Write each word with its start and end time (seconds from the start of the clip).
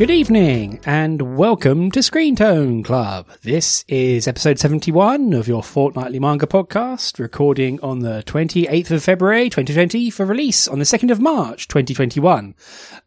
Good 0.00 0.10
evening 0.10 0.80
and 0.86 1.36
welcome 1.36 1.90
to 1.90 2.02
Screen 2.02 2.34
Tone 2.34 2.82
Club. 2.82 3.28
This 3.42 3.84
is 3.86 4.26
episode 4.26 4.58
71 4.58 5.34
of 5.34 5.46
your 5.46 5.62
fortnightly 5.62 6.18
manga 6.18 6.46
podcast, 6.46 7.18
recording 7.18 7.78
on 7.82 7.98
the 7.98 8.22
28th 8.24 8.92
of 8.92 9.04
February 9.04 9.50
2020 9.50 10.08
for 10.08 10.24
release 10.24 10.66
on 10.66 10.78
the 10.78 10.86
2nd 10.86 11.10
of 11.10 11.20
March 11.20 11.68
2021. 11.68 12.54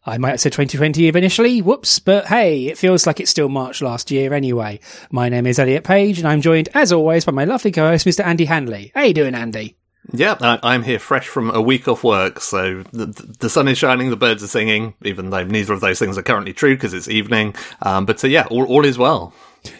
I 0.06 0.18
might 0.18 0.30
have 0.30 0.40
said 0.40 0.52
2020 0.52 1.08
initially, 1.08 1.60
whoops, 1.60 1.98
but 1.98 2.26
hey, 2.26 2.66
it 2.66 2.78
feels 2.78 3.08
like 3.08 3.18
it's 3.18 3.32
still 3.32 3.48
March 3.48 3.82
last 3.82 4.12
year 4.12 4.32
anyway. 4.32 4.78
My 5.10 5.28
name 5.28 5.48
is 5.48 5.58
Elliot 5.58 5.82
Page 5.82 6.20
and 6.20 6.28
I'm 6.28 6.42
joined 6.42 6.68
as 6.74 6.92
always 6.92 7.24
by 7.24 7.32
my 7.32 7.44
lovely 7.44 7.72
co-host 7.72 8.06
Mr. 8.06 8.24
Andy 8.24 8.44
Hanley. 8.44 8.92
How 8.94 9.02
you 9.02 9.14
doing, 9.14 9.34
Andy? 9.34 9.76
Yeah, 10.12 10.36
I, 10.40 10.74
am 10.74 10.82
here 10.82 10.98
fresh 10.98 11.26
from 11.26 11.50
a 11.50 11.60
week 11.60 11.88
off 11.88 12.04
work, 12.04 12.40
so 12.40 12.82
the, 12.92 13.06
the, 13.06 13.48
sun 13.48 13.68
is 13.68 13.78
shining, 13.78 14.10
the 14.10 14.16
birds 14.16 14.42
are 14.42 14.48
singing, 14.48 14.94
even 15.02 15.30
though 15.30 15.44
neither 15.44 15.72
of 15.72 15.80
those 15.80 15.98
things 15.98 16.18
are 16.18 16.22
currently 16.22 16.52
true 16.52 16.74
because 16.76 16.92
it's 16.92 17.08
evening. 17.08 17.54
Um, 17.82 18.04
but 18.04 18.22
uh, 18.22 18.28
yeah, 18.28 18.46
all, 18.50 18.64
all 18.66 18.84
is 18.84 18.98
well. 18.98 19.32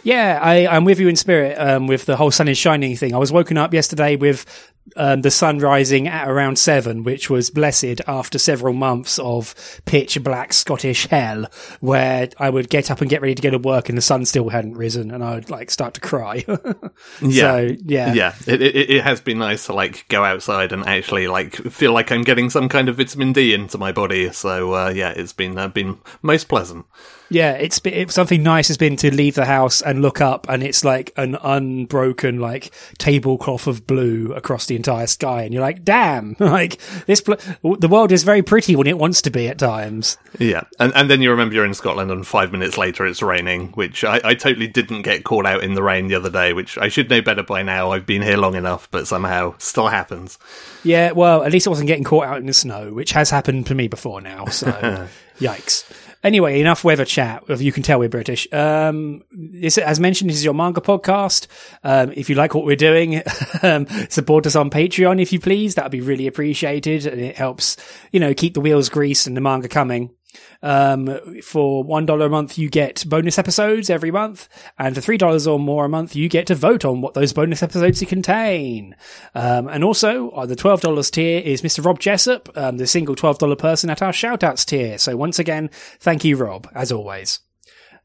Yeah, 0.02 0.38
I, 0.42 0.76
am 0.76 0.84
with 0.84 0.98
you 0.98 1.08
in 1.08 1.16
spirit 1.16 1.56
um, 1.58 1.86
with 1.86 2.06
the 2.06 2.16
whole 2.16 2.30
sun 2.30 2.48
is 2.48 2.56
shining 2.56 2.96
thing. 2.96 3.14
I 3.14 3.18
was 3.18 3.32
woken 3.32 3.58
up 3.58 3.74
yesterday 3.74 4.16
with 4.16 4.72
um, 4.96 5.22
the 5.22 5.30
sun 5.30 5.58
rising 5.58 6.08
at 6.08 6.28
around 6.28 6.58
seven, 6.58 7.02
which 7.02 7.30
was 7.30 7.50
blessed 7.50 8.00
after 8.06 8.38
several 8.38 8.74
months 8.74 9.18
of 9.18 9.54
pitch 9.84 10.22
black 10.22 10.52
Scottish 10.52 11.06
hell, 11.06 11.46
where 11.80 12.28
I 12.38 12.50
would 12.50 12.68
get 12.68 12.90
up 12.90 13.00
and 13.00 13.10
get 13.10 13.22
ready 13.22 13.34
to 13.34 13.42
go 13.42 13.50
to 13.50 13.58
work, 13.58 13.88
and 13.88 13.98
the 13.98 14.02
sun 14.02 14.24
still 14.24 14.48
hadn't 14.50 14.74
risen, 14.74 15.10
and 15.10 15.24
I 15.24 15.34
would 15.34 15.50
like 15.50 15.70
start 15.70 15.94
to 15.94 16.00
cry. 16.00 16.44
yeah, 17.22 17.42
so, 17.42 17.70
yeah, 17.84 18.12
yeah. 18.12 18.34
It, 18.46 18.62
it, 18.62 18.90
it 18.90 19.04
has 19.04 19.20
been 19.20 19.38
nice 19.38 19.66
to 19.66 19.72
like 19.72 20.06
go 20.08 20.24
outside 20.24 20.72
and 20.72 20.86
actually 20.86 21.28
like 21.28 21.54
feel 21.54 21.92
like 21.92 22.12
I'm 22.12 22.22
getting 22.22 22.50
some 22.50 22.68
kind 22.68 22.88
of 22.88 22.96
vitamin 22.96 23.32
D 23.32 23.54
into 23.54 23.78
my 23.78 23.92
body. 23.92 24.32
So 24.32 24.74
uh, 24.74 24.88
yeah, 24.90 25.10
it's 25.10 25.32
been 25.32 25.58
uh, 25.58 25.68
been 25.68 25.98
most 26.22 26.48
pleasant. 26.48 26.86
Yeah, 27.30 27.52
it's 27.52 27.78
been, 27.78 28.08
something 28.10 28.42
nice 28.42 28.68
has 28.68 28.76
been 28.76 28.96
to 28.96 29.12
leave 29.12 29.34
the 29.34 29.44
house 29.46 29.80
and 29.80 30.02
look 30.02 30.20
up, 30.20 30.46
and 30.48 30.62
it's 30.62 30.84
like 30.84 31.12
an 31.16 31.36
unbroken 31.42 32.38
like 32.38 32.72
tablecloth 32.98 33.66
of 33.66 33.86
blue 33.86 34.32
across 34.34 34.66
the 34.66 34.76
entire 34.76 35.06
sky, 35.06 35.42
and 35.42 35.52
you're 35.52 35.62
like, 35.62 35.84
damn, 35.84 36.36
like 36.40 36.78
this. 37.06 37.20
Pl- 37.20 37.38
the 37.78 37.88
world 37.88 38.12
is 38.12 38.24
very 38.24 38.42
pretty 38.42 38.76
when 38.76 38.86
it 38.86 38.98
wants 38.98 39.22
to 39.22 39.30
be 39.30 39.48
at 39.48 39.58
times. 39.58 40.18
Yeah, 40.38 40.62
and 40.78 40.92
and 40.94 41.10
then 41.10 41.22
you 41.22 41.30
remember 41.30 41.54
you're 41.54 41.64
in 41.64 41.74
Scotland, 41.74 42.10
and 42.10 42.26
five 42.26 42.52
minutes 42.52 42.76
later 42.76 43.06
it's 43.06 43.22
raining, 43.22 43.68
which 43.68 44.04
I, 44.04 44.20
I 44.22 44.34
totally 44.34 44.68
didn't 44.68 45.02
get 45.02 45.24
caught 45.24 45.46
out 45.46 45.64
in 45.64 45.74
the 45.74 45.82
rain 45.82 46.08
the 46.08 46.16
other 46.16 46.30
day, 46.30 46.52
which 46.52 46.76
I 46.78 46.88
should 46.88 47.08
know 47.08 47.22
better 47.22 47.42
by 47.42 47.62
now. 47.62 47.90
I've 47.90 48.06
been 48.06 48.22
here 48.22 48.36
long 48.36 48.54
enough, 48.54 48.88
but 48.90 49.06
somehow 49.06 49.54
still 49.58 49.88
happens. 49.88 50.38
Yeah, 50.82 51.12
well, 51.12 51.42
at 51.42 51.52
least 51.52 51.66
I 51.66 51.70
wasn't 51.70 51.88
getting 51.88 52.04
caught 52.04 52.26
out 52.26 52.38
in 52.38 52.46
the 52.46 52.52
snow, 52.52 52.92
which 52.92 53.12
has 53.12 53.30
happened 53.30 53.66
to 53.66 53.74
me 53.74 53.88
before 53.88 54.20
now. 54.20 54.46
So, 54.46 54.70
yikes. 55.38 55.90
Anyway, 56.24 56.58
enough 56.58 56.84
weather 56.84 57.04
chat. 57.04 57.44
You 57.60 57.70
can 57.70 57.82
tell 57.82 57.98
we're 57.98 58.08
British. 58.08 58.50
Um, 58.50 59.22
this, 59.30 59.76
as 59.76 60.00
mentioned, 60.00 60.30
this 60.30 60.38
is 60.38 60.44
your 60.44 60.54
manga 60.54 60.80
podcast. 60.80 61.46
Um, 61.82 62.12
if 62.16 62.30
you 62.30 62.34
like 62.34 62.54
what 62.54 62.64
we're 62.64 62.76
doing, 62.76 63.22
um, 63.62 63.86
support 64.08 64.46
us 64.46 64.56
on 64.56 64.70
Patreon 64.70 65.20
if 65.20 65.34
you 65.34 65.38
please. 65.38 65.74
That 65.74 65.84
would 65.84 65.92
be 65.92 66.00
really 66.00 66.26
appreciated, 66.26 67.06
and 67.06 67.20
it 67.20 67.36
helps, 67.36 67.76
you 68.10 68.20
know, 68.20 68.32
keep 68.32 68.54
the 68.54 68.62
wheels 68.62 68.88
greased 68.88 69.26
and 69.26 69.36
the 69.36 69.42
manga 69.42 69.68
coming. 69.68 70.14
Um, 70.62 71.18
for 71.42 71.82
one 71.84 72.06
dollar 72.06 72.26
a 72.26 72.30
month, 72.30 72.56
you 72.56 72.70
get 72.70 73.04
bonus 73.08 73.38
episodes 73.38 73.90
every 73.90 74.10
month, 74.10 74.48
and 74.78 74.94
for 74.94 75.00
three 75.00 75.18
dollars 75.18 75.46
or 75.46 75.58
more 75.58 75.84
a 75.84 75.88
month, 75.88 76.16
you 76.16 76.28
get 76.28 76.46
to 76.46 76.54
vote 76.54 76.84
on 76.84 77.00
what 77.00 77.14
those 77.14 77.32
bonus 77.32 77.62
episodes 77.62 78.02
contain. 78.04 78.96
Um, 79.34 79.68
and 79.68 79.84
also, 79.84 80.30
uh, 80.30 80.46
the 80.46 80.56
twelve 80.56 80.80
dollars 80.80 81.10
tier 81.10 81.40
is 81.40 81.62
Mr. 81.62 81.84
Rob 81.84 81.98
Jessup, 81.98 82.48
um, 82.56 82.76
the 82.76 82.86
single 82.86 83.16
twelve 83.16 83.38
dollar 83.38 83.56
person 83.56 83.90
at 83.90 84.02
our 84.02 84.12
shoutouts 84.12 84.64
tier. 84.64 84.98
So 84.98 85.16
once 85.16 85.38
again, 85.38 85.70
thank 86.00 86.24
you, 86.24 86.36
Rob, 86.36 86.68
as 86.74 86.92
always. 86.92 87.40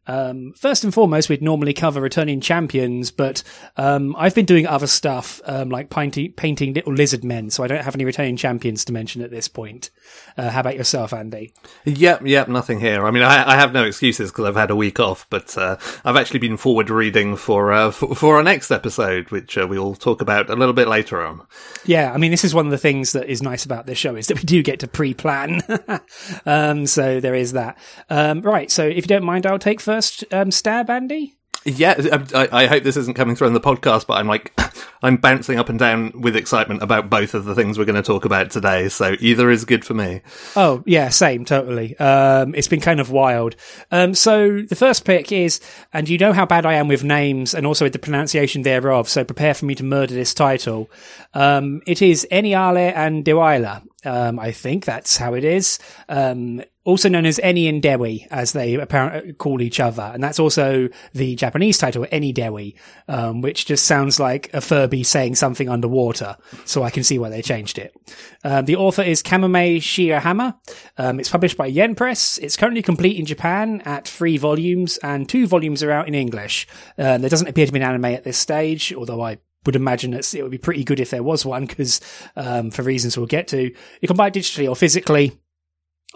Um, 0.08 0.54
first 0.54 0.84
and 0.84 0.94
foremost, 0.94 1.30
we'd 1.30 1.42
normally 1.42 1.74
cover 1.74 2.02
returning 2.02 2.42
champions, 2.42 3.12
but 3.12 3.44
um, 3.78 4.16
I've 4.18 4.34
been 4.34 4.46
doing 4.46 4.66
other 4.66 4.88
stuff 4.88 5.40
um, 5.46 5.70
like 5.70 5.90
painting, 5.90 6.34
painting 6.34 6.74
little 6.74 6.94
lizard 6.94 7.24
men, 7.24 7.50
so 7.50 7.64
I 7.64 7.68
don't 7.68 7.84
have 7.84 7.96
any 7.96 8.06
returning 8.06 8.36
champions 8.36 8.84
to 8.86 8.94
mention 8.94 9.22
at 9.22 9.30
this 9.30 9.48
point. 9.48 9.92
Uh, 10.38 10.50
how 10.50 10.62
about 10.62 10.76
yourself, 10.76 11.14
Andy? 11.14 11.54
Yep, 11.86 12.22
yep, 12.26 12.48
nothing 12.48 12.80
here. 12.80 13.06
I 13.06 13.12
mean, 13.12 13.24
I, 13.24 13.52
I 13.52 13.56
have 13.56 13.72
no 13.72 13.84
excuses 13.84 14.32
because 14.32 14.46
I've 14.46 14.56
had 14.56 14.72
a 14.72 14.76
week 14.76 15.00
off, 15.00 15.28
but 15.30 15.56
uh, 15.58 15.78
I've 16.04 16.16
actually 16.16 16.40
been 16.40 16.58
forward 16.58 16.90
reading 16.90 17.36
for 17.36 17.72
uh, 17.72 17.92
for, 17.92 18.16
for, 18.16 18.38
our 18.38 18.44
next 18.44 18.72
episode, 18.72 19.30
which 19.30 19.58
uh, 19.58 19.68
we'll 19.68 19.96
talk 19.96 20.22
about 20.22 20.50
a 20.50 20.56
little 20.56 20.74
bit 20.74 20.88
later 20.88 21.22
on. 21.22 21.42
Yeah, 21.86 22.12
I 22.14 22.18
mean, 22.18 22.32
this 22.32 22.44
is 22.44 22.56
one 22.56 22.66
of 22.66 22.72
the 22.72 22.78
things 22.78 23.12
that 23.12 23.30
is 23.30 23.44
nice 23.44 23.66
about 23.66 23.86
this 23.86 23.98
show 23.98 24.16
is 24.16 24.28
that 24.28 24.38
we 24.38 24.44
do 24.44 24.64
get 24.64 24.80
to 24.80 24.88
pre-plan. 24.88 25.62
Um, 26.46 26.86
so 26.86 27.20
there 27.20 27.36
is 27.36 27.54
that. 27.54 27.78
Um, 28.10 28.42
right, 28.42 28.70
so 28.72 28.86
if 28.86 28.98
you 28.98 29.08
don't 29.08 29.24
mind, 29.24 29.46
I'll 29.46 29.60
take 29.60 29.82
first 29.90 30.24
um, 30.32 30.52
stab, 30.52 30.88
Andy. 30.88 31.34
Yeah, 31.66 31.96
I, 32.34 32.48
I, 32.52 32.68
hope 32.68 32.84
this 32.84 32.96
isn't 32.96 33.16
coming 33.16 33.36
through 33.36 33.48
on 33.48 33.54
the 33.54 33.60
podcast, 33.60 34.06
but 34.06 34.14
I'm 34.14 34.28
like, 34.28 34.54
I'm 35.02 35.18
bouncing 35.18 35.58
up 35.58 35.68
and 35.68 35.80
down 35.80 36.14
with 36.14 36.36
excitement 36.36 36.84
about 36.84 37.10
both 37.10 37.34
of 37.34 37.46
the 37.46 37.56
things 37.56 37.78
we're 37.78 37.86
going 37.86 37.96
to 37.96 38.04
talk 38.04 38.24
about 38.24 38.52
today. 38.52 38.88
So 38.88 39.16
either 39.20 39.50
is 39.50 39.66
good 39.66 39.84
for 39.84 39.96
me. 39.96 40.22
Oh 40.56 40.84
yeah, 40.86 41.10
same, 41.10 41.44
totally. 41.44 41.98
Um, 41.98 42.54
it's 42.54 42.68
been 42.68 42.80
kind 42.80 43.00
of 43.00 43.10
wild. 43.10 43.56
Um, 43.92 44.14
so 44.14 44.62
the 44.62 44.76
first 44.76 45.06
pick 45.06 45.32
is, 45.32 45.60
and 45.92 46.08
you 46.08 46.20
know 46.20 46.34
how 46.34 46.46
bad 46.46 46.68
I 46.68 46.76
am 46.76 46.88
with 46.88 47.04
names 47.04 47.56
and 47.56 47.66
also 47.66 47.86
with 47.86 47.94
the 47.94 48.00
pronunciation 48.00 48.62
thereof. 48.62 49.10
So 49.10 49.26
prepare 49.26 49.56
for 49.56 49.66
me 49.66 49.74
to 49.76 49.84
murder 49.84 50.14
this 50.14 50.36
title. 50.36 50.90
Um, 51.34 51.82
it 51.88 52.02
is 52.02 52.28
Eniale 52.32 52.94
and 52.96 53.26
Dewiela. 53.26 53.89
Um, 54.06 54.40
I 54.40 54.52
think 54.52 54.86
that's 54.86 55.18
how 55.18 55.34
it 55.34 55.44
is. 55.44 55.80
Um, 56.08 56.62
also 56.86 57.10
known 57.10 57.26
as 57.26 57.38
Eni 57.38 57.70
and 57.70 57.82
Dewi, 57.82 58.26
as 58.32 58.54
they 58.54 58.76
apparently 58.76 59.34
call 59.34 59.62
each 59.62 59.80
other. 59.80 60.02
And 60.02 60.24
that's 60.24 60.40
also 60.40 60.90
the 61.14 61.36
Japanese 61.36 61.78
title, 61.78 62.06
Eni 62.06 62.34
Dewi, 62.34 62.76
um, 63.08 63.42
which 63.42 63.66
just 63.66 63.86
sounds 63.86 64.20
like 64.20 64.50
a 64.54 64.62
Furby 64.62 65.04
saying 65.04 65.36
something 65.36 65.70
underwater. 65.70 66.38
So 66.66 66.84
I 66.84 66.90
can 66.90 67.04
see 67.04 67.20
why 67.20 67.30
they 67.30 67.42
changed 67.42 67.78
it. 67.78 67.96
Um, 68.44 68.66
the 68.66 68.78
author 68.78 69.04
is 69.04 69.22
Kamome 69.22 69.78
Shirahama. 69.78 70.56
Um, 70.98 71.20
it's 71.20 71.30
published 71.30 71.58
by 71.58 71.68
Yen 71.68 71.94
Press. 71.96 72.38
It's 72.40 72.58
currently 72.58 72.82
complete 72.82 73.18
in 73.18 73.26
Japan 73.26 73.82
at 73.86 74.08
three 74.08 74.38
volumes 74.38 74.98
and 75.04 75.28
two 75.28 75.46
volumes 75.46 75.84
are 75.84 75.92
out 75.92 76.08
in 76.08 76.16
English. 76.16 76.68
Uh, 76.98 77.18
there 77.18 77.30
doesn't 77.30 77.48
appear 77.50 77.66
to 77.66 77.72
be 77.72 77.80
an 77.80 77.88
anime 77.88 78.06
at 78.06 78.24
this 78.24 78.38
stage, 78.38 78.94
although 78.94 79.22
I 79.22 79.40
would 79.66 79.76
imagine 79.76 80.14
it 80.14 80.42
would 80.42 80.52
be 80.52 80.58
pretty 80.58 80.84
good 80.84 81.00
if 81.00 81.10
there 81.10 81.24
was 81.24 81.46
one 81.46 81.66
because 81.66 82.02
um, 82.36 82.72
for 82.72 82.84
reasons 82.84 83.18
we'll 83.18 83.28
get 83.28 83.48
to 83.48 83.64
you 83.64 84.08
can 84.08 84.16
buy 84.16 84.28
it 84.28 84.34
digitally 84.34 84.70
or 84.70 84.76
physically 84.76 85.38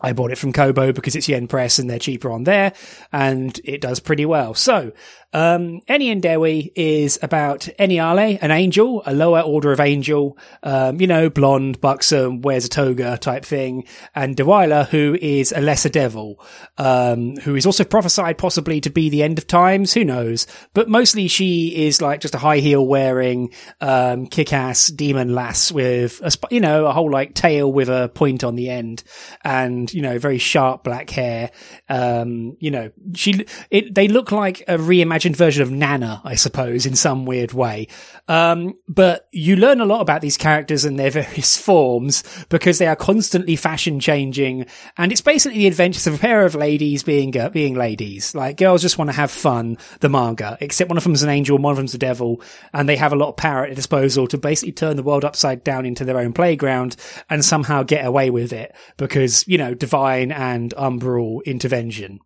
I 0.01 0.13
bought 0.13 0.31
it 0.31 0.37
from 0.37 0.53
Kobo 0.53 0.91
because 0.91 1.15
it's 1.15 1.29
Yen 1.29 1.47
Press 1.47 1.79
and 1.79 1.89
they're 1.89 1.99
cheaper 1.99 2.31
on 2.31 2.43
there, 2.43 2.73
and 3.11 3.57
it 3.63 3.79
does 3.79 3.99
pretty 3.99 4.25
well. 4.25 4.53
So, 4.53 4.91
um, 5.31 5.81
Eni 5.87 6.19
Dewi 6.21 6.71
is 6.75 7.17
about 7.21 7.69
Eniale, 7.79 8.37
an 8.41 8.51
angel, 8.51 9.01
a 9.05 9.13
lower 9.13 9.41
order 9.41 9.71
of 9.71 9.79
angel, 9.79 10.37
um, 10.61 10.99
you 10.99 11.07
know, 11.07 11.29
blonde, 11.29 11.79
buxom, 11.79 12.41
wears 12.41 12.65
a 12.65 12.69
toga 12.69 13.17
type 13.17 13.45
thing, 13.45 13.85
and 14.13 14.35
Dewiela, 14.35 14.87
who 14.89 15.17
is 15.19 15.51
a 15.51 15.61
lesser 15.61 15.89
devil, 15.89 16.43
um, 16.77 17.35
who 17.37 17.55
is 17.55 17.65
also 17.65 17.83
prophesied 17.83 18.37
possibly 18.37 18.81
to 18.81 18.89
be 18.89 19.09
the 19.09 19.23
end 19.23 19.37
of 19.37 19.47
times, 19.47 19.93
who 19.93 20.03
knows, 20.03 20.47
but 20.73 20.89
mostly 20.89 21.27
she 21.27 21.85
is 21.87 22.01
like 22.01 22.19
just 22.19 22.35
a 22.35 22.39
high 22.39 22.59
heel 22.59 22.85
wearing, 22.85 23.53
um, 23.79 24.27
kick-ass 24.27 24.87
demon 24.87 25.33
lass 25.33 25.71
with 25.71 26.19
a, 26.21 26.31
you 26.53 26.59
know, 26.59 26.85
a 26.85 26.91
whole 26.91 27.11
like 27.11 27.33
tail 27.33 27.71
with 27.71 27.89
a 27.89 28.09
point 28.09 28.43
on 28.43 28.55
the 28.55 28.69
end, 28.69 29.03
and, 29.43 29.82
you 29.91 30.01
know, 30.01 30.19
very 30.19 30.37
sharp 30.37 30.83
black 30.83 31.09
hair, 31.09 31.51
um, 31.89 32.55
you 32.59 32.71
know, 32.71 32.91
she, 33.15 33.45
it, 33.71 33.95
they 33.95 34.07
look 34.07 34.31
like 34.31 34.61
a 34.67 34.77
reimagined 34.77 35.23
reimagined 35.23 35.35
version 35.35 35.63
of 35.63 35.71
Nana, 35.71 36.21
I 36.23 36.35
suppose, 36.35 36.85
in 36.85 36.95
some 36.95 37.25
weird 37.25 37.53
way. 37.53 37.87
Um, 38.27 38.75
but 38.87 39.27
you 39.31 39.55
learn 39.55 39.81
a 39.81 39.85
lot 39.85 40.01
about 40.01 40.21
these 40.21 40.37
characters 40.37 40.85
and 40.85 40.97
their 40.97 41.11
various 41.23 41.57
forms 41.57 42.23
because 42.49 42.77
they 42.77 42.87
are 42.87 42.95
constantly 42.95 43.55
fashion 43.55 43.99
changing. 43.99 44.65
And 44.97 45.11
it's 45.11 45.21
basically 45.21 45.59
the 45.59 45.67
adventures 45.67 46.07
of 46.07 46.15
a 46.15 46.17
pair 46.17 46.45
of 46.45 46.55
ladies 46.55 47.03
being, 47.03 47.37
uh, 47.37 47.49
being 47.49 47.75
ladies. 47.75 48.35
Like 48.35 48.57
girls 48.57 48.81
just 48.81 48.97
want 48.97 49.09
to 49.09 49.15
have 49.15 49.31
fun, 49.31 49.77
the 49.99 50.09
manga, 50.09 50.57
except 50.61 50.89
one 50.89 50.97
of 50.97 51.03
them's 51.03 51.23
an 51.23 51.29
angel 51.29 51.57
one 51.57 51.71
of 51.71 51.77
them's 51.77 51.93
a 51.93 51.99
devil. 51.99 52.41
And 52.73 52.89
they 52.89 52.95
have 52.95 53.13
a 53.13 53.17
lot 53.17 53.29
of 53.29 53.37
power 53.37 53.63
at 53.63 53.69
their 53.69 53.75
disposal 53.75 54.27
to 54.27 54.37
basically 54.37 54.73
turn 54.73 54.97
the 54.97 55.03
world 55.03 55.25
upside 55.25 55.63
down 55.63 55.85
into 55.85 56.05
their 56.05 56.17
own 56.17 56.33
playground 56.33 56.95
and 57.29 57.43
somehow 57.43 57.83
get 57.83 58.05
away 58.05 58.29
with 58.29 58.51
it 58.53 58.75
because, 58.97 59.47
you 59.47 59.57
know, 59.57 59.72
divine 59.73 60.31
and 60.31 60.73
umbral 60.75 61.43
intervention. 61.45 62.19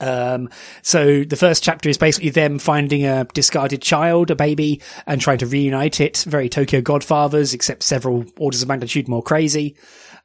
Um, 0.00 0.48
so 0.82 1.24
the 1.24 1.36
first 1.36 1.62
chapter 1.62 1.88
is 1.88 1.98
basically 1.98 2.30
them 2.30 2.58
finding 2.58 3.04
a 3.04 3.26
discarded 3.34 3.82
child, 3.82 4.30
a 4.30 4.34
baby, 4.34 4.80
and 5.06 5.20
trying 5.20 5.38
to 5.38 5.46
reunite 5.46 6.00
it. 6.00 6.24
Very 6.26 6.48
Tokyo 6.48 6.80
Godfathers, 6.80 7.52
except 7.52 7.82
several 7.82 8.24
orders 8.38 8.62
of 8.62 8.68
magnitude 8.68 9.08
more 9.08 9.22
crazy. 9.22 9.76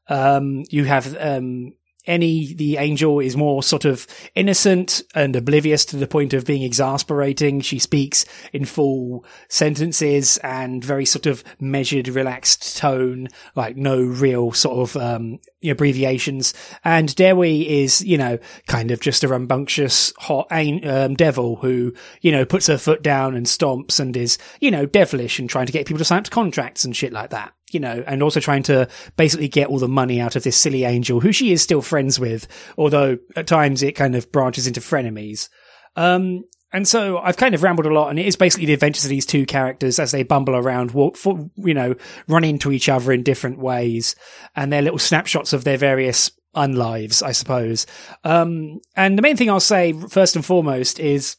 Um, 0.08 0.64
you 0.70 0.86
have, 0.86 1.16
um, 1.20 1.74
any 2.07 2.54
the 2.54 2.78
angel 2.78 3.19
is 3.19 3.36
more 3.36 3.63
sort 3.63 3.86
of 3.86 4.07
innocent 4.36 5.02
and 5.13 5.36
oblivious 5.36 5.86
to 5.86 5.98
the 5.98 6.07
point 6.07 6.34
of 6.34 6.46
being 6.46 6.63
exasperating. 6.63 7.62
She 7.62 7.80
speaks 7.80 8.25
in 8.54 8.66
full 8.66 9.25
sentences 9.50 10.38
and 10.38 10.84
very 10.84 11.06
sort 11.06 11.25
of 11.25 11.44
measured, 11.60 12.07
relaxed 12.07 12.78
tone, 12.78 13.28
like 13.56 13.78
no 13.78 14.02
real 14.02 14.52
sort 14.52 14.90
of 14.90 14.98
um, 15.02 15.40
abbreviations. 15.63 16.54
And 16.84 17.13
Dewi 17.16 17.81
is, 17.84 18.02
you 18.02 18.18
know, 18.18 18.40
kind 18.68 18.92
of 18.92 19.00
just 19.01 19.24
a 19.24 19.28
rambunctious 19.28 20.13
hot 20.18 20.48
um, 20.51 21.16
devil 21.16 21.58
who, 21.58 21.94
you 22.22 22.31
know, 22.31 22.46
puts 22.46 22.68
her 22.68 22.78
foot 22.78 23.01
down 23.01 23.36
and 23.36 23.46
stomps 23.46 24.00
and 24.00 24.16
is, 24.16 24.38
you 24.60 24.72
know, 24.72 24.86
devilish 24.86 25.40
and 25.40 25.50
trying 25.50 25.66
to 25.66 25.74
get 25.74 25.86
people 25.86 26.00
to 26.00 26.06
sign 26.06 26.19
up 26.19 26.25
to 26.25 26.31
contracts 26.31 26.86
and 26.86 26.96
shit 26.96 27.13
like 27.13 27.31
that 27.31 27.54
you 27.72 27.80
know, 27.80 28.04
and 28.06 28.22
also 28.22 28.40
trying 28.40 28.64
to 28.64 28.88
basically 29.18 29.48
get 29.48 29.68
all 29.68 29.80
the 29.80 29.88
money 29.88 30.20
out 30.22 30.36
of 30.36 30.44
this 30.44 30.58
silly 30.58 30.84
angel 30.84 31.20
who 31.20 31.32
she 31.32 31.52
is 31.52 31.62
still 31.62 31.82
friends 31.82 32.20
with, 32.20 32.48
although 32.78 33.18
at 33.36 33.48
times 33.48 33.84
it 33.84 33.94
kind 33.94 34.16
of 34.16 34.32
branches 34.32 34.68
into 34.68 34.80
frenemies. 34.80 35.50
Um, 35.96 36.44
and 36.72 36.88
so 36.88 37.20
I've 37.20 37.38
kind 37.38 37.56
of 37.56 37.64
rambled 37.64 37.86
a 37.86 37.94
lot, 37.94 38.10
and 38.10 38.20
it 38.20 38.26
is 38.26 38.36
basically 38.36 38.66
the 38.66 38.74
adventures 38.74 39.06
of 39.06 39.10
these 39.10 39.26
two 39.26 39.46
characters 39.46 39.98
as 39.98 40.12
they 40.12 40.24
bumble 40.24 40.56
around, 40.56 40.92
walk, 40.92 41.16
for, 41.16 41.50
you 41.56 41.74
know, 41.74 41.96
run 42.28 42.44
into 42.44 42.72
each 42.72 42.90
other 42.90 43.14
in 43.14 43.24
different 43.24 43.60
ways, 43.60 44.16
and 44.56 44.74
their 44.74 44.82
little 44.82 45.00
snapshots 45.00 45.54
of 45.54 45.64
their 45.64 45.78
various 45.78 46.32
unlives, 46.56 47.24
I 47.24 47.32
suppose. 47.32 47.86
Um, 48.24 48.82
and 48.96 49.18
the 49.18 49.22
main 49.22 49.38
thing 49.38 49.50
I'll 49.50 49.60
say 49.60 49.94
first 50.10 50.36
and 50.36 50.46
foremost 50.46 51.00
is 51.00 51.38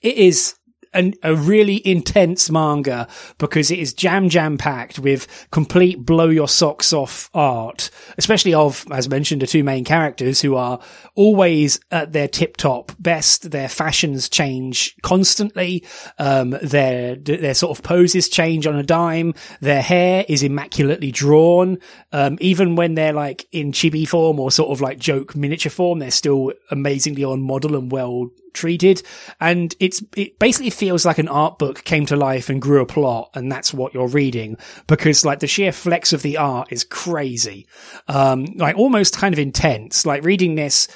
it 0.00 0.16
is 0.16 0.54
an, 0.94 1.14
a 1.22 1.34
really 1.34 1.86
intense 1.86 2.50
manga 2.50 3.08
because 3.38 3.70
it 3.70 3.78
is 3.78 3.92
jam 3.92 4.28
jam 4.28 4.58
packed 4.58 4.98
with 4.98 5.26
complete 5.50 6.04
blow 6.04 6.28
your 6.28 6.48
socks 6.48 6.92
off 6.92 7.30
art, 7.34 7.90
especially 8.18 8.54
of, 8.54 8.84
as 8.90 9.08
mentioned, 9.08 9.42
the 9.42 9.46
two 9.46 9.64
main 9.64 9.84
characters 9.84 10.40
who 10.40 10.56
are 10.56 10.80
always 11.14 11.80
at 11.90 12.12
their 12.12 12.28
tip 12.28 12.56
top 12.56 12.92
best. 12.98 13.50
Their 13.50 13.68
fashions 13.68 14.28
change 14.28 14.96
constantly. 15.02 15.84
Um, 16.18 16.50
their, 16.62 17.16
their 17.16 17.54
sort 17.54 17.76
of 17.76 17.82
poses 17.82 18.28
change 18.28 18.66
on 18.66 18.76
a 18.76 18.82
dime. 18.82 19.34
Their 19.60 19.82
hair 19.82 20.24
is 20.28 20.42
immaculately 20.42 21.10
drawn. 21.10 21.78
Um, 22.12 22.38
even 22.40 22.76
when 22.76 22.94
they're 22.94 23.12
like 23.12 23.46
in 23.52 23.72
chibi 23.72 24.06
form 24.06 24.38
or 24.38 24.50
sort 24.50 24.70
of 24.70 24.80
like 24.80 24.98
joke 24.98 25.34
miniature 25.34 25.70
form, 25.70 25.98
they're 25.98 26.10
still 26.10 26.52
amazingly 26.70 27.24
on 27.24 27.40
model 27.40 27.76
and 27.76 27.90
well 27.90 28.30
treated. 28.52 29.02
And 29.40 29.74
it's, 29.80 30.02
it 30.16 30.38
basically 30.38 30.70
feels 30.70 31.04
like 31.04 31.18
an 31.18 31.28
art 31.28 31.58
book 31.58 31.84
came 31.84 32.06
to 32.06 32.16
life 32.16 32.48
and 32.48 32.60
grew 32.60 32.80
a 32.80 32.86
plot. 32.86 33.30
And 33.34 33.50
that's 33.50 33.72
what 33.74 33.94
you're 33.94 34.08
reading 34.08 34.56
because 34.86 35.24
like 35.24 35.40
the 35.40 35.46
sheer 35.46 35.72
flex 35.72 36.12
of 36.12 36.22
the 36.22 36.36
art 36.36 36.68
is 36.70 36.84
crazy. 36.84 37.66
Um, 38.08 38.44
like 38.56 38.76
almost 38.76 39.16
kind 39.16 39.34
of 39.34 39.38
intense. 39.38 40.06
Like 40.06 40.24
reading 40.24 40.54
this 40.54 40.88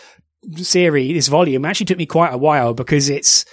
series, 0.57 1.15
this 1.15 1.29
volume 1.29 1.65
actually 1.65 1.87
took 1.87 1.99
me 1.99 2.07
quite 2.07 2.33
a 2.33 2.39
while 2.39 2.75
because 2.75 3.09
it's, 3.09 3.45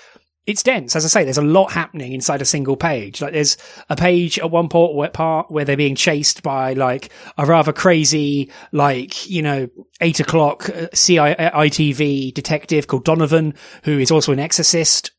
it's 0.45 0.63
dense. 0.63 0.95
As 0.95 1.06
I 1.06 1.07
say, 1.07 1.24
there's 1.24 1.38
a 1.38 1.42
lot 1.42 1.72
happening 1.72 2.12
inside 2.12 2.42
a 2.42 2.45
single 2.45 2.75
page. 2.75 3.22
Like 3.22 3.31
there's 3.31 3.57
a 3.90 3.95
page 3.95 4.38
at 4.40 4.51
one 4.51 4.68
part 4.68 5.50
where 5.50 5.63
they're 5.66 5.78
being 5.78 5.95
chased 5.95 6.44
by 6.44 6.74
like 6.74 7.12
a 7.38 7.45
rather 7.45 7.72
crazy, 7.72 8.51
like, 8.74 9.30
you 9.30 9.42
know, 9.42 9.69
eight 10.01 10.19
o'clock 10.19 10.68
uh, 10.69 10.88
CITV 10.94 12.34
detective 12.34 12.88
called 12.88 13.06
Donovan, 13.06 13.54
who 13.84 13.98
is 14.00 14.12
also 14.12 14.34
an 14.34 14.40
exorcist 14.40 15.12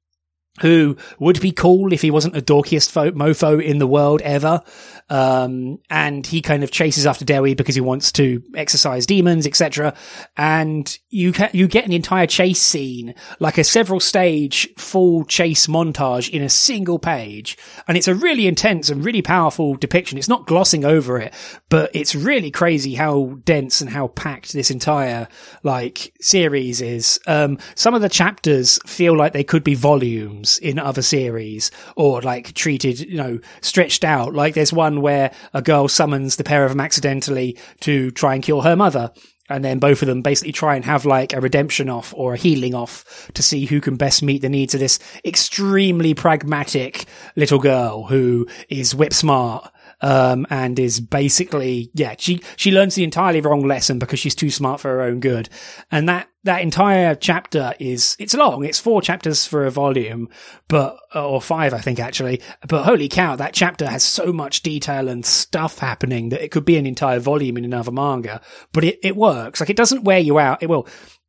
who 0.61 0.97
would 1.19 1.41
be 1.41 1.51
cool 1.51 1.93
if 1.93 2.01
he 2.01 2.11
wasn't 2.11 2.35
the 2.35 2.43
dorkiest 2.43 2.91
fo- 2.91 3.11
mofo 3.11 3.63
in 3.63 3.79
the 3.79 3.87
world 3.87 4.21
ever. 4.23 4.63
Um, 5.11 5.81
and 5.91 6.27
he 6.27 6.41
kind 6.41 6.65
of 6.65 6.71
chases 6.71 7.07
after 7.07 7.25
Dewi 7.25 7.55
because 7.55 7.75
he 7.75 7.81
wants 7.81 8.11
to 8.13 8.43
exorcise 8.55 9.05
demons, 9.05 9.47
etc. 9.47 9.95
And 10.37 10.97
you 11.11 11.33
ca- 11.33 11.51
you 11.53 11.67
get 11.67 11.85
an 11.85 11.93
entire 11.93 12.27
chase 12.27 12.63
scene, 12.63 13.15
like 13.39 13.59
a 13.59 13.65
several 13.65 14.01
stage 14.01 14.69
full 14.79 15.25
chase 15.25 15.67
montage 15.67 16.31
in 16.31 16.41
a 16.41 16.49
single 16.49 16.99
page. 16.99 17.59
And 17.87 17.99
it's 17.99 18.09
a 18.09 18.15
really 18.15 18.47
intense 18.47 18.89
and 18.89 19.05
really 19.05 19.23
powerful 19.23 19.75
depiction. 19.75 20.19
It's 20.19 20.29
not 20.29 20.47
glossing 20.47 20.85
over 20.85 21.19
it, 21.19 21.35
but 21.69 21.91
it's 21.93 22.15
really 22.15 22.51
crazy 22.51 22.95
how 22.95 23.37
dense 23.45 23.81
and 23.81 23.91
how 23.91 24.09
packed 24.09 24.53
this 24.53 24.71
entire 24.71 25.29
like 25.65 26.15
series 26.21 26.81
is. 26.81 27.21
Um, 27.27 27.59
some 27.75 27.93
of 27.93 28.01
the 28.01 28.09
chapters 28.09 28.79
feel 28.87 29.17
like 29.17 29.33
they 29.33 29.45
could 29.45 29.65
be 29.65 29.75
volumes 29.75 30.44
in 30.59 30.79
other 30.79 31.03
series 31.03 31.71
or 31.97 32.23
like 32.23 32.55
treated, 32.55 33.01
you 33.01 33.17
know, 33.17 33.39
stretched 33.61 34.05
out. 34.05 34.35
Like 34.35 34.55
there's 34.55 34.73
one 34.73 35.01
where 35.01 35.33
a 35.53 35.63
girl 35.63 35.89
summons 35.89 36.37
the 36.37 36.45
pair 36.45 36.65
of 36.65 36.71
them 36.71 36.81
accidentally 36.81 37.59
to 37.81 38.11
try 38.11 38.35
and 38.35 38.43
kill 38.43 38.63
her 38.63 38.77
mother. 38.77 39.13
And 39.51 39.63
then 39.63 39.79
both 39.79 40.01
of 40.01 40.09
them 40.09 40.23
basically 40.23 40.53
try 40.53 40.75
and 40.75 40.85
have 40.87 41.05
like 41.05 41.35
a 41.35 41.41
redemption 41.41 41.91
off 41.91 42.15
or 42.17 42.33
a 42.33 42.39
healing 42.39 42.75
off 42.75 43.31
to 43.35 43.43
see 43.43 43.67
who 43.67 43.81
can 43.81 43.97
best 43.97 44.23
meet 44.23 44.41
the 44.41 44.49
needs 44.49 44.73
of 44.73 44.81
this 44.81 44.99
extremely 45.25 46.15
pragmatic 46.15 47.05
little 47.37 47.59
girl 47.59 48.05
who 48.05 48.49
is 48.71 48.95
whip 48.95 49.13
smart 49.13 49.71
um, 50.05 50.47
and 50.51 50.79
is 50.79 51.01
basically, 51.01 51.91
yeah, 51.95 52.15
she, 52.19 52.43
she 52.57 52.71
learns 52.71 52.95
the 52.95 53.05
entirely 53.05 53.41
wrong 53.41 53.67
lesson 53.67 53.99
because 53.99 54.19
she's 54.19 54.35
too 54.35 54.51
smart 54.51 54.79
for 54.79 54.91
her 54.91 55.01
own 55.01 55.19
good. 55.19 55.49
And 55.91 56.11
that, 56.11 56.29
that 56.43 56.61
entire 56.61 57.15
chapter 57.15 57.73
is, 57.79 58.15
it's 58.19 58.35
long. 58.35 58.67
It's 58.67 58.79
four 58.79 59.01
chapters 59.01 59.47
for 59.47 59.65
a 59.65 59.71
volume, 59.71 60.29
but, 60.69 60.99
or 61.15 61.41
five, 61.41 61.73
I 61.73 61.79
think 61.79 62.01
actually. 62.01 62.43
But 62.69 62.85
holy 62.85 63.09
cow, 63.09 63.37
that 63.37 63.55
chapter 63.55 63.87
has 63.89 64.03
so 64.03 64.31
much 64.31 64.61
detail 64.61 65.09
and 65.09 65.25
stuff 65.25 65.79
happening 65.79 66.29
that 66.29 66.45
it 66.45 66.51
could 66.51 66.67
be 66.67 66.77
an 66.77 66.85
entire 66.85 67.19
volume 67.19 67.57
in 67.57 67.65
another 67.65 67.91
manga, 67.91 68.43
but 68.73 68.85
it, 68.85 68.99
it 69.03 69.17
works. 69.17 69.61
Like 69.61 69.71
it 69.71 69.77
doesn't 69.77 70.05
wear 70.05 70.19
you 70.19 70.39
out. 70.39 70.63
It 70.63 70.69
will 70.69 70.87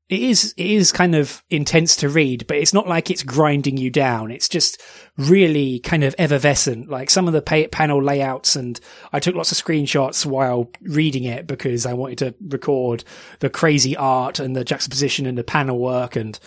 it 0.07 0.21
is 0.21 0.53
it 0.55 0.67
is 0.67 0.91
kind 0.91 1.15
of 1.15 1.43
intense 1.49 1.95
to 1.97 2.09
read, 2.09 2.45
but 2.47 2.57
it's 2.57 2.73
not 2.73 2.87
like 2.87 3.09
it's 3.09 3.23
grinding 3.23 3.77
you 3.77 3.89
down. 3.89 4.29
It's 4.29 4.47
just 4.47 4.79
really 5.17 5.79
kind 5.79 6.03
of 6.03 6.13
effervescent. 6.19 6.89
Like 6.89 7.09
some 7.09 7.27
of 7.27 7.33
the 7.33 7.41
pay- 7.41 7.67
panel 7.67 8.03
layouts, 8.03 8.55
and 8.55 8.79
I 9.11 9.19
took 9.19 9.33
lots 9.33 9.51
of 9.51 9.57
screenshots 9.57 10.23
while 10.23 10.69
reading 10.81 11.23
it 11.23 11.47
because 11.47 11.87
I 11.87 11.93
wanted 11.93 12.19
to 12.19 12.35
record 12.39 13.03
the 13.39 13.49
crazy 13.49 13.97
art 13.97 14.37
and 14.37 14.55
the 14.55 14.63
juxtaposition 14.63 15.25
and 15.25 15.37
the 15.37 15.43
panel 15.43 15.79
work 15.79 16.15
and 16.15 16.39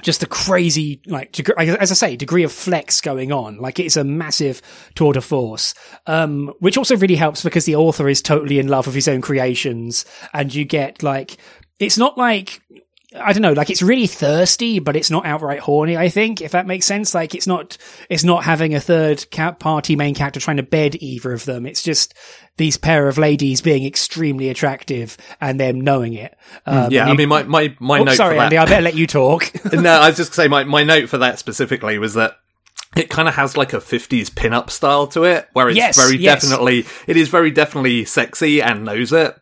just 0.00 0.20
the 0.20 0.26
crazy, 0.26 1.02
like, 1.06 1.38
as 1.58 1.90
I 1.90 1.94
say, 1.94 2.16
degree 2.16 2.42
of 2.42 2.52
flex 2.52 3.02
going 3.02 3.30
on. 3.30 3.58
Like 3.58 3.78
it's 3.78 3.98
a 3.98 4.02
massive 4.02 4.62
tour 4.94 5.12
de 5.12 5.20
force, 5.20 5.74
um, 6.06 6.54
which 6.60 6.78
also 6.78 6.96
really 6.96 7.16
helps 7.16 7.44
because 7.44 7.66
the 7.66 7.76
author 7.76 8.08
is 8.08 8.22
totally 8.22 8.58
in 8.58 8.68
love 8.68 8.86
with 8.86 8.94
his 8.94 9.08
own 9.08 9.20
creations 9.20 10.06
and 10.32 10.52
you 10.54 10.64
get 10.64 11.02
like 11.02 11.36
it's 11.82 11.98
not 11.98 12.16
like 12.16 12.62
I 13.18 13.32
don't 13.32 13.42
know, 13.42 13.52
like 13.52 13.70
it's 13.70 13.82
really 13.82 14.06
thirsty, 14.06 14.78
but 14.78 14.96
it's 14.96 15.10
not 15.10 15.26
outright 15.26 15.60
horny. 15.60 15.96
I 15.96 16.08
think 16.08 16.40
if 16.40 16.52
that 16.52 16.66
makes 16.66 16.86
sense, 16.86 17.14
like 17.14 17.34
it's 17.34 17.46
not 17.46 17.76
it's 18.08 18.24
not 18.24 18.44
having 18.44 18.74
a 18.74 18.80
third 18.80 19.28
cat 19.30 19.58
party 19.58 19.96
main 19.96 20.14
character 20.14 20.40
trying 20.40 20.56
to 20.56 20.62
bed 20.62 20.96
either 21.00 21.32
of 21.32 21.44
them. 21.44 21.66
It's 21.66 21.82
just 21.82 22.14
these 22.56 22.76
pair 22.76 23.08
of 23.08 23.18
ladies 23.18 23.60
being 23.60 23.84
extremely 23.84 24.48
attractive 24.48 25.16
and 25.40 25.60
them 25.60 25.80
knowing 25.80 26.14
it. 26.14 26.36
Um, 26.64 26.90
yeah, 26.90 27.06
I 27.06 27.14
mean, 27.14 27.28
my 27.28 27.42
my 27.42 27.76
my 27.80 27.98
note. 28.00 28.16
Sorry, 28.16 28.38
Andy, 28.38 28.56
I 28.56 28.64
better 28.64 28.82
let 28.82 28.94
you 28.94 29.06
talk. 29.06 29.50
no, 29.72 29.92
I 29.92 30.08
was 30.08 30.16
just 30.16 30.34
say 30.34 30.48
my 30.48 30.64
my 30.64 30.84
note 30.84 31.08
for 31.08 31.18
that 31.18 31.38
specifically 31.38 31.98
was 31.98 32.14
that 32.14 32.36
it 32.96 33.08
kind 33.08 33.28
of 33.28 33.34
has 33.34 33.56
like 33.56 33.72
a 33.72 33.78
50s 33.78 34.34
pin-up 34.34 34.70
style 34.70 35.06
to 35.08 35.24
it 35.24 35.48
where 35.52 35.68
it's 35.68 35.76
yes, 35.76 35.96
very 35.96 36.18
yes. 36.18 36.42
definitely 36.42 36.84
it 37.06 37.16
is 37.16 37.28
very 37.28 37.50
definitely 37.50 38.04
sexy 38.04 38.60
and 38.60 38.84
knows 38.84 39.12
it 39.12 39.34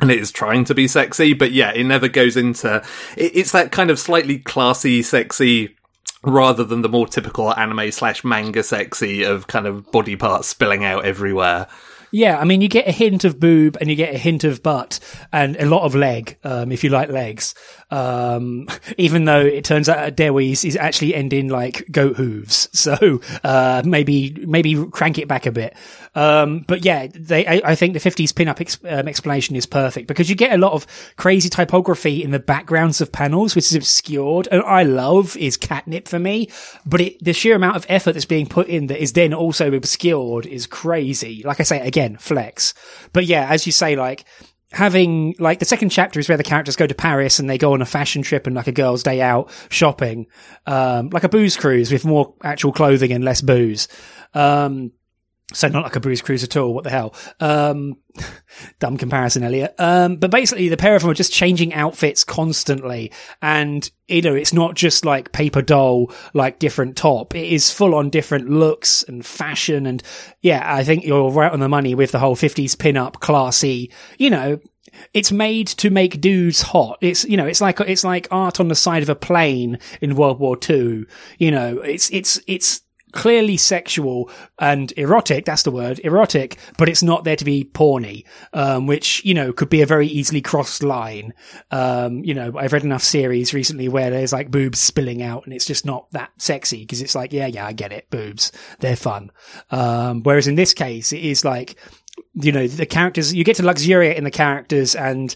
and 0.00 0.10
it 0.10 0.18
is 0.18 0.32
trying 0.32 0.64
to 0.64 0.74
be 0.74 0.88
sexy, 0.88 1.32
but 1.34 1.52
yeah, 1.52 1.72
it 1.72 1.84
never 1.84 2.08
goes 2.08 2.36
into. 2.36 2.82
It, 3.16 3.36
it's 3.36 3.52
that 3.52 3.72
kind 3.72 3.90
of 3.90 3.98
slightly 3.98 4.38
classy, 4.38 5.02
sexy, 5.02 5.76
rather 6.22 6.64
than 6.64 6.82
the 6.82 6.88
more 6.88 7.06
typical 7.06 7.54
anime 7.54 7.90
slash 7.90 8.24
manga 8.24 8.62
sexy 8.62 9.22
of 9.22 9.46
kind 9.46 9.66
of 9.66 9.90
body 9.90 10.16
parts 10.16 10.48
spilling 10.48 10.84
out 10.84 11.04
everywhere. 11.04 11.66
Yeah, 12.12 12.38
I 12.38 12.44
mean, 12.44 12.60
you 12.60 12.68
get 12.68 12.88
a 12.88 12.92
hint 12.92 13.24
of 13.24 13.38
boob 13.38 13.76
and 13.80 13.88
you 13.88 13.96
get 13.96 14.14
a 14.14 14.18
hint 14.18 14.44
of 14.44 14.62
butt 14.62 14.98
and 15.32 15.56
a 15.56 15.66
lot 15.66 15.84
of 15.84 15.94
leg, 15.94 16.38
um, 16.42 16.72
if 16.72 16.82
you 16.82 16.90
like 16.90 17.08
legs. 17.08 17.54
Um, 17.90 18.68
even 18.98 19.24
though 19.24 19.40
it 19.40 19.64
turns 19.64 19.88
out 19.88 20.16
Dewi's 20.16 20.64
is 20.64 20.76
actually 20.76 21.14
ending 21.14 21.48
like 21.48 21.86
goat 21.90 22.16
hooves. 22.16 22.68
So, 22.80 23.20
uh, 23.44 23.82
maybe, 23.84 24.34
maybe 24.46 24.86
crank 24.86 25.18
it 25.18 25.28
back 25.28 25.44
a 25.44 25.52
bit. 25.52 25.76
Um, 26.14 26.64
but 26.66 26.82
yeah, 26.82 27.08
they, 27.12 27.46
I, 27.46 27.72
I, 27.72 27.74
think 27.74 27.92
the 27.92 28.00
50s 28.00 28.32
pinup 28.32 28.60
ex- 28.60 28.78
um, 28.84 29.06
explanation 29.06 29.54
is 29.54 29.66
perfect 29.66 30.08
because 30.08 30.30
you 30.30 30.34
get 30.34 30.52
a 30.52 30.58
lot 30.58 30.72
of 30.72 30.86
crazy 31.16 31.48
typography 31.48 32.24
in 32.24 32.30
the 32.30 32.40
backgrounds 32.40 33.00
of 33.00 33.12
panels, 33.12 33.54
which 33.54 33.66
is 33.66 33.76
obscured. 33.76 34.48
And 34.50 34.62
I 34.62 34.82
love 34.82 35.36
is 35.36 35.56
catnip 35.56 36.08
for 36.08 36.18
me, 36.18 36.48
but 36.86 37.00
it, 37.00 37.22
the 37.22 37.32
sheer 37.32 37.54
amount 37.54 37.76
of 37.76 37.86
effort 37.88 38.12
that's 38.12 38.24
being 38.24 38.46
put 38.46 38.66
in 38.66 38.88
that 38.88 39.00
is 39.00 39.12
then 39.12 39.34
also 39.34 39.72
obscured 39.72 40.46
is 40.46 40.66
crazy. 40.66 41.42
Like 41.44 41.60
I 41.60 41.64
say, 41.64 41.86
again, 41.86 41.99
flex. 42.20 42.74
But 43.12 43.26
yeah, 43.26 43.48
as 43.48 43.66
you 43.66 43.72
say, 43.72 43.96
like, 43.96 44.24
having 44.72 45.34
like 45.38 45.58
the 45.58 45.64
second 45.64 45.88
chapter 45.88 46.20
is 46.20 46.28
where 46.28 46.38
the 46.38 46.44
characters 46.44 46.76
go 46.76 46.86
to 46.86 46.94
Paris 46.94 47.40
and 47.40 47.50
they 47.50 47.58
go 47.58 47.72
on 47.72 47.82
a 47.82 47.86
fashion 47.86 48.22
trip 48.22 48.46
and 48.46 48.54
like 48.54 48.68
a 48.68 48.72
girl's 48.72 49.02
day 49.02 49.20
out 49.20 49.50
shopping, 49.68 50.26
um, 50.66 51.10
like 51.10 51.24
a 51.24 51.28
booze 51.28 51.56
cruise 51.56 51.90
with 51.90 52.04
more 52.04 52.34
actual 52.42 52.72
clothing 52.72 53.12
and 53.12 53.24
less 53.24 53.40
booze. 53.40 53.88
Um, 54.32 54.92
So 55.52 55.68
not 55.68 55.82
like 55.82 55.96
a 55.96 56.00
Bruce 56.00 56.20
Cruz 56.20 56.44
at 56.44 56.56
all. 56.56 56.72
What 56.72 56.84
the 56.84 56.90
hell? 56.90 57.14
Um, 57.40 57.96
dumb 58.78 58.96
comparison, 58.96 59.42
Elliot. 59.42 59.74
Um, 59.78 60.16
but 60.16 60.30
basically 60.30 60.68
the 60.68 60.76
pair 60.76 60.94
of 60.94 61.02
them 61.02 61.10
are 61.10 61.14
just 61.14 61.32
changing 61.32 61.74
outfits 61.74 62.22
constantly. 62.22 63.12
And, 63.42 63.88
you 64.06 64.22
know, 64.22 64.34
it's 64.34 64.52
not 64.52 64.74
just 64.74 65.04
like 65.04 65.32
paper 65.32 65.62
doll, 65.62 66.12
like 66.34 66.58
different 66.58 66.96
top. 66.96 67.34
It 67.34 67.52
is 67.52 67.70
full 67.70 67.94
on 67.94 68.10
different 68.10 68.48
looks 68.48 69.02
and 69.02 69.26
fashion. 69.26 69.86
And 69.86 70.02
yeah, 70.40 70.62
I 70.64 70.84
think 70.84 71.04
you're 71.04 71.30
right 71.30 71.52
on 71.52 71.60
the 71.60 71.68
money 71.68 71.94
with 71.94 72.12
the 72.12 72.20
whole 72.20 72.36
50s 72.36 72.78
pin-up 72.78 73.20
classy, 73.20 73.90
you 74.18 74.30
know, 74.30 74.60
it's 75.14 75.32
made 75.32 75.68
to 75.68 75.90
make 75.90 76.20
dudes 76.20 76.62
hot. 76.62 76.98
It's 77.00 77.24
you 77.24 77.36
know, 77.36 77.46
it's 77.46 77.60
like 77.60 77.80
it's 77.80 78.02
like 78.04 78.26
art 78.30 78.60
on 78.60 78.68
the 78.68 78.74
side 78.74 79.02
of 79.02 79.08
a 79.08 79.14
plane 79.14 79.78
in 80.00 80.16
World 80.16 80.40
War 80.40 80.56
Two. 80.56 81.06
You 81.38 81.52
know, 81.52 81.78
it's 81.78 82.10
it's 82.10 82.40
it's 82.46 82.82
clearly 83.12 83.56
sexual 83.56 84.30
and 84.58 84.92
erotic. 84.96 85.44
That's 85.44 85.62
the 85.62 85.70
word, 85.70 86.00
erotic, 86.00 86.58
but 86.78 86.88
it's 86.88 87.02
not 87.02 87.24
there 87.24 87.36
to 87.36 87.44
be 87.44 87.64
porny, 87.64 88.24
um, 88.52 88.86
which, 88.86 89.24
you 89.24 89.34
know, 89.34 89.52
could 89.52 89.68
be 89.68 89.82
a 89.82 89.86
very 89.86 90.06
easily 90.06 90.40
crossed 90.40 90.82
line. 90.82 91.34
Um, 91.70 92.24
you 92.24 92.34
know, 92.34 92.52
I've 92.56 92.72
read 92.72 92.84
enough 92.84 93.02
series 93.02 93.54
recently 93.54 93.88
where 93.88 94.10
there's 94.10 94.32
like 94.32 94.50
boobs 94.50 94.78
spilling 94.78 95.22
out 95.22 95.44
and 95.44 95.54
it's 95.54 95.66
just 95.66 95.86
not 95.86 96.10
that 96.12 96.30
sexy 96.38 96.80
because 96.80 97.02
it's 97.02 97.14
like, 97.14 97.32
yeah, 97.32 97.46
yeah, 97.46 97.66
I 97.66 97.72
get 97.72 97.92
it. 97.92 98.10
Boobs. 98.10 98.52
They're 98.80 98.96
fun. 98.96 99.30
Um, 99.70 100.22
whereas 100.22 100.46
in 100.46 100.54
this 100.54 100.74
case, 100.74 101.12
it 101.12 101.24
is 101.24 101.44
like, 101.44 101.76
you 102.34 102.52
know, 102.52 102.66
the 102.66 102.86
characters, 102.86 103.34
you 103.34 103.44
get 103.44 103.56
to 103.56 103.64
luxuriate 103.64 104.16
in 104.16 104.24
the 104.24 104.30
characters 104.30 104.94
and 104.94 105.34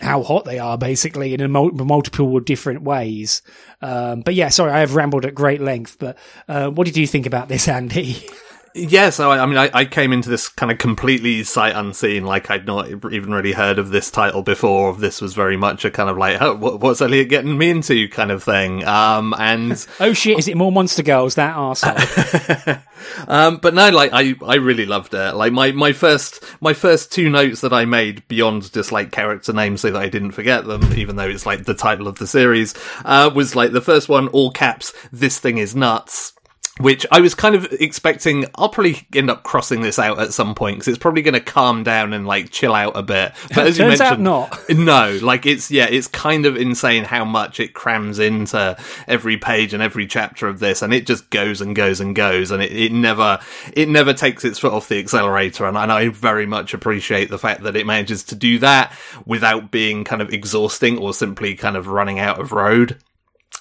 how 0.00 0.22
hot 0.22 0.44
they 0.44 0.58
are 0.58 0.78
basically 0.78 1.34
in 1.34 1.40
a 1.40 1.48
mul- 1.48 1.72
multiple 1.72 2.40
different 2.40 2.82
ways. 2.82 3.42
Um, 3.82 4.20
but 4.20 4.34
yeah, 4.34 4.48
sorry, 4.48 4.72
I 4.72 4.80
have 4.80 4.94
rambled 4.94 5.24
at 5.24 5.34
great 5.34 5.60
length, 5.60 5.96
but, 5.98 6.16
uh, 6.48 6.70
what 6.70 6.86
did 6.86 6.96
you 6.96 7.06
think 7.06 7.26
about 7.26 7.48
this, 7.48 7.68
Andy? 7.68 8.26
Yeah, 8.74 9.10
so 9.10 9.32
I, 9.32 9.42
I 9.42 9.46
mean, 9.46 9.58
I, 9.58 9.70
I, 9.74 9.84
came 9.84 10.12
into 10.12 10.28
this 10.28 10.48
kind 10.48 10.70
of 10.70 10.78
completely 10.78 11.42
sight 11.42 11.74
unseen, 11.74 12.24
like 12.24 12.50
I'd 12.50 12.66
not 12.66 12.88
even 12.88 13.32
really 13.32 13.52
heard 13.52 13.80
of 13.80 13.90
this 13.90 14.12
title 14.12 14.42
before. 14.42 14.94
This 14.94 15.20
was 15.20 15.34
very 15.34 15.56
much 15.56 15.84
a 15.84 15.90
kind 15.90 16.08
of 16.08 16.16
like, 16.16 16.40
oh, 16.40 16.54
what's 16.54 17.00
Elliot 17.00 17.28
getting 17.28 17.58
me 17.58 17.70
into 17.70 18.08
kind 18.08 18.30
of 18.30 18.44
thing. 18.44 18.84
Um, 18.84 19.34
and 19.38 19.84
oh 20.00 20.12
shit, 20.12 20.38
is 20.38 20.46
it 20.46 20.56
more 20.56 20.70
Monster 20.70 21.02
Girls? 21.02 21.34
That 21.34 21.56
arsehole. 21.56 22.80
um, 23.28 23.56
but 23.56 23.74
no, 23.74 23.88
like 23.90 24.10
I, 24.12 24.36
I 24.46 24.56
really 24.56 24.86
loved 24.86 25.14
it. 25.14 25.34
Like 25.34 25.52
my, 25.52 25.72
my 25.72 25.92
first, 25.92 26.44
my 26.60 26.72
first 26.72 27.10
two 27.10 27.28
notes 27.28 27.62
that 27.62 27.72
I 27.72 27.86
made 27.86 28.26
beyond 28.28 28.72
just 28.72 28.92
like 28.92 29.10
character 29.10 29.52
names 29.52 29.80
so 29.80 29.90
that 29.90 30.00
I 30.00 30.08
didn't 30.08 30.32
forget 30.32 30.64
them, 30.64 30.92
even 30.94 31.16
though 31.16 31.28
it's 31.28 31.46
like 31.46 31.64
the 31.64 31.74
title 31.74 32.06
of 32.06 32.18
the 32.18 32.26
series, 32.26 32.74
uh, 33.04 33.30
was 33.34 33.56
like 33.56 33.72
the 33.72 33.80
first 33.80 34.08
one, 34.08 34.28
all 34.28 34.52
caps, 34.52 34.92
this 35.10 35.40
thing 35.40 35.58
is 35.58 35.74
nuts 35.74 36.34
which 36.80 37.06
I 37.12 37.20
was 37.20 37.34
kind 37.34 37.54
of 37.54 37.70
expecting. 37.72 38.46
I'll 38.54 38.70
probably 38.70 39.06
end 39.14 39.30
up 39.30 39.42
crossing 39.42 39.82
this 39.82 39.98
out 39.98 40.18
at 40.18 40.32
some 40.32 40.54
point 40.54 40.78
because 40.78 40.88
it's 40.88 40.98
probably 40.98 41.22
going 41.22 41.34
to 41.34 41.40
calm 41.40 41.82
down 41.82 42.12
and 42.12 42.26
like 42.26 42.50
chill 42.50 42.74
out 42.74 42.96
a 42.96 43.02
bit. 43.02 43.32
But 43.54 43.66
as 43.66 43.78
you 43.78 43.86
mentioned, 43.86 44.24
not. 44.24 44.58
No, 44.70 45.18
like 45.22 45.46
it's 45.46 45.70
yeah, 45.70 45.86
it's 45.90 46.06
kind 46.06 46.46
of 46.46 46.56
insane 46.56 47.04
how 47.04 47.24
much 47.24 47.60
it 47.60 47.74
crams 47.74 48.18
into 48.18 48.76
every 49.06 49.36
page 49.36 49.74
and 49.74 49.82
every 49.82 50.06
chapter 50.06 50.48
of 50.48 50.58
this, 50.58 50.80
and 50.80 50.94
it 50.94 51.06
just 51.06 51.28
goes 51.30 51.60
and 51.60 51.76
goes 51.76 52.00
and 52.00 52.14
goes, 52.16 52.50
and 52.50 52.62
it, 52.62 52.72
it 52.72 52.92
never 52.92 53.40
it 53.74 53.88
never 53.88 54.14
takes 54.14 54.44
its 54.44 54.58
foot 54.58 54.72
off 54.72 54.88
the 54.88 54.98
accelerator. 54.98 55.66
And, 55.66 55.76
and 55.76 55.92
I 55.92 56.08
very 56.08 56.46
much 56.46 56.72
appreciate 56.72 57.28
the 57.28 57.38
fact 57.38 57.62
that 57.64 57.76
it 57.76 57.86
manages 57.86 58.24
to 58.24 58.34
do 58.34 58.58
that 58.60 58.92
without 59.26 59.70
being 59.70 60.04
kind 60.04 60.22
of 60.22 60.32
exhausting 60.32 60.98
or 60.98 61.12
simply 61.12 61.54
kind 61.54 61.76
of 61.76 61.88
running 61.88 62.18
out 62.18 62.40
of 62.40 62.52
road. 62.52 62.96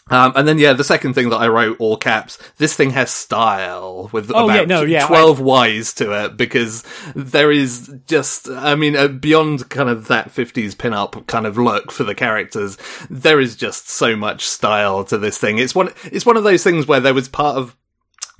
Um, 0.09 0.33
and 0.35 0.47
then, 0.47 0.57
yeah, 0.57 0.73
the 0.73 0.83
second 0.83 1.13
thing 1.13 1.29
that 1.29 1.37
I 1.37 1.47
wrote, 1.47 1.77
all 1.79 1.97
caps, 1.97 2.37
this 2.57 2.75
thing 2.75 2.91
has 2.91 3.11
style 3.11 4.09
with 4.11 4.31
oh, 4.33 4.45
about 4.45 4.55
yeah, 4.55 4.65
no, 4.65 4.81
yeah, 4.81 5.07
12 5.07 5.47
I... 5.47 5.67
Ys 5.67 5.93
to 5.95 6.25
it 6.25 6.37
because 6.37 6.83
there 7.15 7.51
is 7.51 7.93
just, 8.07 8.49
I 8.49 8.75
mean, 8.75 8.95
uh, 8.95 9.07
beyond 9.07 9.69
kind 9.69 9.89
of 9.89 10.07
that 10.07 10.29
50s 10.29 10.77
pin-up 10.77 11.27
kind 11.27 11.45
of 11.45 11.57
look 11.57 11.91
for 11.91 12.03
the 12.03 12.15
characters, 12.15 12.77
there 13.09 13.39
is 13.39 13.55
just 13.55 13.89
so 13.89 14.15
much 14.15 14.47
style 14.47 15.03
to 15.05 15.17
this 15.17 15.37
thing. 15.37 15.57
It's 15.57 15.75
one, 15.75 15.89
it's 16.05 16.25
one 16.25 16.37
of 16.37 16.43
those 16.43 16.63
things 16.63 16.87
where 16.87 16.99
there 16.99 17.13
was 17.13 17.29
part 17.29 17.57
of 17.57 17.75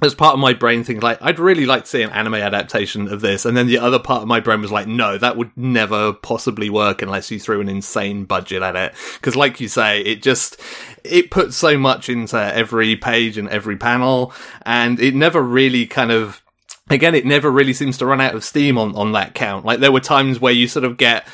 as 0.02 0.16
part 0.16 0.34
of 0.34 0.40
my 0.40 0.54
brain 0.54 0.84
thinking 0.84 1.02
like 1.02 1.18
I'd 1.22 1.40
really 1.40 1.66
like 1.66 1.84
to 1.84 1.90
see 1.90 2.02
an 2.02 2.12
anime 2.12 2.36
adaptation 2.36 3.12
of 3.12 3.22
this, 3.22 3.46
and 3.46 3.56
then 3.56 3.68
the 3.68 3.80
other 3.80 4.00
part 4.00 4.22
of 4.22 4.28
my 4.28 4.40
brain 4.40 4.62
was 4.62 4.72
like, 4.72 4.88
no, 4.88 5.18
that 5.18 5.38
would 5.38 5.52
never 5.56 6.14
possibly 6.14 6.70
work 6.70 7.02
unless 7.02 7.32
you 7.32 7.40
threw 7.40 7.62
an 7.62 7.70
insane 7.70 8.26
budget 8.26 8.62
at 8.62 8.76
it. 8.76 8.94
Because, 9.16 9.36
like 9.36 9.60
you 9.60 9.68
say, 9.68 10.02
it 10.02 10.22
just 10.22 10.60
it 11.04 11.32
puts 11.32 11.56
so 11.56 11.78
much 11.78 12.10
into 12.10 12.38
every 12.38 12.96
page 12.96 13.38
and 13.38 13.50
every 13.50 13.78
panel, 13.78 14.34
and 14.64 15.00
it 15.00 15.16
never 15.16 15.42
really 15.42 15.86
kind 15.86 16.12
of 16.12 16.42
again, 16.90 17.16
it 17.16 17.26
never 17.26 17.52
really 17.52 17.74
seems 17.74 17.98
to 18.00 18.06
run 18.06 18.22
out 18.22 18.36
of 18.36 18.44
steam 18.44 18.78
on, 18.78 18.96
on 18.96 19.12
that 19.14 19.36
count. 19.36 19.66
Like 19.66 19.80
there 19.80 19.92
were 19.92 20.00
times 20.00 20.40
where 20.40 20.54
you 20.54 20.68
sort 20.68 20.86
of 20.86 20.98
get, 20.98 21.28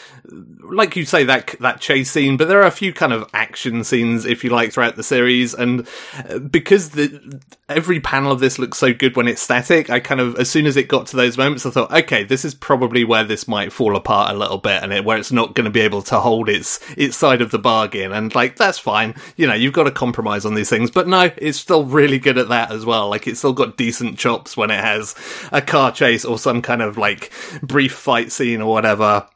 like 0.61 0.95
you 0.95 1.05
say, 1.05 1.23
that, 1.25 1.55
that 1.59 1.79
chase 1.79 2.11
scene, 2.11 2.37
but 2.37 2.47
there 2.47 2.61
are 2.61 2.67
a 2.67 2.71
few 2.71 2.93
kind 2.93 3.13
of 3.13 3.29
action 3.33 3.83
scenes, 3.83 4.25
if 4.25 4.43
you 4.43 4.49
like, 4.49 4.71
throughout 4.71 4.95
the 4.95 5.03
series. 5.03 5.53
And 5.53 5.87
uh, 6.29 6.39
because 6.39 6.91
the, 6.91 7.41
every 7.69 7.99
panel 7.99 8.31
of 8.31 8.39
this 8.39 8.57
looks 8.57 8.77
so 8.77 8.93
good 8.93 9.15
when 9.15 9.27
it's 9.27 9.41
static, 9.41 9.89
I 9.89 9.99
kind 9.99 10.19
of, 10.19 10.35
as 10.37 10.49
soon 10.49 10.65
as 10.65 10.77
it 10.77 10.87
got 10.87 11.07
to 11.07 11.15
those 11.15 11.37
moments, 11.37 11.65
I 11.65 11.69
thought, 11.69 11.91
okay, 11.91 12.23
this 12.23 12.43
is 12.43 12.55
probably 12.55 13.03
where 13.03 13.23
this 13.23 13.47
might 13.47 13.71
fall 13.71 13.95
apart 13.95 14.31
a 14.33 14.37
little 14.37 14.57
bit 14.57 14.81
and 14.83 14.91
it, 14.91 15.05
where 15.05 15.17
it's 15.17 15.31
not 15.31 15.53
going 15.53 15.65
to 15.65 15.71
be 15.71 15.81
able 15.81 16.01
to 16.03 16.19
hold 16.19 16.49
its, 16.49 16.79
its 16.97 17.15
side 17.15 17.41
of 17.41 17.51
the 17.51 17.59
bargain. 17.59 18.11
And 18.11 18.33
like, 18.33 18.55
that's 18.55 18.79
fine. 18.79 19.13
You 19.37 19.47
know, 19.47 19.53
you've 19.53 19.73
got 19.73 19.83
to 19.83 19.91
compromise 19.91 20.45
on 20.45 20.55
these 20.55 20.69
things, 20.69 20.89
but 20.89 21.07
no, 21.07 21.31
it's 21.37 21.59
still 21.59 21.85
really 21.85 22.19
good 22.19 22.37
at 22.37 22.49
that 22.49 22.71
as 22.71 22.85
well. 22.85 23.09
Like 23.09 23.27
it's 23.27 23.39
still 23.39 23.53
got 23.53 23.77
decent 23.77 24.17
chops 24.17 24.57
when 24.57 24.71
it 24.71 24.83
has 24.83 25.15
a 25.51 25.61
car 25.61 25.91
chase 25.91 26.25
or 26.25 26.37
some 26.37 26.61
kind 26.61 26.81
of 26.81 26.97
like 26.97 27.31
brief 27.61 27.93
fight 27.93 28.31
scene 28.31 28.61
or 28.61 28.71
whatever. 28.71 29.27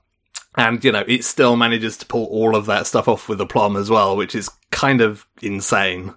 And, 0.58 0.84
you 0.84 0.92
know, 0.92 1.04
it 1.08 1.24
still 1.24 1.56
manages 1.56 1.98
to 1.98 2.06
pull 2.06 2.25
all 2.25 2.56
of 2.56 2.66
that 2.66 2.88
stuff 2.88 3.08
off 3.08 3.30
with 3.30 3.39
aplomb 3.39 3.75
as 3.75 3.89
well, 3.89 4.18
which 4.18 4.36
is 4.36 4.50
kind 4.72 5.00
of 5.00 5.25
insane. 5.42 6.13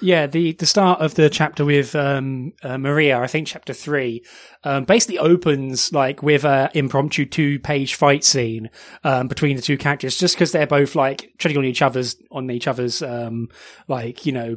Yeah, 0.00 0.26
the, 0.26 0.52
the 0.52 0.66
start 0.66 1.00
of 1.00 1.14
the 1.14 1.28
chapter 1.28 1.64
with 1.64 1.96
um, 1.96 2.52
uh, 2.62 2.78
Maria, 2.78 3.18
I 3.18 3.26
think 3.26 3.48
chapter 3.48 3.72
three, 3.72 4.24
um, 4.62 4.84
basically 4.84 5.18
opens 5.18 5.92
like 5.92 6.22
with 6.22 6.44
a 6.44 6.70
impromptu 6.74 7.26
two 7.26 7.58
page 7.58 7.96
fight 7.96 8.22
scene 8.22 8.70
um, 9.02 9.26
between 9.26 9.56
the 9.56 9.62
two 9.62 9.76
characters, 9.76 10.16
just 10.16 10.36
because 10.36 10.52
they're 10.52 10.68
both 10.68 10.94
like 10.94 11.32
treading 11.38 11.58
on 11.58 11.64
each 11.64 11.82
other's 11.82 12.16
on 12.30 12.48
each 12.50 12.68
other's 12.68 13.02
um, 13.02 13.48
like 13.88 14.24
you 14.24 14.32
know 14.32 14.56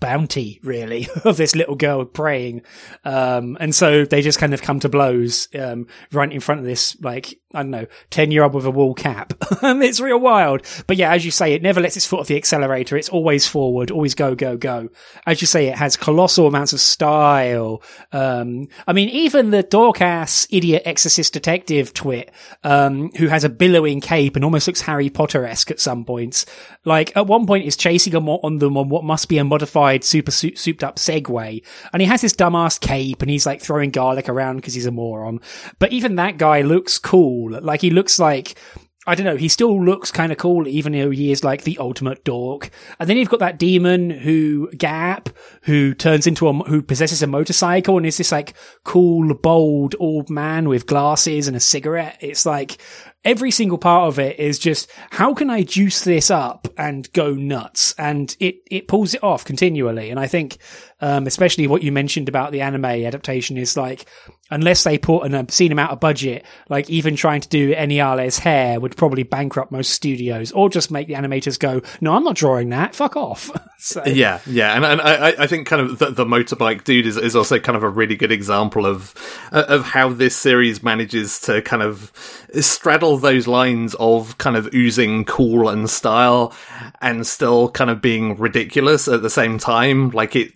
bounty 0.00 0.60
really 0.62 1.08
of 1.24 1.36
this 1.36 1.54
little 1.54 1.74
girl 1.74 2.04
praying, 2.04 2.62
um, 3.04 3.56
and 3.60 3.74
so 3.74 4.04
they 4.04 4.22
just 4.22 4.38
kind 4.38 4.54
of 4.54 4.62
come 4.62 4.80
to 4.80 4.88
blows 4.88 5.48
um, 5.58 5.86
right 6.12 6.32
in 6.32 6.40
front 6.40 6.60
of 6.60 6.66
this 6.66 6.98
like 7.00 7.40
I 7.54 7.62
don't 7.62 7.70
know 7.70 7.86
ten 8.10 8.30
year 8.30 8.42
old 8.42 8.54
with 8.54 8.66
a 8.66 8.70
wool 8.70 8.94
cap. 8.94 9.32
it's 9.62 10.00
real 10.00 10.20
wild, 10.20 10.62
but 10.86 10.96
yeah, 10.96 11.12
as 11.12 11.24
you 11.24 11.30
say, 11.30 11.52
it 11.54 11.62
never 11.62 11.80
lets 11.80 11.96
its 11.96 12.06
foot 12.06 12.20
off 12.20 12.28
the 12.28 12.36
accelerator. 12.36 12.96
It's 12.96 13.08
always 13.08 13.46
forward, 13.46 13.90
always 13.90 14.14
go 14.14 14.34
go 14.34 14.56
go. 14.56 14.88
As 15.26 15.40
you 15.40 15.46
say, 15.46 15.68
it 15.68 15.76
has 15.76 15.96
colossal 15.96 16.46
amounts 16.46 16.72
of 16.72 16.80
style. 16.80 17.82
Um, 18.12 18.68
I 18.86 18.92
mean, 18.92 19.08
even 19.08 19.50
the 19.50 19.62
Dorcas 19.62 20.46
idiot 20.50 20.82
exorcist 20.84 21.32
detective 21.32 21.94
twit, 21.94 22.30
um, 22.64 23.10
who 23.12 23.28
has 23.28 23.44
a 23.44 23.48
billowing 23.48 24.00
cape 24.00 24.36
and 24.36 24.44
almost 24.44 24.66
looks 24.66 24.82
Harry 24.82 25.10
Potter 25.10 25.44
esque 25.44 25.70
at 25.70 25.80
some 25.80 26.04
points. 26.04 26.46
Like 26.84 27.16
at 27.16 27.26
one 27.26 27.46
point 27.46 27.66
is 27.66 27.76
chasing 27.76 28.14
on 28.14 28.58
them 28.58 28.76
on 28.76 28.88
what 28.88 29.04
must 29.04 29.28
be 29.28 29.38
a 29.38 29.44
modified 29.44 29.87
super 30.00 30.30
souped 30.30 30.84
up 30.84 30.96
Segway. 30.96 31.64
And 31.92 32.02
he 32.02 32.08
has 32.08 32.20
this 32.20 32.34
dumbass 32.34 32.80
cape 32.80 33.22
and 33.22 33.30
he's 33.30 33.46
like 33.46 33.60
throwing 33.60 33.90
garlic 33.90 34.28
around 34.28 34.56
because 34.56 34.74
he's 34.74 34.86
a 34.86 34.90
moron. 34.90 35.40
But 35.78 35.92
even 35.92 36.16
that 36.16 36.38
guy 36.38 36.62
looks 36.62 36.98
cool. 36.98 37.58
Like 37.60 37.80
he 37.80 37.90
looks 37.90 38.18
like, 38.18 38.58
I 39.06 39.14
don't 39.14 39.24
know, 39.24 39.36
he 39.36 39.48
still 39.48 39.82
looks 39.82 40.10
kind 40.10 40.32
of 40.32 40.38
cool, 40.38 40.68
even 40.68 40.92
though 40.92 41.08
he 41.08 41.32
is 41.32 41.42
like 41.42 41.62
the 41.64 41.78
ultimate 41.78 42.24
dork. 42.24 42.68
And 43.00 43.08
then 43.08 43.16
you've 43.16 43.30
got 43.30 43.40
that 43.40 43.58
demon 43.58 44.10
who, 44.10 44.70
Gap, 44.72 45.30
who 45.62 45.94
turns 45.94 46.26
into 46.26 46.46
a, 46.46 46.52
who 46.52 46.82
possesses 46.82 47.22
a 47.22 47.26
motorcycle 47.26 47.96
and 47.96 48.04
is 48.04 48.18
this 48.18 48.32
like 48.32 48.54
cool, 48.84 49.32
bold 49.34 49.94
old 49.98 50.28
man 50.28 50.68
with 50.68 50.86
glasses 50.86 51.48
and 51.48 51.56
a 51.56 51.60
cigarette. 51.60 52.18
It's 52.20 52.44
like, 52.44 52.76
every 53.24 53.50
single 53.50 53.78
part 53.78 54.08
of 54.08 54.18
it 54.18 54.38
is 54.38 54.58
just 54.58 54.90
how 55.10 55.34
can 55.34 55.50
I 55.50 55.62
juice 55.62 56.04
this 56.04 56.30
up 56.30 56.68
and 56.76 57.12
go 57.12 57.34
nuts? 57.34 57.94
And 57.98 58.34
it, 58.40 58.56
it 58.70 58.88
pulls 58.88 59.14
it 59.14 59.22
off 59.22 59.44
continually. 59.44 60.10
And 60.10 60.20
I 60.20 60.26
think, 60.26 60.58
um, 61.00 61.26
especially 61.26 61.66
what 61.66 61.82
you 61.82 61.92
mentioned 61.92 62.28
about 62.28 62.52
the 62.52 62.60
anime 62.60 62.84
adaptation 62.84 63.56
is 63.56 63.76
like, 63.76 64.04
unless 64.50 64.84
they 64.84 64.98
put 64.98 65.24
an 65.24 65.34
obscene 65.34 65.70
amount 65.70 65.92
of 65.92 66.00
budget, 66.00 66.44
like 66.68 66.88
even 66.90 67.14
trying 67.14 67.40
to 67.40 67.48
do 67.48 67.74
Eniale's 67.74 68.38
hair 68.38 68.80
would 68.80 68.96
probably 68.96 69.22
bankrupt 69.22 69.70
most 69.70 69.90
studios 69.90 70.50
or 70.52 70.68
just 70.68 70.90
make 70.90 71.06
the 71.06 71.14
animators 71.14 71.58
go, 71.58 71.82
no, 72.00 72.14
I'm 72.14 72.24
not 72.24 72.34
drawing 72.34 72.70
that. 72.70 72.94
Fuck 72.94 73.16
off. 73.16 73.50
so. 73.78 74.02
Yeah. 74.06 74.40
Yeah. 74.46 74.74
And, 74.74 74.84
and 74.84 75.00
I, 75.00 75.34
I 75.38 75.46
think 75.46 75.66
kind 75.66 75.82
of 75.82 75.98
the, 75.98 76.10
the, 76.10 76.24
motorbike 76.24 76.84
dude 76.84 77.06
is, 77.06 77.16
is 77.16 77.36
also 77.36 77.58
kind 77.58 77.76
of 77.76 77.82
a 77.82 77.88
really 77.88 78.16
good 78.16 78.32
example 78.32 78.84
of, 78.84 79.14
of 79.52 79.84
how 79.84 80.08
this 80.10 80.36
series 80.36 80.82
manages 80.82 81.40
to 81.42 81.62
kind 81.62 81.82
of 81.82 82.12
straddle 82.60 83.18
those 83.18 83.46
lines 83.46 83.94
of 84.00 84.36
kind 84.38 84.56
of 84.56 84.74
oozing 84.74 85.24
cool 85.24 85.68
and 85.68 85.88
style 85.88 86.52
and 87.00 87.26
still 87.26 87.70
kind 87.70 87.90
of 87.90 88.02
being 88.02 88.36
ridiculous 88.36 89.08
at 89.08 89.22
the 89.22 89.30
same 89.30 89.58
time. 89.58 90.10
Like 90.10 90.36
it, 90.36 90.52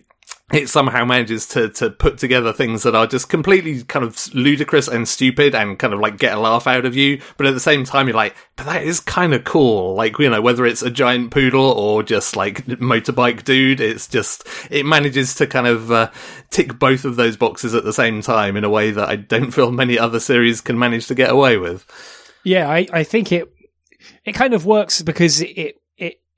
it 0.51 0.67
somehow 0.67 1.05
manages 1.05 1.47
to 1.47 1.69
to 1.69 1.89
put 1.89 2.17
together 2.17 2.51
things 2.51 2.83
that 2.83 2.95
are 2.95 3.07
just 3.07 3.29
completely 3.29 3.83
kind 3.83 4.05
of 4.05 4.33
ludicrous 4.35 4.87
and 4.87 5.07
stupid 5.07 5.55
and 5.55 5.79
kind 5.79 5.93
of 5.93 5.99
like 6.01 6.17
get 6.17 6.37
a 6.37 6.39
laugh 6.39 6.67
out 6.67 6.85
of 6.85 6.95
you, 6.95 7.21
but 7.37 7.47
at 7.47 7.53
the 7.53 7.59
same 7.59 7.85
time 7.85 8.07
you're 8.07 8.15
like, 8.15 8.35
but 8.57 8.65
that 8.65 8.83
is 8.83 8.99
kind 8.99 9.33
of 9.33 9.45
cool. 9.45 9.95
Like 9.95 10.19
you 10.19 10.29
know, 10.29 10.41
whether 10.41 10.65
it's 10.65 10.81
a 10.81 10.91
giant 10.91 11.31
poodle 11.31 11.71
or 11.71 12.03
just 12.03 12.35
like 12.35 12.65
motorbike 12.65 13.43
dude, 13.45 13.79
it's 13.79 14.07
just 14.07 14.45
it 14.69 14.85
manages 14.85 15.33
to 15.35 15.47
kind 15.47 15.67
of 15.67 15.91
uh, 15.91 16.11
tick 16.49 16.77
both 16.77 17.05
of 17.05 17.15
those 17.15 17.37
boxes 17.37 17.73
at 17.73 17.85
the 17.85 17.93
same 17.93 18.21
time 18.21 18.57
in 18.57 18.65
a 18.65 18.69
way 18.69 18.91
that 18.91 19.07
I 19.07 19.15
don't 19.15 19.51
feel 19.51 19.71
many 19.71 19.97
other 19.97 20.19
series 20.19 20.61
can 20.61 20.77
manage 20.77 21.07
to 21.07 21.15
get 21.15 21.31
away 21.31 21.57
with. 21.57 21.85
Yeah, 22.43 22.69
I 22.69 22.87
I 22.91 23.03
think 23.03 23.31
it 23.31 23.49
it 24.25 24.33
kind 24.33 24.53
of 24.53 24.65
works 24.65 25.01
because 25.01 25.41
it 25.41 25.77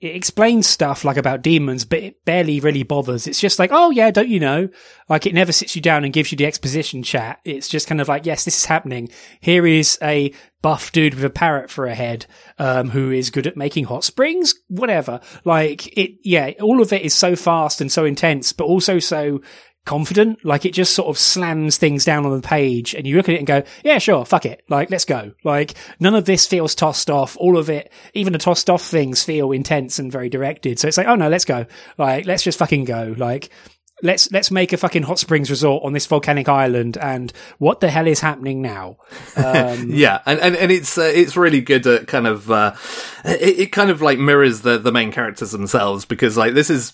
it 0.02 0.16
explains 0.16 0.68
stuff 0.68 1.06
like 1.06 1.16
about 1.16 1.42
demons, 1.42 1.86
but 1.86 2.00
it 2.00 2.26
barely 2.26 2.60
really 2.60 2.84
bothers. 2.84 3.28
It's 3.28 3.40
just 3.40 3.60
like, 3.60 3.70
oh 3.72 3.92
yeah, 3.92 4.12
don't 4.12 4.28
you 4.28 4.42
know? 4.42 4.68
Like 5.08 5.26
it 5.26 5.34
never 5.34 5.54
sits 5.54 5.76
you 5.76 5.82
down 5.82 6.04
and 6.04 6.14
gives 6.14 6.32
you 6.32 6.38
the 6.38 6.46
exposition 6.46 7.02
chat. 7.02 7.40
It's 7.46 7.70
just 7.70 7.88
kind 7.88 8.02
of 8.02 8.10
like, 8.10 8.26
yes, 8.26 8.44
this 8.44 8.58
is 8.58 8.66
happening. 8.66 9.10
Here 9.40 9.66
is 9.66 9.98
a 10.02 10.34
buff 10.62 10.92
dude 10.92 11.16
with 11.16 11.24
a 11.24 11.30
parrot 11.30 11.70
for 11.70 11.86
a 11.86 11.96
head, 11.96 12.26
um, 12.60 12.90
who 12.90 13.10
is 13.10 13.30
good 13.30 13.48
at 13.48 13.56
making 13.56 13.86
hot 13.86 14.04
springs, 14.04 14.54
whatever. 14.68 15.22
Like 15.46 15.88
it, 15.98 16.20
yeah, 16.24 16.52
all 16.62 16.82
of 16.82 16.92
it 16.92 17.04
is 17.04 17.14
so 17.14 17.36
fast 17.38 17.80
and 17.80 17.92
so 17.92 18.04
intense, 18.04 18.52
but 18.52 18.66
also 18.66 19.00
so 19.00 19.42
confident. 19.86 20.44
Like 20.44 20.66
it 20.66 20.74
just 20.74 20.94
sort 20.94 21.10
of 21.10 21.18
slams 21.18 21.78
things 21.78 22.04
down 22.04 22.26
on 22.26 22.36
the 22.36 22.46
page 22.46 22.94
and 22.94 23.08
you 23.08 23.16
look 23.16 23.30
at 23.30 23.36
it 23.36 23.40
and 23.40 23.48
go, 23.48 23.64
yeah, 23.84 24.00
sure, 24.00 24.26
fuck 24.26 24.46
it. 24.46 24.64
Like, 24.68 24.90
let's 24.90 25.06
go. 25.06 25.32
Like 25.44 25.76
none 26.00 26.16
of 26.16 26.26
this 26.26 26.48
feels 26.48 26.76
tossed 26.76 27.10
off. 27.10 27.38
All 27.38 27.58
of 27.58 27.70
it, 27.70 27.92
even 28.14 28.34
the 28.34 28.40
tossed 28.40 28.70
off 28.70 28.84
things 28.84 29.24
feel 29.24 29.52
intense 29.52 30.00
and 30.00 30.12
very 30.12 30.30
directed. 30.30 30.80
So 30.80 30.88
it's 30.88 30.98
like, 30.98 31.08
oh 31.08 31.16
no, 31.16 31.30
let's 31.30 31.46
go. 31.46 31.66
Like, 31.98 32.26
let's 32.26 32.44
just 32.44 32.60
fucking 32.60 32.86
go. 32.86 33.16
Like, 33.18 33.50
let's 34.02 34.30
let's 34.32 34.52
make 34.52 34.74
a 34.74 34.78
fucking 34.78 35.04
hot 35.04 35.20
springs 35.20 35.50
resort 35.50 35.84
on 35.86 35.94
this 35.94 36.06
volcanic 36.06 36.50
island 36.50 36.98
and 36.98 37.32
what 37.60 37.80
the 37.80 37.90
hell 37.90 38.08
is 38.08 38.20
happening 38.20 38.62
now 38.62 38.98
um, 39.38 39.90
yeah 39.90 40.20
and, 40.26 40.38
and 40.42 40.56
and 40.58 40.70
it's 40.70 40.98
uh, 40.98 41.12
it's 41.14 41.38
really 41.38 41.62
good 41.62 41.88
at 41.88 42.06
kind 42.06 42.28
of 42.28 42.52
uh, 42.52 42.76
it, 43.24 43.60
it 43.60 43.72
kind 43.72 43.90
of 43.90 44.02
like 44.02 44.20
mirrors 44.20 44.62
the 44.62 44.78
the 44.78 44.92
main 44.92 45.14
characters 45.14 45.52
themselves 45.52 46.04
because 46.04 46.36
like 46.36 46.54
this 46.54 46.70
is 46.70 46.94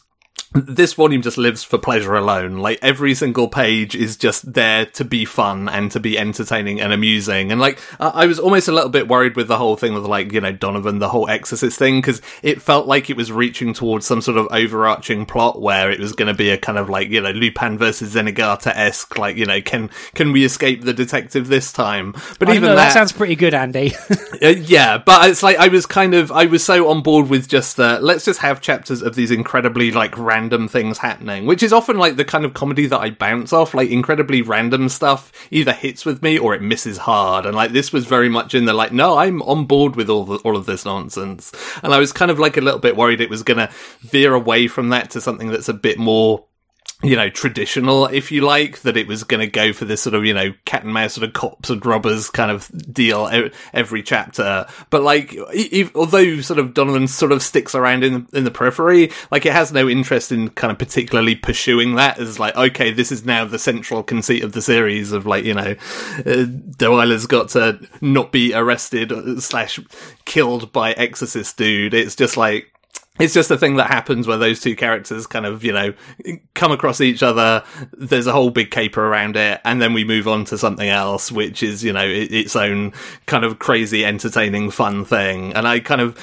this 0.53 0.93
volume 0.93 1.21
just 1.21 1.37
lives 1.37 1.63
for 1.63 1.77
pleasure 1.77 2.15
alone. 2.15 2.57
Like 2.57 2.79
every 2.81 3.15
single 3.15 3.47
page 3.47 3.95
is 3.95 4.17
just 4.17 4.51
there 4.53 4.85
to 4.87 5.05
be 5.05 5.23
fun 5.23 5.69
and 5.69 5.89
to 5.91 5.99
be 5.99 6.19
entertaining 6.19 6.81
and 6.81 6.91
amusing. 6.91 7.51
And 7.51 7.61
like 7.61 7.79
I 7.99 8.25
was 8.25 8.37
almost 8.37 8.67
a 8.67 8.73
little 8.73 8.89
bit 8.89 9.07
worried 9.07 9.37
with 9.37 9.47
the 9.47 9.57
whole 9.57 9.77
thing 9.77 9.93
with 9.93 10.03
like 10.03 10.33
you 10.33 10.41
know 10.41 10.51
Donovan, 10.51 10.99
the 10.99 11.07
whole 11.07 11.29
Exorcist 11.29 11.79
thing, 11.79 11.99
because 11.99 12.21
it 12.43 12.61
felt 12.61 12.85
like 12.85 13.09
it 13.09 13.15
was 13.15 13.31
reaching 13.31 13.73
towards 13.73 14.05
some 14.05 14.21
sort 14.21 14.37
of 14.37 14.47
overarching 14.51 15.25
plot 15.25 15.61
where 15.61 15.89
it 15.89 16.01
was 16.01 16.11
going 16.11 16.27
to 16.27 16.33
be 16.33 16.49
a 16.49 16.57
kind 16.57 16.77
of 16.77 16.89
like 16.89 17.09
you 17.09 17.21
know 17.21 17.31
Lupin 17.31 17.77
versus 17.77 18.13
Zenigata 18.13 18.75
esque. 18.75 19.17
Like 19.17 19.37
you 19.37 19.45
know 19.45 19.61
can 19.61 19.89
can 20.15 20.33
we 20.33 20.43
escape 20.43 20.81
the 20.81 20.93
detective 20.93 21.47
this 21.47 21.71
time? 21.71 22.13
But 22.39 22.49
even 22.49 22.63
know, 22.63 22.69
that, 22.69 22.75
that, 22.75 22.93
sounds 22.93 23.13
pretty 23.13 23.35
good, 23.37 23.53
Andy. 23.53 23.93
uh, 24.41 24.49
yeah, 24.49 24.97
but 24.97 25.29
it's 25.29 25.43
like 25.43 25.57
I 25.57 25.69
was 25.69 25.85
kind 25.85 26.13
of 26.13 26.29
I 26.29 26.47
was 26.47 26.61
so 26.61 26.89
on 26.89 27.01
board 27.03 27.29
with 27.29 27.47
just 27.47 27.79
uh, 27.79 27.99
let's 28.01 28.25
just 28.25 28.41
have 28.41 28.59
chapters 28.59 29.01
of 29.01 29.15
these 29.15 29.31
incredibly 29.31 29.91
like 29.91 30.17
random 30.17 30.40
random 30.41 30.67
things 30.67 30.97
happening, 30.97 31.45
which 31.45 31.61
is 31.61 31.71
often 31.71 31.97
like 31.97 32.15
the 32.15 32.25
kind 32.25 32.45
of 32.45 32.53
comedy 32.53 32.87
that 32.87 32.99
I 32.99 33.11
bounce 33.11 33.53
off. 33.53 33.73
Like 33.73 33.89
incredibly 33.89 34.41
random 34.41 34.89
stuff 34.89 35.31
either 35.51 35.71
hits 35.71 36.03
with 36.05 36.23
me 36.23 36.39
or 36.39 36.55
it 36.55 36.61
misses 36.61 36.97
hard. 36.97 37.45
And 37.45 37.55
like 37.55 37.71
this 37.71 37.93
was 37.93 38.05
very 38.05 38.29
much 38.29 38.55
in 38.55 38.65
the 38.65 38.73
like, 38.73 38.91
no, 38.91 39.17
I'm 39.17 39.41
on 39.43 39.65
board 39.65 39.95
with 39.95 40.09
all 40.09 40.25
the, 40.25 40.37
all 40.37 40.57
of 40.57 40.65
this 40.65 40.83
nonsense. 40.83 41.51
And 41.83 41.93
I 41.93 41.99
was 41.99 42.11
kind 42.11 42.31
of 42.31 42.39
like 42.39 42.57
a 42.57 42.61
little 42.61 42.79
bit 42.79 42.97
worried 42.97 43.21
it 43.21 43.29
was 43.29 43.43
to 43.43 43.69
veer 44.01 44.33
away 44.33 44.67
from 44.67 44.89
that 44.89 45.11
to 45.11 45.21
something 45.21 45.49
that's 45.49 45.69
a 45.69 45.73
bit 45.73 45.99
more 45.99 46.45
you 47.03 47.15
know, 47.15 47.29
traditional, 47.29 48.05
if 48.05 48.31
you 48.31 48.41
like, 48.41 48.81
that 48.81 48.95
it 48.95 49.07
was 49.07 49.23
going 49.23 49.39
to 49.39 49.47
go 49.47 49.73
for 49.73 49.85
this 49.85 50.01
sort 50.01 50.13
of, 50.13 50.23
you 50.23 50.33
know, 50.33 50.53
cat 50.65 50.83
and 50.83 50.93
mouse 50.93 51.13
sort 51.13 51.27
of 51.27 51.33
cops 51.33 51.69
and 51.71 51.83
robbers 51.83 52.29
kind 52.29 52.51
of 52.51 52.69
deal 52.93 53.27
every 53.73 54.03
chapter. 54.03 54.67
But 54.91 55.01
like, 55.01 55.33
if, 55.51 55.95
although 55.95 56.41
sort 56.41 56.59
of 56.59 56.75
Donovan 56.75 57.07
sort 57.07 57.31
of 57.31 57.41
sticks 57.41 57.73
around 57.73 58.03
in 58.03 58.27
the, 58.31 58.37
in 58.37 58.43
the 58.43 58.51
periphery, 58.51 59.11
like 59.31 59.47
it 59.47 59.53
has 59.53 59.71
no 59.71 59.89
interest 59.89 60.31
in 60.31 60.49
kind 60.49 60.71
of 60.71 60.77
particularly 60.77 61.33
pursuing 61.35 61.95
that 61.95 62.19
as 62.19 62.39
like, 62.39 62.55
okay, 62.55 62.91
this 62.91 63.11
is 63.11 63.25
now 63.25 63.45
the 63.45 63.59
central 63.59 64.03
conceit 64.03 64.43
of 64.43 64.51
the 64.51 64.61
series 64.61 65.11
of 65.11 65.25
like, 65.25 65.43
you 65.43 65.55
know, 65.55 65.75
uh, 66.19 66.45
Delilah's 66.77 67.25
got 67.25 67.49
to 67.49 67.79
not 67.99 68.31
be 68.31 68.53
arrested 68.53 69.41
slash 69.41 69.79
killed 70.25 70.71
by 70.71 70.91
Exorcist 70.91 71.57
dude. 71.57 71.95
It's 71.95 72.15
just 72.15 72.37
like, 72.37 72.70
it's 73.21 73.33
just 73.35 73.51
a 73.51 73.57
thing 73.57 73.75
that 73.75 73.87
happens 73.87 74.27
where 74.27 74.37
those 74.37 74.59
two 74.59 74.75
characters 74.75 75.27
kind 75.27 75.45
of, 75.45 75.63
you 75.63 75.71
know, 75.71 75.93
come 76.55 76.71
across 76.71 76.99
each 76.99 77.21
other. 77.21 77.63
There's 77.93 78.25
a 78.25 78.31
whole 78.31 78.49
big 78.49 78.71
caper 78.71 79.05
around 79.05 79.37
it, 79.37 79.61
and 79.63 79.79
then 79.79 79.93
we 79.93 80.03
move 80.03 80.27
on 80.27 80.45
to 80.45 80.57
something 80.57 80.89
else, 80.89 81.31
which 81.31 81.61
is, 81.61 81.83
you 81.83 81.93
know, 81.93 82.05
its 82.05 82.55
own 82.55 82.93
kind 83.27 83.45
of 83.45 83.59
crazy, 83.59 84.03
entertaining, 84.03 84.71
fun 84.71 85.05
thing. 85.05 85.53
And 85.53 85.67
I 85.67 85.79
kind 85.79 86.01
of, 86.01 86.17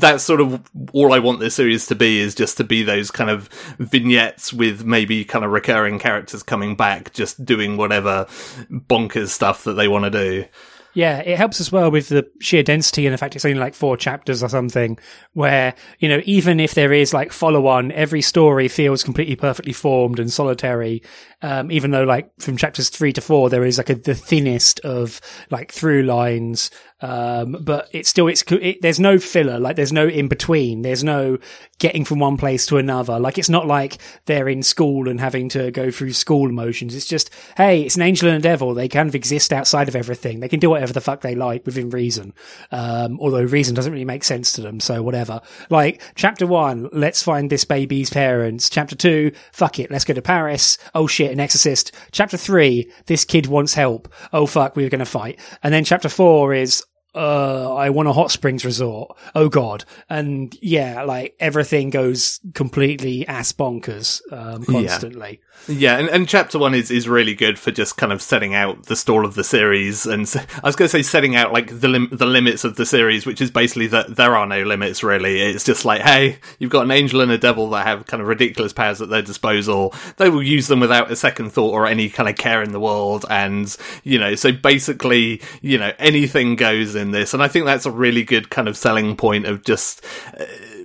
that's 0.00 0.24
sort 0.24 0.40
of 0.40 0.62
all 0.92 1.12
I 1.12 1.18
want 1.18 1.40
this 1.40 1.54
series 1.54 1.86
to 1.88 1.94
be 1.94 2.18
is 2.18 2.34
just 2.34 2.56
to 2.56 2.64
be 2.64 2.82
those 2.82 3.10
kind 3.10 3.28
of 3.28 3.48
vignettes 3.78 4.52
with 4.52 4.84
maybe 4.84 5.24
kind 5.26 5.44
of 5.44 5.50
recurring 5.50 5.98
characters 5.98 6.42
coming 6.42 6.76
back, 6.76 7.12
just 7.12 7.44
doing 7.44 7.76
whatever 7.76 8.24
bonkers 8.70 9.28
stuff 9.28 9.64
that 9.64 9.74
they 9.74 9.88
want 9.88 10.04
to 10.04 10.10
do. 10.10 10.44
Yeah, 10.94 11.20
it 11.20 11.38
helps 11.38 11.58
as 11.58 11.72
well 11.72 11.90
with 11.90 12.10
the 12.10 12.30
sheer 12.40 12.62
density 12.62 13.06
and 13.06 13.14
the 13.14 13.18
fact 13.18 13.34
it's 13.34 13.46
only 13.46 13.58
like 13.58 13.74
four 13.74 13.96
chapters 13.96 14.42
or 14.42 14.48
something, 14.48 14.98
where, 15.32 15.74
you 15.98 16.08
know, 16.08 16.20
even 16.24 16.60
if 16.60 16.74
there 16.74 16.92
is 16.92 17.14
like 17.14 17.32
follow 17.32 17.66
on, 17.66 17.92
every 17.92 18.20
story 18.20 18.68
feels 18.68 19.02
completely 19.02 19.34
perfectly 19.34 19.72
formed 19.72 20.18
and 20.18 20.30
solitary. 20.30 21.02
Um, 21.40 21.72
even 21.72 21.92
though 21.92 22.04
like 22.04 22.30
from 22.40 22.58
chapters 22.58 22.90
three 22.90 23.12
to 23.14 23.22
four, 23.22 23.48
there 23.48 23.64
is 23.64 23.78
like 23.78 23.88
a, 23.88 23.94
the 23.94 24.14
thinnest 24.14 24.80
of 24.80 25.20
like 25.50 25.72
through 25.72 26.02
lines 26.02 26.70
um, 27.02 27.58
but 27.60 27.88
it's 27.92 28.08
still, 28.08 28.28
it's, 28.28 28.42
it, 28.50 28.80
there's 28.80 29.00
no 29.00 29.18
filler, 29.18 29.58
like 29.58 29.76
there's 29.76 29.92
no 29.92 30.06
in 30.06 30.28
between. 30.28 30.82
There's 30.82 31.04
no 31.04 31.38
getting 31.78 32.04
from 32.04 32.20
one 32.20 32.36
place 32.36 32.64
to 32.66 32.78
another. 32.78 33.18
Like 33.18 33.38
it's 33.38 33.48
not 33.48 33.66
like 33.66 33.98
they're 34.26 34.48
in 34.48 34.62
school 34.62 35.08
and 35.08 35.18
having 35.20 35.48
to 35.50 35.72
go 35.72 35.90
through 35.90 36.12
school 36.12 36.48
emotions. 36.48 36.94
It's 36.94 37.06
just, 37.06 37.28
hey, 37.56 37.82
it's 37.82 37.96
an 37.96 38.02
angel 38.02 38.28
and 38.28 38.38
a 38.38 38.40
devil. 38.40 38.72
They 38.72 38.88
kind 38.88 39.08
of 39.08 39.16
exist 39.16 39.52
outside 39.52 39.88
of 39.88 39.96
everything. 39.96 40.38
They 40.38 40.48
can 40.48 40.60
do 40.60 40.70
whatever 40.70 40.92
the 40.92 41.00
fuck 41.00 41.22
they 41.22 41.34
like 41.34 41.66
within 41.66 41.90
reason. 41.90 42.34
Um, 42.70 43.18
although 43.20 43.42
reason 43.42 43.74
doesn't 43.74 43.92
really 43.92 44.04
make 44.04 44.22
sense 44.22 44.52
to 44.52 44.60
them. 44.60 44.78
So 44.78 45.02
whatever. 45.02 45.40
Like 45.70 46.00
chapter 46.14 46.46
one, 46.46 46.88
let's 46.92 47.22
find 47.22 47.50
this 47.50 47.64
baby's 47.64 48.10
parents. 48.10 48.70
Chapter 48.70 48.94
two, 48.94 49.32
fuck 49.50 49.80
it. 49.80 49.90
Let's 49.90 50.04
go 50.04 50.14
to 50.14 50.22
Paris. 50.22 50.78
Oh 50.94 51.08
shit, 51.08 51.32
an 51.32 51.40
exorcist. 51.40 51.90
Chapter 52.12 52.36
three, 52.36 52.92
this 53.06 53.24
kid 53.24 53.46
wants 53.48 53.74
help. 53.74 54.12
Oh 54.32 54.46
fuck, 54.46 54.76
we 54.76 54.88
going 54.88 55.00
to 55.00 55.04
fight. 55.04 55.40
And 55.64 55.74
then 55.74 55.84
chapter 55.84 56.08
four 56.08 56.54
is, 56.54 56.84
uh, 57.14 57.74
I 57.74 57.90
want 57.90 58.08
a 58.08 58.12
hot 58.12 58.30
springs 58.30 58.64
resort. 58.64 59.16
Oh 59.34 59.48
god. 59.48 59.84
And 60.08 60.56
yeah, 60.62 61.02
like 61.02 61.36
everything 61.38 61.90
goes 61.90 62.40
completely 62.54 63.26
ass 63.26 63.52
bonkers, 63.52 64.20
um, 64.32 64.64
constantly. 64.64 65.40
Yeah. 65.42 65.48
Yeah, 65.68 65.98
and, 65.98 66.08
and 66.08 66.28
chapter 66.28 66.58
one 66.58 66.74
is, 66.74 66.90
is 66.90 67.08
really 67.08 67.34
good 67.34 67.56
for 67.56 67.70
just 67.70 67.96
kind 67.96 68.12
of 68.12 68.20
setting 68.20 68.52
out 68.52 68.86
the 68.86 68.96
stall 68.96 69.24
of 69.24 69.34
the 69.36 69.44
series, 69.44 70.06
and 70.06 70.22
I 70.62 70.66
was 70.66 70.74
going 70.74 70.86
to 70.86 70.88
say 70.88 71.02
setting 71.02 71.36
out 71.36 71.52
like 71.52 71.80
the 71.80 71.86
lim- 71.86 72.08
the 72.10 72.26
limits 72.26 72.64
of 72.64 72.74
the 72.74 72.86
series, 72.86 73.26
which 73.26 73.40
is 73.40 73.50
basically 73.50 73.86
that 73.88 74.16
there 74.16 74.34
are 74.34 74.46
no 74.46 74.62
limits 74.62 75.04
really. 75.04 75.40
It's 75.40 75.62
just 75.62 75.84
like, 75.84 76.00
hey, 76.00 76.38
you've 76.58 76.72
got 76.72 76.84
an 76.84 76.90
angel 76.90 77.20
and 77.20 77.30
a 77.30 77.38
devil 77.38 77.70
that 77.70 77.86
have 77.86 78.06
kind 78.06 78.20
of 78.20 78.26
ridiculous 78.26 78.72
powers 78.72 79.00
at 79.00 79.08
their 79.08 79.22
disposal. 79.22 79.94
They 80.16 80.30
will 80.30 80.42
use 80.42 80.66
them 80.66 80.80
without 80.80 81.12
a 81.12 81.16
second 81.16 81.50
thought 81.50 81.72
or 81.72 81.86
any 81.86 82.08
kind 82.08 82.28
of 82.28 82.36
care 82.36 82.62
in 82.62 82.72
the 82.72 82.80
world, 82.80 83.24
and 83.30 83.74
you 84.02 84.18
know, 84.18 84.34
so 84.34 84.50
basically, 84.50 85.42
you 85.60 85.78
know, 85.78 85.92
anything 86.00 86.56
goes 86.56 86.96
in 86.96 87.01
this, 87.10 87.34
and 87.34 87.42
I 87.42 87.48
think 87.48 87.66
that's 87.66 87.86
a 87.86 87.90
really 87.90 88.22
good 88.22 88.50
kind 88.50 88.68
of 88.68 88.76
selling 88.76 89.16
point 89.16 89.46
of 89.46 89.64
just. 89.64 90.04
Uh, 90.38 90.44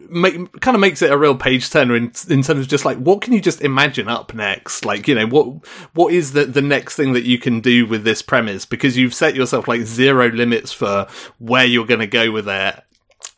make, 0.09 0.61
kind 0.61 0.73
of 0.73 0.79
makes 0.79 1.01
it 1.01 1.11
a 1.11 1.17
real 1.17 1.35
page 1.35 1.69
turner 1.69 1.93
in, 1.93 2.13
in 2.29 2.41
terms 2.41 2.61
of 2.61 2.67
just 2.69 2.85
like 2.85 2.97
what 2.97 3.19
can 3.19 3.33
you 3.33 3.41
just 3.41 3.61
imagine 3.61 4.07
up 4.07 4.33
next? 4.33 4.85
Like 4.85 5.05
you 5.07 5.15
know 5.15 5.27
what 5.27 5.65
what 5.93 6.13
is 6.13 6.31
the 6.31 6.45
the 6.45 6.61
next 6.61 6.95
thing 6.95 7.11
that 7.13 7.25
you 7.25 7.37
can 7.37 7.59
do 7.59 7.85
with 7.85 8.05
this 8.05 8.21
premise 8.21 8.65
because 8.65 8.95
you've 8.95 9.13
set 9.13 9.35
yourself 9.35 9.67
like 9.67 9.81
zero 9.81 10.29
limits 10.29 10.71
for 10.71 11.07
where 11.39 11.65
you're 11.65 11.85
going 11.85 11.99
to 11.99 12.07
go 12.07 12.31
with 12.31 12.47
it 12.47 12.83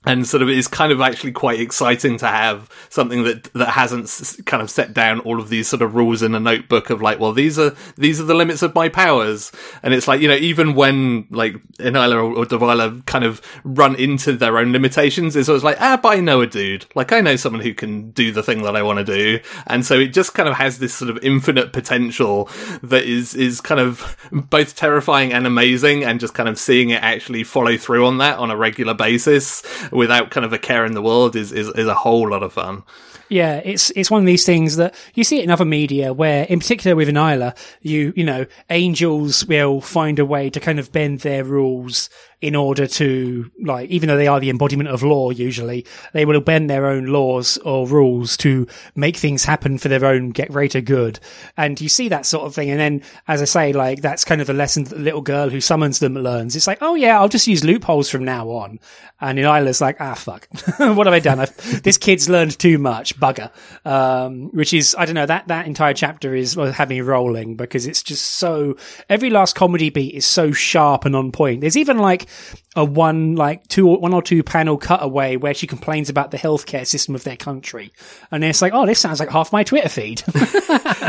and 0.05 0.25
sort 0.25 0.41
of 0.41 0.47
it's 0.47 0.67
kind 0.67 0.93
of 0.93 1.01
actually 1.01 1.31
quite 1.33 1.59
exciting 1.59 2.17
to 2.17 2.25
have 2.25 2.69
something 2.89 3.23
that 3.25 3.51
that 3.53 3.69
hasn't 3.69 4.05
s- 4.05 4.41
kind 4.43 4.63
of 4.63 4.69
set 4.69 4.93
down 4.93 5.19
all 5.21 5.41
of 5.41 5.49
these 5.49 5.67
sort 5.67 5.81
of 5.81 5.93
rules 5.93 6.21
in 6.21 6.33
a 6.33 6.39
notebook 6.39 6.89
of 6.89 7.01
like 7.01 7.19
well 7.19 7.33
these 7.33 7.59
are 7.59 7.75
these 7.97 8.19
are 8.19 8.23
the 8.23 8.33
limits 8.33 8.61
of 8.61 8.73
my 8.73 8.87
powers. 8.87 9.51
And 9.83 9.93
it's 9.93 10.07
like 10.07 10.21
you 10.21 10.29
know 10.29 10.35
even 10.35 10.73
when 10.73 11.27
like 11.31 11.55
Eniale 11.79 12.13
or, 12.13 12.21
or 12.21 12.45
Delilah 12.45 13.01
kind 13.07 13.25
of 13.25 13.41
run 13.65 13.95
into 13.95 14.37
their 14.37 14.57
own 14.57 14.71
limitations 14.71 15.35
it's 15.35 15.49
always 15.49 15.65
like 15.65 15.79
ah 15.81 15.99
but 16.01 16.17
I 16.17 16.21
know 16.21 16.39
a 16.39 16.47
dude. 16.47 16.85
Like 16.95 17.11
I 17.11 17.19
know 17.19 17.35
someone 17.35 17.61
who 17.61 17.73
can 17.73 18.11
do 18.11 18.31
the 18.31 18.43
thing 18.43 18.61
that 18.61 18.77
I 18.77 18.83
want 18.83 18.99
to 18.99 19.05
do. 19.05 19.41
And 19.67 19.85
so 19.85 19.99
it 19.99 20.07
just 20.07 20.33
kind 20.33 20.47
of 20.47 20.55
has 20.55 20.79
this 20.79 20.93
sort 20.93 21.11
of 21.11 21.17
infinite 21.21 21.73
potential 21.73 22.49
that 22.83 23.03
is 23.03 23.35
is 23.35 23.59
kind 23.59 23.81
of 23.81 24.15
both 24.31 24.77
terrifying 24.77 25.33
and 25.33 25.45
amazing 25.45 26.05
and 26.05 26.21
just 26.21 26.33
kind 26.33 26.47
of 26.47 26.57
seeing 26.57 26.91
it 26.91 27.03
actually 27.03 27.43
follow 27.43 27.75
through 27.75 28.05
on 28.05 28.19
that 28.19 28.39
on 28.39 28.49
a 28.49 28.55
regular 28.55 28.93
basis 28.93 29.61
without 29.91 30.31
kind 30.31 30.45
of 30.45 30.53
a 30.53 30.59
care 30.59 30.85
in 30.85 30.93
the 30.93 31.01
world 31.01 31.35
is, 31.35 31.51
is, 31.51 31.67
is 31.69 31.87
a 31.87 31.93
whole 31.93 32.29
lot 32.29 32.43
of 32.43 32.53
fun. 32.53 32.83
Yeah, 33.29 33.57
it's 33.63 33.91
it's 33.91 34.09
one 34.09 34.21
of 34.21 34.25
these 34.25 34.43
things 34.43 34.77
that 34.77 34.95
you 35.13 35.23
see 35.23 35.37
it 35.37 35.43
in 35.43 35.51
other 35.51 35.65
media 35.65 36.11
where, 36.13 36.45
in 36.45 36.59
particular 36.59 36.95
with 36.95 37.07
Eniale, 37.07 37.55
you 37.81 38.11
you 38.15 38.23
know, 38.23 38.47
angels 38.71 39.45
will 39.45 39.81
find 39.81 40.17
a 40.17 40.25
way 40.25 40.49
to 40.49 40.59
kind 40.59 40.79
of 40.79 40.91
bend 40.91 41.19
their 41.19 41.43
rules 41.43 42.09
in 42.41 42.55
order 42.55 42.87
to 42.87 43.51
like 43.61 43.89
even 43.89 44.07
though 44.07 44.15
they 44.15 44.27
are 44.27 44.39
the 44.39 44.49
embodiment 44.49 44.87
of 44.87 45.03
law 45.03 45.29
usually 45.29 45.85
they 46.13 46.23
will 46.23 46.39
bend 46.39 46.69
their 46.69 46.85
own 46.85 47.05
laws 47.07 47.57
or 47.59 47.85
rules 47.85 48.37
to 48.37 48.65
make 48.95 49.17
things 49.17 49.43
happen 49.43 49.77
for 49.77 49.89
their 49.89 50.05
own 50.05 50.29
get 50.29 50.49
greater 50.49 50.79
good. 50.79 51.19
And 51.57 51.79
you 51.81 51.89
see 51.89 52.07
that 52.09 52.25
sort 52.25 52.45
of 52.45 52.55
thing. 52.55 52.69
And 52.69 52.79
then 52.79 53.01
as 53.27 53.41
i 53.41 53.45
say 53.45 53.73
like 53.73 54.01
that's 54.01 54.23
kind 54.23 54.39
of 54.39 54.47
the 54.47 54.53
lesson 54.53 54.85
that 54.85 54.95
the 54.95 55.01
little 55.01 55.21
girl 55.21 55.49
who 55.49 55.59
summons 55.59 55.99
them 55.99 56.13
learns. 56.13 56.55
It's 56.55 56.67
like 56.67 56.77
oh 56.81 56.95
yeah 56.95 57.19
i'll 57.19 57.29
just 57.29 57.47
use 57.47 57.63
loopholes 57.63 58.09
from 58.09 58.23
now 58.23 58.49
on. 58.49 58.79
And 59.19 59.37
in 59.37 59.45
Isla's 59.45 59.81
like 59.81 59.99
ah 59.99 60.13
fuck. 60.13 60.47
What 60.79 61.07
have 61.07 61.13
i 61.13 61.19
done? 61.19 61.39
I've, 61.41 61.83
this 61.83 61.97
kid's 61.97 62.29
learned 62.29 62.57
too 62.57 62.77
much 62.77 63.19
bugger. 63.19 63.51
Um, 63.85 64.49
which 64.53 64.73
is 64.73 64.95
i 64.97 65.05
don't 65.05 65.15
know 65.15 65.25
that 65.25 65.47
that 65.49 65.67
entire 65.67 65.93
chapter 65.93 66.33
is 66.33 66.53
having 66.53 66.89
me 66.89 67.01
rolling 67.01 67.55
because 67.55 67.85
it's 67.85 68.01
just 68.01 68.25
so 68.25 68.77
every 69.09 69.29
last 69.29 69.55
comedy 69.55 69.89
beat 69.89 70.15
is 70.15 70.25
so 70.25 70.51
sharp 70.51 71.05
and 71.05 71.15
on 71.15 71.31
point. 71.31 71.61
There's 71.61 71.77
even 71.77 71.97
like 71.97 72.28
a 72.75 72.85
one 72.85 73.35
like 73.35 73.67
two 73.67 73.87
one 73.87 74.13
or 74.13 74.21
two 74.21 74.43
panel 74.43 74.77
cutaway 74.77 75.35
where 75.35 75.55
she 75.55 75.65
complains 75.65 76.07
about 76.07 76.29
the 76.29 76.37
healthcare 76.37 76.85
system 76.85 77.15
of 77.15 77.23
their 77.23 77.35
country, 77.35 77.91
and 78.31 78.43
it's 78.43 78.61
like, 78.61 78.73
oh, 78.73 78.85
this 78.85 78.99
sounds 78.99 79.19
like 79.19 79.29
half 79.29 79.51
my 79.51 79.63
Twitter 79.63 79.89
feed. 79.89 80.21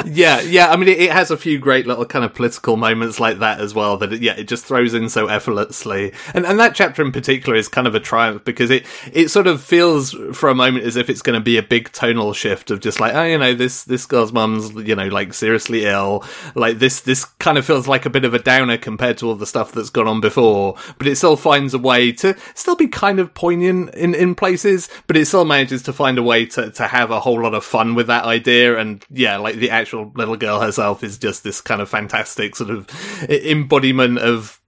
yeah, 0.07 0.41
yeah. 0.41 0.71
I 0.71 0.77
mean, 0.77 0.89
it, 0.89 0.99
it, 0.99 1.11
has 1.13 1.31
a 1.31 1.37
few 1.37 1.59
great 1.59 1.87
little 1.87 2.07
kind 2.07 2.25
of 2.25 2.35
political 2.35 2.77
moments 2.77 3.21
like 3.21 3.41
that 3.41 3.61
as 3.61 3.75
well. 3.75 3.99
That 3.99 4.15
it, 4.15 4.23
yeah, 4.23 4.33
it 4.33 4.49
just 4.49 4.65
throws 4.65 4.95
in 4.95 5.11
so 5.11 5.27
effortlessly, 5.27 6.13
and 6.33 6.47
and 6.47 6.59
that 6.59 6.75
chapter 6.75 7.03
in 7.03 7.13
particular 7.13 7.57
is 7.57 7.69
kind 7.69 7.87
of 7.87 7.95
a 7.95 8.01
triumph 8.01 8.43
because 8.45 8.71
it 8.71 8.87
it 9.13 9.29
sort 9.29 9.47
of 9.47 9.63
feels 9.63 10.13
for 10.33 10.49
a 10.49 10.55
moment 10.55 10.87
as 10.87 10.97
if 10.97 11.11
it's 11.11 11.23
going 11.23 11.39
to 11.39 11.45
be 11.45 11.59
a 11.59 11.63
big 11.63 11.93
tonal 11.93 12.33
shift 12.33 12.71
of 12.71 12.81
just 12.81 13.01
like, 13.01 13.15
oh, 13.15 13.25
you 13.25 13.37
know, 13.37 13.53
this 13.53 13.85
this 13.85 14.07
girl's 14.07 14.33
mum's 14.33 14.73
you 14.75 14.97
know 14.97 15.09
like 15.09 15.35
seriously 15.35 15.85
ill, 15.85 16.25
like 16.55 16.79
this 16.79 17.03
this 17.03 17.27
kind 17.39 17.59
of 17.59 17.67
feels 17.67 17.87
like 17.87 18.07
a 18.07 18.11
bit 18.11 18.25
of 18.25 18.33
a 18.33 18.39
downer 18.39 18.79
compared 18.79 19.19
to 19.19 19.29
all 19.29 19.35
the 19.35 19.47
stuff 19.47 19.73
that's 19.73 19.91
gone 19.91 20.09
on 20.09 20.23
before, 20.23 20.77
but 20.97 21.07
it's 21.11 21.21
still 21.21 21.37
finds 21.37 21.75
a 21.75 21.79
way 21.79 22.13
to 22.13 22.37
still 22.55 22.77
be 22.77 22.89
kind 22.89 23.21
of 23.21 23.35
poignant 23.35 23.95
in, 23.95 24.15
in 24.15 24.35
places, 24.35 24.89
but 25.07 25.17
it 25.17 25.27
still 25.27 25.45
manages 25.45 25.83
to 25.83 25.93
find 25.93 26.19
a 26.19 26.23
way 26.23 26.47
to, 26.47 26.71
to 26.71 26.87
have 26.87 27.11
a 27.11 27.21
whole 27.21 27.43
lot 27.43 27.55
of 27.55 27.65
fun 27.65 27.95
with 27.95 28.07
that 28.07 28.25
idea. 28.25 28.79
And 28.79 29.05
yeah, 29.11 29.37
like 29.37 29.57
the 29.57 29.71
actual 29.71 30.13
little 30.15 30.37
girl 30.37 30.61
herself 30.61 31.05
is 31.05 31.19
just 31.19 31.45
this 31.45 31.61
kind 31.61 31.81
of 31.81 31.89
fantastic 31.89 32.57
sort 32.57 32.71
of 32.71 32.89
embodiment 33.29 34.19
of 34.19 34.61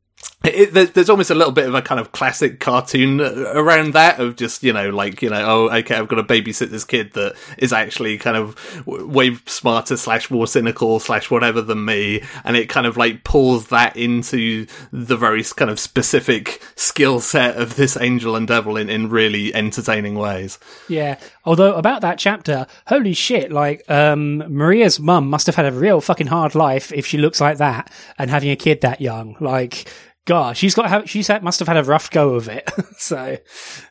it, 0.45 0.95
there's 0.95 1.11
almost 1.11 1.31
a 1.31 1.35
little 1.35 1.53
bit 1.53 1.67
of 1.67 1.75
a 1.75 1.83
kind 1.83 2.01
of 2.01 2.13
classic 2.13 2.61
cartoon 2.61 3.21
around 3.21 3.93
that 3.95 4.21
of 4.21 4.37
just 4.37 4.63
you 4.63 4.73
know 4.73 4.91
like 4.91 5.23
you 5.23 5.31
know 5.31 5.45
oh 5.45 5.77
okay 5.77 5.95
I've 5.95 6.09
got 6.09 6.17
to 6.17 6.25
babysit 6.25 6.71
this 6.71 6.85
kid 6.85 7.13
that 7.13 7.35
is 7.59 7.73
actually 7.73 8.19
kind 8.19 8.37
of 8.37 8.87
way 8.87 9.37
smarter 9.47 9.97
slash 9.97 10.31
more 10.31 10.47
cynical 10.47 10.99
slash 11.01 11.31
whatever 11.31 11.63
than 11.63 11.85
me. 11.85 12.23
And 12.45 12.57
it 12.57 12.69
kind 12.69 12.87
of 12.87 12.97
like 12.97 13.25
pulls 13.25 13.69
that 13.69 13.97
into 13.97 14.67
the 14.93 15.17
very 15.17 15.43
kind 15.45 15.71
of 15.71 15.79
specific 15.79 16.63
skill 16.77 17.21
set 17.21 17.57
of 17.57 17.77
this 17.77 17.97
angel 17.97 18.37
and 18.37 18.47
devil 18.47 18.77
in, 18.77 18.89
in 18.89 19.09
really 19.11 19.55
entertaining 19.55 20.17
ways. 20.17 20.59
Yeah. 20.89 21.19
Although 21.45 21.75
about 21.75 22.01
that 22.03 22.19
chapter 22.19 22.67
holy 22.87 23.15
shit 23.15 23.53
like 23.53 23.89
um 23.91 24.39
Maria's 24.53 24.99
mum 24.99 25.29
must 25.29 25.47
have 25.47 25.57
had 25.57 25.67
a 25.67 25.73
real 25.73 26.01
fucking 26.01 26.27
hard 26.27 26.55
life 26.55 26.93
if 26.93 27.07
she 27.07 27.19
looks 27.19 27.41
like 27.41 27.59
that 27.59 27.91
and 28.19 28.31
having 28.31 28.51
a 28.51 28.57
kid 28.57 28.81
that 28.81 29.01
young. 29.01 29.37
Like 29.41 29.87
God, 30.25 30.57
she's 30.57 30.75
got 30.75 31.09
she's 31.09 31.27
had, 31.27 31.43
must 31.43 31.59
have 31.59 31.67
had 31.67 31.77
a 31.77 31.83
rough 31.83 32.11
go 32.11 32.35
of 32.35 32.49
it. 32.49 32.71
so, 32.97 33.39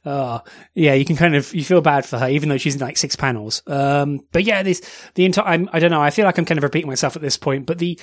uh, 0.06 0.40
yeah, 0.74 0.94
you 0.94 1.04
can 1.04 1.18
kind 1.18 1.36
of 1.36 1.54
you 1.54 1.64
feel 1.64 1.82
bad 1.82 2.06
for 2.06 2.18
her, 2.18 2.30
even 2.30 2.48
though 2.48 2.58
she's 2.58 2.76
in 2.76 2.82
like 2.82 2.98
six 2.98 3.16
panels. 3.18 3.62
Um, 3.68 4.22
but 4.32 4.44
yeah, 4.44 4.64
this 4.64 4.82
the 5.16 5.26
entire 5.26 5.66
I 5.74 5.80
don't 5.80 5.92
know. 5.92 6.02
I 6.02 6.10
feel 6.10 6.26
like 6.26 6.38
I'm 6.38 6.46
kind 6.46 6.58
of 6.58 6.64
repeating 6.64 6.88
myself 6.88 7.16
at 7.18 7.22
this 7.22 7.36
point, 7.36 7.66
but 7.66 7.80
the 7.80 8.00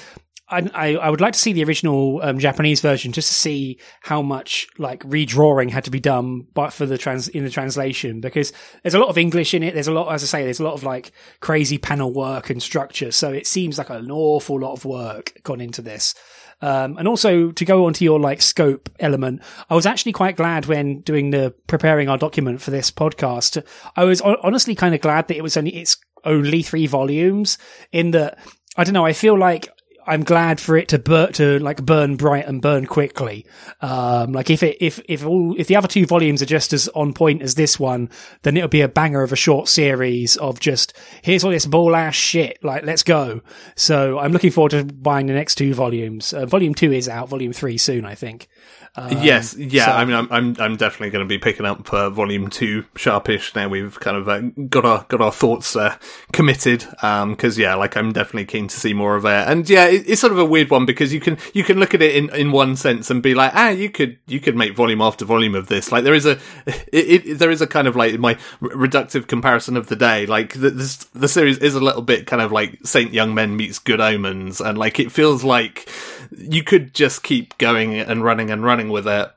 I, 0.51 0.97
I, 0.97 1.11
would 1.11 1.21
like 1.21 1.35
to 1.35 1.39
see 1.39 1.53
the 1.53 1.65
original 1.65 2.21
um, 2.23 2.39
Japanese 2.39 2.81
version 2.81 3.13
just 3.13 3.29
to 3.29 3.35
see 3.35 3.79
how 4.01 4.23
much 4.23 4.67
like 4.79 5.03
redrawing 5.03 5.71
had 5.71 5.85
to 5.85 5.91
be 5.91 6.01
done, 6.01 6.47
but 6.55 6.73
for 6.73 6.87
the 6.87 6.97
trans 6.97 7.29
in 7.29 7.45
the 7.45 7.51
translation 7.51 8.23
because 8.23 8.53
there's 8.83 8.95
a 8.95 8.99
lot 8.99 9.11
of 9.11 9.19
English 9.19 9.53
in 9.53 9.63
it. 9.63 9.75
There's 9.75 9.89
a 9.89 9.93
lot, 9.93 10.13
as 10.13 10.23
I 10.23 10.27
say, 10.27 10.45
there's 10.45 10.61
a 10.61 10.65
lot 10.65 10.73
of 10.73 10.85
like 10.85 11.13
crazy 11.41 11.77
panel 11.77 12.15
work 12.15 12.49
and 12.49 12.63
structure. 12.63 13.11
So 13.11 13.31
it 13.31 13.47
seems 13.47 13.77
like 13.77 13.91
an 13.91 14.11
awful 14.11 14.59
lot 14.59 14.73
of 14.73 14.87
work 14.87 15.35
gone 15.43 15.61
into 15.61 15.83
this. 15.83 16.15
Um, 16.61 16.99
and 16.99 17.07
also 17.07 17.53
to 17.53 17.65
go 17.65 17.87
on 17.87 17.93
to 17.95 18.05
your 18.05 18.19
like 18.19 18.43
scope 18.43 18.91
element, 18.99 19.43
I 19.71 19.75
was 19.75 19.87
actually 19.87 20.13
quite 20.13 20.37
glad 20.37 20.67
when 20.67 21.01
doing 21.01 21.31
the 21.31 21.55
preparing 21.67 22.09
our 22.09 22.19
document 22.19 22.61
for 22.61 22.71
this 22.71 22.91
podcast. 22.91 23.63
I 23.95 24.05
was 24.05 24.21
honestly 24.21 24.75
kind 24.75 24.95
of 24.95 25.01
glad 25.01 25.29
that 25.29 25.37
it 25.37 25.43
was 25.43 25.57
only, 25.57 25.77
it's 25.77 25.97
only 26.25 26.63
three 26.63 26.87
volumes 26.87 27.59
in 27.93 28.11
that, 28.11 28.39
I 28.77 28.85
don't 28.85 28.95
know, 28.95 29.07
I 29.07 29.13
feel 29.13 29.39
like 29.39 29.69
I'm 30.09 30.25
glad 30.25 30.59
for 30.59 30.77
it 30.77 30.89
to 30.89 30.99
burn 30.99 31.33
to 31.35 31.59
like 31.59 31.85
burn 31.85 32.17
bright 32.17 32.47
and 32.47 32.63
burn 32.63 32.87
quickly. 32.87 33.45
Um, 33.81 34.33
like 34.33 34.49
if 34.49 34.63
it 34.63 34.79
if 34.81 35.01
if 35.07 35.25
all 35.25 35.55
if 35.59 35.67
the 35.67 35.77
other 35.77 35.87
two 35.87 36.07
volumes 36.07 36.41
are 36.41 36.47
just 36.47 36.73
as 36.73 36.89
on 36.89 37.13
point 37.13 37.43
as 37.43 37.55
this 37.55 37.79
one, 37.79 38.09
then 38.43 38.57
it'll 38.57 38.69
be 38.69 38.81
a 38.81 38.89
banger 38.89 39.23
of 39.23 39.33
a 39.33 39.37
short 39.37 39.69
series 39.69 40.37
of 40.39 40.61
just 40.61 40.97
here's 41.23 41.45
all 41.45 41.51
this 41.51 41.67
bull 41.67 41.95
ass 41.95 42.15
shit. 42.15 42.59
Like 42.65 42.85
let's 42.85 43.03
go. 43.03 43.43
So 43.77 44.19
I'm 44.19 44.33
looking 44.33 44.51
forward 44.51 44.71
to 44.71 44.85
buying 44.85 45.27
the 45.27 45.35
next 45.35 45.57
two 45.57 45.75
volumes. 45.75 46.33
Uh, 46.33 46.47
volume 46.47 46.75
two 46.75 46.93
is 46.93 47.09
out. 47.09 47.29
Volume 47.29 47.53
three 47.53 47.77
soon, 47.77 48.07
I 48.07 48.15
think. 48.15 48.49
Um, 48.99 49.23
yes, 49.23 49.57
yeah. 49.57 49.87
So, 49.87 49.93
I 49.93 50.05
mean, 50.05 50.15
I'm 50.15 50.29
I'm, 50.31 50.57
I'm 50.59 50.77
definitely 50.77 51.11
going 51.11 51.25
to 51.25 51.29
be 51.29 51.39
picking 51.39 51.67
up 51.67 51.93
uh, 51.93 52.11
volume 52.11 52.51
two 52.51 52.85
sharpish 52.97 53.55
now. 53.55 53.69
We've 53.69 53.99
kind 54.01 54.17
of 54.17 54.29
uh, 54.29 54.41
got 54.69 54.85
our 54.85 55.07
got 55.09 55.21
our 55.21 55.33
thoughts 55.33 55.77
uh, 55.77 55.97
committed 56.33 56.81
because 56.81 57.59
um, 57.59 57.63
yeah, 57.63 57.75
like 57.75 57.97
I'm 57.97 58.13
definitely 58.13 58.47
keen 58.47 58.69
to 58.69 58.77
see 58.79 58.95
more 58.95 59.17
of 59.17 59.25
it. 59.25 59.49
And 59.49 59.69
yeah, 59.69 59.87
it, 59.87 60.09
it's 60.09 60.21
sort 60.21 60.33
of 60.33 60.39
a 60.39 60.45
weird 60.45 60.71
one 60.71 60.85
because 60.85 61.13
you 61.13 61.21
can 61.21 61.39
you 61.55 61.65
can 61.65 61.79
look 61.79 61.95
at 61.95 62.03
it 62.03 62.17
in, 62.17 62.35
in 62.35 62.51
one 62.51 62.77
sense 62.77 63.11
and 63.11 63.23
be 63.23 63.35
like, 63.35 63.55
ah, 63.55 63.69
you 63.69 63.91
could 63.91 64.19
you 64.27 64.41
could 64.41 64.57
make 64.57 64.75
volume 64.75 65.01
after 65.01 65.25
volume 65.25 65.55
of 65.55 65.69
this. 65.69 65.93
Like 65.93 66.05
there 66.05 66.15
is 66.15 66.27
a 66.27 66.39
it, 66.67 67.27
it, 67.27 67.39
there 67.39 67.51
is 67.51 67.63
a 67.63 67.67
kind 67.67 67.87
of 67.87 67.97
like 67.97 68.19
my 68.19 68.35
reductive 68.61 69.27
comparison 69.27 69.77
of 69.77 69.87
the 69.87 69.97
day. 69.97 70.27
Like 70.27 70.55
the, 70.55 70.71
this, 70.71 70.97
the 71.15 71.29
series 71.29 71.59
is 71.59 71.75
a 71.75 71.81
little 71.81 72.03
bit 72.03 72.27
kind 72.27 72.43
of 72.43 72.53
like 72.53 72.79
Saint 72.85 73.13
Young 73.13 73.35
Men 73.35 73.57
meets 73.57 73.79
Good 73.79 74.01
Omens, 74.01 74.61
and 74.61 74.77
like 74.77 74.99
it 74.99 75.13
feels 75.13 75.45
like 75.45 75.89
you 76.37 76.63
could 76.63 76.95
just 76.95 77.23
keep 77.23 77.57
going 77.59 77.95
and 77.95 78.25
running 78.25 78.51
and 78.51 78.65
running 78.65 78.89
with 78.91 79.07
it. 79.07 79.31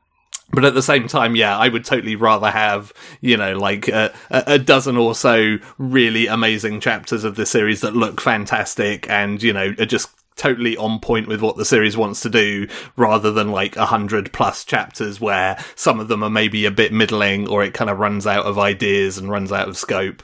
But 0.53 0.65
at 0.65 0.73
the 0.73 0.81
same 0.81 1.07
time, 1.07 1.35
yeah, 1.35 1.57
I 1.57 1.69
would 1.69 1.85
totally 1.85 2.15
rather 2.15 2.51
have, 2.51 2.91
you 3.21 3.37
know, 3.37 3.57
like 3.57 3.87
a, 3.87 4.13
a, 4.29 4.59
dozen 4.59 4.97
or 4.97 5.15
so 5.15 5.57
really 5.77 6.27
amazing 6.27 6.81
chapters 6.81 7.23
of 7.23 7.35
the 7.35 7.45
series 7.45 7.81
that 7.81 7.95
look 7.95 8.19
fantastic 8.19 9.09
and, 9.09 9.41
you 9.41 9.53
know, 9.53 9.73
are 9.79 9.85
just 9.85 10.09
totally 10.35 10.75
on 10.77 10.99
point 10.99 11.27
with 11.27 11.41
what 11.41 11.55
the 11.55 11.65
series 11.65 11.95
wants 11.95 12.21
to 12.21 12.29
do 12.29 12.67
rather 12.95 13.31
than 13.31 13.51
like 13.51 13.75
a 13.75 13.85
hundred 13.85 14.33
plus 14.33 14.65
chapters 14.65 15.21
where 15.21 15.57
some 15.75 15.99
of 15.99 16.07
them 16.07 16.23
are 16.23 16.29
maybe 16.29 16.65
a 16.65 16.71
bit 16.71 16.91
middling 16.91 17.47
or 17.47 17.63
it 17.63 17.73
kind 17.73 17.89
of 17.89 17.99
runs 17.99 18.25
out 18.25 18.45
of 18.45 18.57
ideas 18.57 19.17
and 19.17 19.29
runs 19.29 19.51
out 19.51 19.69
of 19.69 19.77
scope. 19.77 20.23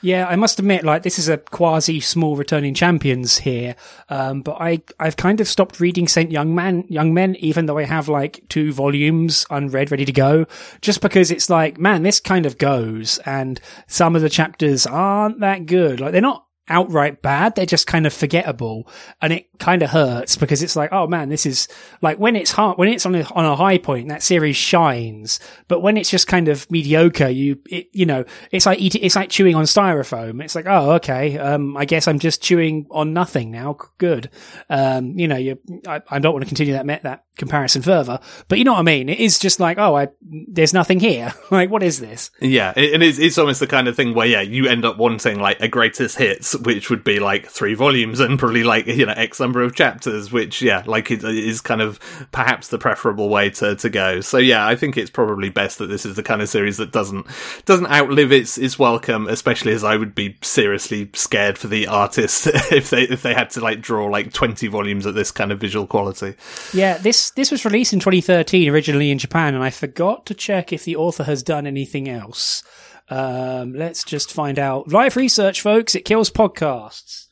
Yeah, 0.00 0.26
I 0.28 0.36
must 0.36 0.60
admit, 0.60 0.84
like 0.84 1.02
this 1.02 1.18
is 1.18 1.28
a 1.28 1.38
quasi 1.38 1.98
small 1.98 2.36
returning 2.36 2.72
champions 2.72 3.38
here, 3.38 3.74
um, 4.08 4.42
but 4.42 4.56
I 4.60 4.80
I've 5.00 5.16
kind 5.16 5.40
of 5.40 5.48
stopped 5.48 5.80
reading 5.80 6.06
Saint 6.06 6.30
Young 6.30 6.54
Man 6.54 6.84
Young 6.88 7.12
Men, 7.14 7.34
even 7.36 7.66
though 7.66 7.78
I 7.78 7.84
have 7.84 8.08
like 8.08 8.42
two 8.48 8.72
volumes 8.72 9.44
unread 9.50 9.90
ready 9.90 10.04
to 10.04 10.12
go, 10.12 10.46
just 10.82 11.00
because 11.00 11.32
it's 11.32 11.50
like, 11.50 11.78
man, 11.78 12.04
this 12.04 12.20
kind 12.20 12.46
of 12.46 12.58
goes, 12.58 13.18
and 13.26 13.60
some 13.88 14.14
of 14.14 14.22
the 14.22 14.30
chapters 14.30 14.86
aren't 14.86 15.40
that 15.40 15.66
good. 15.66 15.98
Like 16.00 16.12
they're 16.12 16.20
not 16.20 16.44
outright 16.68 17.22
bad. 17.22 17.54
They're 17.54 17.66
just 17.66 17.86
kind 17.86 18.06
of 18.06 18.12
forgettable, 18.12 18.88
and 19.20 19.32
it 19.32 19.48
kind 19.58 19.82
of 19.82 19.90
hurts 19.90 20.36
because 20.36 20.62
it's 20.62 20.76
like, 20.76 20.92
oh 20.92 21.06
man, 21.06 21.28
this 21.28 21.46
is 21.46 21.68
like 22.02 22.18
when 22.18 22.36
it's 22.36 22.50
hard, 22.50 22.78
when 22.78 22.88
it's 22.88 23.06
on 23.06 23.14
a, 23.14 23.24
on 23.34 23.44
a 23.44 23.56
high 23.56 23.78
point, 23.78 24.08
that 24.08 24.22
series 24.22 24.56
shines. 24.56 25.40
But 25.68 25.80
when 25.80 25.96
it's 25.96 26.10
just 26.10 26.26
kind 26.26 26.48
of 26.48 26.70
mediocre, 26.70 27.28
you 27.28 27.60
it, 27.66 27.88
you 27.92 28.06
know, 28.06 28.24
it's 28.50 28.66
like 28.66 28.78
eating, 28.78 29.02
it's 29.02 29.16
like 29.16 29.30
chewing 29.30 29.54
on 29.54 29.64
styrofoam. 29.64 30.42
It's 30.42 30.54
like, 30.54 30.66
oh 30.68 30.92
okay, 30.92 31.38
um, 31.38 31.76
I 31.76 31.84
guess 31.84 32.08
I'm 32.08 32.18
just 32.18 32.42
chewing 32.42 32.86
on 32.90 33.12
nothing 33.12 33.50
now. 33.50 33.76
Good, 33.98 34.30
um, 34.70 35.18
you 35.18 35.28
know, 35.28 35.36
you, 35.36 35.58
I, 35.86 36.02
I 36.08 36.18
don't 36.18 36.32
want 36.32 36.44
to 36.44 36.48
continue 36.48 36.74
that 36.74 37.02
that 37.02 37.24
comparison 37.36 37.82
further, 37.82 38.20
but 38.48 38.58
you 38.58 38.64
know 38.64 38.72
what 38.72 38.80
I 38.80 38.82
mean. 38.82 39.08
It 39.08 39.18
is 39.18 39.38
just 39.38 39.60
like, 39.60 39.78
oh, 39.78 39.96
I 39.96 40.08
there's 40.22 40.74
nothing 40.74 41.00
here. 41.00 41.32
like, 41.50 41.70
what 41.70 41.82
is 41.82 42.00
this? 42.00 42.30
Yeah, 42.40 42.72
and 42.76 43.02
it's 43.02 43.18
it's 43.18 43.38
almost 43.38 43.60
the 43.60 43.66
kind 43.66 43.88
of 43.88 43.96
thing 43.96 44.14
where 44.14 44.26
yeah, 44.26 44.42
you 44.42 44.66
end 44.66 44.84
up 44.84 44.98
wanting 44.98 45.40
like 45.40 45.60
a 45.60 45.68
greatest 45.68 46.18
hits 46.18 46.57
which 46.60 46.90
would 46.90 47.04
be 47.04 47.18
like 47.18 47.46
three 47.46 47.74
volumes 47.74 48.20
and 48.20 48.38
probably 48.38 48.64
like 48.64 48.86
you 48.86 49.06
know 49.06 49.12
x 49.12 49.40
number 49.40 49.62
of 49.62 49.74
chapters 49.74 50.32
which 50.32 50.62
yeah 50.62 50.82
like 50.86 51.10
it 51.10 51.24
is 51.24 51.60
kind 51.60 51.80
of 51.80 51.98
perhaps 52.32 52.68
the 52.68 52.78
preferable 52.78 53.28
way 53.28 53.50
to, 53.50 53.76
to 53.76 53.88
go. 53.88 54.20
So 54.20 54.38
yeah 54.38 54.66
i 54.66 54.76
think 54.76 54.96
it's 54.96 55.10
probably 55.10 55.50
best 55.50 55.78
that 55.78 55.86
this 55.86 56.04
is 56.06 56.16
the 56.16 56.22
kind 56.22 56.42
of 56.42 56.48
series 56.48 56.76
that 56.78 56.92
doesn't 56.92 57.26
doesn't 57.64 57.86
outlive 57.86 58.32
its 58.32 58.58
its 58.58 58.78
welcome 58.78 59.26
especially 59.28 59.72
as 59.72 59.84
i 59.84 59.96
would 59.96 60.14
be 60.14 60.36
seriously 60.42 61.10
scared 61.14 61.58
for 61.58 61.68
the 61.68 61.86
artist 61.86 62.46
if 62.72 62.90
they 62.90 63.02
if 63.02 63.22
they 63.22 63.34
had 63.34 63.50
to 63.50 63.60
like 63.60 63.80
draw 63.80 64.06
like 64.06 64.32
20 64.32 64.66
volumes 64.68 65.06
at 65.06 65.14
this 65.14 65.30
kind 65.30 65.52
of 65.52 65.60
visual 65.60 65.86
quality. 65.86 66.34
Yeah 66.72 66.98
this 66.98 67.30
this 67.30 67.50
was 67.50 67.64
released 67.64 67.92
in 67.92 68.00
2013 68.00 68.68
originally 68.68 69.10
in 69.10 69.18
japan 69.18 69.54
and 69.54 69.62
i 69.62 69.70
forgot 69.70 70.26
to 70.26 70.34
check 70.34 70.72
if 70.72 70.84
the 70.84 70.96
author 70.96 71.24
has 71.24 71.42
done 71.42 71.66
anything 71.66 72.08
else 72.08 72.62
Um, 73.10 73.72
let's 73.72 74.04
just 74.04 74.32
find 74.32 74.58
out. 74.58 74.88
Live 74.88 75.16
research, 75.16 75.60
folks. 75.60 75.94
It 75.94 76.04
kills 76.04 76.30
podcasts. 76.30 77.26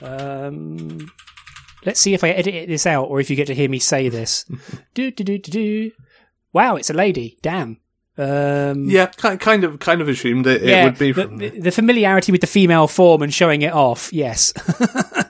Um, 0.00 1.10
let's 1.84 2.00
see 2.00 2.14
if 2.14 2.24
I 2.24 2.30
edit 2.30 2.68
this 2.68 2.86
out 2.86 3.04
or 3.04 3.20
if 3.20 3.30
you 3.30 3.36
get 3.36 3.46
to 3.48 3.54
hear 3.54 3.68
me 3.68 3.78
say 3.78 4.08
this. 4.08 4.44
do, 4.94 5.10
do, 5.10 5.24
do, 5.24 5.38
do, 5.38 5.50
do. 5.50 5.90
Wow, 6.52 6.76
it's 6.76 6.90
a 6.90 6.94
lady. 6.94 7.38
Damn. 7.42 7.78
Um, 8.16 8.86
yeah, 8.86 9.06
kind 9.06 9.62
of, 9.62 9.78
kind 9.78 10.00
of 10.00 10.08
assumed 10.08 10.48
it, 10.48 10.62
yeah, 10.62 10.82
it 10.82 10.84
would 10.86 10.98
be 10.98 11.12
from 11.12 11.38
the, 11.38 11.50
the, 11.50 11.70
familiarity 11.70 12.32
with 12.32 12.40
the 12.40 12.48
female 12.48 12.88
form 12.88 13.22
and 13.22 13.32
showing 13.32 13.62
it 13.62 13.72
off. 13.72 14.12
Yes. 14.12 14.52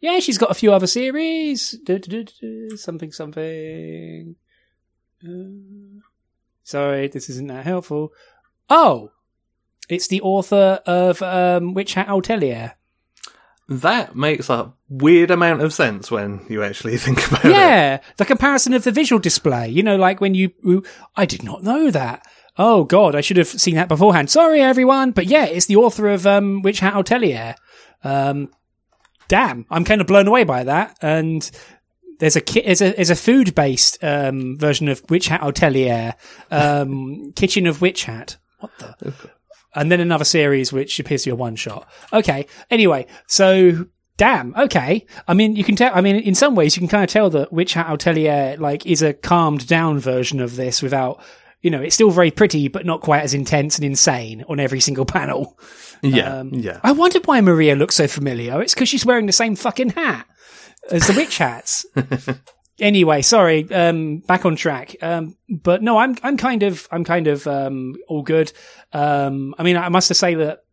yeah, 0.00 0.20
she's 0.20 0.38
got 0.38 0.52
a 0.52 0.54
few 0.54 0.72
other 0.72 0.86
series. 0.86 1.76
Something, 2.76 3.10
something. 3.10 4.36
Uh, 5.24 5.28
sorry, 6.70 7.08
this 7.08 7.28
isn't 7.28 7.48
that 7.48 7.64
helpful. 7.64 8.12
Oh, 8.68 9.12
it's 9.88 10.08
the 10.08 10.20
author 10.22 10.80
of 10.86 11.20
um, 11.22 11.74
Witch 11.74 11.94
Hat 11.94 12.08
Atelier 12.08 12.74
that 13.70 14.16
makes 14.16 14.50
a 14.50 14.72
weird 14.88 15.30
amount 15.30 15.62
of 15.62 15.72
sense 15.72 16.10
when 16.10 16.44
you 16.48 16.62
actually 16.62 16.96
think 16.98 17.26
about 17.28 17.44
yeah, 17.44 17.50
it. 17.50 17.54
Yeah, 17.54 18.00
the 18.16 18.24
comparison 18.24 18.74
of 18.74 18.82
the 18.84 18.90
visual 18.90 19.20
display. 19.20 19.68
You 19.68 19.82
know, 19.82 19.96
like 19.96 20.20
when 20.20 20.34
you, 20.34 20.52
I 21.16 21.24
did 21.24 21.44
not 21.44 21.62
know 21.62 21.90
that. 21.90 22.26
Oh 22.58 22.84
God, 22.84 23.14
I 23.14 23.20
should 23.20 23.36
have 23.36 23.46
seen 23.46 23.76
that 23.76 23.88
beforehand. 23.88 24.28
Sorry, 24.28 24.60
everyone, 24.60 25.12
but 25.12 25.26
yeah, 25.26 25.44
it's 25.44 25.66
the 25.66 25.76
author 25.76 26.08
of 26.08 26.26
um, 26.26 26.62
Witch 26.62 26.80
Hat 26.80 26.96
Atelier. 26.96 27.54
Um, 28.02 28.50
damn, 29.28 29.64
I'm 29.70 29.84
kind 29.84 30.00
of 30.00 30.08
blown 30.08 30.26
away 30.26 30.42
by 30.42 30.64
that. 30.64 30.98
And 31.00 31.48
there's 32.20 32.36
a 32.36 32.40
ki- 32.40 32.62
there's 32.62 32.82
a 32.82 32.92
there's 32.92 33.10
a 33.10 33.16
food 33.16 33.54
based 33.54 34.02
um, 34.02 34.56
version 34.56 34.88
of 34.88 35.02
Witch 35.10 35.28
Hat 35.28 35.42
Atelier, 35.42 36.14
um, 36.50 37.32
Kitchen 37.36 37.66
of 37.66 37.80
Witch 37.80 38.04
Hat. 38.04 38.36
What 38.60 38.70
the? 38.78 39.12
and 39.74 39.90
then 39.90 40.00
another 40.00 40.24
series 40.24 40.72
which 40.72 40.98
appears 41.00 41.22
to 41.22 41.30
be 41.30 41.32
a 41.32 41.36
one 41.36 41.56
shot. 41.56 41.88
Okay. 42.12 42.46
Anyway, 42.70 43.06
so 43.26 43.86
damn. 44.16 44.54
Okay. 44.54 45.06
I 45.26 45.34
mean, 45.34 45.56
you 45.56 45.64
can 45.64 45.76
tell. 45.76 45.92
I 45.94 46.00
mean, 46.00 46.16
in 46.16 46.34
some 46.34 46.54
ways, 46.54 46.76
you 46.76 46.80
can 46.80 46.88
kind 46.88 47.04
of 47.04 47.10
tell 47.10 47.30
that 47.30 47.52
Witch 47.52 47.74
Hat 47.74 47.90
Atelier 47.90 48.56
like 48.58 48.86
is 48.86 49.02
a 49.02 49.14
calmed 49.14 49.66
down 49.66 49.98
version 49.98 50.40
of 50.40 50.56
this 50.56 50.82
without. 50.82 51.22
You 51.62 51.70
know, 51.70 51.82
it's 51.82 51.94
still 51.94 52.10
very 52.10 52.30
pretty, 52.30 52.68
but 52.68 52.86
not 52.86 53.02
quite 53.02 53.22
as 53.22 53.34
intense 53.34 53.76
and 53.76 53.84
insane 53.84 54.44
on 54.48 54.60
every 54.60 54.80
single 54.80 55.04
panel. 55.04 55.58
Yeah, 56.00 56.38
um, 56.38 56.54
yeah. 56.54 56.80
I 56.82 56.92
wondered 56.92 57.26
why 57.26 57.42
Maria 57.42 57.76
looks 57.76 57.96
so 57.96 58.08
familiar. 58.08 58.62
It's 58.62 58.72
because 58.72 58.88
she's 58.88 59.04
wearing 59.04 59.26
the 59.26 59.32
same 59.32 59.56
fucking 59.56 59.90
hat 59.90 60.26
as 60.90 61.06
the 61.06 61.14
witch 61.14 61.38
hats. 61.38 61.86
anyway, 62.78 63.22
sorry. 63.22 63.70
Um, 63.72 64.18
back 64.18 64.44
on 64.44 64.56
track. 64.56 64.96
Um, 65.02 65.36
but 65.48 65.82
no, 65.82 65.98
I'm 65.98 66.16
I'm 66.22 66.36
kind 66.36 66.62
of 66.62 66.88
I'm 66.90 67.04
kind 67.04 67.26
of 67.26 67.46
um, 67.46 67.96
all 68.08 68.22
good. 68.22 68.52
Um, 68.92 69.54
I 69.58 69.62
mean, 69.62 69.76
I 69.76 69.88
must 69.88 70.14
say 70.14 70.34
that 70.34 70.64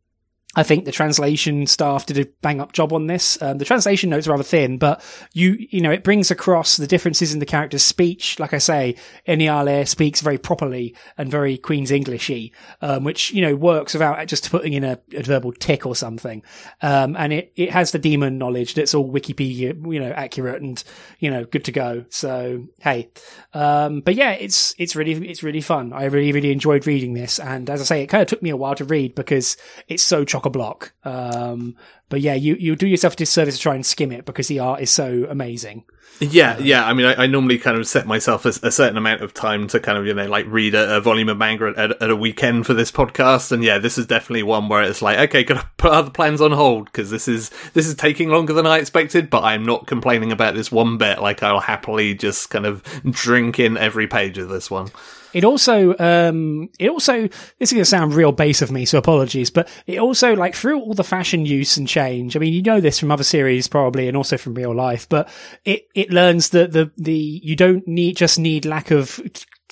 I 0.55 0.63
think 0.63 0.85
the 0.85 0.91
translation 0.91 1.67
staff 1.67 2.05
did 2.07 2.17
a 2.17 2.25
bang 2.41 2.59
up 2.61 2.71
job 2.71 2.91
on 2.91 3.05
this. 3.05 3.39
Um, 3.41 3.59
the 3.59 3.65
translation 3.65 4.09
notes 4.09 4.27
are 4.27 4.31
rather 4.31 4.43
thin, 4.43 4.77
but 4.79 5.03
you, 5.33 5.55
you 5.69 5.81
know, 5.81 5.91
it 5.91 6.03
brings 6.03 6.31
across 6.31 6.77
the 6.77 6.87
differences 6.87 7.31
in 7.31 7.39
the 7.39 7.45
character's 7.45 7.83
speech. 7.83 8.39
Like 8.39 8.53
I 8.53 8.57
say, 8.57 8.95
Eniale 9.27 9.87
speaks 9.87 10.21
very 10.21 10.39
properly 10.39 10.95
and 11.15 11.29
very 11.29 11.57
Queen's 11.57 11.91
Englishy, 11.91 12.53
um, 12.81 13.03
which, 13.03 13.31
you 13.33 13.41
know, 13.43 13.55
works 13.55 13.93
without 13.93 14.25
just 14.27 14.49
putting 14.49 14.73
in 14.73 14.83
a, 14.83 14.99
verbal 15.21 15.51
tick 15.51 15.85
or 15.85 15.95
something. 15.95 16.41
Um, 16.81 17.15
and 17.17 17.33
it, 17.33 17.51
it 17.55 17.71
has 17.71 17.91
the 17.91 17.99
demon 17.99 18.39
knowledge 18.39 18.73
that's 18.73 18.95
all 18.95 19.11
Wikipedia, 19.11 19.75
you 19.93 19.99
know, 19.99 20.11
accurate 20.11 20.61
and, 20.61 20.81
you 21.19 21.29
know, 21.29 21.43
good 21.43 21.65
to 21.65 21.71
go. 21.71 22.05
So, 22.09 22.65
hey. 22.79 23.11
Um, 23.53 23.99
but 23.99 24.15
yeah, 24.15 24.31
it's, 24.31 24.73
it's 24.79 24.95
really, 24.95 25.29
it's 25.29 25.43
really 25.43 25.61
fun. 25.61 25.93
I 25.93 26.05
really, 26.05 26.31
really 26.31 26.51
enjoyed 26.51 26.87
reading 26.87 27.13
this. 27.13 27.39
And 27.39 27.69
as 27.69 27.81
I 27.81 27.83
say, 27.83 28.01
it 28.01 28.07
kind 28.07 28.23
of 28.23 28.27
took 28.27 28.41
me 28.41 28.49
a 28.49 28.57
while 28.57 28.75
to 28.75 28.85
read 28.85 29.13
because 29.13 29.55
it's 29.87 30.01
so 30.01 30.25
chock 30.25 30.46
a 30.47 30.49
block. 30.49 30.93
Um, 31.03 31.75
but 32.09 32.21
yeah, 32.21 32.33
you, 32.33 32.55
you 32.55 32.75
do 32.75 32.87
yourself 32.87 33.13
a 33.13 33.17
disservice 33.17 33.55
to 33.57 33.61
try 33.61 33.75
and 33.75 33.85
skim 33.85 34.11
it 34.11 34.25
because 34.25 34.47
the 34.47 34.59
art 34.59 34.81
is 34.81 34.89
so 34.89 35.27
amazing. 35.29 35.83
Yeah, 36.19 36.55
um, 36.55 36.65
yeah. 36.65 36.85
I 36.85 36.93
mean, 36.93 37.05
I, 37.05 37.23
I, 37.23 37.27
normally 37.27 37.59
kind 37.59 37.77
of 37.77 37.87
set 37.87 38.07
myself 38.07 38.45
a, 38.45 38.49
a, 38.49 38.71
certain 38.71 38.97
amount 38.97 39.21
of 39.21 39.33
time 39.33 39.67
to 39.67 39.79
kind 39.79 39.97
of, 39.97 40.07
you 40.07 40.13
know, 40.13 40.25
like 40.25 40.45
read 40.47 40.73
a, 40.73 40.97
a 40.97 41.01
volume 41.01 41.29
of 41.29 41.37
manga 41.37 41.73
at, 41.77 42.01
at, 42.01 42.09
a 42.09 42.15
weekend 42.15 42.65
for 42.65 42.73
this 42.73 42.91
podcast. 42.91 43.51
And 43.51 43.63
yeah, 43.63 43.77
this 43.77 43.97
is 43.97 44.07
definitely 44.07 44.43
one 44.43 44.67
where 44.67 44.81
it's 44.81 45.01
like, 45.01 45.19
okay, 45.29 45.43
gotta 45.43 45.69
put 45.77 45.91
other 45.91 46.09
plans 46.09 46.41
on 46.41 46.51
hold 46.51 46.85
because 46.85 47.11
this 47.11 47.27
is, 47.27 47.51
this 47.73 47.85
is 47.85 47.93
taking 47.93 48.29
longer 48.29 48.53
than 48.53 48.65
I 48.65 48.79
expected, 48.79 49.29
but 49.29 49.43
I'm 49.43 49.63
not 49.63 49.85
complaining 49.85 50.31
about 50.31 50.55
this 50.55 50.71
one 50.71 50.97
bit. 50.97 51.21
Like, 51.21 51.43
I'll 51.43 51.59
happily 51.59 52.15
just 52.15 52.49
kind 52.49 52.65
of 52.65 52.83
drink 53.09 53.59
in 53.59 53.77
every 53.77 54.07
page 54.07 54.39
of 54.39 54.49
this 54.49 54.71
one. 54.71 54.89
It 55.33 55.43
also, 55.43 55.97
um, 55.97 56.69
it 56.79 56.89
also, 56.89 57.27
this 57.59 57.69
is 57.69 57.73
going 57.73 57.81
to 57.81 57.85
sound 57.85 58.13
real 58.13 58.31
base 58.31 58.61
of 58.61 58.71
me, 58.71 58.85
so 58.85 58.97
apologies, 58.97 59.49
but 59.49 59.67
it 59.85 59.99
also, 59.99 60.35
like, 60.35 60.55
through 60.55 60.79
all 60.79 60.93
the 60.93 61.03
fashion 61.03 61.45
use 61.45 61.77
and 61.77 61.87
change, 61.87 62.35
I 62.35 62.39
mean, 62.39 62.53
you 62.53 62.61
know 62.61 62.79
this 62.79 62.99
from 62.99 63.11
other 63.11 63.23
series 63.23 63.67
probably 63.67 64.07
and 64.07 64.15
also 64.15 64.37
from 64.37 64.53
real 64.53 64.75
life, 64.75 65.07
but 65.09 65.29
it, 65.65 65.87
it 65.93 66.11
learns 66.11 66.49
that 66.49 66.71
the, 66.71 66.91
the, 66.97 67.13
you 67.13 67.55
don't 67.55 67.87
need, 67.87 68.17
just 68.17 68.39
need 68.39 68.65
lack 68.65 68.91
of 68.91 69.19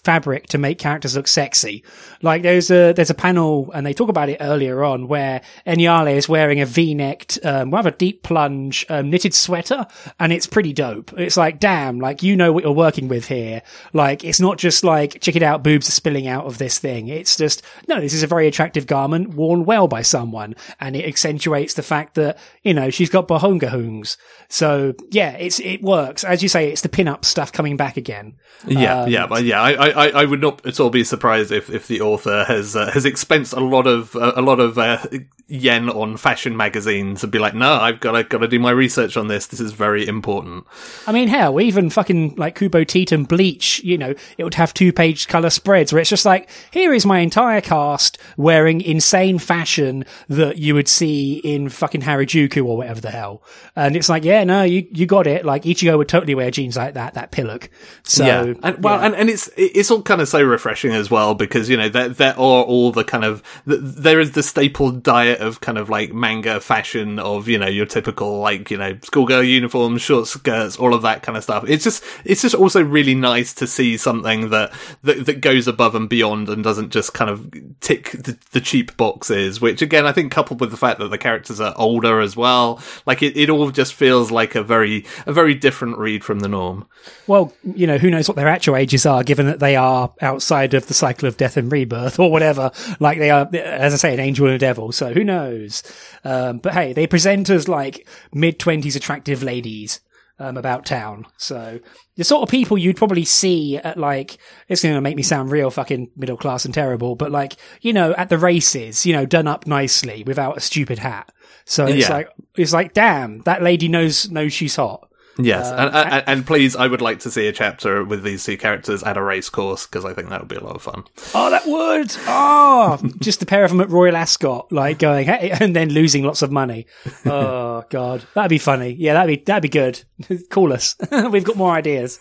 fabric 0.06 0.48
to 0.48 0.58
make 0.58 0.78
characters 0.78 1.16
look 1.16 1.28
sexy. 1.28 1.84
Like 2.22 2.44
there's 2.44 2.70
a 2.72 2.94
there's 2.94 3.10
a 3.10 3.16
panel, 3.16 3.72
and 3.74 3.86
they 3.86 3.94
talk 3.94 4.10
about 4.10 4.30
it 4.30 4.38
earlier 4.40 4.84
on, 4.84 5.08
where 5.08 5.42
Eniale 5.66 6.16
is 6.16 6.30
wearing 6.30 6.62
a 6.62 6.66
V-necked, 6.66 7.40
um, 7.44 7.72
rather 7.72 7.92
deep 7.92 8.24
plunge 8.24 8.86
um, 8.90 9.10
knitted 9.10 9.34
sweater, 9.34 9.86
and 10.20 10.32
it's 10.32 10.48
pretty 10.48 10.72
dope. 10.72 11.12
It's 11.18 11.38
like, 11.38 11.60
damn, 11.60 12.00
like 12.00 12.24
you 12.24 12.36
know 12.36 12.54
what 12.54 12.64
you're 12.64 12.74
working 12.74 13.08
with 13.08 13.28
here. 13.28 13.64
Like 13.94 14.24
it's 14.24 14.40
not 14.40 14.58
just 14.58 14.84
like 14.84 15.20
check 15.22 15.36
it 15.36 15.44
out, 15.44 15.64
boobs 15.64 15.90
are 15.90 15.92
spilling 15.92 16.28
out 16.28 16.46
of 16.46 16.58
this 16.58 16.80
thing. 16.80 17.08
It's 17.08 17.36
just 17.36 17.64
no, 17.88 18.00
this 18.00 18.14
is 18.14 18.24
a 18.24 18.28
very 18.28 18.48
attractive 18.48 18.88
garment 18.88 19.34
worn 19.34 19.66
well 19.66 19.88
by 19.88 20.04
someone, 20.04 20.56
and 20.80 20.96
it 20.96 21.06
accentuates 21.06 21.74
the 21.74 21.84
fact 21.84 22.14
that 22.16 22.38
you 22.64 22.74
know 22.74 22.90
she's 22.92 23.10
got 23.10 23.28
bahongahungs. 23.28 24.18
So 24.50 24.94
yeah, 25.10 25.32
it's 25.32 25.60
it 25.60 25.82
works 25.82 26.24
as 26.24 26.44
you 26.44 26.50
say. 26.50 26.72
It's 26.72 26.82
the 26.82 26.90
pin-up 26.90 27.26
stuff 27.26 27.52
coming 27.52 27.78
back 27.78 27.98
again. 27.98 28.36
Yeah, 28.68 29.02
um, 29.02 29.10
yeah, 29.10 29.28
but 29.28 29.44
yeah, 29.44 29.62
I, 29.62 29.72
I, 29.72 29.95
I 29.96 30.26
would 30.26 30.42
not 30.42 30.66
at 30.66 30.80
all 30.80 30.90
be 30.90 31.04
surprised 31.04 31.52
if, 31.52 31.70
if 31.70 31.88
the 31.88 32.02
author 32.02 32.44
has 32.46 32.76
uh, 32.76 32.92
has 32.92 33.06
expensed 33.06 33.54
a 33.54 33.60
lot 33.60 33.88
of 33.88 34.16
uh, 34.16 34.34
a 34.36 34.42
lot 34.42 34.60
of 34.60 34.78
uh, 34.78 35.06
yen 35.48 35.90
on 35.90 36.18
fashion 36.18 36.58
magazines 36.58 37.22
and 37.24 37.32
be 37.32 37.38
like, 37.38 37.54
no, 37.54 37.74
I've 37.74 38.00
got 38.00 38.14
to 38.14 38.24
got 38.24 38.40
to 38.40 38.48
do 38.48 38.60
my 38.60 38.72
research 38.72 39.18
on 39.18 39.28
this. 39.28 39.48
This 39.48 39.60
is 39.60 39.72
very 39.72 40.08
important. 40.08 40.66
I 41.06 41.12
mean, 41.12 41.28
hell, 41.28 41.62
even 41.62 41.90
fucking 41.90 42.36
like 42.36 42.56
Kubo 42.56 42.84
Teetan 42.84 43.28
Bleach, 43.28 43.84
you 43.84 43.98
know, 43.98 44.16
it 44.38 44.44
would 44.44 44.56
have 44.56 44.74
two 44.74 44.92
page 44.92 45.28
color 45.28 45.50
spreads 45.50 45.94
where 45.94 46.00
it's 46.00 46.10
just 46.10 46.26
like, 46.26 46.50
here 46.72 46.94
is 46.94 47.06
my 47.06 47.20
entire 47.20 47.62
cast 47.62 48.18
wearing 48.38 48.82
insane 48.82 49.38
fashion 49.38 50.06
that 50.30 50.58
you 50.58 50.74
would 50.74 50.88
see 50.88 51.36
in 51.38 51.70
fucking 51.70 52.02
Harajuku 52.02 52.66
or 52.66 52.78
whatever 52.78 53.02
the 53.02 53.12
hell, 53.12 53.44
and 53.76 53.96
it's 53.96 54.10
like, 54.10 54.24
yeah, 54.24 54.44
no, 54.44 54.64
you 54.64 54.88
you 54.92 55.06
got 55.06 55.28
it. 55.28 55.46
Like 55.46 55.64
Ichigo 55.64 55.98
would 55.98 56.10
totally 56.10 56.36
wear 56.36 56.52
jeans 56.52 56.78
like 56.78 56.96
that, 56.96 57.14
that 57.14 57.32
pillock. 57.32 57.70
So 58.04 58.26
yeah, 58.26 58.54
and 58.64 58.84
well, 58.84 59.00
yeah. 59.00 59.06
and, 59.06 59.16
and 59.16 59.30
it's 59.30 59.50
it's 59.56 59.85
all 59.92 60.02
kind 60.02 60.22
of 60.22 60.28
so 60.28 60.42
refreshing 60.42 60.92
as 60.92 61.10
well 61.10 61.34
because 61.36 61.70
you 61.70 61.78
know 61.78 61.90
there 61.90 62.10
there 62.10 62.34
are 62.34 62.64
all 62.64 62.92
the 62.92 63.04
kind 63.04 63.24
of 63.24 63.44
there 63.66 64.20
is 64.20 64.32
the 64.32 64.44
staple 64.44 64.92
diet 64.92 65.40
of 65.40 65.62
kind 65.62 65.78
of 65.78 65.90
like 65.90 66.14
manga 66.14 66.60
fashion 66.60 67.20
of 67.20 67.48
you 67.48 67.58
know 67.58 67.68
your 67.68 67.86
typical 67.86 68.40
like 68.40 68.72
you 68.72 68.78
know 68.78 68.98
schoolgirl 69.04 69.44
uniforms, 69.44 70.02
short 70.02 70.28
skirts, 70.28 70.78
all 70.78 70.94
of 70.94 71.02
that 71.02 71.24
kind 71.24 71.38
of 71.38 71.44
stuff. 71.44 71.64
It's 71.68 71.84
just 71.84 72.04
it's 72.24 72.42
just 72.42 72.56
also 72.56 72.84
really 72.84 73.16
nice 73.16 73.54
to 73.56 73.68
see 73.68 73.98
something 73.98 74.50
that 74.50 74.74
that, 75.04 75.26
that 75.26 75.42
goes 75.42 75.68
above 75.68 75.96
and 75.96 76.10
beyond 76.10 76.50
and 76.50 76.64
doesn't 76.64 76.92
just 76.92 77.14
kind 77.14 77.30
of 77.30 77.52
tick 77.80 78.12
the, 78.12 78.38
the 78.52 78.62
cheap 78.62 78.96
boxes. 78.98 79.62
Which 79.62 79.82
again, 79.82 80.06
I 80.06 80.12
think 80.12 80.32
coupled 80.32 80.62
with 80.62 80.72
the 80.72 80.78
fact 80.78 81.00
that 81.00 81.10
the 81.10 81.18
characters 81.18 81.60
are 81.60 81.74
older 81.78 82.20
as 82.20 82.36
well, 82.36 82.82
like 83.06 83.22
it, 83.22 83.38
it 83.38 83.50
all 83.50 83.72
just 83.72 83.94
feels 83.94 84.32
like 84.32 84.56
a 84.56 84.64
very 84.64 85.06
a 85.26 85.34
very 85.34 85.54
different 85.54 85.98
read 85.98 86.24
from 86.24 86.40
the 86.40 86.48
norm. 86.48 86.88
Well, 87.28 87.54
you 87.64 87.88
know, 87.88 87.98
who 87.98 88.10
knows 88.10 88.28
what 88.28 88.36
their 88.36 88.48
actual 88.48 88.76
ages 88.76 89.06
are, 89.06 89.24
given 89.24 89.46
that 89.48 89.60
they 89.66 89.76
are 89.76 90.14
outside 90.22 90.74
of 90.74 90.88
the 90.88 90.94
cycle 90.94 91.28
of 91.28 91.38
death 91.38 91.58
and 91.58 91.72
rebirth 91.72 92.20
or 92.20 92.32
whatever. 92.32 92.72
Like 93.00 93.20
they 93.20 93.32
are, 93.32 93.50
as 93.54 93.94
I 93.94 93.98
say, 93.98 94.14
an 94.14 94.20
angel 94.20 94.46
and 94.46 94.56
a 94.56 94.60
devil. 94.60 94.92
So 94.92 95.12
who 95.12 95.24
knows? 95.24 95.84
Um, 96.24 96.60
but 96.60 96.74
hey, 96.74 96.94
they 96.94 97.08
present 97.08 97.50
as 97.50 97.68
like 97.68 98.08
mid 98.34 98.60
twenties 98.60 98.96
attractive 98.96 99.44
ladies. 99.44 100.00
Um, 100.38 100.58
about 100.58 100.86
town. 100.86 101.28
So 101.38 101.80
the 102.18 102.26
sort 102.26 102.44
of 102.44 102.50
people 102.50 102.78
you'd 102.78 102.98
probably 102.98 103.24
see 103.24 103.78
at 103.78 103.98
like, 103.98 104.38
it's 104.68 104.84
going 104.84 104.94
to 104.94 105.00
make 105.00 105.16
me 105.16 105.24
sound 105.24 105.50
real 105.50 105.72
fucking 105.72 106.12
middle 106.18 106.36
class 106.36 106.66
and 106.66 106.74
terrible, 106.74 107.16
but 107.16 107.32
like, 107.32 107.56
you 107.80 107.94
know, 107.94 108.14
at 108.18 108.28
the 108.28 108.38
races, 108.38 109.06
you 109.06 109.14
know, 109.14 109.26
done 109.26 109.48
up 109.48 109.66
nicely 109.66 110.26
without 110.28 110.58
a 110.58 110.60
stupid 110.60 111.00
hat. 111.00 111.32
So 111.64 111.86
it's 111.86 112.10
yeah. 112.10 112.14
like, 112.14 112.30
it's 112.58 112.74
like, 112.74 112.92
damn, 112.94 113.44
that 113.44 113.64
lady 113.64 113.88
knows, 113.88 114.30
knows 114.30 114.52
she's 114.52 114.76
hot. 114.76 115.08
Yes, 115.38 115.68
um, 115.68 115.80
and, 115.80 115.96
and, 115.96 116.24
and, 116.28 116.48
please, 116.48 116.76
I 116.76 116.88
would 116.88 117.02
like 117.02 117.20
to 117.20 117.32
see 117.32 117.48
a 117.48 117.52
chapter 117.52 118.06
with 118.06 118.24
these 118.24 118.44
two 118.46 118.58
characters 118.58 119.04
at 119.04 119.18
a 119.18 119.22
race 119.22 119.50
course 119.50 119.86
because 119.86 120.06
I 120.06 120.14
think 120.14 120.30
that 120.30 120.40
would 120.40 120.48
be 120.48 120.56
a 120.56 120.64
lot 120.64 120.76
of 120.76 120.82
fun. 120.82 121.04
Oh, 121.34 121.50
that 121.50 121.66
would! 121.66 122.16
Oh, 122.28 123.02
just 123.20 123.42
a 123.42 123.46
pair 123.46 123.66
of 123.66 123.72
them 123.72 123.82
at 123.82 123.90
Royal 123.90 124.16
Ascot, 124.16 124.72
like 124.72 125.00
going 125.00 125.26
hey, 125.26 125.52
and 125.60 125.76
then 125.76 125.90
losing 125.90 126.24
lots 126.24 126.42
of 126.42 126.52
money. 126.52 126.88
Oh 127.26 127.84
God, 127.90 128.24
that'd 128.34 128.50
be 128.50 128.58
funny. 128.58 128.92
Yeah, 128.92 129.14
that'd 129.16 129.40
be 129.40 129.44
that'd 129.44 129.62
be 129.62 129.70
good. 129.70 130.04
Call 130.50 130.72
us. 130.72 130.96
We've 131.12 131.44
got 131.44 131.58
more 131.58 131.74
ideas. 131.74 132.18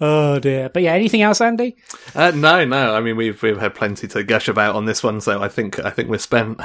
oh 0.00 0.40
dear. 0.40 0.68
But 0.68 0.82
yeah, 0.82 0.94
anything 0.94 1.22
else, 1.22 1.40
Andy? 1.40 1.76
Uh, 2.14 2.32
no, 2.32 2.64
no. 2.64 2.94
I 2.94 3.00
mean, 3.00 3.16
we've 3.16 3.40
we've 3.42 3.60
had 3.60 3.74
plenty 3.76 4.08
to 4.08 4.24
gush 4.24 4.48
about 4.48 4.74
on 4.74 4.86
this 4.86 5.04
one, 5.04 5.20
so 5.20 5.40
I 5.40 5.48
think 5.48 5.78
I 5.78 5.90
think 5.90 6.08
we're 6.08 6.18
spent. 6.18 6.60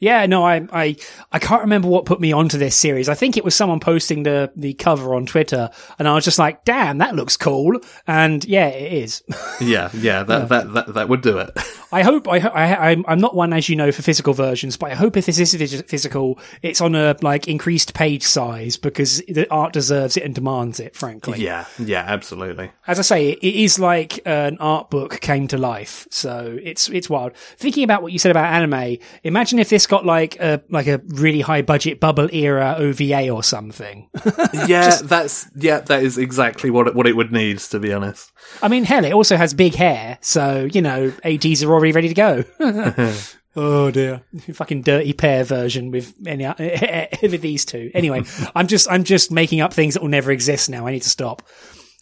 Yeah, 0.00 0.26
no, 0.26 0.44
I, 0.44 0.66
I, 0.72 0.96
I 1.32 1.38
can't 1.38 1.62
remember 1.62 1.88
what 1.88 2.04
put 2.04 2.20
me 2.20 2.32
onto 2.32 2.58
this 2.58 2.76
series. 2.76 3.08
I 3.08 3.14
think 3.14 3.36
it 3.36 3.44
was 3.44 3.54
someone 3.54 3.80
posting 3.80 4.22
the, 4.22 4.52
the 4.56 4.74
cover 4.74 5.14
on 5.14 5.26
Twitter 5.26 5.70
and 5.98 6.08
I 6.08 6.14
was 6.14 6.24
just 6.24 6.38
like, 6.38 6.64
damn, 6.64 6.98
that 6.98 7.14
looks 7.14 7.36
cool. 7.36 7.80
And 8.06 8.44
yeah, 8.44 8.68
it 8.68 8.92
is. 8.92 9.22
yeah, 9.60 9.90
yeah, 9.94 10.22
that, 10.22 10.40
yeah. 10.40 10.44
That, 10.46 10.74
that, 10.74 10.94
that 10.94 11.08
would 11.08 11.22
do 11.22 11.38
it. 11.38 11.50
I 11.94 12.02
hope, 12.02 12.28
I, 12.28 12.38
I, 12.38 12.96
I'm 13.06 13.20
not 13.20 13.36
one, 13.36 13.52
as 13.52 13.68
you 13.68 13.76
know, 13.76 13.92
for 13.92 14.02
physical 14.02 14.34
versions, 14.34 14.76
but 14.76 14.90
I 14.90 14.94
hope 14.94 15.16
if 15.16 15.26
this 15.26 15.38
is 15.38 15.82
physical, 15.82 16.38
it's 16.62 16.80
on 16.80 16.94
a, 16.94 17.16
like, 17.22 17.46
increased 17.46 17.94
page 17.94 18.24
size 18.24 18.76
because 18.76 19.18
the 19.28 19.48
art 19.50 19.72
deserves 19.72 20.16
it 20.16 20.24
and 20.24 20.34
demands 20.34 20.80
it, 20.80 20.96
frankly. 20.96 21.40
Yeah, 21.40 21.66
yeah, 21.78 22.04
absolutely. 22.06 22.72
As 22.86 22.98
I 22.98 23.02
say, 23.02 23.30
it 23.30 23.54
is 23.54 23.78
like 23.78 24.18
an 24.26 24.58
art 24.58 24.90
book 24.90 25.20
came 25.20 25.46
to 25.48 25.58
life. 25.58 26.08
So 26.10 26.58
it's, 26.62 26.88
it's 26.88 27.08
wild. 27.08 27.36
Thinking 27.36 27.84
about 27.84 28.02
what 28.02 28.12
you 28.12 28.18
said 28.18 28.30
about 28.30 28.52
anime, 28.52 28.98
imagine 29.22 29.58
if 29.58 29.68
this 29.68 29.86
got 29.86 30.04
like 30.04 30.38
a 30.40 30.62
like 30.70 30.86
a 30.86 31.00
really 31.08 31.40
high 31.40 31.62
budget 31.62 32.00
bubble 32.00 32.28
era 32.32 32.74
OVA 32.78 33.30
or 33.30 33.42
something. 33.42 34.08
yeah, 34.66 34.84
Just, 34.86 35.08
that's 35.08 35.46
yeah, 35.54 35.80
that 35.80 36.02
is 36.02 36.18
exactly 36.18 36.70
what 36.70 36.88
it, 36.88 36.94
what 36.94 37.06
it 37.06 37.16
would 37.16 37.32
need 37.32 37.58
to 37.58 37.78
be 37.78 37.92
honest. 37.92 38.32
I 38.62 38.68
mean, 38.68 38.84
hell, 38.84 39.04
it 39.04 39.12
also 39.12 39.36
has 39.36 39.54
big 39.54 39.74
hair, 39.74 40.18
so 40.20 40.68
you 40.72 40.82
know, 40.82 41.12
ADs 41.24 41.62
are 41.62 41.72
already 41.72 41.92
ready 41.92 42.08
to 42.08 42.14
go. 42.14 42.44
oh 43.56 43.90
dear, 43.90 44.22
fucking 44.52 44.82
dirty 44.82 45.12
pair 45.12 45.44
version 45.44 45.90
with 45.90 46.14
any 46.26 46.46
with 47.22 47.40
these 47.40 47.64
two. 47.64 47.90
Anyway, 47.94 48.22
I'm 48.54 48.66
just 48.66 48.90
I'm 48.90 49.04
just 49.04 49.30
making 49.30 49.60
up 49.60 49.72
things 49.72 49.94
that 49.94 50.02
will 50.02 50.10
never 50.10 50.30
exist 50.30 50.70
now. 50.70 50.86
I 50.86 50.92
need 50.92 51.02
to 51.02 51.10
stop. 51.10 51.42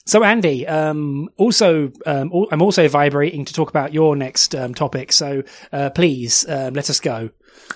So, 0.05 0.25
Andy, 0.25 0.67
um, 0.67 1.29
also, 1.37 1.93
um, 2.07 2.47
I'm 2.51 2.61
also 2.61 2.89
vibrating 2.89 3.45
to 3.45 3.53
talk 3.53 3.71
about 3.71 3.95
your 3.95 4.17
next 4.17 4.53
um, 4.53 4.75
topic. 4.75 5.13
So, 5.13 5.45
uh, 5.73 5.91
please 5.91 6.45
uh, 6.45 6.73
let 6.75 6.91
us 6.91 6.99
go. 6.99 7.31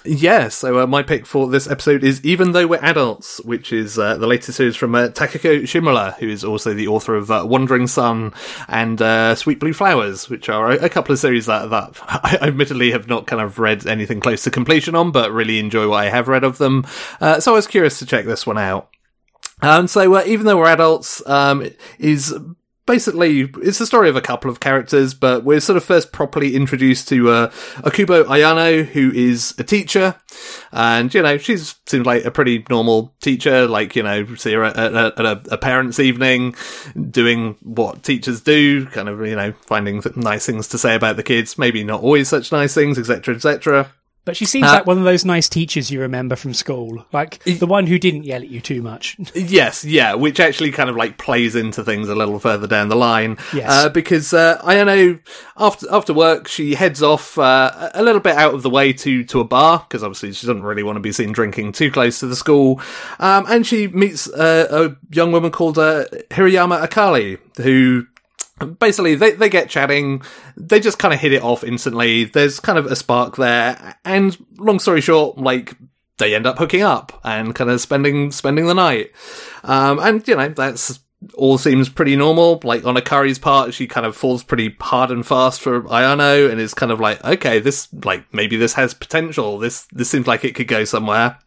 Yeah, 0.07 0.49
so 0.49 0.81
uh, 0.81 0.87
my 0.87 1.03
pick 1.03 1.27
for 1.27 1.49
this 1.49 1.69
episode 1.69 2.05
is 2.05 2.25
Even 2.25 2.53
Though 2.53 2.69
We're 2.69 2.79
Adults, 2.81 3.41
which 3.41 3.73
is 3.73 3.99
uh, 3.99 4.17
the 4.17 4.29
latest 4.29 4.57
series 4.57 4.77
from 4.77 4.95
uh, 4.95 5.09
Takako 5.09 5.63
Shimura, 5.63 6.15
who 6.19 6.29
is 6.29 6.45
also 6.45 6.75
the 6.75 6.87
author 6.87 7.17
of 7.17 7.31
uh, 7.31 7.45
Wandering 7.45 7.89
Son 7.89 8.33
and 8.69 9.03
uh, 9.03 9.35
Sweet 9.35 9.59
Blue 9.59 9.73
Flowers, 9.73 10.29
which 10.29 10.49
are 10.49 10.71
a, 10.71 10.85
a, 10.85 10.89
couple 10.89 11.13
of 11.13 11.19
series 11.19 11.47
that, 11.47 11.71
that 11.71 11.97
I 12.07 12.39
admittedly 12.41 12.93
have 12.93 13.09
not 13.09 13.27
kind 13.27 13.43
of 13.43 13.59
read 13.59 13.85
anything 13.87 14.21
close 14.21 14.45
to 14.45 14.51
completion 14.51 14.95
on, 14.95 15.11
but 15.11 15.33
really 15.33 15.59
enjoy 15.59 15.89
what 15.89 16.05
I 16.05 16.11
have 16.11 16.29
read 16.29 16.45
of 16.45 16.59
them. 16.59 16.87
Uh, 17.21 17.41
so 17.41 17.53
I 17.53 17.57
was 17.57 17.67
curious 17.67 17.99
to 17.99 18.07
check 18.07 18.27
this 18.27 18.47
one 18.47 18.59
out. 18.59 18.89
And 19.61 19.91
so, 19.91 20.23
even 20.25 20.47
though 20.47 20.59
we're 20.59 20.67
adults, 20.67 21.27
um, 21.27 21.69
is 21.99 22.35
basically 22.87 23.51
it's 23.63 23.79
the 23.79 23.87
story 23.87 24.09
of 24.09 24.17
a 24.17 24.21
couple 24.21 24.51
of 24.51 24.61
characters, 24.61 25.13
but 25.13 25.45
we're 25.45 25.61
sort 25.61 25.77
of 25.77 25.85
first 25.85 26.13
properly 26.13 26.55
introduced 26.55 27.09
to 27.09 27.29
uh, 27.31 27.49
Akubo 27.83 28.25
Ayano, 28.25 28.85
who 28.85 29.11
is 29.13 29.55
a 29.59 29.65
teacher, 29.65 30.15
and 30.73 31.13
you 31.13 31.23
know 31.23 31.37
she 31.37 31.57
seems 31.57 32.07
like 32.07 32.25
a 32.25 32.31
pretty 32.31 32.65
normal 32.71 33.15
teacher. 33.21 33.67
Like 33.67 33.97
you 33.97 34.03
know, 34.03 34.25
see 34.37 34.53
her 34.55 34.65
at, 34.65 34.77
at, 34.77 34.95
at 34.95 35.27
a, 35.27 35.43
a, 35.51 35.59
parents' 35.59 36.01
evening, 36.01 36.55
doing 37.11 37.57
what 37.63 38.03
teachers 38.03 38.41
do, 38.41 38.87
kind 38.87 39.09
of 39.09 39.27
you 39.27 39.37
know 39.37 39.53
finding 39.67 40.03
nice 40.15 40.47
things 40.47 40.69
to 40.69 40.79
say 40.79 40.95
about 40.95 41.17
the 41.17 41.23
kids. 41.23 41.59
Maybe 41.59 41.85
not 41.85 42.01
always 42.03 42.29
such 42.29 42.53
nice 42.53 42.75
things, 42.75 42.99
etc., 42.99 43.35
etc. 43.35 43.93
But 44.27 44.37
she 44.37 44.45
seems 44.45 44.67
uh, 44.67 44.73
like 44.73 44.87
one 44.87 44.99
of 44.99 45.05
those 45.05 45.25
nice 45.25 45.49
teachers 45.49 45.89
you 45.89 46.01
remember 46.01 46.35
from 46.35 46.53
school, 46.53 47.07
like 47.13 47.39
the 47.45 47.65
one 47.65 47.87
who 47.87 47.97
didn't 47.97 48.25
yell 48.25 48.43
at 48.43 48.49
you 48.49 48.61
too 48.61 48.83
much. 48.83 49.17
yes, 49.35 49.85
yeah, 49.85 50.15
which 50.15 50.41
actually 50.41 50.73
kind 50.73 50.91
of 50.91 50.97
like 50.97 51.17
plays 51.17 51.55
into 51.55 51.85
things 51.85 52.09
a 52.09 52.15
little 52.17 52.41
further 52.41 52.67
down 52.67 52.89
the 52.89 52.97
line. 52.97 53.39
Yes, 53.55 53.71
uh, 53.71 53.89
because 53.89 54.35
uh, 54.35 54.61
I 54.65 54.83
know 54.83 55.21
after 55.57 55.87
after 55.93 56.13
work 56.13 56.49
she 56.49 56.75
heads 56.75 57.05
off 57.05 57.39
uh, 57.39 57.91
a 57.95 58.03
little 58.03 58.21
bit 58.21 58.35
out 58.35 58.53
of 58.53 58.65
the 58.65 58.71
way 58.71 58.93
to 58.95 59.23
to 59.23 59.39
a 59.39 59.45
bar 59.45 59.87
because 59.89 60.03
obviously 60.03 60.33
she 60.33 60.45
doesn't 60.45 60.65
really 60.65 60.83
want 60.83 60.97
to 60.97 61.01
be 61.01 61.13
seen 61.13 61.31
drinking 61.31 61.71
too 61.71 61.93
close 61.93 62.19
to 62.19 62.27
the 62.27 62.35
school, 62.35 62.81
um, 63.21 63.47
and 63.49 63.65
she 63.65 63.87
meets 63.87 64.29
uh, 64.29 64.67
a 64.91 65.15
young 65.15 65.31
woman 65.31 65.53
called 65.53 65.79
uh, 65.79 66.05
Hirayama 66.33 66.85
Akari 66.85 67.39
who 67.63 68.09
basically 68.79 69.15
they, 69.15 69.33
they 69.33 69.49
get 69.49 69.69
chatting 69.69 70.23
they 70.57 70.81
just 70.81 70.99
kind 70.99 71.13
of 71.13 71.21
hit 71.21 71.33
it 71.33 71.43
off 71.43 71.63
instantly 71.63 72.25
there's 72.25 72.59
kind 72.61 72.79
of 72.79 72.87
a 72.87 72.97
spark 72.97 73.37
there 73.37 73.99
and 74.05 74.37
long 74.59 74.79
story 74.79 75.01
short 75.01 75.37
like 75.39 75.77
they 76.19 76.35
end 76.35 76.47
up 76.47 76.59
hooking 76.59 76.83
up 76.83 77.21
and 77.25 77.55
kind 77.55 77.69
of 77.69 77.81
spending 77.81 78.31
spending 78.31 78.67
the 78.67 78.75
night 78.75 79.11
um, 79.65 79.99
and 79.99 80.27
you 80.27 80.35
know 80.35 80.49
that's 80.49 81.01
all 81.35 81.59
seems 81.59 81.89
pretty 81.89 82.17
normal. 82.17 82.61
Like 82.63 82.85
on 82.85 82.97
Akari's 82.97 83.39
part, 83.39 83.75
she 83.75 83.87
kind 83.87 84.07
of 84.07 84.17
falls 84.17 84.43
pretty 84.43 84.77
hard 84.81 85.11
and 85.11 85.27
fast 85.27 85.61
for 85.61 85.83
Ayano 85.83 86.51
and 86.51 86.61
is 86.61 86.75
kind 86.75 86.93
of 86.93 87.01
like, 87.01 87.25
okay, 87.25 87.59
this, 87.59 87.89
like, 88.05 88.33
maybe 88.33 88.57
this 88.57 88.75
has 88.75 88.95
potential. 88.95 89.59
This, 89.59 89.87
this 89.93 90.11
seems 90.11 90.27
like 90.27 90.45
it 90.45 90.55
could 90.55 90.69
go 90.69 90.85
somewhere. 90.85 91.39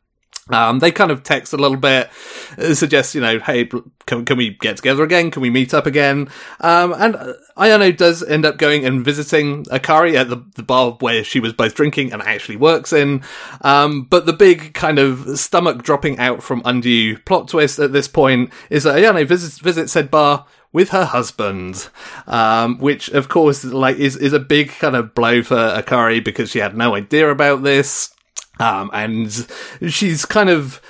Um, 0.50 0.80
they 0.80 0.92
kind 0.92 1.12
of 1.12 1.24
text 1.24 1.54
a 1.54 1.58
little 1.58 1.78
bit, 1.78 2.10
uh, 2.58 2.74
suggest, 2.74 3.16
you 3.16 3.22
know, 3.22 3.40
hey, 3.40 3.70
can, 4.06 4.26
can 4.26 4.38
we 4.38 4.52
get 4.52 4.78
together 4.78 5.04
again? 5.04 5.32
Can 5.32 5.42
we 5.42 5.50
meet 5.50 5.74
up 5.74 5.86
again? 5.86 6.30
Um, 6.60 6.94
and 6.94 7.16
Ayano 7.58 7.96
does 7.96 8.24
end 8.24 8.46
up 8.46 8.58
going 8.58 8.86
and 8.86 9.06
visiting 9.06 9.66
Akari 9.66 10.16
at 10.16 10.30
the, 10.30 10.44
the 10.56 10.64
bar 10.64 10.98
where 11.00 11.24
she 11.24 11.40
was 11.40 11.54
both 11.54 11.76
drinking 11.76 12.12
and 12.12 12.22
actually 12.22 12.56
works 12.56 12.92
in. 12.92 13.22
Um, 13.62 14.04
but 14.04 14.26
the 14.26 14.34
big 14.34 14.74
kind 14.74 14.98
of 14.98 15.40
stomach 15.40 15.84
dropping 15.84 16.18
out 16.18 16.42
from 16.42 16.62
undue 16.66 17.18
plot 17.20 17.48
twist 17.48 17.80
at 17.80 17.94
this 17.94 18.08
point 18.08 18.52
is 18.70 18.84
that 18.84 18.98
Ayano 18.98 19.28
visits, 19.28 19.60
visits 19.60 19.92
said 19.92 20.10
bar 20.10 20.46
with 20.72 20.90
her 20.90 21.06
husband, 21.06 21.90
um, 22.28 22.78
which 22.80 23.10
of 23.10 23.28
course 23.28 23.64
like 23.64 23.98
is 23.98 24.16
is 24.16 24.34
a 24.34 24.40
big 24.40 24.70
kind 24.70 24.96
of 24.96 25.16
blow 25.16 25.42
for 25.42 25.56
Akari 25.56 26.24
because 26.24 26.52
she 26.52 26.60
had 26.60 26.78
no 26.78 26.96
idea 26.96 27.30
about 27.30 27.64
this. 27.64 28.14
Um, 28.60 28.90
and 28.94 29.48
she's 29.88 30.26
kind 30.26 30.50
of, 30.50 30.82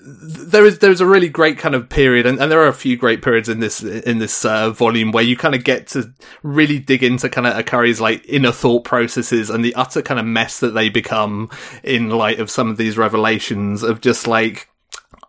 there 0.00 0.64
is 0.64 0.78
there's 0.78 1.00
a 1.00 1.06
really 1.06 1.28
great 1.28 1.58
kind 1.58 1.74
of 1.74 1.88
period, 1.88 2.26
and, 2.26 2.40
and 2.40 2.50
there 2.50 2.60
are 2.60 2.68
a 2.68 2.72
few 2.72 2.96
great 2.96 3.22
periods 3.22 3.48
in 3.48 3.60
this 3.60 3.82
in 3.82 4.18
this 4.18 4.44
uh, 4.44 4.70
volume 4.70 5.12
where 5.12 5.24
you 5.24 5.36
kind 5.36 5.54
of 5.54 5.64
get 5.64 5.86
to 5.88 6.12
really 6.42 6.78
dig 6.78 7.02
into 7.02 7.28
kind 7.28 7.46
of 7.46 7.54
Akari's 7.54 8.00
like 8.00 8.24
inner 8.26 8.52
thought 8.52 8.84
processes 8.84 9.50
and 9.50 9.64
the 9.64 9.74
utter 9.74 10.00
kind 10.00 10.18
of 10.18 10.26
mess 10.26 10.60
that 10.60 10.72
they 10.72 10.88
become 10.88 11.50
in 11.82 12.10
light 12.10 12.40
of 12.40 12.50
some 12.50 12.70
of 12.70 12.76
these 12.76 12.96
revelations 12.96 13.82
of 13.82 14.00
just 14.00 14.26
like 14.26 14.68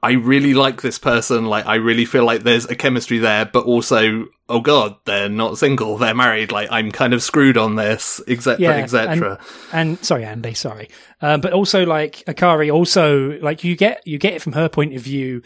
I 0.02 0.12
really 0.14 0.54
like 0.54 0.82
this 0.82 1.00
person. 1.00 1.46
Like, 1.46 1.66
I 1.66 1.76
really 1.76 2.06
feel 2.06 2.26
like 2.26 2.44
there's 2.44 2.66
a 2.66 2.76
chemistry 2.76 3.18
there, 3.18 3.46
but 3.46 3.66
also, 3.66 4.28
oh 4.48 4.62
god, 4.62 4.98
they're 5.06 5.30
not 5.30 5.58
single, 5.58 5.98
they're 5.98 6.14
married. 6.14 6.52
Like, 6.52 6.70
I'm 6.72 6.92
kind 6.92 7.14
of 7.14 7.22
screwed 7.22 7.58
on 7.58 7.76
this, 7.76 8.22
etc., 8.28 8.58
yeah, 8.60 8.72
etc. 8.72 9.40
And, 9.72 9.90
and, 9.90 10.06
sorry, 10.06 10.26
Andy, 10.26 10.54
sorry, 10.54 10.90
um, 11.22 11.42
but 11.42 11.54
also 11.54 11.86
like 11.86 12.24
Akari, 12.28 12.74
also 12.74 13.40
like 13.40 13.64
you 13.64 13.76
get 13.76 14.02
you 14.06 14.18
get 14.18 14.34
it 14.34 14.42
from 14.42 14.54
her 14.54 14.70
point 14.70 14.96
of 14.96 15.02
view 15.02 15.42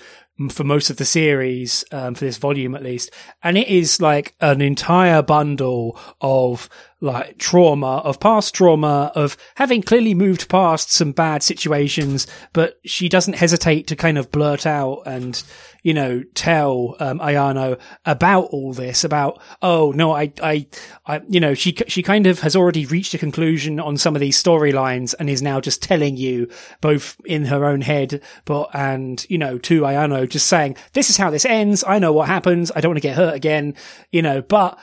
for 0.50 0.64
most 0.64 0.90
of 0.90 0.98
the 0.98 1.06
series, 1.06 1.86
um, 1.92 2.16
for 2.16 2.26
this 2.26 2.38
volume 2.38 2.76
at 2.76 2.84
least, 2.84 3.12
and 3.44 3.58
it 3.58 3.68
is 3.68 4.02
like 4.02 4.36
an 4.42 4.62
entire 4.62 5.22
bundle 5.22 6.00
of 6.22 6.70
like 7.04 7.38
trauma, 7.38 7.98
of 7.98 8.18
past 8.22 8.56
trauma, 8.56 9.12
of 9.14 9.36
having 9.56 9.84
clearly 9.84 10.14
moved 10.14 10.48
past 10.48 10.90
some 10.90 11.12
bad 11.12 11.44
situations, 11.44 12.26
but 12.54 12.80
she 12.86 13.10
doesn't 13.10 13.36
hesitate 13.36 13.88
to 13.88 13.96
kind 13.96 14.18
of 14.18 14.32
blurt 14.32 14.66
out 14.66 15.04
and, 15.06 15.44
you 15.84 15.94
know, 15.94 16.24
tell, 16.34 16.96
um, 17.02 17.20
Ayano 17.20 17.78
about 18.06 18.46
all 18.46 18.72
this, 18.72 19.04
about, 19.04 19.42
oh, 19.62 19.92
no, 19.92 20.16
I, 20.16 20.32
I, 20.42 20.66
I, 21.06 21.22
you 21.28 21.42
know, 21.42 21.54
she, 21.54 21.76
she 21.90 22.02
kind 22.02 22.26
of 22.26 22.40
has 22.40 22.56
already 22.56 22.86
reached 22.86 23.14
a 23.14 23.18
conclusion 23.18 23.82
on 23.82 23.98
some 23.98 24.16
of 24.16 24.22
these 24.22 24.42
storylines 24.42 25.14
and 25.20 25.30
is 25.30 25.42
now 25.42 25.60
just 25.60 25.84
telling 25.84 26.16
you 26.16 26.50
both 26.80 27.20
in 27.26 27.44
her 27.46 27.66
own 27.66 27.82
head, 27.82 28.22
but, 28.46 28.70
and, 28.74 29.26
you 29.30 29.38
know, 29.38 29.58
to 29.58 29.82
Ayano, 29.82 30.28
just 30.28 30.48
saying, 30.48 30.78
this 30.94 31.10
is 31.10 31.18
how 31.18 31.30
this 31.30 31.44
ends. 31.44 31.84
I 31.86 32.00
know 32.00 32.14
what 32.14 32.30
happens. 32.30 32.72
I 32.74 32.80
don't 32.80 32.92
want 32.92 33.02
to 33.02 33.08
get 33.10 33.18
hurt 33.18 33.36
again, 33.36 33.76
you 34.10 34.22
know, 34.22 34.42
but, 34.42 34.80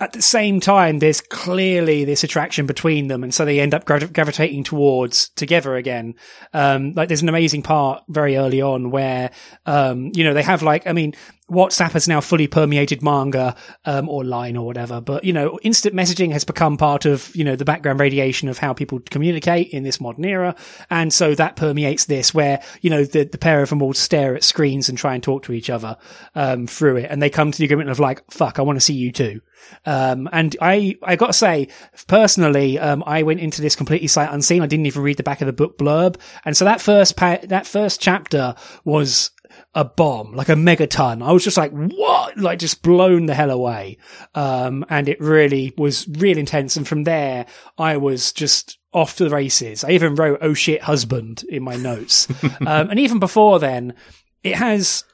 at 0.00 0.12
the 0.12 0.22
same 0.22 0.60
time, 0.60 1.00
there's 1.00 1.20
clearly 1.20 2.04
this 2.04 2.22
attraction 2.22 2.66
between 2.66 3.08
them, 3.08 3.24
and 3.24 3.34
so 3.34 3.44
they 3.44 3.58
end 3.58 3.74
up 3.74 3.84
grav- 3.84 4.12
gravitating 4.12 4.62
towards 4.62 5.30
together 5.30 5.74
again. 5.74 6.14
Um, 6.52 6.92
like 6.94 7.08
there's 7.08 7.22
an 7.22 7.28
amazing 7.28 7.62
part 7.62 8.04
very 8.08 8.36
early 8.36 8.62
on 8.62 8.90
where, 8.92 9.32
um, 9.66 10.12
you 10.14 10.22
know, 10.22 10.34
they 10.34 10.42
have 10.42 10.62
like, 10.62 10.86
I 10.86 10.92
mean, 10.92 11.14
WhatsApp 11.50 11.92
has 11.92 12.06
now 12.06 12.20
fully 12.20 12.46
permeated 12.46 13.02
manga 13.02 13.56
um, 13.86 14.08
or 14.08 14.22
line 14.22 14.56
or 14.56 14.66
whatever. 14.66 15.00
But 15.00 15.24
you 15.24 15.32
know, 15.32 15.58
instant 15.62 15.96
messaging 15.96 16.30
has 16.32 16.44
become 16.44 16.76
part 16.76 17.04
of 17.04 17.34
you 17.34 17.42
know 17.42 17.56
the 17.56 17.64
background 17.64 17.98
radiation 17.98 18.48
of 18.48 18.58
how 18.58 18.74
people 18.74 19.00
communicate 19.00 19.70
in 19.70 19.82
this 19.82 20.00
modern 20.00 20.24
era, 20.24 20.54
and 20.90 21.12
so 21.12 21.34
that 21.34 21.56
permeates 21.56 22.04
this, 22.04 22.32
where 22.32 22.62
you 22.82 22.90
know 22.90 23.02
the 23.04 23.24
the 23.24 23.38
pair 23.38 23.62
of 23.62 23.70
them 23.70 23.82
all 23.82 23.94
stare 23.94 24.36
at 24.36 24.44
screens 24.44 24.88
and 24.88 24.98
try 24.98 25.14
and 25.14 25.22
talk 25.22 25.42
to 25.44 25.52
each 25.52 25.70
other 25.70 25.96
um, 26.34 26.66
through 26.66 26.98
it, 26.98 27.10
and 27.10 27.22
they 27.22 27.30
come 27.30 27.50
to 27.50 27.58
the 27.58 27.64
agreement 27.64 27.90
of 27.90 27.98
like, 27.98 28.22
"Fuck, 28.30 28.58
I 28.58 28.62
want 28.62 28.76
to 28.76 28.84
see 28.84 28.94
you 28.94 29.10
too." 29.10 29.40
Um, 29.86 30.28
and 30.32 30.56
I, 30.60 30.96
I 31.02 31.16
got 31.16 31.28
to 31.28 31.32
say, 31.32 31.68
personally, 32.06 32.78
um, 32.78 33.02
I 33.06 33.22
went 33.22 33.40
into 33.40 33.62
this 33.62 33.76
completely 33.76 34.08
sight 34.08 34.32
unseen. 34.32 34.62
I 34.62 34.66
didn't 34.66 34.86
even 34.86 35.02
read 35.02 35.16
the 35.16 35.22
back 35.22 35.40
of 35.40 35.46
the 35.46 35.52
book 35.52 35.78
blurb, 35.78 36.16
and 36.44 36.56
so 36.56 36.64
that 36.64 36.80
first 36.80 37.16
pa- 37.16 37.40
that 37.44 37.66
first 37.66 38.00
chapter 38.00 38.54
was 38.84 39.30
a 39.74 39.84
bomb, 39.84 40.32
like 40.32 40.48
a 40.48 40.54
megaton. 40.54 41.22
I 41.22 41.32
was 41.32 41.44
just 41.44 41.56
like, 41.56 41.72
what? 41.72 42.36
Like 42.36 42.58
just 42.58 42.82
blown 42.82 43.26
the 43.26 43.34
hell 43.34 43.50
away. 43.50 43.98
Um, 44.34 44.84
and 44.88 45.08
it 45.08 45.20
really 45.20 45.74
was 45.76 46.08
real 46.08 46.38
intense. 46.38 46.76
And 46.76 46.86
from 46.86 47.04
there, 47.04 47.46
I 47.76 47.96
was 47.96 48.32
just 48.32 48.78
off 48.92 49.16
to 49.16 49.24
the 49.24 49.30
races. 49.30 49.84
I 49.84 49.90
even 49.90 50.14
wrote, 50.14 50.38
oh 50.42 50.54
shit, 50.54 50.82
husband 50.82 51.44
in 51.48 51.62
my 51.62 51.76
notes. 51.76 52.28
um, 52.60 52.90
and 52.90 52.98
even 52.98 53.18
before 53.18 53.58
then, 53.58 53.94
it 54.42 54.56
has, 54.56 55.04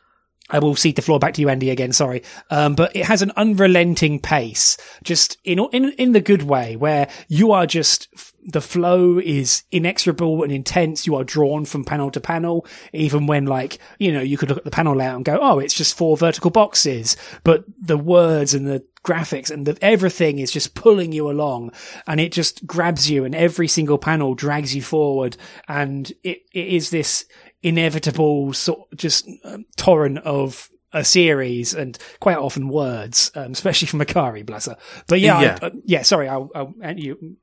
I 0.50 0.58
will 0.58 0.76
cede 0.76 0.96
the 0.96 1.02
floor 1.02 1.18
back 1.18 1.34
to 1.34 1.40
you, 1.40 1.48
Andy, 1.48 1.70
again. 1.70 1.92
Sorry, 1.92 2.22
um, 2.50 2.74
but 2.74 2.94
it 2.94 3.06
has 3.06 3.22
an 3.22 3.32
unrelenting 3.36 4.20
pace, 4.20 4.76
just 5.02 5.38
in 5.42 5.58
in 5.72 5.92
in 5.92 6.12
the 6.12 6.20
good 6.20 6.42
way, 6.42 6.76
where 6.76 7.08
you 7.28 7.52
are 7.52 7.66
just 7.66 8.08
the 8.46 8.60
flow 8.60 9.18
is 9.18 9.62
inexorable 9.72 10.42
and 10.42 10.52
intense. 10.52 11.06
You 11.06 11.16
are 11.16 11.24
drawn 11.24 11.64
from 11.64 11.84
panel 11.84 12.10
to 12.10 12.20
panel, 12.20 12.66
even 12.92 13.26
when 13.26 13.46
like 13.46 13.78
you 13.98 14.12
know 14.12 14.20
you 14.20 14.36
could 14.36 14.50
look 14.50 14.58
at 14.58 14.64
the 14.64 14.70
panel 14.70 14.94
layout 14.94 15.16
and 15.16 15.24
go, 15.24 15.38
oh, 15.40 15.58
it's 15.60 15.74
just 15.74 15.96
four 15.96 16.16
vertical 16.16 16.50
boxes, 16.50 17.16
but 17.42 17.64
the 17.80 17.96
words 17.96 18.52
and 18.52 18.66
the 18.66 18.84
graphics 19.04 19.50
and 19.50 19.66
the, 19.66 19.78
everything 19.84 20.38
is 20.38 20.50
just 20.50 20.74
pulling 20.74 21.12
you 21.12 21.30
along 21.30 21.70
and 22.06 22.18
it 22.18 22.32
just 22.32 22.66
grabs 22.66 23.08
you 23.08 23.24
and 23.24 23.34
every 23.34 23.68
single 23.68 23.98
panel 23.98 24.34
drags 24.34 24.74
you 24.74 24.80
forward 24.80 25.36
and 25.68 26.10
it, 26.22 26.38
it 26.52 26.68
is 26.68 26.88
this 26.88 27.26
inevitable 27.64 28.52
sort 28.52 28.80
of 28.92 28.98
just 28.98 29.28
um, 29.44 29.64
torrent 29.76 30.18
of 30.18 30.70
a 30.92 31.04
series 31.04 31.74
and 31.74 31.98
quite 32.20 32.36
often 32.36 32.68
words, 32.68 33.32
um, 33.34 33.50
especially 33.50 33.88
from 33.88 34.00
Akari, 34.00 34.46
bless 34.46 34.66
her. 34.66 34.76
But 35.08 35.20
yeah, 35.20 35.40
yeah, 35.40 35.58
I, 35.60 35.66
uh, 35.66 35.70
yeah 35.84 36.02
sorry, 36.02 36.28
I'll, 36.28 36.50
I'll, 36.54 36.72
you 36.96 37.36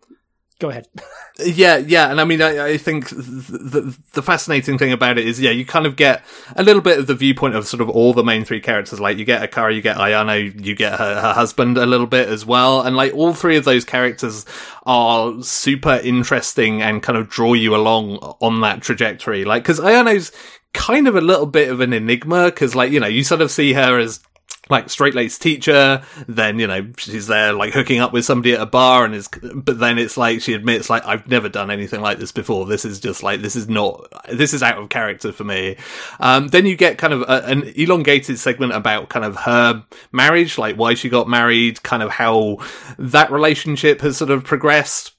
go 0.62 0.70
ahead. 0.70 0.88
yeah, 1.40 1.78
yeah, 1.78 2.10
and 2.10 2.22
I 2.22 2.24
mean, 2.24 2.42
I, 2.42 2.68
I 2.68 2.78
think 2.78 3.10
the, 3.10 3.98
the, 4.14 4.22
fascinating 4.22 4.78
thing 4.78 4.94
about 4.94 5.18
it 5.18 5.28
is, 5.28 5.42
yeah, 5.42 5.50
you 5.50 5.66
kind 5.66 5.86
of 5.86 5.96
get 5.96 6.24
a 6.56 6.64
little 6.64 6.82
bit 6.82 7.00
of 7.00 7.08
the 7.08 7.16
viewpoint 7.16 7.56
of 7.56 7.68
sort 7.68 7.82
of 7.82 7.90
all 7.90 8.14
the 8.14 8.24
main 8.24 8.46
three 8.46 8.62
characters. 8.62 9.00
Like, 9.00 9.18
you 9.18 9.26
get 9.26 9.50
Akari, 9.50 9.76
you 9.76 9.82
get 9.82 9.98
Ayano, 9.98 10.64
you 10.64 10.76
get 10.76 10.94
her, 10.94 11.20
her 11.20 11.34
husband 11.34 11.78
a 11.78 11.86
little 11.86 12.08
bit 12.08 12.30
as 12.30 12.46
well, 12.46 12.82
and 12.82 12.96
like 12.96 13.14
all 13.14 13.34
three 13.34 13.58
of 13.58 13.66
those 13.66 13.84
characters 13.84 14.46
are 14.86 15.42
super 15.42 16.00
interesting 16.04 16.82
and 16.82 17.04
kind 17.04 17.18
of 17.18 17.28
draw 17.28 17.54
you 17.54 17.76
along 17.76 18.18
on 18.40 18.62
that 18.62 18.82
trajectory. 18.82 19.44
Like, 19.44 19.64
because 19.64 19.80
Ayano's 19.80 20.32
kind 20.74 21.08
of 21.08 21.16
a 21.16 21.22
little 21.22 21.46
bit 21.48 21.70
of 21.70 21.82
an 21.82 21.92
enigma 21.92 22.46
because 22.46 22.76
like 22.76 22.94
you 22.94 23.00
know 23.02 23.08
you 23.08 23.26
sort 23.26 23.42
of 23.42 23.52
see 23.52 23.74
her 23.74 24.00
as 24.00 24.22
like 24.70 24.90
straight 24.90 25.16
laced 25.16 25.42
teacher. 25.42 26.04
Then 26.28 26.60
you 26.60 26.68
know 26.68 26.88
she's 26.98 27.28
there 27.28 27.54
like 27.54 27.74
hooking 27.74 28.00
up 28.00 28.14
with 28.14 28.26
somebody 28.26 28.54
at 28.54 28.62
a 28.62 28.66
bar, 28.66 29.06
and 29.06 29.14
is 29.14 29.28
but 29.28 29.80
then 29.80 29.98
it's 29.98 30.18
like 30.18 30.42
she 30.42 30.54
admits 30.54 30.90
like 30.90 31.06
I've 31.06 31.28
never 31.28 31.50
done 31.50 31.72
anything 31.72 32.02
like 32.02 32.20
this 32.20 32.32
before. 32.32 32.66
This 32.66 32.86
is 32.86 33.00
just 33.00 33.24
like 33.24 33.42
this 33.42 33.56
is 33.56 33.68
not 33.68 34.08
this 34.32 34.54
is 34.54 34.64
out 34.64 34.78
of 34.78 34.90
character 34.90 35.32
for 35.32 35.44
me. 35.44 35.78
Um, 36.20 36.48
then 36.48 36.66
you 36.66 36.76
get 36.76 36.98
kind 36.98 37.14
of 37.14 37.22
a, 37.24 37.46
an 37.46 37.64
elongated 37.76 38.40
segment 38.40 38.74
about 38.74 39.10
kind 39.10 39.26
of 39.26 39.36
her 39.38 39.84
marriage, 40.12 40.58
like 40.58 40.76
why 40.76 40.94
she 40.94 41.10
got 41.10 41.28
married, 41.28 41.84
kind 41.84 42.04
of 42.04 42.12
how 42.12 42.58
that 42.98 43.32
relationship 43.32 44.02
has 44.02 44.18
sort 44.18 44.32
of 44.32 44.44
progressed 44.44 45.14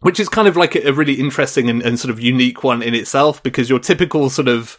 which 0.00 0.20
is 0.20 0.28
kind 0.28 0.46
of 0.46 0.56
like 0.58 0.76
a, 0.76 0.92
really 0.92 1.14
interesting 1.14 1.70
and, 1.70 1.82
and, 1.82 1.98
sort 1.98 2.10
of 2.10 2.20
unique 2.20 2.62
one 2.62 2.82
in 2.82 2.94
itself 2.94 3.42
because 3.42 3.70
your 3.70 3.78
typical 3.78 4.28
sort 4.28 4.46
of 4.46 4.76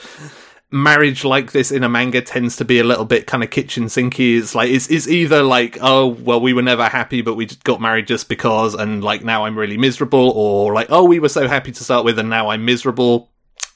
marriage 0.69 1.23
like 1.23 1.53
this 1.53 1.71
in 1.71 1.83
a 1.83 1.89
manga 1.89 2.21
tends 2.21 2.57
to 2.57 2.65
be 2.65 2.79
a 2.79 2.83
little 2.83 3.05
bit 3.05 3.27
kind 3.27 3.43
of 3.43 3.49
kitchen 3.49 3.85
sinky. 3.85 4.37
It's 4.37 4.53
like 4.53 4.69
it's, 4.69 4.89
it's 4.89 5.07
either 5.07 5.41
like 5.43 5.77
oh 5.81 6.07
well 6.07 6.41
we 6.41 6.53
were 6.53 6.61
never 6.61 6.87
happy 6.87 7.21
but 7.21 7.35
we 7.35 7.45
got 7.63 7.79
married 7.79 8.07
just 8.07 8.27
because 8.27 8.73
and 8.73 9.03
like 9.03 9.23
now 9.23 9.45
I'm 9.45 9.57
really 9.57 9.77
miserable 9.77 10.31
or 10.31 10.73
like 10.73 10.87
oh 10.89 11.05
we 11.05 11.19
were 11.19 11.29
so 11.29 11.47
happy 11.47 11.71
to 11.71 11.83
start 11.83 12.05
with 12.05 12.19
and 12.19 12.29
now 12.29 12.49
I'm 12.49 12.65
miserable. 12.65 13.29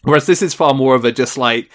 Whereas 0.03 0.25
this 0.25 0.41
is 0.41 0.53
far 0.53 0.73
more 0.73 0.95
of 0.95 1.05
a 1.05 1.11
just 1.11 1.37
like 1.37 1.69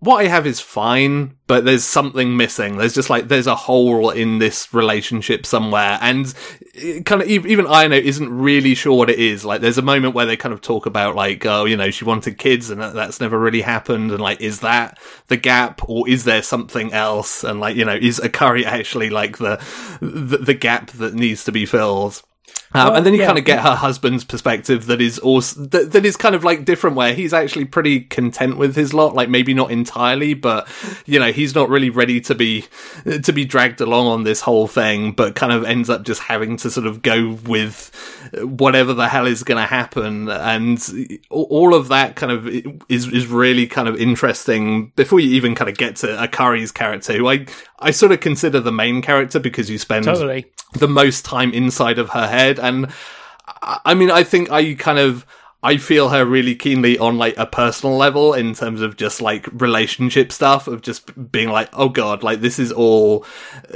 what 0.00 0.24
I 0.24 0.28
have 0.28 0.46
is 0.46 0.60
fine, 0.60 1.36
but 1.48 1.64
there's 1.64 1.84
something 1.84 2.36
missing. 2.36 2.76
There's 2.76 2.94
just 2.94 3.10
like 3.10 3.26
there's 3.26 3.48
a 3.48 3.56
hole 3.56 4.10
in 4.10 4.38
this 4.38 4.72
relationship 4.72 5.44
somewhere, 5.44 5.98
and 6.00 6.32
eh, 6.76 7.00
kind 7.02 7.20
of 7.20 7.28
even 7.28 7.66
Ayano 7.66 8.00
isn't 8.00 8.28
really 8.30 8.76
sure 8.76 8.96
what 8.96 9.10
it 9.10 9.18
is. 9.18 9.44
Like 9.44 9.60
there's 9.60 9.78
a 9.78 9.82
moment 9.82 10.14
where 10.14 10.26
they 10.26 10.36
kind 10.36 10.52
of 10.52 10.60
talk 10.60 10.86
about 10.86 11.16
like, 11.16 11.44
oh, 11.46 11.64
you 11.64 11.76
know, 11.76 11.90
she 11.90 12.04
wanted 12.04 12.38
kids, 12.38 12.70
and 12.70 12.80
that's 12.80 13.20
never 13.20 13.38
really 13.38 13.62
happened, 13.62 14.12
and 14.12 14.20
like, 14.20 14.40
is 14.40 14.60
that 14.60 14.98
the 15.26 15.36
gap, 15.36 15.80
or 15.88 16.08
is 16.08 16.22
there 16.24 16.42
something 16.42 16.92
else? 16.92 17.42
And 17.42 17.58
like, 17.58 17.74
you 17.74 17.84
know, 17.84 17.96
is 17.96 18.20
Akari 18.20 18.64
actually 18.64 19.10
like 19.10 19.38
the 19.38 19.60
the, 20.00 20.38
the 20.38 20.54
gap 20.54 20.90
that 20.92 21.14
needs 21.14 21.44
to 21.44 21.52
be 21.52 21.66
filled? 21.66 22.22
Um, 22.74 22.88
well, 22.88 22.96
and 22.96 23.06
then 23.06 23.14
you 23.14 23.20
yeah. 23.20 23.26
kind 23.26 23.38
of 23.38 23.44
get 23.44 23.60
her 23.60 23.74
husband's 23.74 24.24
perspective 24.24 24.86
that 24.86 25.00
is 25.00 25.18
also 25.18 25.64
that, 25.66 25.92
that 25.92 26.04
is 26.04 26.16
kind 26.16 26.34
of 26.34 26.44
like 26.44 26.66
different 26.66 26.96
where 26.96 27.14
he's 27.14 27.32
actually 27.32 27.64
pretty 27.64 28.00
content 28.00 28.58
with 28.58 28.76
his 28.76 28.92
lot 28.92 29.14
like 29.14 29.30
maybe 29.30 29.54
not 29.54 29.70
entirely 29.70 30.34
but 30.34 30.68
you 31.06 31.18
know 31.18 31.32
he's 31.32 31.54
not 31.54 31.70
really 31.70 31.88
ready 31.88 32.20
to 32.20 32.34
be 32.34 32.66
to 33.22 33.32
be 33.32 33.46
dragged 33.46 33.80
along 33.80 34.06
on 34.06 34.24
this 34.24 34.42
whole 34.42 34.66
thing 34.66 35.12
but 35.12 35.34
kind 35.34 35.52
of 35.52 35.64
ends 35.64 35.88
up 35.88 36.02
just 36.02 36.20
having 36.20 36.58
to 36.58 36.70
sort 36.70 36.86
of 36.86 37.00
go 37.00 37.38
with 37.46 37.90
whatever 38.42 38.92
the 38.92 39.08
hell 39.08 39.26
is 39.26 39.42
going 39.42 39.60
to 39.60 39.66
happen 39.66 40.28
and 40.28 41.18
all 41.30 41.74
of 41.74 41.88
that 41.88 42.16
kind 42.16 42.32
of 42.32 42.46
is 42.90 43.10
is 43.12 43.26
really 43.26 43.66
kind 43.66 43.88
of 43.88 43.96
interesting 43.96 44.92
before 44.94 45.20
you 45.20 45.30
even 45.30 45.54
kind 45.54 45.70
of 45.70 45.76
get 45.78 45.96
to 45.96 46.06
Akari's 46.22 46.70
character 46.70 47.14
who 47.14 47.28
I 47.28 47.46
I 47.80 47.92
sort 47.92 48.12
of 48.12 48.20
consider 48.20 48.60
the 48.60 48.72
main 48.72 49.02
character 49.02 49.38
because 49.38 49.70
you 49.70 49.78
spend 49.78 50.04
totally. 50.04 50.46
the 50.72 50.88
most 50.88 51.24
time 51.24 51.52
inside 51.52 51.98
of 51.98 52.10
her 52.10 52.26
head. 52.26 52.57
And 52.58 52.92
I 53.62 53.94
mean, 53.94 54.10
I 54.10 54.24
think 54.24 54.50
I 54.50 54.74
kind 54.74 54.98
of, 54.98 55.24
I 55.62 55.76
feel 55.76 56.10
her 56.10 56.24
really 56.24 56.54
keenly 56.54 56.98
on 56.98 57.18
like 57.18 57.36
a 57.36 57.46
personal 57.46 57.96
level 57.96 58.32
in 58.32 58.54
terms 58.54 58.80
of 58.80 58.96
just 58.96 59.20
like 59.20 59.48
relationship 59.52 60.30
stuff 60.30 60.68
of 60.68 60.82
just 60.82 61.32
being 61.32 61.48
like, 61.48 61.68
oh 61.72 61.88
god, 61.88 62.22
like 62.22 62.40
this 62.40 62.58
is 62.58 62.70
all 62.70 63.24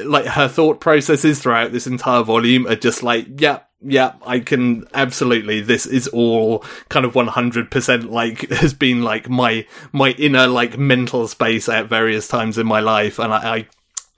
like 0.04 0.26
her 0.26 0.46
thought 0.46 0.80
processes 0.80 1.40
throughout 1.40 1.72
this 1.72 1.86
entire 1.86 2.22
volume 2.22 2.66
are 2.66 2.76
just 2.76 3.02
like, 3.02 3.40
yeah, 3.40 3.60
yeah, 3.84 4.12
I 4.24 4.38
can 4.38 4.86
absolutely. 4.94 5.60
This 5.60 5.86
is 5.86 6.06
all 6.08 6.64
kind 6.88 7.04
of 7.04 7.14
100% 7.14 8.10
like 8.10 8.48
has 8.50 8.74
been 8.74 9.02
like 9.02 9.28
my, 9.28 9.66
my 9.92 10.10
inner 10.10 10.46
like 10.46 10.78
mental 10.78 11.26
space 11.26 11.68
at 11.68 11.86
various 11.86 12.28
times 12.28 12.58
in 12.58 12.66
my 12.66 12.80
life. 12.80 13.18
And 13.18 13.32
I, 13.32 13.56
I 13.56 13.66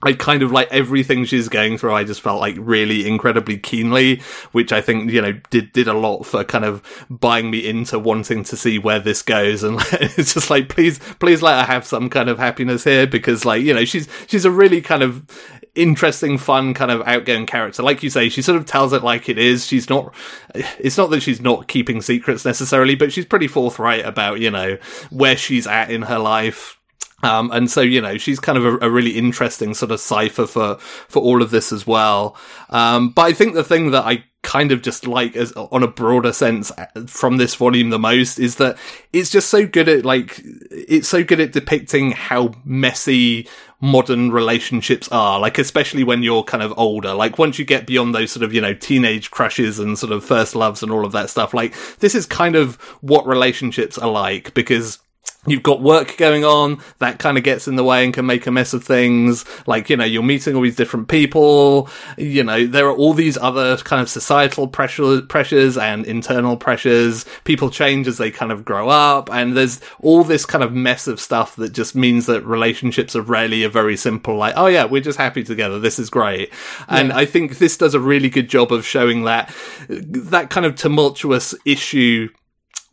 I 0.03 0.13
kind 0.13 0.43
of 0.43 0.51
like 0.51 0.67
everything 0.71 1.25
she's 1.25 1.47
going 1.47 1.77
through. 1.77 1.93
I 1.93 2.03
just 2.03 2.21
felt 2.21 2.41
like 2.41 2.55
really 2.59 3.07
incredibly 3.07 3.57
keenly, 3.57 4.21
which 4.51 4.73
I 4.73 4.81
think 4.81 5.09
you 5.09 5.21
know 5.21 5.31
did 5.49 5.71
did 5.71 5.87
a 5.87 5.93
lot 5.93 6.23
for 6.25 6.43
kind 6.43 6.65
of 6.65 6.83
buying 7.09 7.49
me 7.49 7.67
into 7.67 7.97
wanting 7.97 8.43
to 8.43 8.57
see 8.57 8.77
where 8.77 8.99
this 8.99 9.21
goes. 9.21 9.63
And 9.63 9.79
it's 9.93 10.33
just 10.33 10.49
like, 10.49 10.69
please, 10.69 10.99
please 11.19 11.41
let 11.41 11.59
her 11.59 11.73
have 11.73 11.85
some 11.85 12.09
kind 12.09 12.29
of 12.29 12.37
happiness 12.37 12.83
here 12.83 13.07
because, 13.07 13.45
like, 13.45 13.63
you 13.63 13.73
know, 13.73 13.85
she's 13.85 14.07
she's 14.27 14.45
a 14.45 14.51
really 14.51 14.81
kind 14.81 15.01
of 15.01 15.25
interesting, 15.75 16.37
fun, 16.37 16.73
kind 16.73 16.91
of 16.91 17.01
outgoing 17.07 17.45
character. 17.45 17.81
Like 17.81 18.03
you 18.03 18.09
say, 18.09 18.27
she 18.27 18.41
sort 18.41 18.57
of 18.57 18.65
tells 18.65 18.91
it 18.91 19.03
like 19.03 19.29
it 19.29 19.37
is. 19.37 19.65
She's 19.65 19.89
not. 19.89 20.13
It's 20.53 20.97
not 20.97 21.09
that 21.11 21.21
she's 21.21 21.41
not 21.41 21.67
keeping 21.67 22.01
secrets 22.01 22.43
necessarily, 22.43 22.95
but 22.95 23.13
she's 23.13 23.25
pretty 23.25 23.47
forthright 23.47 24.05
about 24.05 24.41
you 24.41 24.51
know 24.51 24.77
where 25.09 25.37
she's 25.37 25.67
at 25.67 25.89
in 25.89 26.03
her 26.03 26.19
life 26.19 26.79
um, 27.23 27.49
and 27.51 27.71
so, 27.71 27.81
you 27.81 28.01
know, 28.01 28.17
she's 28.17 28.39
kind 28.39 28.57
of 28.57 28.65
a, 28.65 28.77
a, 28.85 28.89
really 28.89 29.11
interesting 29.11 29.73
sort 29.73 29.91
of 29.91 29.99
cipher 29.99 30.45
for, 30.45 30.75
for 30.75 31.21
all 31.23 31.41
of 31.41 31.49
this 31.49 31.71
as 31.71 31.87
well. 31.87 32.35
Um, 32.69 33.09
but 33.09 33.23
I 33.23 33.33
think 33.33 33.55
the 33.55 33.63
thing 33.63 33.91
that 33.91 34.03
I 34.03 34.25
kind 34.43 34.71
of 34.71 34.83
just 34.83 35.07
like 35.07 35.35
as 35.35 35.51
on 35.53 35.81
a 35.81 35.87
broader 35.87 36.31
sense 36.31 36.71
uh, 36.77 36.85
from 37.07 37.37
this 37.37 37.55
volume 37.55 37.89
the 37.89 37.97
most 37.97 38.37
is 38.37 38.57
that 38.57 38.77
it's 39.11 39.31
just 39.31 39.49
so 39.49 39.65
good 39.65 39.89
at 39.89 40.05
like, 40.05 40.39
it's 40.69 41.07
so 41.07 41.23
good 41.23 41.39
at 41.39 41.51
depicting 41.51 42.11
how 42.11 42.51
messy 42.63 43.47
modern 43.81 44.31
relationships 44.31 45.07
are 45.11 45.39
like 45.39 45.57
especially 45.57 46.03
when 46.03 46.23
you're 46.23 46.43
kind 46.43 46.63
of 46.63 46.73
older 46.77 47.13
like 47.13 47.37
once 47.37 47.59
you 47.59 47.65
get 47.65 47.85
beyond 47.85 48.15
those 48.15 48.31
sort 48.31 48.43
of 48.43 48.53
you 48.53 48.61
know 48.61 48.73
teenage 48.73 49.29
crushes 49.31 49.79
and 49.79 49.99
sort 49.99 50.13
of 50.13 50.23
first 50.23 50.55
loves 50.55 50.81
and 50.81 50.91
all 50.91 51.05
of 51.05 51.11
that 51.11 51.29
stuff 51.29 51.53
like 51.53 51.75
this 51.99 52.15
is 52.15 52.25
kind 52.25 52.55
of 52.55 52.75
what 53.01 53.27
relationships 53.27 53.97
are 53.97 54.09
like 54.09 54.53
because 54.53 54.99
you've 55.47 55.63
got 55.63 55.81
work 55.81 56.17
going 56.17 56.43
on 56.43 56.81
that 56.99 57.19
kind 57.19 57.37
of 57.37 57.43
gets 57.43 57.67
in 57.67 57.75
the 57.75 57.83
way 57.83 58.03
and 58.03 58.13
can 58.13 58.25
make 58.25 58.47
a 58.47 58.51
mess 58.51 58.73
of 58.73 58.83
things. 58.83 59.45
Like 59.67 59.89
you 59.89 59.97
know 59.97 60.05
you're 60.05 60.23
meeting 60.23 60.55
all 60.55 60.61
these 60.61 60.75
different 60.75 61.07
people. 61.07 61.89
You 62.17 62.43
know 62.43 62.65
there 62.65 62.87
are 62.87 62.95
all 62.95 63.13
these 63.13 63.37
other 63.37 63.77
kind 63.77 64.01
of 64.01 64.09
societal 64.09 64.67
pressure, 64.67 65.21
pressures 65.21 65.77
and 65.77 66.05
internal 66.05 66.57
pressures. 66.57 67.25
People 67.43 67.69
change 67.69 68.07
as 68.07 68.17
they 68.17 68.31
kind 68.31 68.51
of 68.51 68.65
grow 68.65 68.89
up. 68.89 69.31
And 69.31 69.55
there's 69.55 69.81
all 69.99 70.23
this 70.23 70.45
kind 70.45 70.63
of 70.63 70.73
mess 70.73 71.07
of 71.07 71.19
stuff 71.19 71.55
that 71.57 71.73
just 71.73 71.95
means 71.95 72.25
that 72.25 72.45
relationships 72.45 73.15
are 73.15 73.21
rarely 73.21 73.63
a 73.63 73.69
very 73.69 73.97
simple 73.97 74.35
like 74.37 74.53
oh 74.57 74.67
yeah 74.67 74.85
we're 74.85 75.01
just 75.01 75.17
happy 75.17 75.43
together. 75.43 75.79
This 75.79 75.99
is 75.99 76.09
great. 76.09 76.49
Yeah. 76.89 76.97
and 76.97 77.13
i 77.13 77.25
think 77.25 77.57
this 77.57 77.77
does 77.77 77.93
a 77.93 77.99
really 77.99 78.29
good 78.29 78.49
job 78.49 78.71
of 78.71 78.85
showing 78.85 79.23
that 79.23 79.53
that 79.89 80.49
kind 80.49 80.65
of 80.65 80.75
tumultuous 80.75 81.55
issue 81.65 82.29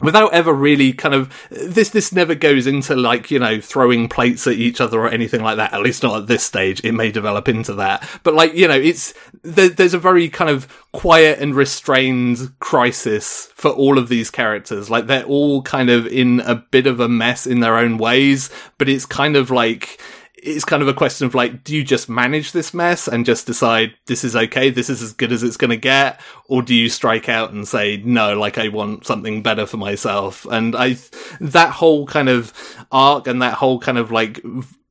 without 0.02 0.32
ever 0.32 0.52
really 0.52 0.92
kind 0.92 1.14
of 1.14 1.32
this 1.50 1.90
this 1.90 2.12
never 2.12 2.34
goes 2.34 2.66
into 2.66 2.94
like 2.96 3.30
you 3.30 3.38
know 3.38 3.60
throwing 3.60 4.08
plates 4.08 4.46
at 4.46 4.54
each 4.54 4.80
other 4.80 5.00
or 5.00 5.08
anything 5.08 5.42
like 5.42 5.56
that 5.56 5.72
at 5.72 5.82
least 5.82 6.02
not 6.02 6.20
at 6.20 6.26
this 6.26 6.44
stage. 6.44 6.80
It 6.84 6.92
may 6.92 7.10
develop 7.10 7.48
into 7.48 7.74
that. 7.74 8.08
But 8.22 8.34
like 8.34 8.54
you 8.54 8.68
know 8.68 8.78
it's 8.78 9.14
there, 9.42 9.68
there's 9.68 9.94
a 9.94 9.98
very 9.98 10.28
kind 10.28 10.50
of 10.50 10.68
quiet 10.92 11.38
and 11.38 11.54
restrained 11.54 12.52
crisis 12.60 13.48
for 13.54 13.70
all 13.70 13.98
of 13.98 14.08
these 14.08 14.30
characters. 14.30 14.90
Like 14.90 15.06
they're 15.06 15.24
all 15.24 15.62
kind 15.62 15.90
of 15.90 16.06
in 16.06 16.40
a 16.40 16.54
bit 16.54 16.86
of 16.86 17.00
a 17.00 17.08
mess 17.08 17.46
in 17.46 17.60
their 17.60 17.76
own 17.76 17.98
ways 17.98 18.50
but 18.78 18.88
it's 18.88 19.06
kind 19.06 19.36
of 19.36 19.50
like 19.50 20.00
it's 20.42 20.64
kind 20.64 20.82
of 20.82 20.88
a 20.88 20.94
question 20.94 21.26
of 21.26 21.34
like, 21.34 21.62
do 21.62 21.74
you 21.74 21.84
just 21.84 22.08
manage 22.08 22.50
this 22.52 22.74
mess 22.74 23.06
and 23.06 23.24
just 23.24 23.46
decide 23.46 23.94
this 24.06 24.24
is 24.24 24.34
okay, 24.34 24.70
this 24.70 24.90
is 24.90 25.00
as 25.00 25.12
good 25.12 25.30
as 25.30 25.42
it's 25.42 25.56
going 25.56 25.70
to 25.70 25.76
get, 25.76 26.20
or 26.48 26.62
do 26.62 26.74
you 26.74 26.88
strike 26.88 27.28
out 27.28 27.52
and 27.52 27.66
say 27.66 27.98
no, 28.04 28.38
like 28.38 28.58
I 28.58 28.68
want 28.68 29.06
something 29.06 29.42
better 29.42 29.66
for 29.66 29.76
myself? 29.76 30.44
And 30.50 30.74
I, 30.74 30.96
that 31.40 31.70
whole 31.70 32.06
kind 32.06 32.28
of 32.28 32.52
arc 32.90 33.28
and 33.28 33.40
that 33.40 33.54
whole 33.54 33.78
kind 33.78 33.98
of 33.98 34.10
like 34.10 34.42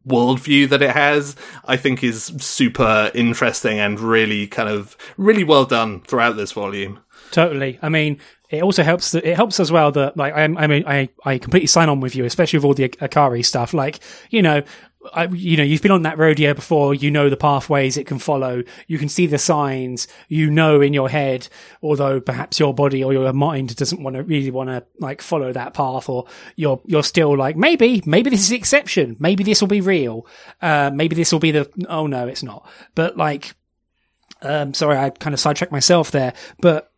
worldview 0.08 0.70
that 0.70 0.82
it 0.82 0.92
has, 0.92 1.36
I 1.66 1.76
think 1.76 2.02
is 2.02 2.24
super 2.40 3.12
interesting 3.14 3.78
and 3.78 4.00
really 4.00 4.48
kind 4.48 4.70
of 4.70 4.96
really 5.18 5.44
well 5.44 5.66
done 5.66 6.02
throughout 6.02 6.38
this 6.38 6.54
volume. 6.54 7.00
Totally. 7.32 7.78
I 7.82 7.90
mean, 7.90 8.20
it 8.50 8.64
also 8.64 8.84
helps 8.84 9.12
that 9.12 9.26
it 9.26 9.36
helps 9.36 9.60
as 9.60 9.72
well 9.72 9.92
that 9.94 10.18
like 10.18 10.34
I 10.34 10.44
I 10.44 10.68
mean 10.68 10.84
I 10.86 11.10
I 11.24 11.38
completely 11.38 11.68
sign 11.68 11.88
on 11.88 12.02
with 12.02 12.16
you, 12.16 12.26
especially 12.26 12.60
with 12.60 12.66
all 12.66 12.74
the 12.74 12.90
Akari 12.90 13.46
stuff. 13.46 13.74
Like 13.74 14.02
you 14.30 14.42
know, 14.42 14.62
I, 15.14 15.26
you 15.26 15.58
know, 15.58 15.64
you've 15.64 15.82
been 15.82 15.92
on 15.92 16.04
that 16.04 16.18
rodeo 16.18 16.54
before. 16.54 16.94
You 16.94 17.10
know 17.10 17.30
the 17.30 17.38
pathways 17.38 17.98
it 17.98 18.06
can 18.06 18.20
follow. 18.20 18.64
You 18.88 18.98
can 18.98 19.10
see 19.10 19.26
the 19.26 19.38
signs. 19.38 20.08
You 20.28 20.52
know 20.52 20.82
in 20.82 20.94
your 20.94 21.10
head, 21.10 21.48
although 21.82 22.22
perhaps 22.22 22.60
your 22.60 22.74
body 22.74 23.04
or 23.04 23.14
your 23.14 23.32
mind 23.34 23.76
doesn't 23.76 24.02
want 24.02 24.16
to 24.16 24.24
really 24.24 24.52
want 24.52 24.70
to 24.70 24.86
like 25.00 25.22
follow 25.22 25.52
that 25.54 25.74
path, 25.74 26.08
or 26.08 26.28
you're 26.56 26.82
you're 26.86 27.04
still 27.04 27.36
like 27.36 27.56
maybe 27.56 28.04
maybe 28.06 28.30
this 28.30 28.42
is 28.42 28.50
the 28.50 28.56
exception. 28.56 29.16
Maybe 29.20 29.44
this 29.44 29.62
will 29.62 29.68
be 29.68 29.82
real. 29.82 30.28
Uh, 30.62 30.92
maybe 30.94 31.16
this 31.16 31.32
will 31.32 31.40
be 31.40 31.52
the 31.52 31.70
oh 31.90 32.08
no, 32.08 32.28
it's 32.28 32.44
not. 32.44 32.70
But 32.94 33.18
like, 33.18 33.54
um, 34.42 34.74
sorry, 34.74 34.98
I 34.98 35.10
kind 35.10 35.34
of 35.34 35.40
sidetracked 35.40 35.72
myself 35.72 36.12
there. 36.12 36.34
But 36.60 36.91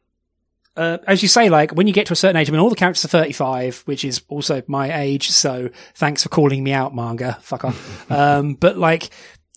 uh, 0.75 0.97
as 1.05 1.21
you 1.21 1.27
say, 1.27 1.49
like 1.49 1.71
when 1.71 1.87
you 1.87 1.93
get 1.93 2.07
to 2.07 2.13
a 2.13 2.15
certain 2.15 2.35
age, 2.35 2.49
I 2.49 2.51
mean, 2.51 2.61
all 2.61 2.69
the 2.69 2.75
characters 2.75 3.05
are 3.05 3.09
35, 3.09 3.83
which 3.85 4.03
is 4.03 4.23
also 4.27 4.61
my 4.67 5.01
age. 5.01 5.29
So 5.29 5.69
thanks 5.95 6.23
for 6.23 6.29
calling 6.29 6.63
me 6.63 6.71
out, 6.71 6.95
manga. 6.95 7.37
Fuck 7.41 7.65
off. 7.65 8.11
um, 8.11 8.55
but 8.55 8.77
like 8.77 9.09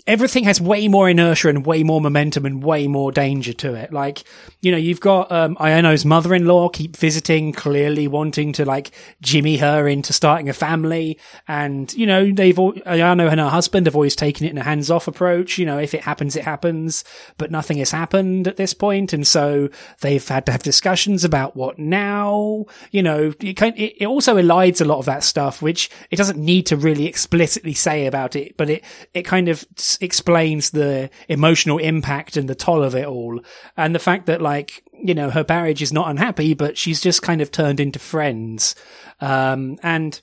everything 0.06 0.44
has 0.44 0.60
way 0.60 0.88
more 0.88 1.08
inertia 1.08 1.48
and 1.48 1.66
way 1.66 1.82
more 1.82 2.00
momentum 2.00 2.46
and 2.46 2.64
way 2.64 2.88
more 2.88 3.12
danger 3.12 3.52
to 3.52 3.74
it. 3.74 3.92
Like, 3.92 4.24
you 4.62 4.72
know, 4.72 4.78
you've 4.78 5.00
got 5.00 5.30
um, 5.30 5.56
Ayano's 5.56 6.04
mother-in-law 6.04 6.70
keep 6.70 6.96
visiting, 6.96 7.52
clearly 7.52 8.08
wanting 8.08 8.52
to 8.54 8.64
like 8.64 8.92
jimmy 9.20 9.58
her 9.58 9.86
into 9.86 10.12
starting 10.12 10.48
a 10.48 10.52
family, 10.52 11.18
and 11.46 11.92
you 11.94 12.06
know, 12.06 12.32
they've 12.32 12.58
all, 12.58 12.72
Ayano 12.72 13.30
and 13.30 13.40
her 13.40 13.48
husband 13.48 13.86
have 13.86 13.94
always 13.94 14.16
taken 14.16 14.46
it 14.46 14.50
in 14.50 14.58
a 14.58 14.62
hands-off 14.62 15.06
approach. 15.06 15.58
You 15.58 15.66
know, 15.66 15.78
if 15.78 15.92
it 15.92 16.02
happens, 16.02 16.34
it 16.34 16.44
happens, 16.44 17.04
but 17.36 17.50
nothing 17.50 17.76
has 17.78 17.90
happened 17.90 18.48
at 18.48 18.56
this 18.56 18.72
point. 18.72 18.86
point, 18.86 19.12
and 19.12 19.26
so 19.26 19.68
they've 20.00 20.28
had 20.28 20.46
to 20.46 20.52
have 20.52 20.62
discussions 20.62 21.24
about 21.24 21.56
what 21.56 21.76
now. 21.76 22.66
You 22.92 23.02
know, 23.02 23.32
it, 23.40 23.54
kind, 23.54 23.76
it, 23.76 23.94
it 24.00 24.06
also 24.06 24.36
elides 24.36 24.80
a 24.80 24.84
lot 24.84 24.98
of 24.98 25.06
that 25.06 25.24
stuff, 25.24 25.60
which 25.60 25.90
it 26.10 26.16
doesn't 26.16 26.38
need 26.38 26.66
to 26.66 26.76
really 26.76 27.06
explicitly 27.06 27.74
say 27.74 28.06
about 28.06 28.36
it, 28.36 28.56
but 28.56 28.70
it 28.70 28.84
it 29.12 29.22
kind 29.22 29.48
of 29.48 29.64
explains 30.00 30.70
the 30.70 31.10
emotional 31.28 31.78
impact 31.78 32.36
and 32.36 32.48
the 32.48 32.54
toll 32.54 32.82
of 32.82 32.94
it 32.94 33.06
all. 33.06 33.40
And 33.76 33.94
the 33.94 34.00
fact 34.00 34.26
that 34.26 34.40
like, 34.40 34.82
you 34.92 35.14
know, 35.14 35.30
her 35.30 35.44
marriage 35.48 35.82
is 35.82 35.92
not 35.92 36.10
unhappy, 36.10 36.54
but 36.54 36.78
she's 36.78 37.00
just 37.00 37.22
kind 37.22 37.40
of 37.40 37.50
turned 37.50 37.80
into 37.80 37.98
friends. 37.98 38.74
Um, 39.20 39.78
and, 39.82 40.20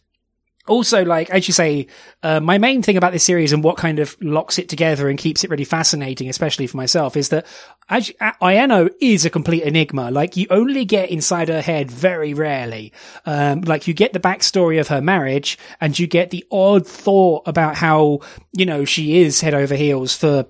also 0.68 1.04
like 1.04 1.30
as 1.30 1.48
you 1.48 1.54
say 1.54 1.88
uh, 2.24 2.40
my 2.40 2.58
main 2.58 2.82
thing 2.82 2.96
about 2.96 3.12
this 3.12 3.24
series 3.24 3.52
and 3.52 3.64
what 3.64 3.78
kind 3.78 4.00
of 4.00 4.16
locks 4.22 4.58
it 4.58 4.70
together 4.70 5.10
and 5.10 5.20
keeps 5.20 5.44
it 5.44 5.50
really 5.50 5.66
fascinating 5.66 6.30
especially 6.30 6.68
for 6.68 6.78
myself 6.78 7.18
is 7.18 7.30
that 7.30 7.46
as, 7.90 8.12
Ayano 8.42 8.90
is 9.02 9.26
a 9.26 9.30
complete 9.30 9.64
enigma. 9.64 10.12
Like 10.12 10.38
you 10.38 10.48
only 10.50 10.86
get 10.86 11.10
inside 11.10 11.50
her 11.50 11.62
head 11.62 11.92
very 11.92 12.34
rarely. 12.34 12.94
Um, 13.26 13.62
like 13.62 13.88
you 13.88 13.94
get 13.94 14.14
the 14.14 14.20
backstory 14.20 14.80
of 14.80 14.88
her 14.88 15.02
marriage 15.02 15.58
and 15.82 15.98
you 15.98 16.08
get 16.08 16.30
the 16.30 16.46
odd 16.52 16.88
thought 16.88 17.44
about 17.46 17.76
how 17.76 18.20
you 18.54 18.66
know 18.66 18.86
she 18.86 19.22
is 19.22 19.42
head 19.42 19.54
over 19.54 19.76
heels 19.76 20.16
for 20.16 20.46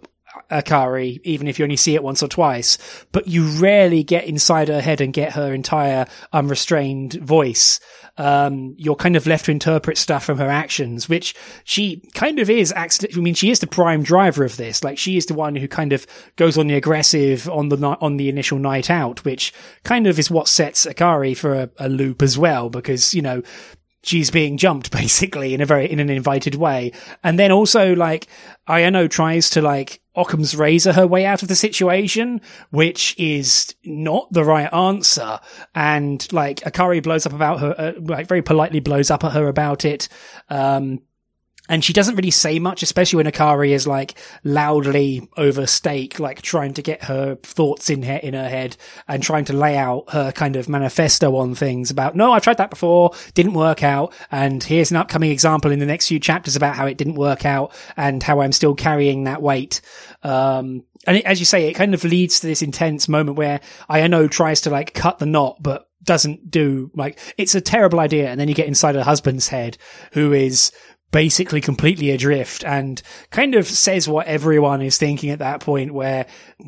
Akari, 0.49 1.19
even 1.23 1.47
if 1.47 1.59
you 1.59 1.65
only 1.65 1.77
see 1.77 1.95
it 1.95 2.03
once 2.03 2.23
or 2.23 2.27
twice, 2.27 2.77
but 3.11 3.27
you 3.27 3.45
rarely 3.59 4.03
get 4.03 4.25
inside 4.25 4.67
her 4.67 4.81
head 4.81 5.01
and 5.01 5.13
get 5.13 5.33
her 5.33 5.53
entire 5.53 6.05
unrestrained 6.31 7.13
voice 7.13 7.79
um, 8.17 8.75
you're 8.77 8.95
kind 8.95 9.15
of 9.15 9.25
left 9.25 9.45
to 9.45 9.51
interpret 9.51 9.97
stuff 9.97 10.23
from 10.23 10.37
her 10.37 10.49
actions, 10.49 11.09
which 11.09 11.33
she 11.63 12.01
kind 12.13 12.39
of 12.39 12.49
is. 12.49 12.71
Actually 12.71 13.09
I 13.15 13.17
mean, 13.17 13.33
she 13.33 13.49
is 13.49 13.59
the 13.59 13.67
prime 13.67 14.03
driver 14.03 14.43
of 14.43 14.57
this. 14.57 14.83
Like, 14.83 14.97
she 14.97 15.17
is 15.17 15.25
the 15.25 15.33
one 15.33 15.55
who 15.55 15.67
kind 15.67 15.93
of 15.93 16.05
goes 16.35 16.57
on 16.57 16.67
the 16.67 16.75
aggressive 16.75 17.49
on 17.49 17.69
the 17.69 17.77
on 18.01 18.17
the 18.17 18.29
initial 18.29 18.59
night 18.59 18.89
out, 18.89 19.25
which 19.25 19.53
kind 19.83 20.05
of 20.05 20.19
is 20.19 20.29
what 20.29 20.47
sets 20.47 20.85
Akari 20.85 21.35
for 21.35 21.53
a, 21.53 21.69
a 21.77 21.89
loop 21.89 22.21
as 22.21 22.37
well, 22.37 22.69
because 22.69 23.13
you 23.13 23.21
know 23.21 23.41
she's 24.03 24.29
being 24.29 24.57
jumped 24.57 24.91
basically 25.01 25.53
in 25.53 25.61
a 25.61 25.65
very 25.65 25.91
in 25.91 25.99
an 25.99 26.09
invited 26.09 26.55
way 26.55 26.91
and 27.23 27.39
then 27.39 27.51
also 27.51 27.95
like 27.95 28.27
Ayano 28.67 29.09
tries 29.09 29.49
to 29.51 29.61
like 29.61 30.01
Occam's 30.15 30.55
razor 30.55 30.93
her 30.93 31.07
way 31.07 31.25
out 31.25 31.41
of 31.41 31.47
the 31.47 31.55
situation, 31.55 32.39
which 32.69 33.15
is 33.17 33.73
not 33.83 34.31
the 34.31 34.43
right 34.43 34.71
answer. 34.71 35.39
And 35.73 36.31
like 36.31 36.59
Akari 36.61 37.01
blows 37.01 37.25
up 37.25 37.33
about 37.33 37.59
her, 37.59 37.75
uh, 37.77 37.93
like 37.99 38.27
very 38.27 38.41
politely 38.41 38.79
blows 38.79 39.09
up 39.09 39.23
at 39.23 39.31
her 39.31 39.47
about 39.47 39.85
it. 39.85 40.07
Um, 40.49 41.01
and 41.69 41.83
she 41.83 41.93
doesn't 41.93 42.15
really 42.15 42.31
say 42.31 42.59
much, 42.59 42.83
especially 42.83 43.17
when 43.17 43.31
Akari 43.31 43.69
is 43.69 43.87
like 43.87 44.15
loudly 44.43 45.29
over 45.37 45.65
stake, 45.65 46.19
like 46.19 46.41
trying 46.41 46.73
to 46.73 46.81
get 46.81 47.05
her 47.05 47.35
thoughts 47.35 47.89
in 47.89 48.03
her, 48.03 48.17
in 48.17 48.33
her 48.33 48.49
head 48.49 48.75
and 49.07 49.23
trying 49.23 49.45
to 49.45 49.53
lay 49.53 49.77
out 49.77 50.09
her 50.09 50.33
kind 50.33 50.57
of 50.57 50.67
manifesto 50.67 51.37
on 51.37 51.55
things 51.55 51.89
about, 51.89 52.17
no, 52.17 52.33
I've 52.33 52.43
tried 52.43 52.57
that 52.57 52.69
before, 52.69 53.11
didn't 53.33 53.53
work 53.53 53.81
out. 53.81 54.13
And 54.29 54.61
here's 54.61 54.91
an 54.91 54.97
upcoming 54.97 55.31
example 55.31 55.71
in 55.71 55.79
the 55.79 55.85
next 55.85 56.09
few 56.09 56.19
chapters 56.19 56.57
about 56.57 56.75
how 56.75 56.85
it 56.85 56.97
didn't 56.97 57.15
work 57.15 57.45
out 57.45 57.73
and 57.95 58.21
how 58.21 58.41
I'm 58.41 58.51
still 58.51 58.75
carrying 58.75 59.23
that 59.23 59.41
weight. 59.41 59.79
Um, 60.21 60.83
and 61.07 61.17
it, 61.17 61.25
as 61.25 61.39
you 61.39 61.45
say, 61.45 61.69
it 61.69 61.75
kind 61.75 61.93
of 61.93 62.03
leads 62.03 62.41
to 62.41 62.47
this 62.47 62.61
intense 62.61 63.07
moment 63.07 63.37
where 63.37 63.61
Ayano 63.89 64.29
tries 64.29 64.61
to 64.61 64.69
like 64.69 64.93
cut 64.93 65.19
the 65.19 65.25
knot, 65.25 65.57
but 65.61 65.87
doesn't 66.03 66.51
do 66.51 66.91
like 66.95 67.17
it's 67.37 67.55
a 67.55 67.61
terrible 67.61 67.99
idea 67.99 68.29
and 68.29 68.39
then 68.39 68.47
you 68.47 68.53
get 68.53 68.67
inside 68.67 68.95
her 68.95 69.03
husband's 69.03 69.47
head 69.47 69.77
who 70.11 70.33
is 70.33 70.71
basically 71.13 71.61
completely 71.61 72.09
adrift 72.09 72.65
and 72.65 73.01
kind 73.29 73.53
of 73.53 73.67
says 73.67 74.09
what 74.09 74.25
everyone 74.25 74.81
is 74.81 74.97
thinking 74.97 75.29
at 75.29 75.39
that 75.39 75.61
point 75.61 75.93
where, 75.93 76.25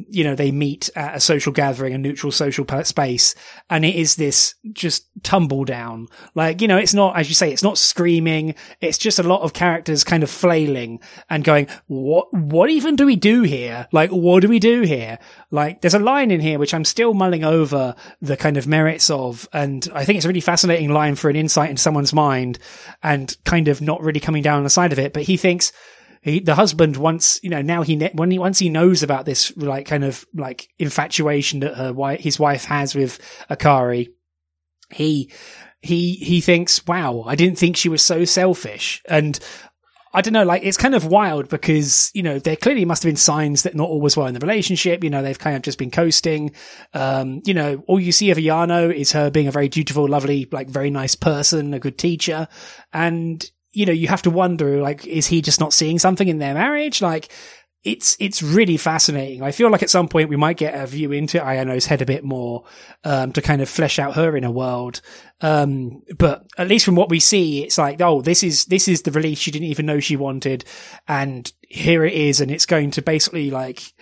you 0.08 0.24
know, 0.24 0.36
they 0.36 0.52
meet 0.52 0.88
at 0.96 1.16
a 1.16 1.20
social 1.20 1.52
gathering, 1.52 1.94
a 1.94 1.98
neutral 1.98 2.32
social 2.32 2.66
space. 2.84 3.34
And 3.70 3.84
it 3.84 3.96
is 3.96 4.16
this 4.16 4.54
just 4.72 5.08
tumble 5.24 5.66
down. 5.66 6.08
Like, 6.36 6.62
you 6.62 6.68
know, 6.68 6.78
it's 6.78 6.94
not, 6.94 7.18
as 7.18 7.28
you 7.28 7.34
say, 7.34 7.52
it's 7.52 7.64
not 7.64 7.80
screaming. 7.80 8.54
It's 8.82 9.00
just 9.00 9.18
a 9.18 9.24
lot 9.24 9.42
of 9.42 9.54
characters 9.54 10.04
kind 10.04 10.22
of 10.22 10.30
flailing 10.30 11.00
and 11.28 11.44
going, 11.44 11.68
what, 11.88 12.32
what 12.32 12.70
even 12.70 12.96
do 12.96 13.08
we 13.08 13.16
do 13.16 13.42
here? 13.42 13.88
Like, 13.92 14.12
what 14.12 14.42
do 14.42 14.48
we 14.48 14.60
do 14.60 14.84
here? 14.84 15.18
Like, 15.56 15.82
there's 15.82 15.94
a 15.94 16.00
line 16.00 16.32
in 16.32 16.42
here 16.42 16.60
which 16.60 16.74
I'm 16.74 16.86
still 16.86 17.14
mulling 17.14 17.46
over 17.46 17.96
the 18.22 18.36
kind 18.36 18.58
of 18.58 18.68
merits 18.68 19.10
of. 19.10 19.48
And 19.54 19.88
I 19.94 20.04
think 20.04 20.18
it's 20.18 20.26
a 20.26 20.28
really 20.28 20.42
fascinating 20.42 20.92
line 20.92 21.16
for 21.16 21.30
an 21.30 21.38
insight 21.38 21.70
into 21.70 21.82
someone's 21.82 22.14
mind 22.14 22.60
and 23.02 23.36
kind 23.46 23.70
of 23.70 23.82
not 23.82 24.02
really 24.02 24.20
coming 24.20 24.44
down 24.44 24.58
on 24.58 24.64
the 24.66 24.70
side 24.70 24.92
of 24.92 25.00
it, 25.00 25.14
but 25.14 25.24
he 25.24 25.38
thinks 25.38 25.72
he, 26.22 26.40
the 26.40 26.56
husband 26.56 26.98
once, 26.98 27.40
you 27.42 27.50
know, 27.50 27.62
now 27.62 27.84
he, 27.84 27.98
when 28.14 28.32
he, 28.32 28.38
once 28.38 28.60
he 28.60 28.68
knows 28.68 29.02
about 29.02 29.26
this, 29.26 29.56
like, 29.56 29.86
kind 29.86 30.04
of, 30.04 30.26
like, 30.34 30.68
infatuation 30.78 31.62
that 31.62 31.76
her 31.76 31.94
wife, 31.94 32.20
his 32.20 32.40
wife 32.40 32.66
has 32.66 32.94
with 32.94 33.20
Akari, 33.50 34.10
he, 34.92 35.32
he, 35.82 36.16
he 36.16 36.42
thinks, 36.42 36.86
wow, 36.86 37.24
I 37.26 37.36
didn't 37.36 37.58
think 37.58 37.78
she 37.78 37.90
was 37.90 38.02
so 38.02 38.26
selfish. 38.26 39.02
And 39.08 39.40
I 40.16 40.22
don't 40.22 40.34
know, 40.34 40.46
like 40.46 40.64
it's 40.64 40.78
kind 40.78 40.96
of 40.96 41.06
wild 41.06 41.50
because, 41.50 42.10
you 42.14 42.24
know, 42.24 42.40
there 42.40 42.56
clearly 42.56 42.86
must 42.86 43.04
have 43.04 43.10
been 43.10 43.18
signs 43.18 43.64
that 43.64 43.76
not 43.76 43.90
all 43.90 44.02
was 44.02 44.16
well 44.16 44.28
in 44.28 44.34
the 44.34 44.40
relationship. 44.40 45.04
You 45.04 45.10
know, 45.10 45.22
they've 45.22 45.38
kind 45.38 45.56
of 45.56 45.62
just 45.62 45.78
been 45.78 45.92
coasting. 45.92 46.52
Um, 46.94 47.42
you 47.46 47.54
know, 47.54 47.84
all 47.88 48.00
you 48.00 48.12
see 48.12 48.32
of 48.32 48.38
Ayano 48.38 48.94
is 48.94 49.12
her 49.12 49.30
being 49.30 49.48
a 49.48 49.52
very 49.52 49.68
dutiful, 49.68 50.08
lovely, 50.08 50.48
like 50.52 50.70
very 50.70 50.90
nice 50.90 51.16
person, 51.16 51.74
a 51.74 51.80
good 51.80 51.98
teacher. 51.98 52.48
And 52.94 53.50
you 53.76 53.86
know, 53.86 53.92
you 53.92 54.08
have 54.08 54.22
to 54.22 54.32
wonder, 54.32 54.82
like, 54.82 55.06
is 55.06 55.28
he 55.28 55.42
just 55.42 55.60
not 55.60 55.74
seeing 55.74 56.00
something 56.00 56.30
in 56.30 56.38
their 56.40 56.54
marriage? 56.54 57.02
Like, 57.02 57.30
it's 57.86 58.18
it's 58.20 58.42
really 58.42 58.78
fascinating. 58.78 59.44
I 59.44 59.52
feel 59.52 59.70
like 59.70 59.84
at 59.84 59.92
some 59.92 60.08
point 60.08 60.30
we 60.30 60.36
might 60.36 60.58
get 60.58 60.74
a 60.74 60.88
view 60.88 61.12
into 61.12 61.40
Ayano's 61.40 61.86
head 61.86 62.02
a 62.02 62.06
bit 62.06 62.24
more 62.24 62.66
um, 63.04 63.32
to 63.34 63.44
kind 63.44 63.62
of 63.62 63.70
flesh 63.70 64.00
out 64.00 64.16
her 64.16 64.36
inner 64.36 64.50
world. 64.50 65.02
Um, 65.40 66.02
but 66.18 66.48
at 66.58 66.68
least 66.68 66.84
from 66.84 66.96
what 66.96 67.10
we 67.10 67.20
see, 67.20 67.64
it's 67.64 67.78
like, 67.78 68.02
oh, 68.02 68.22
this 68.22 68.44
is 68.44 68.66
this 68.66 68.88
is 68.88 69.04
the 69.04 69.12
release 69.12 69.38
she 69.38 69.52
didn't 69.52 69.68
even 69.68 69.86
know 69.86 70.00
she 70.00 70.16
wanted, 70.16 70.66
and 71.08 71.52
here 71.62 72.04
it 72.04 72.14
is, 72.14 72.42
and 72.42 72.50
it's 72.50 72.66
going 72.66 72.92
to 72.92 73.02
basically 73.02 73.52
like. 73.52 73.94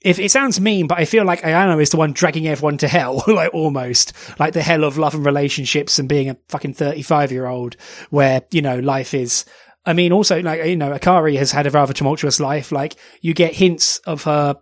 If 0.00 0.20
it 0.20 0.30
sounds 0.30 0.60
mean, 0.60 0.86
but 0.86 0.98
I 0.98 1.04
feel 1.04 1.24
like 1.24 1.40
Ayano 1.42 1.82
is 1.82 1.90
the 1.90 1.96
one 1.96 2.12
dragging 2.12 2.46
everyone 2.46 2.78
to 2.78 2.88
hell, 2.88 3.24
like 3.26 3.52
almost 3.52 4.12
like 4.38 4.54
the 4.54 4.62
hell 4.62 4.84
of 4.84 4.96
love 4.96 5.16
and 5.16 5.26
relationships 5.26 5.98
and 5.98 6.08
being 6.08 6.30
a 6.30 6.36
fucking 6.48 6.74
35 6.74 7.32
year 7.32 7.46
old 7.46 7.76
where, 8.08 8.42
you 8.52 8.62
know, 8.62 8.78
life 8.78 9.12
is 9.12 9.44
I 9.88 9.94
mean, 9.94 10.12
also, 10.12 10.42
like, 10.42 10.62
you 10.66 10.76
know, 10.76 10.92
Akari 10.92 11.38
has 11.38 11.50
had 11.50 11.66
a 11.66 11.70
rather 11.70 11.94
tumultuous 11.94 12.38
life. 12.38 12.70
Like, 12.72 12.96
you 13.22 13.32
get 13.32 13.54
hints 13.54 14.00
of 14.00 14.24
her 14.24 14.56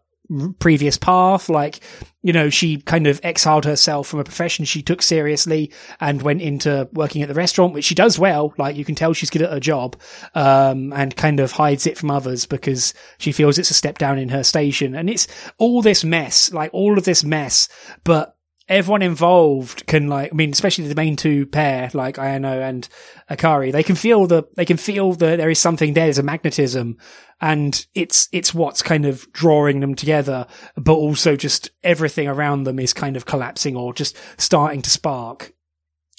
previous 0.60 0.98
path. 0.98 1.48
Like, 1.48 1.80
you 2.22 2.32
know, 2.32 2.48
she 2.48 2.80
kind 2.80 3.08
of 3.08 3.18
exiled 3.24 3.64
herself 3.64 4.06
from 4.06 4.20
a 4.20 4.24
profession 4.24 4.64
she 4.64 4.82
took 4.82 5.02
seriously 5.02 5.72
and 6.00 6.22
went 6.22 6.42
into 6.42 6.88
working 6.92 7.22
at 7.22 7.28
the 7.28 7.34
restaurant, 7.34 7.74
which 7.74 7.86
she 7.86 7.94
does 7.96 8.20
well. 8.20 8.54
Like, 8.56 8.76
you 8.76 8.84
can 8.84 8.94
tell 8.94 9.14
she's 9.14 9.30
good 9.30 9.42
at 9.42 9.50
her 9.50 9.58
job, 9.58 9.96
um, 10.36 10.92
and 10.92 11.16
kind 11.16 11.40
of 11.40 11.50
hides 11.50 11.88
it 11.88 11.98
from 11.98 12.12
others 12.12 12.46
because 12.46 12.94
she 13.18 13.32
feels 13.32 13.58
it's 13.58 13.72
a 13.72 13.74
step 13.74 13.98
down 13.98 14.20
in 14.20 14.28
her 14.28 14.44
station. 14.44 14.94
And 14.94 15.10
it's 15.10 15.26
all 15.58 15.82
this 15.82 16.04
mess, 16.04 16.52
like 16.52 16.70
all 16.72 16.96
of 16.96 17.04
this 17.04 17.24
mess, 17.24 17.68
but 18.04 18.35
everyone 18.68 19.02
involved 19.02 19.86
can 19.86 20.08
like, 20.08 20.32
I 20.32 20.34
mean, 20.34 20.50
especially 20.50 20.88
the 20.88 20.94
main 20.94 21.16
two 21.16 21.46
pair, 21.46 21.90
like 21.94 22.16
Ayano 22.16 22.60
and 22.60 22.88
Akari, 23.30 23.72
they 23.72 23.82
can 23.82 23.96
feel 23.96 24.26
the, 24.26 24.44
they 24.56 24.64
can 24.64 24.76
feel 24.76 25.12
that 25.14 25.36
there 25.36 25.50
is 25.50 25.58
something 25.58 25.94
there, 25.94 26.06
there's 26.06 26.18
a 26.18 26.22
magnetism 26.22 26.98
and 27.40 27.86
it's, 27.94 28.28
it's 28.32 28.54
what's 28.54 28.82
kind 28.82 29.06
of 29.06 29.30
drawing 29.32 29.80
them 29.80 29.94
together, 29.94 30.46
but 30.76 30.94
also 30.94 31.36
just 31.36 31.70
everything 31.84 32.28
around 32.28 32.64
them 32.64 32.78
is 32.78 32.92
kind 32.92 33.16
of 33.16 33.26
collapsing 33.26 33.76
or 33.76 33.92
just 33.94 34.16
starting 34.36 34.82
to 34.82 34.90
spark. 34.90 35.52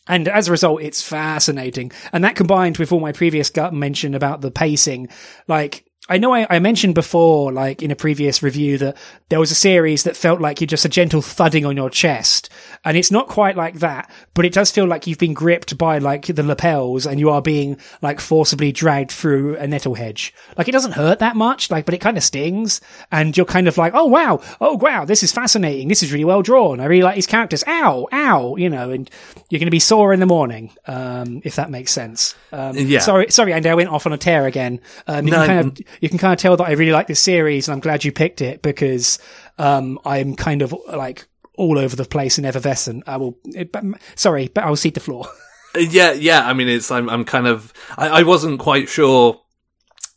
And 0.07 0.27
as 0.29 0.47
a 0.47 0.51
result, 0.51 0.81
it's 0.81 1.01
fascinating. 1.01 1.91
And 2.13 2.23
that 2.23 2.35
combined 2.35 2.77
with 2.77 2.93
all 2.93 3.01
my 3.01 3.11
previous 3.11 3.49
gut 3.49 3.73
mention 3.73 4.15
about 4.15 4.39
the 4.39 4.51
pacing, 4.51 5.09
like 5.47 5.86
I 6.09 6.17
know 6.17 6.33
I, 6.33 6.47
I, 6.49 6.59
mentioned 6.59 6.95
before, 6.95 7.51
like 7.51 7.83
in 7.83 7.91
a 7.91 7.95
previous 7.95 8.41
review, 8.41 8.77
that 8.77 8.97
there 9.29 9.39
was 9.39 9.51
a 9.51 9.55
series 9.55 10.03
that 10.03 10.15
felt 10.15 10.39
like 10.39 10.61
you're 10.61 10.67
just 10.67 10.85
a 10.85 10.89
gentle 10.89 11.21
thudding 11.21 11.65
on 11.65 11.75
your 11.75 11.89
chest. 11.89 12.49
And 12.85 12.95
it's 12.95 13.11
not 13.11 13.27
quite 13.27 13.57
like 13.57 13.79
that, 13.79 14.09
but 14.33 14.45
it 14.45 14.53
does 14.53 14.71
feel 14.71 14.85
like 14.85 15.07
you've 15.07 15.17
been 15.17 15.33
gripped 15.33 15.77
by 15.77 15.97
like 15.97 16.27
the 16.27 16.43
lapels 16.43 17.05
and 17.05 17.19
you 17.19 17.29
are 17.29 17.41
being 17.41 17.77
like 18.01 18.21
forcibly 18.21 18.71
dragged 18.71 19.11
through 19.11 19.57
a 19.57 19.67
nettle 19.67 19.95
hedge. 19.95 20.33
Like 20.57 20.69
it 20.69 20.71
doesn't 20.71 20.93
hurt 20.93 21.19
that 21.19 21.35
much, 21.35 21.69
like, 21.69 21.85
but 21.85 21.93
it 21.93 21.99
kind 21.99 22.17
of 22.17 22.23
stings. 22.23 22.79
And 23.11 23.35
you're 23.35 23.45
kind 23.45 23.67
of 23.67 23.77
like, 23.77 23.93
oh 23.93 24.05
wow, 24.05 24.41
oh 24.61 24.77
wow, 24.77 25.03
this 25.03 25.23
is 25.23 25.33
fascinating. 25.33 25.89
This 25.89 26.03
is 26.03 26.13
really 26.13 26.25
well 26.25 26.41
drawn. 26.41 26.79
I 26.79 26.85
really 26.85 27.03
like 27.03 27.15
these 27.15 27.27
characters. 27.27 27.63
Ow, 27.67 28.07
ow, 28.13 28.55
you 28.55 28.69
know, 28.69 28.91
and 28.91 29.09
you're 29.49 29.59
going 29.59 29.67
to 29.67 29.71
be 29.71 29.79
sore 29.79 30.13
in 30.13 30.19
the 30.19 30.25
morning, 30.25 30.71
um, 30.85 31.41
if 31.43 31.55
that 31.55 31.69
makes 31.69 31.91
sense. 31.91 32.35
Um, 32.51 32.75
yeah. 32.77 32.99
Sorry, 32.99 33.29
sorry, 33.29 33.51
Andy, 33.51 33.69
I 33.69 33.75
went 33.75 33.89
off 33.89 34.05
on 34.05 34.13
a 34.13 34.17
tear 34.17 34.45
again. 34.45 34.79
Um, 35.07 35.25
no, 35.25 35.45
kind 35.45 35.59
of, 35.59 35.77
you 36.01 36.09
can 36.09 36.17
kind 36.17 36.33
of 36.33 36.39
tell 36.39 36.57
that 36.57 36.67
I 36.67 36.71
really 36.71 36.91
like 36.91 37.07
this 37.07 37.21
series 37.21 37.67
and 37.67 37.73
I'm 37.73 37.79
glad 37.79 38.03
you 38.03 38.11
picked 38.11 38.41
it 38.41 38.61
because, 38.61 39.19
um, 39.57 39.99
I'm 40.05 40.35
kind 40.35 40.61
of 40.61 40.75
like 40.87 41.27
all 41.55 41.77
over 41.77 41.95
the 41.95 42.05
place 42.05 42.37
and 42.37 42.45
effervescent. 42.45 43.03
I 43.07 43.17
will, 43.17 43.37
it, 43.45 43.75
sorry, 44.15 44.47
but 44.47 44.63
I 44.63 44.69
will 44.69 44.75
cede 44.75 44.93
the 44.93 44.99
floor. 44.99 45.27
yeah, 45.77 46.11
yeah. 46.13 46.47
I 46.47 46.53
mean, 46.53 46.67
it's, 46.67 46.91
I'm, 46.91 47.09
I'm 47.09 47.25
kind 47.25 47.47
of, 47.47 47.73
I, 47.97 48.09
I 48.09 48.23
wasn't 48.23 48.59
quite 48.59 48.89
sure 48.89 49.41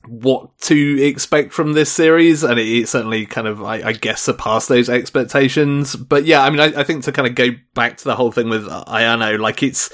what 0.07 0.57
to 0.61 1.03
expect 1.03 1.53
from 1.53 1.75
this 1.75 1.93
series, 1.93 2.43
and 2.43 2.59
it, 2.59 2.67
it 2.67 2.89
certainly 2.89 3.27
kind 3.27 3.47
of, 3.47 3.63
I, 3.63 3.83
I, 3.83 3.93
guess, 3.93 4.23
surpassed 4.23 4.69
those 4.69 4.89
expectations. 4.89 5.95
But 5.95 6.25
yeah, 6.25 6.43
I 6.43 6.51
mean, 6.51 6.61
I, 6.61 6.81
I, 6.81 6.85
think 6.85 7.05
to 7.05 7.13
kind 7.13 7.29
of 7.29 7.35
go 7.35 7.51
back 7.75 7.99
to 7.99 8.05
the 8.05 8.17
whole 8.17 8.33
thing 8.33 8.49
with 8.49 8.67
Ayano, 8.67 9.39
like 9.39 9.63
it's 9.63 9.91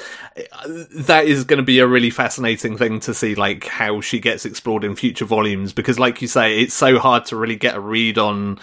that 0.95 1.25
is 1.27 1.45
going 1.45 1.59
to 1.59 1.65
be 1.65 1.81
a 1.81 1.87
really 1.87 2.11
fascinating 2.11 2.77
thing 2.77 3.01
to 3.01 3.15
see, 3.15 3.35
like 3.35 3.67
how 3.67 4.01
she 4.01 4.21
gets 4.21 4.45
explored 4.45 4.85
in 4.85 4.95
future 4.95 5.25
volumes, 5.25 5.73
because, 5.73 5.99
like 5.99 6.23
you 6.23 6.29
say, 6.29 6.61
it's 6.61 6.75
so 6.75 6.99
hard 6.99 7.25
to 7.27 7.37
really 7.37 7.57
get 7.57 7.75
a 7.75 7.81
read 7.81 8.17
on 8.17 8.61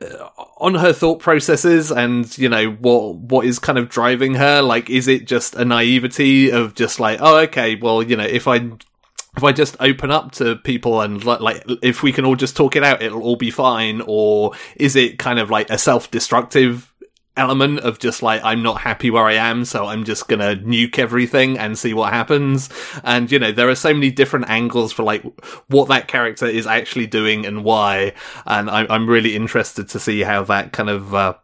uh, 0.00 0.28
on 0.56 0.76
her 0.76 0.92
thought 0.92 1.18
processes 1.18 1.90
and 1.90 2.38
you 2.38 2.48
know 2.48 2.70
what 2.70 3.16
what 3.16 3.44
is 3.44 3.58
kind 3.58 3.76
of 3.76 3.88
driving 3.88 4.34
her 4.34 4.62
like 4.62 4.88
is 4.88 5.08
it 5.08 5.26
just 5.26 5.54
a 5.56 5.64
naivety 5.64 6.50
of 6.50 6.74
just 6.74 7.00
like 7.00 7.18
oh 7.20 7.38
okay 7.38 7.74
well 7.74 8.02
you 8.02 8.16
know 8.16 8.24
if 8.24 8.48
i 8.48 8.70
if 9.36 9.44
I 9.44 9.52
just 9.52 9.76
open 9.80 10.10
up 10.10 10.32
to 10.32 10.56
people 10.56 11.00
and 11.00 11.24
like, 11.24 11.62
if 11.82 12.02
we 12.02 12.12
can 12.12 12.24
all 12.24 12.36
just 12.36 12.56
talk 12.56 12.76
it 12.76 12.82
out, 12.82 13.02
it'll 13.02 13.22
all 13.22 13.36
be 13.36 13.50
fine? 13.50 14.02
Or 14.06 14.52
is 14.76 14.96
it 14.96 15.18
kind 15.18 15.38
of 15.38 15.50
like 15.50 15.70
a 15.70 15.78
self-destructive 15.78 16.92
element 17.36 17.80
of 17.80 17.98
just 17.98 18.22
like, 18.22 18.42
I'm 18.44 18.62
not 18.62 18.80
happy 18.80 19.08
where 19.08 19.24
I 19.24 19.34
am, 19.34 19.64
so 19.64 19.86
I'm 19.86 20.04
just 20.04 20.28
gonna 20.28 20.56
nuke 20.56 20.98
everything 20.98 21.58
and 21.58 21.78
see 21.78 21.94
what 21.94 22.12
happens? 22.12 22.68
And, 23.04 23.30
you 23.30 23.38
know, 23.38 23.52
there 23.52 23.68
are 23.68 23.76
so 23.76 23.94
many 23.94 24.10
different 24.10 24.50
angles 24.50 24.92
for 24.92 25.04
like 25.04 25.24
what 25.68 25.88
that 25.88 26.08
character 26.08 26.46
is 26.46 26.66
actually 26.66 27.06
doing 27.06 27.46
and 27.46 27.64
why. 27.64 28.12
And 28.46 28.68
I'm, 28.68 28.86
I'm 28.90 29.08
really 29.08 29.36
interested 29.36 29.88
to 29.90 30.00
see 30.00 30.20
how 30.20 30.42
that 30.44 30.72
kind 30.72 30.90
of, 30.90 31.14
uh, 31.14 31.34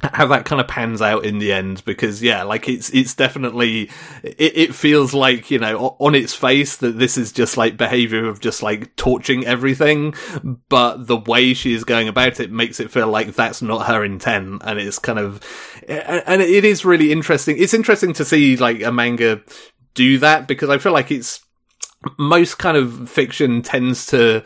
how 0.00 0.26
that 0.26 0.44
kind 0.44 0.60
of 0.60 0.68
pans 0.68 1.02
out 1.02 1.24
in 1.24 1.38
the 1.38 1.52
end 1.52 1.84
because 1.84 2.22
yeah 2.22 2.44
like 2.44 2.68
it's 2.68 2.88
it's 2.90 3.14
definitely 3.14 3.90
it, 4.22 4.56
it, 4.56 4.74
feels 4.74 5.12
like 5.12 5.50
you 5.50 5.58
know 5.58 5.96
on 5.98 6.14
its 6.14 6.32
face 6.32 6.76
that 6.76 6.98
this 6.98 7.18
is 7.18 7.32
just 7.32 7.56
like 7.56 7.76
behavior 7.76 8.28
of 8.28 8.40
just 8.40 8.62
like 8.62 8.94
torching 8.94 9.44
everything 9.44 10.14
but 10.68 11.08
the 11.08 11.16
way 11.16 11.52
she 11.52 11.74
is 11.74 11.82
going 11.82 12.06
about 12.06 12.38
it 12.38 12.52
makes 12.52 12.78
it 12.78 12.92
feel 12.92 13.08
like 13.08 13.34
that's 13.34 13.60
not 13.60 13.86
her 13.86 14.04
intent 14.04 14.62
and 14.64 14.78
it's 14.78 15.00
kind 15.00 15.18
of 15.18 15.40
and 15.88 16.42
it 16.42 16.64
is 16.64 16.84
really 16.84 17.12
interesting. 17.12 17.56
It's 17.58 17.74
interesting 17.74 18.12
to 18.14 18.24
see 18.24 18.56
like 18.56 18.82
a 18.82 18.92
manga 18.92 19.42
do 19.94 20.18
that 20.18 20.46
because 20.46 20.68
i 20.70 20.78
feel 20.78 20.92
like 20.92 21.10
it's 21.10 21.40
most 22.16 22.58
kind 22.58 22.76
of 22.76 23.08
fiction 23.10 23.62
tends 23.62 24.06
to 24.06 24.44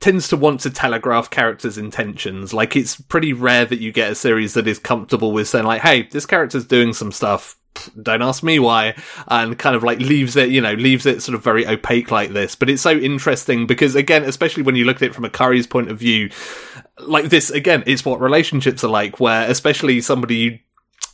tends 0.00 0.28
to 0.28 0.36
want 0.36 0.60
to 0.60 0.70
telegraph 0.70 1.30
characters' 1.30 1.78
intentions. 1.78 2.52
Like 2.52 2.74
it's 2.74 3.00
pretty 3.00 3.32
rare 3.32 3.64
that 3.64 3.80
you 3.80 3.92
get 3.92 4.12
a 4.12 4.14
series 4.14 4.54
that 4.54 4.66
is 4.66 4.78
comfortable 4.78 5.32
with 5.32 5.48
saying 5.48 5.66
like, 5.66 5.82
"Hey, 5.82 6.08
this 6.10 6.26
character's 6.26 6.66
doing 6.66 6.92
some 6.92 7.12
stuff." 7.12 7.56
Don't 8.02 8.22
ask 8.22 8.42
me 8.42 8.58
why, 8.58 8.96
and 9.28 9.56
kind 9.56 9.76
of 9.76 9.84
like 9.84 10.00
leaves 10.00 10.34
it, 10.34 10.48
you 10.48 10.60
know, 10.60 10.74
leaves 10.74 11.06
it 11.06 11.22
sort 11.22 11.36
of 11.36 11.44
very 11.44 11.64
opaque 11.64 12.10
like 12.10 12.30
this. 12.30 12.56
But 12.56 12.68
it's 12.70 12.82
so 12.82 12.90
interesting 12.90 13.68
because, 13.68 13.94
again, 13.94 14.24
especially 14.24 14.64
when 14.64 14.74
you 14.74 14.84
look 14.84 14.96
at 14.96 15.02
it 15.02 15.14
from 15.14 15.24
Akari's 15.24 15.66
point 15.68 15.88
of 15.88 15.96
view, 15.96 16.28
like 16.98 17.26
this, 17.26 17.50
again, 17.50 17.84
it's 17.86 18.04
what 18.04 18.20
relationships 18.20 18.82
are 18.82 18.90
like, 18.90 19.20
where 19.20 19.48
especially 19.48 20.00
somebody 20.00 20.34
you 20.34 20.58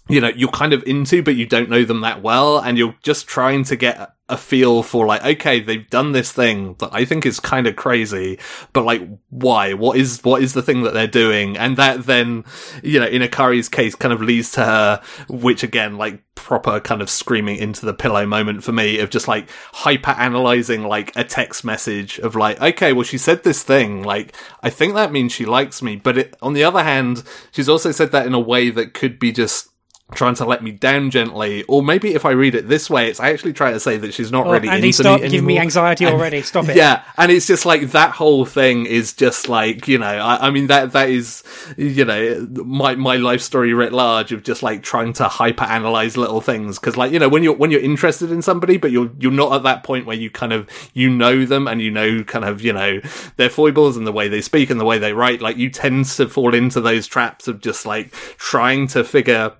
you 0.08 0.20
know, 0.20 0.28
you're 0.28 0.50
kind 0.50 0.72
of 0.72 0.82
into, 0.86 1.22
but 1.22 1.34
you 1.34 1.46
don't 1.46 1.70
know 1.70 1.84
them 1.84 2.02
that 2.02 2.22
well, 2.22 2.58
and 2.58 2.76
you're 2.76 2.96
just 3.02 3.26
trying 3.26 3.64
to 3.64 3.76
get 3.76 4.10
a 4.28 4.38
feel 4.38 4.82
for 4.82 5.06
like, 5.06 5.22
okay, 5.22 5.60
they've 5.60 5.88
done 5.90 6.12
this 6.12 6.32
thing 6.32 6.74
that 6.78 6.88
I 6.92 7.04
think 7.04 7.26
is 7.26 7.40
kind 7.40 7.66
of 7.66 7.76
crazy, 7.76 8.38
but 8.72 8.84
like, 8.84 9.06
why? 9.28 9.74
What 9.74 9.98
is, 9.98 10.24
what 10.24 10.42
is 10.42 10.54
the 10.54 10.62
thing 10.62 10.82
that 10.82 10.94
they're 10.94 11.06
doing? 11.06 11.58
And 11.58 11.76
that 11.76 12.04
then, 12.04 12.44
you 12.82 13.00
know, 13.00 13.06
in 13.06 13.20
Akari's 13.20 13.68
case 13.68 13.94
kind 13.94 14.14
of 14.14 14.22
leads 14.22 14.52
to 14.52 14.64
her, 14.64 15.02
which 15.28 15.62
again, 15.62 15.98
like 15.98 16.22
proper 16.36 16.80
kind 16.80 17.02
of 17.02 17.10
screaming 17.10 17.56
into 17.58 17.84
the 17.84 17.92
pillow 17.92 18.24
moment 18.26 18.64
for 18.64 18.72
me 18.72 18.98
of 18.98 19.10
just 19.10 19.28
like 19.28 19.48
hyper 19.72 20.12
analyzing 20.12 20.84
like 20.84 21.14
a 21.16 21.24
text 21.24 21.62
message 21.62 22.18
of 22.18 22.34
like, 22.34 22.60
okay, 22.62 22.94
well, 22.94 23.04
she 23.04 23.18
said 23.18 23.42
this 23.42 23.62
thing. 23.62 24.02
Like, 24.02 24.34
I 24.62 24.70
think 24.70 24.94
that 24.94 25.12
means 25.12 25.32
she 25.32 25.44
likes 25.44 25.82
me. 25.82 25.96
But 25.96 26.16
it, 26.16 26.36
on 26.40 26.54
the 26.54 26.64
other 26.64 26.82
hand, 26.82 27.24
she's 27.52 27.68
also 27.68 27.90
said 27.92 28.10
that 28.12 28.26
in 28.26 28.32
a 28.32 28.40
way 28.40 28.70
that 28.70 28.94
could 28.94 29.18
be 29.18 29.32
just 29.32 29.68
trying 30.14 30.34
to 30.36 30.44
let 30.44 30.62
me 30.62 30.72
down 30.72 31.10
gently, 31.10 31.64
or 31.64 31.82
maybe 31.82 32.14
if 32.14 32.24
I 32.24 32.30
read 32.30 32.54
it 32.54 32.68
this 32.68 32.88
way, 32.88 33.08
it's 33.08 33.20
actually 33.20 33.52
trying 33.52 33.74
to 33.74 33.80
say 33.80 33.96
that 33.98 34.14
she's 34.14 34.32
not 34.32 34.46
oh, 34.46 34.52
really 34.52 34.68
Andy, 34.68 34.88
into 34.88 35.02
stop 35.02 35.20
me 35.20 35.28
giving 35.28 35.46
me 35.46 35.58
anxiety 35.58 36.04
and, 36.04 36.14
already. 36.14 36.42
Stop 36.42 36.68
it. 36.68 36.76
Yeah, 36.76 37.02
and 37.16 37.30
it's 37.30 37.46
just 37.46 37.66
like 37.66 37.90
that 37.92 38.12
whole 38.12 38.44
thing 38.44 38.86
is 38.86 39.12
just 39.12 39.48
like 39.48 39.88
you 39.88 39.98
know, 39.98 40.06
I, 40.06 40.48
I, 40.48 40.50
mean 40.50 40.68
that 40.68 40.92
that 40.92 41.08
is 41.10 41.42
you 41.76 42.04
know 42.04 42.46
my 42.52 42.94
my 42.94 43.16
life 43.16 43.40
story 43.40 43.74
writ 43.74 43.92
large 43.92 44.32
of 44.32 44.42
just 44.42 44.62
like 44.62 44.82
trying 44.82 45.12
to 45.14 45.24
hyper 45.28 45.64
analyze 45.64 46.16
little 46.16 46.40
things 46.40 46.78
because 46.78 46.96
like 46.96 47.12
you 47.12 47.18
know 47.18 47.28
when 47.28 47.42
you're 47.42 47.54
when 47.54 47.70
you're 47.70 47.80
interested 47.80 48.30
in 48.30 48.42
somebody, 48.42 48.76
but 48.76 48.90
you're 48.90 49.10
you're 49.18 49.32
not 49.32 49.52
at 49.52 49.62
that 49.64 49.82
point 49.82 50.06
where 50.06 50.16
you 50.16 50.30
kind 50.30 50.52
of 50.52 50.68
you 50.94 51.10
know 51.10 51.44
them 51.44 51.68
and 51.68 51.80
you 51.82 51.90
know 51.90 52.22
kind 52.24 52.44
of 52.44 52.62
you 52.62 52.72
know 52.72 53.00
their 53.36 53.50
foibles 53.50 53.96
and 53.96 54.06
the 54.06 54.12
way 54.12 54.28
they 54.28 54.40
speak 54.40 54.70
and 54.70 54.80
the 54.80 54.84
way 54.84 54.98
they 54.98 55.12
write, 55.12 55.40
like 55.40 55.56
you 55.56 55.70
tend 55.70 56.04
to 56.04 56.28
fall 56.28 56.54
into 56.54 56.80
those 56.80 57.06
traps 57.06 57.48
of 57.48 57.60
just 57.60 57.86
like 57.86 58.12
trying 58.36 58.86
to 58.88 59.04
figure 59.04 59.52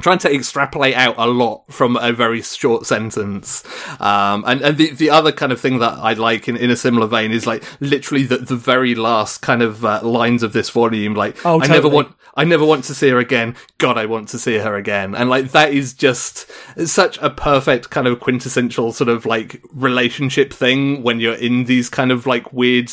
trying 0.00 0.18
to 0.18 0.32
extrapolate 0.32 0.94
out 0.94 1.16
a 1.18 1.26
lot 1.26 1.64
from 1.70 1.96
a 1.96 2.12
very 2.12 2.42
short 2.42 2.86
sentence. 2.86 3.64
Um, 4.00 4.44
and, 4.46 4.60
and 4.60 4.78
the, 4.78 4.90
the 4.90 5.10
other 5.10 5.32
kind 5.32 5.52
of 5.52 5.60
thing 5.60 5.78
that 5.78 5.94
I 5.98 6.14
like 6.14 6.48
in, 6.48 6.56
in 6.56 6.70
a 6.70 6.76
similar 6.76 7.06
vein 7.06 7.32
is 7.32 7.46
like 7.46 7.64
literally 7.80 8.24
the, 8.24 8.38
the 8.38 8.56
very 8.56 8.94
last 8.94 9.42
kind 9.42 9.62
of 9.62 9.84
uh, 9.84 10.00
lines 10.02 10.42
of 10.42 10.52
this 10.52 10.70
volume. 10.70 11.14
Like, 11.14 11.36
oh, 11.44 11.60
totally. 11.60 11.70
I 11.70 11.72
never 11.72 11.88
want, 11.88 12.14
I 12.34 12.44
never 12.44 12.64
want 12.64 12.84
to 12.84 12.94
see 12.94 13.08
her 13.08 13.18
again. 13.18 13.56
God, 13.78 13.98
I 13.98 14.06
want 14.06 14.28
to 14.28 14.38
see 14.38 14.58
her 14.58 14.76
again. 14.76 15.14
And 15.14 15.28
like, 15.28 15.50
that 15.52 15.72
is 15.72 15.92
just 15.94 16.50
such 16.86 17.18
a 17.18 17.30
perfect 17.30 17.90
kind 17.90 18.06
of 18.06 18.20
quintessential 18.20 18.92
sort 18.92 19.08
of 19.08 19.26
like 19.26 19.60
relationship 19.72 20.52
thing 20.52 21.02
when 21.02 21.20
you're 21.20 21.34
in 21.34 21.64
these 21.64 21.88
kind 21.88 22.12
of 22.12 22.26
like 22.26 22.52
weird, 22.52 22.90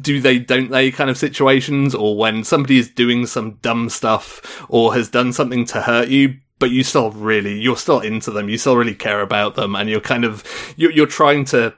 do 0.00 0.20
they, 0.20 0.38
don't 0.38 0.70
they 0.70 0.90
kind 0.90 1.10
of 1.10 1.18
situations 1.18 1.94
or 1.94 2.16
when 2.16 2.44
somebody 2.44 2.78
is 2.78 2.88
doing 2.88 3.26
some 3.26 3.52
dumb 3.62 3.88
stuff 3.88 4.64
or 4.68 4.94
has 4.94 5.08
done 5.08 5.32
something 5.32 5.64
to 5.64 5.82
hurt 5.82 6.08
you 6.08 6.27
but 6.58 6.70
you 6.70 6.82
still 6.82 7.10
really 7.12 7.60
you're 7.60 7.76
still 7.76 8.00
into 8.00 8.30
them 8.30 8.48
you 8.48 8.58
still 8.58 8.76
really 8.76 8.94
care 8.94 9.20
about 9.20 9.54
them 9.54 9.74
and 9.74 9.88
you're 9.88 10.00
kind 10.00 10.24
of 10.24 10.44
you're, 10.76 10.90
you're 10.92 11.06
trying 11.06 11.44
to 11.44 11.74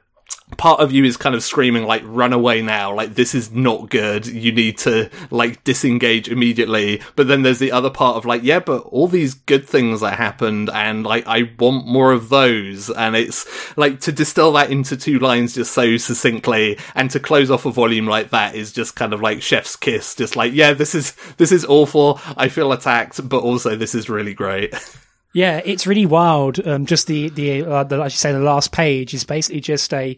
part 0.57 0.81
of 0.81 0.93
you 0.93 1.05
is 1.05 1.16
kind 1.16 1.35
of 1.35 1.43
screaming 1.43 1.85
like 1.85 2.03
run 2.05 2.33
away 2.33 2.62
now. 2.62 2.95
Like 2.95 3.14
this 3.14 3.35
is 3.35 3.51
not 3.51 3.91
good. 3.91 4.26
You 4.26 4.53
need 4.53 4.78
to 4.78 5.11
like 5.31 5.62
disengage 5.64 6.28
immediately. 6.28 7.03
But 7.16 7.28
then 7.28 7.43
there's 7.43 7.59
the 7.59 7.72
other 7.72 7.91
part 7.91 8.16
of 8.16 8.24
like 8.24 8.43
yeah 8.43 8.61
but 8.61 8.81
all 8.87 9.09
these 9.09 9.35
good 9.35 9.66
things 9.66 10.01
that 10.01 10.16
happened 10.16 10.70
and 10.70 11.05
like 11.05 11.26
i 11.26 11.51
want 11.59 11.87
more 11.87 12.12
of 12.12 12.28
those. 12.28 12.91
And 12.91 13.16
it's 13.16 13.47
like 13.76 14.01
to 14.01 14.12
distill 14.12 14.53
that 14.53 14.70
into 14.70 14.97
two 14.97 15.18
lines 15.18 15.55
just 15.55 15.72
so 15.72 15.97
succinctly 15.97 16.78
and 16.95 17.11
to 17.11 17.20
close 17.20 17.51
off 17.51 17.66
a 17.66 17.70
volume 17.70 18.07
like 18.07 18.31
that 18.31 18.55
is 18.55 18.72
just 18.72 18.97
kind 18.97 19.12
of 19.12 19.20
like 19.20 19.43
chef's 19.43 19.76
kiss. 19.76 20.14
Just 20.14 20.37
like 20.37 20.53
yeah 20.53 20.72
this 20.72 20.95
is 20.95 21.14
this 21.37 21.53
is 21.53 21.64
awful. 21.64 22.20
I 22.37 22.49
feel 22.49 22.72
attacked 22.72 23.28
but 23.28 23.43
also 23.43 23.76
this 23.76 23.95
is 23.95 24.11
really 24.11 24.35
great 24.35 24.74
Yeah, 25.33 25.61
it's 25.64 25.87
really 25.87 26.07
wild. 26.07 26.66
Um, 26.66 26.87
just 26.87 27.07
the 27.07 27.28
the, 27.28 27.64
uh, 27.64 27.85
the, 27.85 28.03
you 28.03 28.11
say, 28.11 28.33
the 28.33 28.41
last 28.41 28.72
page 28.72 29.14
is 29.14 29.24
basically 29.24 29.61
just 29.61 29.93
a. 29.95 30.16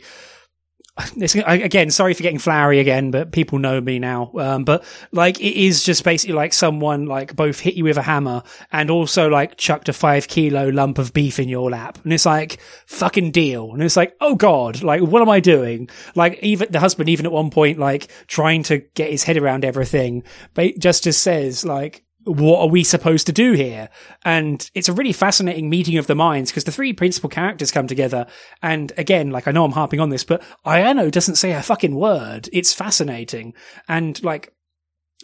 Again, 1.46 1.90
sorry 1.90 2.12
for 2.12 2.22
getting 2.22 2.38
flowery 2.38 2.78
again, 2.78 3.10
but 3.10 3.32
people 3.32 3.58
know 3.58 3.80
me 3.80 3.98
now. 3.98 4.30
Um, 4.38 4.64
but 4.64 4.84
like, 5.10 5.40
it 5.40 5.58
is 5.58 5.82
just 5.82 6.04
basically 6.04 6.34
like 6.34 6.52
someone 6.52 7.06
like 7.06 7.34
both 7.34 7.60
hit 7.60 7.76
you 7.76 7.84
with 7.84 7.96
a 7.96 8.02
hammer 8.02 8.42
and 8.70 8.90
also 8.90 9.30
like 9.30 9.56
chucked 9.56 9.88
a 9.88 9.94
five 9.94 10.28
kilo 10.28 10.68
lump 10.68 10.98
of 10.98 11.14
beef 11.14 11.38
in 11.38 11.48
your 11.48 11.70
lap. 11.70 11.98
And 12.04 12.12
it's 12.12 12.26
like, 12.26 12.60
fucking 12.84 13.30
deal. 13.30 13.72
And 13.72 13.82
it's 13.82 13.96
like, 13.96 14.14
oh 14.20 14.34
God, 14.34 14.82
like, 14.82 15.00
what 15.00 15.22
am 15.22 15.30
I 15.30 15.40
doing? 15.40 15.88
Like, 16.14 16.38
even 16.42 16.70
the 16.70 16.80
husband, 16.80 17.08
even 17.08 17.24
at 17.24 17.32
one 17.32 17.48
point, 17.48 17.78
like 17.78 18.10
trying 18.26 18.62
to 18.64 18.80
get 18.94 19.10
his 19.10 19.24
head 19.24 19.38
around 19.38 19.64
everything, 19.64 20.24
but 20.52 20.78
just 20.78 21.04
just 21.04 21.22
says 21.22 21.64
like, 21.64 22.04
what 22.24 22.60
are 22.60 22.68
we 22.68 22.84
supposed 22.84 23.26
to 23.26 23.32
do 23.32 23.52
here? 23.52 23.88
And 24.24 24.68
it's 24.74 24.88
a 24.88 24.92
really 24.92 25.12
fascinating 25.12 25.68
meeting 25.68 25.98
of 25.98 26.06
the 26.06 26.14
minds 26.14 26.50
because 26.50 26.64
the 26.64 26.72
three 26.72 26.92
principal 26.92 27.28
characters 27.30 27.70
come 27.70 27.86
together. 27.86 28.26
And 28.62 28.92
again, 28.96 29.30
like 29.30 29.48
I 29.48 29.52
know 29.52 29.64
I'm 29.64 29.72
harping 29.72 30.00
on 30.00 30.10
this, 30.10 30.24
but 30.24 30.42
Ayano 30.64 31.10
doesn't 31.10 31.36
say 31.36 31.52
a 31.52 31.62
fucking 31.62 31.94
word. 31.94 32.48
It's 32.52 32.72
fascinating. 32.72 33.54
And 33.88 34.22
like, 34.22 34.52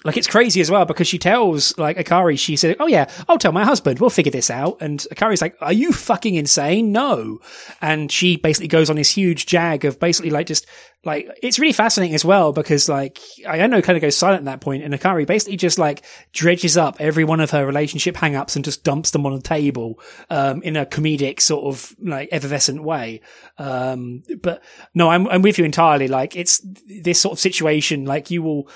like 0.04 0.16
it's 0.16 0.28
crazy 0.28 0.60
as 0.60 0.70
well 0.70 0.84
because 0.84 1.08
she 1.08 1.18
tells 1.18 1.76
like 1.76 1.96
Akari, 1.96 2.38
she 2.38 2.56
said, 2.56 2.76
"Oh 2.78 2.86
yeah, 2.86 3.10
I'll 3.28 3.38
tell 3.38 3.52
my 3.52 3.64
husband. 3.64 3.98
We'll 3.98 4.10
figure 4.10 4.30
this 4.30 4.50
out." 4.50 4.78
And 4.80 5.00
Akari's 5.12 5.42
like, 5.42 5.56
"Are 5.60 5.72
you 5.72 5.92
fucking 5.92 6.36
insane? 6.36 6.92
No!" 6.92 7.40
And 7.80 8.10
she 8.10 8.36
basically 8.36 8.68
goes 8.68 8.90
on 8.90 8.96
this 8.96 9.10
huge 9.10 9.46
jag 9.46 9.84
of 9.84 9.98
basically 9.98 10.30
like 10.30 10.46
just 10.46 10.66
like 11.04 11.28
it's 11.42 11.58
really 11.58 11.72
fascinating 11.72 12.14
as 12.14 12.24
well 12.24 12.52
because 12.52 12.88
like 12.88 13.18
Ayano 13.44 13.82
kind 13.82 13.96
of 13.96 14.02
goes 14.02 14.16
silent 14.16 14.42
at 14.42 14.44
that 14.46 14.60
point, 14.60 14.84
and 14.84 14.94
Akari 14.94 15.26
basically 15.26 15.56
just 15.56 15.78
like 15.78 16.04
dredges 16.32 16.76
up 16.76 16.96
every 17.00 17.24
one 17.24 17.40
of 17.40 17.50
her 17.50 17.66
relationship 17.66 18.16
hang-ups 18.16 18.54
and 18.54 18.64
just 18.64 18.84
dumps 18.84 19.10
them 19.10 19.26
on 19.26 19.34
the 19.34 19.40
table 19.40 19.98
um, 20.30 20.62
in 20.62 20.76
a 20.76 20.86
comedic 20.86 21.40
sort 21.40 21.64
of 21.64 21.94
like 22.00 22.28
effervescent 22.30 22.84
way. 22.84 23.20
Um, 23.58 24.22
but 24.42 24.62
no, 24.94 25.10
I'm 25.10 25.26
I'm 25.28 25.42
with 25.42 25.58
you 25.58 25.64
entirely. 25.64 26.06
Like 26.06 26.36
it's 26.36 26.64
this 26.86 27.20
sort 27.20 27.32
of 27.32 27.40
situation. 27.40 28.04
Like 28.04 28.30
you 28.30 28.42
will 28.42 28.68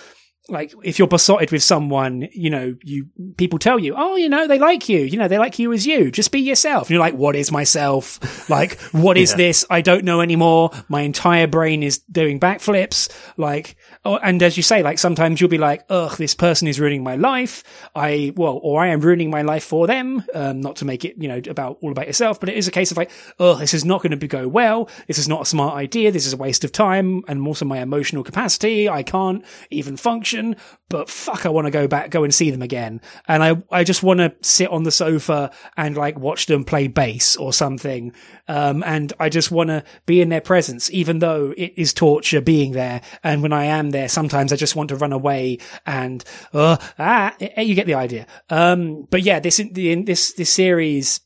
like 0.48 0.74
if 0.82 0.98
you're 0.98 1.08
besotted 1.08 1.52
with 1.52 1.62
someone, 1.62 2.28
you 2.32 2.50
know, 2.50 2.74
you 2.82 3.06
people 3.36 3.58
tell 3.58 3.78
you, 3.78 3.94
oh, 3.96 4.16
you 4.16 4.28
know, 4.28 4.48
they 4.48 4.58
like 4.58 4.88
you, 4.88 5.00
you 5.00 5.16
know, 5.16 5.28
they 5.28 5.38
like 5.38 5.58
you 5.58 5.72
as 5.72 5.86
you. 5.86 6.10
Just 6.10 6.32
be 6.32 6.40
yourself. 6.40 6.84
And 6.84 6.90
you're 6.90 7.00
like, 7.00 7.14
what 7.14 7.36
is 7.36 7.52
myself? 7.52 8.48
like, 8.50 8.80
what 8.92 9.16
is 9.16 9.30
yeah. 9.32 9.36
this? 9.36 9.64
I 9.70 9.82
don't 9.82 10.04
know 10.04 10.20
anymore. 10.20 10.70
My 10.88 11.02
entire 11.02 11.46
brain 11.46 11.82
is 11.82 11.98
doing 11.98 12.40
backflips. 12.40 13.10
Like, 13.36 13.76
oh, 14.04 14.16
and 14.16 14.42
as 14.42 14.56
you 14.56 14.62
say, 14.62 14.82
like 14.82 14.98
sometimes 14.98 15.40
you'll 15.40 15.50
be 15.50 15.58
like, 15.58 15.84
ugh, 15.88 16.16
this 16.16 16.34
person 16.34 16.68
is 16.68 16.80
ruining 16.80 17.02
my 17.02 17.16
life. 17.16 17.64
I 17.94 18.32
well, 18.36 18.60
or 18.62 18.82
I 18.82 18.88
am 18.88 19.00
ruining 19.00 19.30
my 19.30 19.42
life 19.42 19.64
for 19.64 19.86
them. 19.86 20.24
Um, 20.34 20.60
not 20.60 20.76
to 20.76 20.84
make 20.84 21.04
it, 21.04 21.16
you 21.18 21.28
know, 21.28 21.40
about 21.48 21.78
all 21.82 21.90
about 21.90 22.06
yourself, 22.06 22.40
but 22.40 22.48
it 22.48 22.56
is 22.56 22.68
a 22.68 22.72
case 22.72 22.90
of 22.90 22.96
like, 22.96 23.10
oh, 23.38 23.56
this 23.56 23.74
is 23.74 23.84
not 23.84 24.02
going 24.02 24.18
to 24.18 24.26
go 24.26 24.48
well. 24.48 24.88
This 25.06 25.18
is 25.18 25.28
not 25.28 25.42
a 25.42 25.46
smart 25.46 25.76
idea. 25.76 26.10
This 26.12 26.26
is 26.26 26.32
a 26.32 26.36
waste 26.36 26.64
of 26.64 26.72
time 26.72 27.22
and 27.28 27.46
also 27.46 27.64
my 27.64 27.80
emotional 27.80 28.24
capacity. 28.24 28.88
I 28.88 29.02
can't 29.02 29.44
even 29.70 29.96
function 29.96 30.56
but 30.92 31.08
fuck, 31.08 31.46
I 31.46 31.48
want 31.48 31.66
to 31.66 31.70
go 31.70 31.88
back, 31.88 32.10
go 32.10 32.22
and 32.22 32.34
see 32.34 32.50
them 32.50 32.60
again. 32.60 33.00
And 33.26 33.42
I, 33.42 33.62
I 33.70 33.82
just 33.82 34.02
want 34.02 34.18
to 34.18 34.34
sit 34.42 34.68
on 34.68 34.82
the 34.82 34.90
sofa 34.90 35.50
and 35.74 35.96
like 35.96 36.18
watch 36.18 36.44
them 36.44 36.66
play 36.66 36.86
bass 36.86 37.34
or 37.34 37.54
something. 37.54 38.12
Um, 38.46 38.82
and 38.84 39.10
I 39.18 39.30
just 39.30 39.50
want 39.50 39.68
to 39.68 39.84
be 40.04 40.20
in 40.20 40.28
their 40.28 40.42
presence, 40.42 40.90
even 40.90 41.20
though 41.20 41.54
it 41.56 41.72
is 41.78 41.94
torture 41.94 42.42
being 42.42 42.72
there. 42.72 43.00
And 43.24 43.40
when 43.40 43.54
I 43.54 43.64
am 43.64 43.88
there, 43.92 44.08
sometimes 44.08 44.52
I 44.52 44.56
just 44.56 44.76
want 44.76 44.88
to 44.88 44.96
run 44.96 45.12
away 45.12 45.58
and, 45.86 46.24
uh, 46.52 46.76
ah, 46.98 47.34
eh, 47.40 47.48
eh, 47.56 47.62
you 47.62 47.74
get 47.74 47.86
the 47.86 47.94
idea. 47.94 48.26
Um, 48.50 49.06
but 49.10 49.22
yeah, 49.22 49.40
this, 49.40 49.58
in 49.58 50.04
this, 50.04 50.32
this 50.32 50.50
series, 50.50 51.20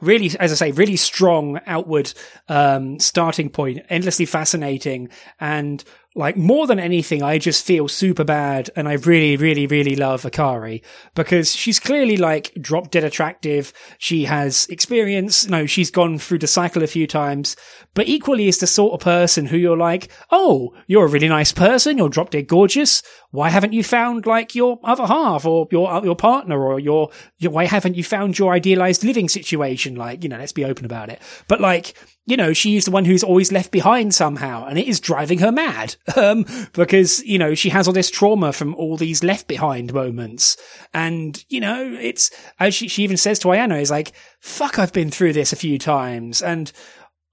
really, 0.00 0.30
as 0.38 0.52
I 0.52 0.54
say, 0.54 0.72
really 0.72 0.96
strong 0.96 1.60
outward 1.66 2.12
um, 2.48 2.98
starting 2.98 3.50
point, 3.50 3.84
endlessly 3.88 4.26
fascinating, 4.26 5.10
and 5.38 5.84
like 6.16 6.36
more 6.36 6.66
than 6.66 6.80
anything, 6.80 7.22
I 7.22 7.38
just 7.38 7.64
feel 7.64 7.86
super 7.86 8.24
bad 8.24 8.68
and 8.74 8.88
I 8.88 8.94
really, 8.94 9.36
really, 9.36 9.68
really 9.68 9.94
love 9.94 10.22
Akari 10.22 10.82
because 11.14 11.54
she's 11.54 11.78
clearly 11.78 12.16
like 12.16 12.52
drop 12.60 12.90
dead 12.90 13.04
attractive. 13.04 13.72
She 13.98 14.24
has 14.24 14.66
experience. 14.68 15.48
No, 15.48 15.66
she's 15.66 15.90
gone 15.90 16.18
through 16.18 16.38
the 16.38 16.48
cycle 16.48 16.82
a 16.82 16.88
few 16.88 17.06
times, 17.06 17.54
but 17.94 18.08
equally 18.08 18.48
is 18.48 18.58
the 18.58 18.66
sort 18.66 18.94
of 18.94 19.00
person 19.00 19.46
who 19.46 19.56
you're 19.56 19.76
like, 19.76 20.10
Oh, 20.32 20.74
you're 20.88 21.04
a 21.04 21.08
really 21.08 21.28
nice 21.28 21.52
person. 21.52 21.96
You're 21.96 22.08
drop 22.08 22.30
dead 22.30 22.48
gorgeous. 22.48 23.04
Why 23.30 23.48
haven't 23.48 23.72
you 23.72 23.84
found 23.84 24.26
like 24.26 24.56
your 24.56 24.80
other 24.82 25.06
half 25.06 25.46
or 25.46 25.68
your, 25.70 25.92
uh, 25.92 26.02
your 26.02 26.16
partner 26.16 26.60
or 26.60 26.80
your, 26.80 27.10
your, 27.38 27.52
why 27.52 27.66
haven't 27.66 27.96
you 27.96 28.02
found 28.02 28.36
your 28.36 28.52
idealized 28.52 29.04
living 29.04 29.28
situation? 29.28 29.94
Like, 29.94 30.24
you 30.24 30.28
know, 30.28 30.38
let's 30.38 30.52
be 30.52 30.64
open 30.64 30.84
about 30.84 31.08
it. 31.08 31.22
But 31.46 31.60
like, 31.60 31.94
you 32.30 32.36
know, 32.36 32.52
she's 32.52 32.84
the 32.84 32.90
one 32.90 33.04
who's 33.04 33.24
always 33.24 33.52
left 33.52 33.70
behind 33.70 34.14
somehow, 34.14 34.64
and 34.66 34.78
it 34.78 34.86
is 34.86 35.00
driving 35.00 35.38
her 35.40 35.52
mad. 35.52 35.96
Um, 36.20 36.44
because, 36.74 37.24
you 37.24 37.38
know, 37.38 37.54
she 37.54 37.70
has 37.70 37.86
all 37.86 37.94
this 37.94 38.10
trauma 38.10 38.52
from 38.52 38.74
all 38.74 38.98
these 38.98 39.24
left 39.24 39.48
behind 39.48 39.94
moments. 39.94 40.58
And, 40.92 41.42
you 41.48 41.60
know, 41.60 41.82
it's, 41.98 42.30
as 42.58 42.74
she, 42.74 42.88
she 42.88 43.04
even 43.04 43.16
says 43.16 43.38
to 43.38 43.48
Ayano, 43.48 43.80
is 43.80 43.90
like, 43.90 44.12
fuck, 44.40 44.78
I've 44.78 44.92
been 44.92 45.10
through 45.10 45.32
this 45.32 45.52
a 45.52 45.56
few 45.56 45.78
times. 45.78 46.42
And, 46.42 46.70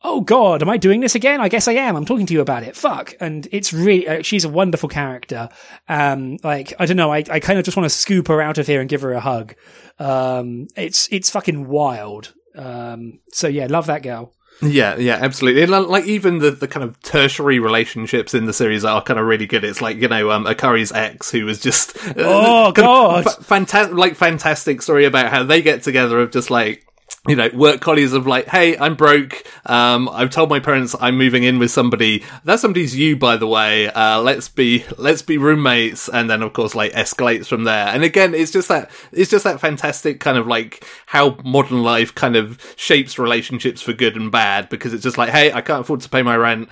oh 0.04 0.22
God, 0.22 0.62
am 0.62 0.70
I 0.70 0.78
doing 0.78 1.02
this 1.02 1.16
again? 1.16 1.42
I 1.42 1.50
guess 1.50 1.68
I 1.68 1.74
am. 1.74 1.98
I'm 1.98 2.06
talking 2.06 2.28
to 2.28 2.34
you 2.34 2.40
about 2.40 2.64
it. 2.64 2.78
Fuck. 2.78 3.16
And 3.20 3.48
it's 3.52 3.74
really, 3.74 4.08
uh, 4.08 4.22
she's 4.22 4.46
a 4.46 4.50
wonderful 4.50 4.90
character. 4.90 5.50
Um, 5.90 6.38
like, 6.44 6.74
I 6.80 6.86
don't 6.86 6.98
know. 6.98 7.12
I, 7.12 7.24
I 7.30 7.42
kind 7.42 7.60
of 7.60 7.66
just 7.66 7.76
want 7.76 7.90
to 7.90 7.96
scoop 7.96 8.30
her 8.30 8.42
out 8.42 8.58
of 8.58 8.68
here 8.68 8.80
and 8.80 8.90
give 8.90 9.02
her 9.02 9.12
a 9.12 9.20
hug. 9.20 9.56
Um, 10.00 10.68
it's, 10.78 11.10
it's 11.12 11.30
fucking 11.30 11.68
wild. 11.68 12.34
Um, 12.56 13.20
so 13.34 13.48
yeah, 13.48 13.68
love 13.70 13.88
that 13.88 14.04
girl. 14.04 14.34
Yeah, 14.62 14.96
yeah, 14.98 15.16
absolutely. 15.22 15.64
And 15.64 15.72
like 15.72 16.06
even 16.06 16.40
the, 16.40 16.52
the 16.52 16.68
kind 16.68 16.84
of 16.84 17.00
tertiary 17.02 17.60
relationships 17.60 18.34
in 18.34 18.46
the 18.46 18.54
series 18.54 18.84
are 18.84 19.02
kind 19.04 19.20
of 19.20 19.26
really 19.26 19.46
good. 19.46 19.64
It's 19.64 19.82
like 19.82 19.98
you 19.98 20.08
know, 20.08 20.32
um, 20.32 20.46
Akari's 20.46 20.92
ex, 20.92 21.30
who 21.30 21.46
was 21.46 21.60
just 21.60 21.96
oh 22.18 22.72
god, 22.72 23.26
fantastic, 23.46 23.96
like 23.96 24.16
fantastic 24.16 24.82
story 24.82 25.06
about 25.06 25.32
how 25.32 25.44
they 25.44 25.62
get 25.62 25.84
together 25.84 26.20
of 26.20 26.32
just 26.32 26.50
like 26.50 26.87
you 27.28 27.36
know, 27.36 27.50
work 27.54 27.82
colleagues 27.82 28.14
of 28.14 28.26
like, 28.26 28.48
hey, 28.48 28.78
I'm 28.78 28.96
broke. 28.96 29.44
Um, 29.66 30.08
I've 30.10 30.30
told 30.30 30.50
my 30.50 30.60
parents 30.60 30.96
I'm 31.00 31.18
moving 31.18 31.44
in 31.44 31.60
with 31.60 31.72
somebody. 31.72 32.24
That 32.46 32.60
somebody's 32.60 32.96
you, 32.96 33.18
by 33.18 33.36
the 33.36 33.48
way. 33.48 33.90
Uh, 33.90 34.22
let's 34.22 34.48
be, 34.48 34.86
let's 34.98 35.22
be 35.22 35.38
roommates. 35.38 36.08
And 36.08 36.30
then, 36.30 36.42
of 36.42 36.54
course, 36.54 36.74
like 36.74 36.94
escalates 36.94 37.48
from 37.48 37.66
there. 37.66 37.88
And 37.88 38.04
again, 38.04 38.34
it's 38.34 38.52
just 38.52 38.70
that, 38.70 38.90
it's 39.12 39.30
just 39.30 39.44
that 39.44 39.60
fantastic 39.60 40.22
kind 40.22 40.38
of 40.38 40.48
like 40.48 40.86
how 41.06 41.38
modern 41.44 41.84
life 41.84 42.16
kind 42.16 42.38
of 42.38 42.62
shapes 42.78 43.20
relationships 43.20 43.82
for 43.82 43.92
good 43.92 44.16
and 44.16 44.32
bad 44.32 44.70
because 44.70 44.94
it's 44.94 45.04
just 45.04 45.18
like, 45.18 45.30
hey, 45.30 45.52
I 45.52 45.62
can't 45.62 45.82
afford 45.82 46.02
to 46.02 46.10
pay 46.10 46.22
my 46.22 46.38
rent 46.38 46.70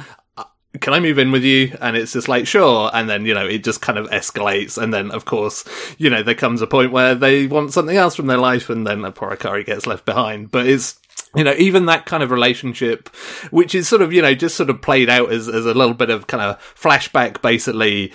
can 0.81 0.93
I 0.93 0.99
move 0.99 1.19
in 1.19 1.31
with 1.31 1.43
you? 1.43 1.75
And 1.81 1.95
it's 1.95 2.13
just 2.13 2.27
like, 2.27 2.47
sure. 2.47 2.89
And 2.93 3.09
then, 3.09 3.25
you 3.25 3.33
know, 3.33 3.45
it 3.45 3.63
just 3.63 3.81
kind 3.81 3.97
of 3.97 4.09
escalates. 4.09 4.81
And 4.81 4.93
then, 4.93 5.11
of 5.11 5.25
course, 5.25 5.63
you 5.97 6.09
know, 6.09 6.23
there 6.23 6.35
comes 6.35 6.61
a 6.61 6.67
point 6.67 6.91
where 6.91 7.15
they 7.15 7.47
want 7.47 7.73
something 7.73 7.97
else 7.97 8.15
from 8.15 8.27
their 8.27 8.37
life 8.37 8.69
and 8.69 8.85
then 8.85 9.03
a 9.05 9.11
poor 9.11 9.35
Akari 9.35 9.65
gets 9.65 9.87
left 9.87 10.05
behind. 10.05 10.51
But 10.51 10.67
it's, 10.67 10.99
you 11.35 11.43
know, 11.43 11.53
even 11.57 11.85
that 11.85 12.05
kind 12.05 12.23
of 12.23 12.31
relationship, 12.31 13.09
which 13.51 13.75
is 13.75 13.87
sort 13.87 14.01
of, 14.01 14.13
you 14.13 14.21
know, 14.21 14.33
just 14.33 14.55
sort 14.55 14.69
of 14.69 14.81
played 14.81 15.09
out 15.09 15.31
as, 15.31 15.47
as 15.47 15.65
a 15.65 15.73
little 15.73 15.93
bit 15.93 16.09
of 16.09 16.27
kind 16.27 16.43
of 16.43 16.59
flashback, 16.75 17.41
basically, 17.41 18.13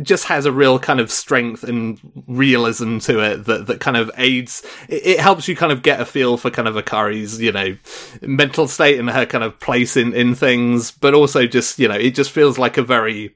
just 0.00 0.24
has 0.24 0.46
a 0.46 0.52
real 0.52 0.78
kind 0.78 1.00
of 1.00 1.10
strength 1.10 1.64
and 1.64 2.00
realism 2.26 2.98
to 2.98 3.20
it 3.20 3.44
that, 3.44 3.66
that 3.66 3.80
kind 3.80 3.96
of 3.96 4.10
aids, 4.16 4.64
it, 4.88 5.06
it 5.06 5.20
helps 5.20 5.48
you 5.48 5.56
kind 5.56 5.72
of 5.72 5.82
get 5.82 6.00
a 6.00 6.04
feel 6.04 6.36
for 6.36 6.50
kind 6.50 6.68
of 6.68 6.76
Akari's, 6.76 7.40
you 7.40 7.52
know, 7.52 7.76
mental 8.20 8.68
state 8.68 8.98
and 8.98 9.10
her 9.10 9.26
kind 9.26 9.44
of 9.44 9.58
place 9.60 9.96
in, 9.96 10.14
in 10.14 10.34
things, 10.34 10.90
but 10.90 11.14
also 11.14 11.46
just, 11.46 11.78
you 11.78 11.88
know, 11.88 11.94
it 11.94 12.14
just 12.14 12.30
feels 12.30 12.58
like 12.58 12.76
a 12.78 12.82
very, 12.82 13.34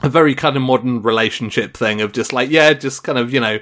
a 0.00 0.08
very 0.08 0.34
kind 0.34 0.56
of 0.56 0.62
modern 0.62 1.02
relationship 1.02 1.76
thing 1.76 2.00
of 2.00 2.12
just 2.12 2.32
like 2.32 2.50
yeah 2.50 2.72
just 2.72 3.02
kind 3.02 3.18
of 3.18 3.32
you 3.32 3.40
know 3.40 3.58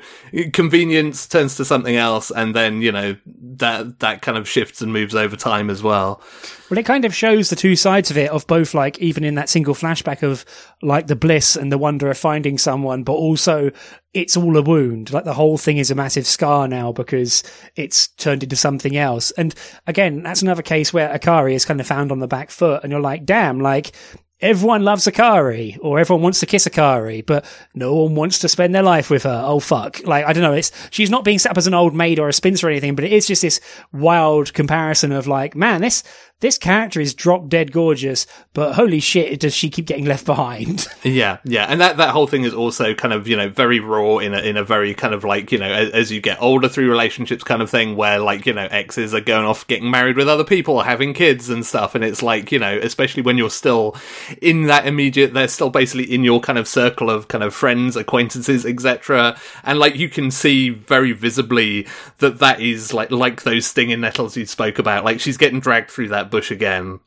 convenience 0.53 1.26
turns 1.26 1.57
to 1.57 1.64
something 1.64 1.97
else 1.97 2.30
and 2.30 2.55
then 2.55 2.82
you 2.82 2.93
know 2.93 3.16
that 3.24 4.01
that 4.01 4.20
kind 4.20 4.37
of 4.37 4.47
shifts 4.47 4.82
and 4.82 4.93
moves 4.93 5.14
over 5.14 5.34
time 5.34 5.70
as 5.70 5.82
well. 5.82 6.20
Well 6.68 6.78
it 6.78 6.84
kind 6.84 7.07
of 7.07 7.14
shows 7.14 7.49
the 7.49 7.57
two 7.57 7.74
sides 7.74 8.11
of 8.11 8.18
it 8.18 8.30
of 8.30 8.47
both 8.47 8.74
like 8.74 8.99
even 8.99 9.24
in 9.24 9.37
that 9.37 9.49
single 9.49 9.74
flashback 9.74 10.22
of 10.22 10.45
like 10.82 11.07
the 11.07 11.16
bliss 11.16 11.57
and 11.57 11.72
the 11.72 11.78
wonder 11.78 12.11
of 12.11 12.18
finding 12.18 12.59
someone 12.59 13.03
but 13.03 13.14
also 13.14 13.70
it's 14.12 14.37
all 14.37 14.57
a 14.59 14.62
wound. 14.62 15.12
Like 15.12 15.24
the 15.24 15.34
whole 15.34 15.57
thing 15.57 15.78
is 15.78 15.91
a 15.91 15.95
massive 15.95 16.26
scar 16.26 16.68
now 16.68 16.93
because 16.93 17.43
it's 17.76 18.09
turned 18.09 18.43
into 18.43 18.57
something 18.57 18.97
else. 18.97 19.30
And 19.32 19.55
again 19.87 20.22
that's 20.22 20.43
another 20.43 20.62
case 20.62 20.93
where 20.93 21.09
akari 21.09 21.55
is 21.55 21.64
kind 21.64 21.80
of 21.80 21.87
found 21.87 22.12
on 22.12 22.18
the 22.18 22.28
back 22.28 22.51
foot 22.51 22.82
and 22.82 22.93
you're 22.93 23.01
like 23.01 23.24
damn 23.24 23.59
like 23.59 23.93
everyone 24.41 24.84
loves 24.84 25.07
Akari 25.07 25.78
or 25.80 25.99
everyone 25.99 26.22
wants 26.22 26.41
to 26.41 26.47
kiss 26.47 26.66
Akari, 26.66 27.24
but 27.24 27.45
no 27.74 27.95
one 27.95 28.14
wants 28.14 28.39
to 28.41 28.49
spend 28.49 28.74
their 28.74 28.82
life 28.82 29.09
with 29.09 29.22
her. 29.22 29.43
Oh 29.45 29.61
fuck. 29.61 30.07
Like, 30.07 30.26
I 30.26 30.32
don't 30.32 30.43
know. 30.43 30.53
It's, 30.53 30.72
she's 30.91 31.11
not 31.11 31.24
being 31.24 31.39
set 31.39 31.51
up 31.51 31.59
as 31.59 31.66
an 31.66 31.74
old 31.74 31.95
maid 31.95 32.18
or 32.18 32.28
a 32.28 32.32
spinster 32.32 32.68
or 32.68 32.70
anything, 32.70 32.95
but 32.95 33.05
it 33.05 33.12
is 33.12 33.26
just 33.26 33.43
this 33.43 33.61
wild 33.93 34.53
comparison 34.53 35.12
of 35.12 35.26
like, 35.26 35.57
man, 35.57 35.80
this, 35.80 36.03
this 36.41 36.59
character 36.59 37.01
is 37.01 37.14
drop 37.14 37.49
dead 37.49 37.72
gorgeous, 37.72 38.26
but 38.53 38.74
holy 38.74 39.01
shit, 39.01 39.41
does 39.41 39.55
she 39.55 39.70
keep 39.70 39.87
getting 39.87 40.05
left 40.05 40.26
behind? 40.26 40.87
yeah, 41.03 41.39
yeah, 41.45 41.64
and 41.64 41.80
that 41.80 41.97
that 41.97 42.11
whole 42.11 42.26
thing 42.26 42.45
is 42.45 42.53
also 42.53 42.93
kind 42.93 43.14
of 43.14 43.26
you 43.26 43.39
know 43.39 43.49
very 43.49 43.80
raw 43.80 44.18
in 44.18 44.34
a 44.34 44.39
in 44.41 44.59
a 44.59 44.64
very 44.64 44.93
kind 44.93 45.14
of 45.14 45.24
like 45.24 45.51
you 45.51 45.57
know 45.57 45.72
as, 45.72 45.91
as, 45.93 46.12
you 46.12 46.20
get 46.20 46.37
older 46.43 46.68
through 46.68 46.91
relationships 46.91 47.43
kind 47.43 47.62
of 47.62 47.70
thing 47.70 47.97
where 47.97 48.18
like 48.18 48.45
you 48.45 48.53
know 48.53 48.68
exes 48.70 49.14
are 49.14 49.20
going 49.22 49.47
off 49.47 49.66
getting 49.66 49.91
married 49.91 50.16
with 50.18 50.28
other 50.28 50.45
people, 50.45 50.82
having 50.82 51.14
kids 51.14 51.49
and 51.49 51.64
stuff, 51.64 51.95
and 51.95 52.05
it's 52.05 52.22
like 52.22 52.53
you 52.53 52.59
know 52.59 52.78
especially 52.82 53.22
when 53.22 53.39
you're 53.39 53.49
still 53.49 53.97
in 54.43 54.64
that 54.64 54.87
immediate, 54.87 55.32
they're 55.32 55.49
still 55.49 55.70
basically 55.70 56.12
in 56.12 56.22
your 56.22 56.41
kind 56.41 56.59
of 56.59 56.68
circle 56.68 57.09
of 57.09 57.28
kind 57.28 57.45
of 57.45 57.55
friends, 57.55 57.97
acquaintances, 57.97 58.66
etc., 58.66 59.39
and 59.64 59.78
like 59.78 59.97
you 59.97 60.11
can 60.11 60.30
see 60.30 60.68
very 60.68 61.12
visibly 61.12 61.87
that 62.18 62.41
that 62.41 62.61
is 62.61 62.93
like 62.93 63.11
like 63.11 63.45
those 63.45 63.64
stinging 63.64 64.03
nettles 64.03 64.37
you 64.37 64.45
spoke 64.45 64.78
about, 64.78 65.03
like 65.03 65.18
she's 65.18 65.39
getting 65.39 65.61
dragged 65.61 65.91
through 65.91 66.09
that 66.09 66.26
bush 66.31 66.51
again 66.51 67.01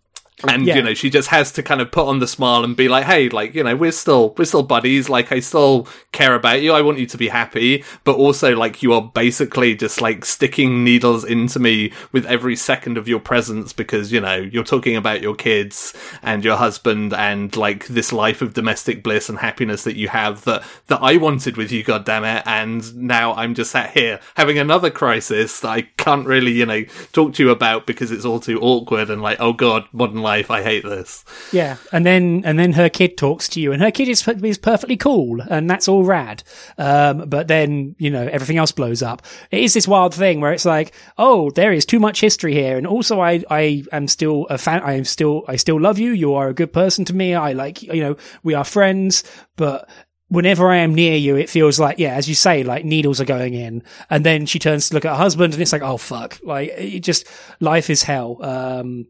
and 0.48 0.66
yeah. 0.66 0.76
you 0.76 0.82
know 0.82 0.94
she 0.94 1.10
just 1.10 1.30
has 1.30 1.52
to 1.52 1.64
kind 1.64 1.82
of 1.82 1.92
put 1.92 2.08
on 2.08 2.20
the 2.20 2.28
smile 2.28 2.64
and 2.64 2.76
be 2.76 2.88
like 2.88 3.06
hey 3.06 3.30
like 3.30 3.54
you 3.54 3.64
know 3.64 3.76
we're 3.76 3.92
still 3.92 4.34
we're 4.38 4.46
still 4.46 4.64
buddies. 4.64 5.10
Like 5.10 5.32
i 5.32 5.40
still 5.40 5.88
care 6.12 6.36
about 6.36 6.62
you. 6.62 6.74
I 6.74 6.82
want 6.82 7.00
you 7.00 7.06
to 7.08 7.18
be 7.18 7.28
happy. 7.28 7.84
But 8.04 8.16
also 8.16 8.56
like 8.56 8.84
you 8.84 8.94
are 8.94 9.02
basically 9.02 9.76
just 9.76 10.02
like 10.02 10.26
sticking 10.26 10.84
needles 10.84 11.24
into 11.24 11.60
me 11.60 11.92
with 12.12 12.26
every 12.26 12.56
second 12.56 12.98
of 12.98 13.08
your 13.08 13.20
presence 13.20 13.74
because 13.74 14.12
you 14.12 14.22
know 14.22 14.36
you're 14.36 14.64
talking 14.64 14.96
about 14.96 15.22
your 15.22 15.36
kids 15.36 15.94
and 16.22 16.44
your 16.44 16.58
husband 16.58 17.14
and 17.14 17.56
like 17.56 17.88
this 17.88 18.14
life 18.14 18.42
of 18.42 18.54
domestic 18.54 19.04
bliss 19.04 19.30
and 19.30 19.40
happiness 19.40 19.84
that 19.84 19.96
you 19.96 20.08
have 20.08 20.44
that 20.46 20.64
that 20.88 21.02
i 21.02 21.18
wanted 21.18 21.58
with 21.58 21.72
you 21.72 21.84
god 21.84 22.06
damn 22.06 22.24
it 22.24 22.44
and 22.46 22.96
now 22.96 23.34
i'm 23.34 23.56
just 23.56 23.72
sat 23.72 23.92
here 23.92 24.20
having 24.36 24.58
another 24.58 24.90
crisis 24.90 25.60
that 25.62 25.70
i 25.70 25.82
can't 25.82 26.28
really 26.28 26.52
you 26.52 26.66
know 26.66 26.84
talk 27.12 27.34
to 27.34 27.44
you 27.44 27.50
about 27.50 27.88
because 27.88 28.12
it's 28.12 28.26
all 28.26 28.40
too 28.40 28.60
awkward 28.62 29.10
and 29.10 29.22
like 29.22 29.38
oh 29.40 29.54
god 29.54 29.86
modern 29.92 30.22
life 30.22 30.29
life. 30.30 30.52
I 30.52 30.62
hate 30.62 30.84
this. 30.84 31.26
Yeah, 31.52 31.78
and 31.92 32.06
then 32.06 32.44
and 32.46 32.58
then 32.60 32.74
her 32.74 32.90
kid 32.90 33.18
talks 33.18 33.50
to 33.50 33.62
you, 33.62 33.72
and 33.72 33.82
her 33.82 33.92
kid 33.92 34.08
is 34.08 34.28
is 34.28 34.58
perfectly 34.58 34.98
cool, 34.98 35.42
and 35.42 35.70
that's 35.70 35.88
all 35.88 36.04
rad. 36.04 36.44
Um, 36.78 37.28
but 37.28 37.48
then 37.48 37.96
you 37.98 38.12
know 38.12 38.28
everything 38.28 38.58
else 38.58 38.72
blows 38.72 39.02
up. 39.02 39.22
It 39.52 39.64
is 39.64 39.74
this 39.74 39.88
wild 39.88 40.14
thing 40.14 40.42
where 40.42 40.54
it's 40.54 40.66
like, 40.66 40.94
oh, 41.18 41.50
there 41.52 41.74
is 41.74 41.86
too 41.86 42.00
much 42.00 42.22
history 42.22 42.54
here, 42.54 42.78
and 42.78 42.86
also 42.86 43.20
I 43.22 43.44
I 43.50 43.84
am 43.92 44.08
still 44.08 44.46
a 44.50 44.58
fan. 44.58 44.82
I 44.82 44.94
am 44.94 45.06
still 45.06 45.44
I 45.48 45.56
still 45.56 45.80
love 45.80 46.00
you. 46.00 46.12
You 46.12 46.34
are 46.36 46.50
a 46.50 46.54
good 46.54 46.74
person 46.74 47.06
to 47.06 47.16
me. 47.16 47.34
I 47.34 47.54
like 47.54 47.82
you 47.82 48.02
know 48.02 48.16
we 48.44 48.54
are 48.54 48.64
friends, 48.64 49.24
but 49.56 49.90
whenever 50.30 50.70
I 50.70 50.78
am 50.78 50.96
near 50.96 51.18
you, 51.18 51.36
it 51.36 51.50
feels 51.50 51.80
like, 51.80 52.00
yeah, 52.00 52.14
as 52.14 52.30
you 52.30 52.36
say, 52.36 52.64
like 52.64 52.86
needles 52.86 53.20
are 53.20 53.26
going 53.26 53.56
in. 53.56 53.84
And 54.10 54.24
then 54.24 54.46
she 54.46 54.60
turns 54.60 54.90
to 54.90 54.94
look 54.94 55.06
at 55.06 55.12
her 55.12 55.24
husband 55.24 55.54
and 55.54 55.62
it's 55.62 55.74
like, 55.74 55.82
oh, 55.82 55.98
fuck. 55.98 56.40
Like, 56.44 56.70
it 56.78 57.02
just, 57.02 57.28
life 57.60 57.90
is 57.90 58.04
hell. 58.04 58.38
Um, 58.42 59.08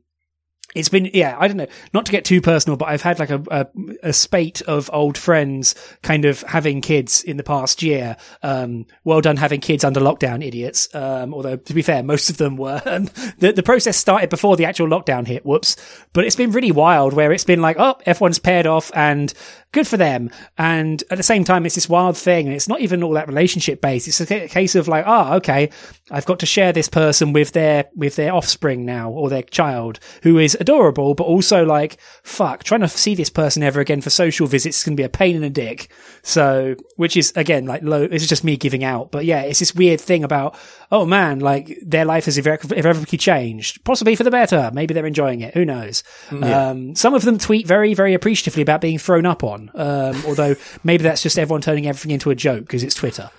it's 0.76 0.89
been 0.89 1.09
yeah 1.13 1.36
i 1.39 1.47
don't 1.47 1.57
know 1.57 1.67
not 1.93 2.05
to 2.05 2.11
get 2.11 2.24
too 2.24 2.41
personal 2.41 2.78
but 2.78 2.88
i've 2.88 3.01
had 3.01 3.20
like 3.20 3.30
a, 3.30 3.43
a, 3.49 3.67
a 4.03 4.13
spate 4.13 4.61
of 4.63 4.89
old 4.93 5.17
friends 5.17 5.76
kind 6.01 6.26
of 6.26 6.41
having 6.43 6.82
kids 6.82 7.24
in 7.24 7.38
the 7.38 7.43
past 7.43 7.82
year. 7.82 8.17
Um, 8.43 8.86
well 9.03 9.22
done 9.22 9.38
having 9.38 9.61
kids 9.61 9.84
under 9.84 9.99
lockdown 9.99 10.45
idiots. 10.45 10.93
Um, 10.93 11.34
although 11.34 11.57
to 11.57 11.74
be 11.74 11.82
fair 11.82 12.03
most 12.03 12.30
of 12.30 12.38
them 12.38 12.57
were. 12.57 12.82
The, 13.39 13.53
the 13.53 13.63
process 13.63 13.95
started 13.95 14.30
before 14.30 14.57
the 14.57 14.65
actual 14.65 14.88
lockdown 14.88 15.26
hit 15.26 15.45
whoops. 15.45 15.76
But 16.13 16.26
it's 16.26 16.36
been 16.36 16.51
really 16.51 16.72
wild 16.72 17.13
where 17.13 17.32
it's 17.32 17.43
been 17.43 17.61
like 17.61 17.78
oh 17.80 17.95
everyone's 18.05 18.39
paired 18.39 18.67
off 18.67 18.91
and 18.93 19.34
good 19.72 19.88
for 19.88 19.97
them. 19.97 20.32
And 20.57 21.03
at 21.11 21.17
the 21.17 21.24
same 21.24 21.43
time, 21.43 21.65
it's 21.65 21.76
this 21.76 21.89
wild 21.89 22.17
thing, 22.17 22.47
and 22.47 22.55
it's 22.55 22.67
not 22.67 22.82
even 22.82 23.03
all 23.03 23.13
that 23.13 23.28
relationship 23.28 23.82
based. 23.82 24.07
It's 24.07 24.20
a 24.20 24.47
case 24.47 24.76
of 24.76 24.88
like, 24.88 25.05
ah, 25.07 25.34
oh, 25.34 25.36
okay, 25.38 25.70
I've 26.11 26.26
got 26.26 26.39
to 26.39 26.45
share 26.45 26.72
this 26.74 26.89
person 26.89 27.34
with 27.34 27.51
their 27.51 27.86
with 27.95 28.15
their 28.15 28.34
offspring 28.34 28.86
now 28.86 29.11
or 29.11 29.30
their 29.30 29.43
child, 29.43 29.99
who 30.24 30.38
is 30.38 30.57
adorable, 30.59 31.13
but 31.13 31.26
also 31.26 31.65
like, 31.65 31.99
fuck, 32.24 32.63
trying 32.63 32.82
to 32.82 32.88
see 32.88 33.15
this 33.15 33.30
person 33.30 33.63
ever 33.63 33.80
again 33.80 34.01
for 34.01 34.09
social 34.09 34.47
visits 34.47 34.80
is 34.80 34.84
going 34.84 34.95
to 34.95 35.01
be 35.01 35.05
a 35.05 35.09
pain 35.09 35.36
in 35.36 35.41
the 35.41 35.49
dick. 35.49 35.91
So, 36.22 36.76
which 36.95 37.15
is 37.15 37.32
again 37.36 37.65
like 37.65 37.84
low. 37.84 38.07
This 38.07 38.24
is 38.24 38.30
just 38.30 38.43
me 38.43 38.57
giving 38.57 38.84
out, 38.84 39.11
but 39.11 39.26
yeah, 39.26 39.41
it's 39.41 39.59
this 39.59 39.76
weird 39.76 40.01
thing 40.01 40.24
about, 40.24 40.57
oh 40.91 41.05
man, 41.05 41.39
like 41.39 41.78
their 41.82 42.05
life 42.05 42.26
has 42.26 42.38
irrevocably 42.38 43.17
changed, 43.17 43.84
possibly 43.84 44.15
for 44.15 44.24
the 44.24 44.32
better. 44.32 44.72
Maybe 44.74 44.93
they're 44.93 45.05
enjoying 45.05 45.41
it. 45.41 45.53
Who 45.53 45.65
knows? 45.65 46.03
Yeah. 46.32 46.70
Um, 46.70 46.95
some 46.95 47.13
of 47.13 47.24
them 47.24 47.38
tweet 47.38 47.67
very, 47.67 47.93
very 47.93 48.13
appreciatively 48.13 48.61
about 48.61 48.82
being 48.82 48.97
thrown 48.97 49.26
up 49.26 49.43
on 49.43 49.59
on. 49.60 49.72
Um, 49.76 50.24
although 50.26 50.55
maybe 50.84 51.03
that's 51.03 51.22
just 51.22 51.38
everyone 51.38 51.62
turning 51.62 51.88
everything 51.88 52.12
into 52.12 52.30
a 52.30 52.36
joke 52.36 52.62
because 52.62 52.84
it's 52.84 52.95
Twitter. 52.95 53.30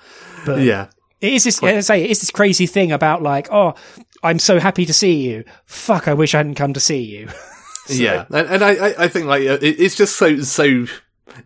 But 0.45 0.61
yeah. 0.61 0.89
It 1.21 1.35
is 1.35 1.45
this, 1.45 1.62
I 1.62 1.81
say, 1.81 2.05
it 2.05 2.11
is 2.11 2.21
this 2.21 2.31
crazy 2.31 2.66
thing 2.66 2.93
about 2.93 3.23
like, 3.23 3.49
oh, 3.53 3.75
I'm 4.23 4.39
so 4.39 4.59
happy 4.59 4.87
to 4.87 4.95
see 4.95 5.29
you. 5.29 5.45
Fuck, 5.66 6.09
I 6.09 6.14
wish 6.14 6.35
I 6.35 6.39
hadn't 6.39 6.55
come 6.55 6.73
to 6.73 6.81
see 6.81 7.03
you. 7.03 7.29
so. 7.87 7.95
Yeah, 7.95 8.25
and, 8.31 8.49
and 8.49 8.64
I, 8.64 8.95
I 8.99 9.09
think 9.09 9.27
like 9.27 9.43
it's 9.43 9.97
just 9.97 10.16
so 10.16 10.41
so 10.41 10.87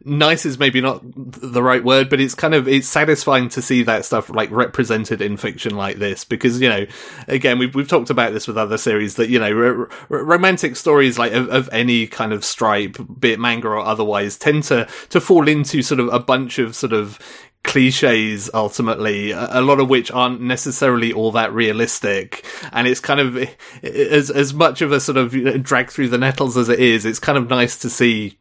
nice 0.04 0.46
is 0.46 0.58
maybe 0.58 0.80
not 0.80 1.00
the 1.04 1.62
right 1.62 1.82
word, 1.82 2.08
but 2.08 2.20
it's 2.20 2.34
kind 2.34 2.54
of 2.54 2.68
it's 2.68 2.88
satisfying 2.88 3.48
to 3.50 3.62
see 3.62 3.82
that 3.84 4.04
stuff 4.04 4.30
like 4.30 4.50
represented 4.50 5.20
in 5.20 5.36
fiction 5.36 5.76
like 5.76 5.96
this 5.96 6.24
because 6.24 6.60
you 6.60 6.68
know, 6.68 6.86
again 7.28 7.58
we've 7.58 7.74
we've 7.74 7.88
talked 7.88 8.10
about 8.10 8.32
this 8.32 8.46
with 8.46 8.58
other 8.58 8.78
series 8.78 9.16
that 9.16 9.28
you 9.28 9.38
know 9.38 9.56
r- 9.56 9.88
r- 10.10 10.24
romantic 10.24 10.76
stories 10.76 11.18
like 11.18 11.32
of, 11.32 11.48
of, 11.48 11.68
any 11.72 12.06
kind 12.06 12.32
of 12.32 12.44
stripe, 12.44 12.96
be 13.18 13.32
it 13.32 13.40
manga 13.40 13.68
or 13.68 13.78
otherwise, 13.78 14.36
tend 14.36 14.62
to 14.64 14.86
to 15.10 15.20
fall 15.20 15.48
into 15.48 15.82
sort 15.82 16.00
of 16.00 16.08
a 16.12 16.18
bunch 16.18 16.58
of 16.58 16.76
sort 16.76 16.92
of 16.92 17.18
cliches 17.64 18.50
ultimately 18.52 19.30
a 19.30 19.62
lot 19.62 19.80
of 19.80 19.88
which 19.88 20.10
aren't 20.10 20.40
necessarily 20.40 21.12
all 21.12 21.32
that 21.32 21.52
realistic. 21.52 22.44
And 22.72 22.86
it's 22.86 23.00
kind 23.00 23.20
of 23.20 23.48
as 23.82 24.30
as 24.30 24.54
much 24.54 24.82
of 24.82 24.92
a 24.92 25.00
sort 25.00 25.16
of 25.16 25.62
drag 25.62 25.90
through 25.90 26.10
the 26.10 26.18
nettles 26.18 26.56
as 26.56 26.68
it 26.68 26.78
is 26.78 27.04
it's 27.06 27.18
kind 27.18 27.38
of 27.38 27.48
nice 27.48 27.78
to 27.78 27.90
see 27.90 28.38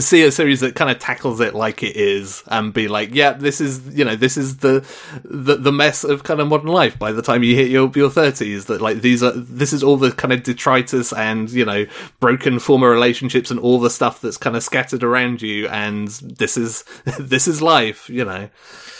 see 0.00 0.22
a 0.22 0.30
series 0.30 0.60
that 0.60 0.74
kind 0.74 0.90
of 0.90 0.98
tackles 0.98 1.40
it 1.40 1.54
like 1.54 1.82
it 1.82 1.96
is 1.96 2.42
and 2.48 2.74
be 2.74 2.88
like 2.88 3.14
yeah 3.14 3.32
this 3.32 3.58
is 3.58 3.88
you 3.96 4.04
know 4.04 4.14
this 4.14 4.36
is 4.36 4.58
the 4.58 4.86
the, 5.24 5.56
the 5.56 5.72
mess 5.72 6.04
of 6.04 6.24
kind 6.24 6.40
of 6.40 6.48
modern 6.48 6.68
life 6.68 6.98
by 6.98 7.10
the 7.10 7.22
time 7.22 7.42
you 7.42 7.56
hit 7.56 7.70
your 7.70 7.90
your 7.94 8.10
30s 8.10 8.66
that 8.66 8.82
like 8.82 9.00
these 9.00 9.22
are 9.22 9.32
this 9.32 9.72
is 9.72 9.82
all 9.82 9.96
the 9.96 10.12
kind 10.12 10.30
of 10.30 10.42
detritus 10.42 11.10
and 11.14 11.50
you 11.50 11.64
know 11.64 11.86
broken 12.20 12.58
former 12.58 12.90
relationships 12.90 13.50
and 13.50 13.58
all 13.60 13.80
the 13.80 13.88
stuff 13.88 14.20
that's 14.20 14.36
kind 14.36 14.56
of 14.56 14.62
scattered 14.62 15.02
around 15.02 15.40
you 15.40 15.66
and 15.68 16.08
this 16.08 16.58
is 16.58 16.84
this 17.18 17.48
is 17.48 17.62
life 17.62 18.10
you 18.10 18.26
know? 18.26 18.50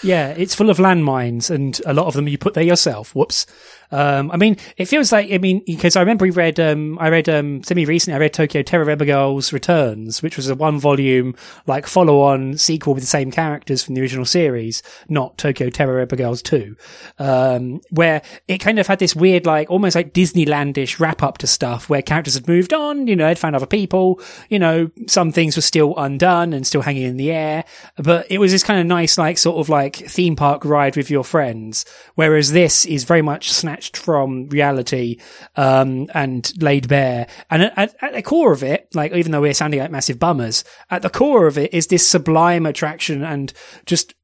Yeah 0.02 0.28
it's 0.28 0.54
full 0.54 0.70
of 0.70 0.78
landmines 0.78 1.50
and 1.50 1.82
a 1.84 1.92
lot 1.92 2.06
of 2.06 2.14
them 2.14 2.28
you 2.28 2.38
put 2.38 2.54
there 2.54 2.64
yourself. 2.64 3.14
Whoops 3.14 3.46
um, 3.92 4.30
I 4.30 4.36
mean, 4.36 4.56
it 4.76 4.86
feels 4.86 5.12
like 5.12 5.30
I 5.30 5.38
mean 5.38 5.62
because 5.66 5.94
I 5.96 6.00
remember 6.00 6.24
we 6.24 6.30
read 6.30 6.58
um, 6.58 6.98
I 6.98 7.08
read 7.08 7.28
um, 7.28 7.62
semi 7.62 7.84
recently 7.84 8.16
I 8.16 8.20
read 8.20 8.32
Tokyo 8.32 8.62
Tarareba 8.62 9.06
Girls 9.06 9.52
Returns, 9.52 10.22
which 10.22 10.36
was 10.36 10.48
a 10.48 10.54
one 10.54 10.80
volume, 10.80 11.34
like 11.66 11.86
follow 11.86 12.20
on 12.22 12.56
sequel 12.56 12.94
with 12.94 13.02
the 13.02 13.06
same 13.08 13.30
characters 13.30 13.82
from 13.82 13.94
the 13.94 14.00
original 14.00 14.24
series, 14.24 14.82
not 15.08 15.36
Tokyo 15.36 15.68
Tarareba 15.68 16.16
Girls 16.16 16.42
2, 16.42 16.76
um, 17.18 17.80
where 17.90 18.22
it 18.48 18.58
kind 18.58 18.78
of 18.78 18.86
had 18.86 18.98
this 18.98 19.14
weird, 19.14 19.44
like, 19.44 19.70
almost 19.70 19.94
like 19.94 20.14
Disneylandish 20.14 20.98
wrap 20.98 21.22
up 21.22 21.38
to 21.38 21.46
stuff 21.46 21.88
where 21.88 22.00
characters 22.02 22.34
had 22.34 22.48
moved 22.48 22.72
on, 22.72 23.06
you 23.06 23.16
know, 23.16 23.26
had 23.26 23.38
found 23.38 23.54
other 23.54 23.66
people, 23.66 24.20
you 24.48 24.58
know, 24.58 24.90
some 25.06 25.32
things 25.32 25.56
were 25.56 25.62
still 25.62 25.94
undone 25.96 26.52
and 26.52 26.66
still 26.66 26.82
hanging 26.82 27.02
in 27.02 27.16
the 27.16 27.30
air, 27.30 27.64
but 27.96 28.26
it 28.30 28.38
was 28.38 28.52
this 28.52 28.62
kind 28.62 28.80
of 28.80 28.86
nice, 28.86 29.18
like, 29.18 29.36
sort 29.36 29.58
of 29.58 29.68
like 29.68 29.96
theme 29.96 30.36
park 30.36 30.64
ride 30.64 30.96
with 30.96 31.10
your 31.10 31.24
friends, 31.24 31.84
whereas 32.14 32.52
this 32.52 32.84
is 32.86 33.04
very 33.04 33.22
much 33.22 33.52
snatched 33.52 33.81
from 33.90 34.48
reality, 34.48 35.18
um, 35.56 36.08
and 36.14 36.52
laid 36.62 36.88
bare. 36.88 37.26
And 37.50 37.64
at, 37.76 37.94
at 38.00 38.12
the 38.12 38.22
core 38.22 38.52
of 38.52 38.62
it, 38.62 38.88
like, 38.94 39.12
even 39.12 39.32
though 39.32 39.40
we're 39.40 39.54
sounding 39.54 39.80
like 39.80 39.90
massive 39.90 40.18
bummers, 40.18 40.64
at 40.90 41.02
the 41.02 41.10
core 41.10 41.46
of 41.46 41.58
it 41.58 41.72
is 41.74 41.88
this 41.88 42.06
sublime 42.06 42.66
attraction 42.66 43.22
and 43.22 43.52
just 43.86 44.14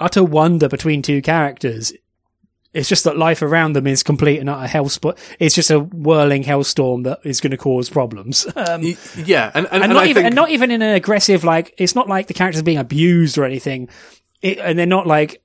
utter 0.00 0.24
wonder 0.24 0.68
between 0.68 1.02
two 1.02 1.22
characters. 1.22 1.92
It's 2.72 2.90
just 2.90 3.04
that 3.04 3.16
life 3.16 3.40
around 3.40 3.72
them 3.72 3.86
is 3.86 4.02
complete 4.02 4.38
and 4.38 4.50
utter 4.50 4.68
hellstorm. 4.68 5.18
It's 5.38 5.54
just 5.54 5.70
a 5.70 5.80
whirling 5.80 6.44
hellstorm 6.44 7.04
that 7.04 7.20
is 7.24 7.40
going 7.40 7.52
to 7.52 7.56
cause 7.56 7.88
problems. 7.88 8.46
Um, 8.56 8.82
yeah, 9.16 9.50
and, 9.54 9.68
and, 9.70 9.84
and, 9.84 9.92
not 9.92 10.06
even, 10.06 10.14
think... 10.14 10.26
and 10.26 10.34
not 10.34 10.50
even 10.50 10.70
in 10.70 10.82
an 10.82 10.94
aggressive 10.94 11.44
like. 11.44 11.74
It's 11.78 11.94
not 11.94 12.08
like 12.08 12.26
the 12.26 12.34
characters 12.34 12.60
are 12.60 12.64
being 12.64 12.78
abused 12.78 13.38
or 13.38 13.44
anything, 13.44 13.88
it, 14.42 14.58
and 14.58 14.78
they're 14.78 14.86
not 14.86 15.06
like 15.06 15.40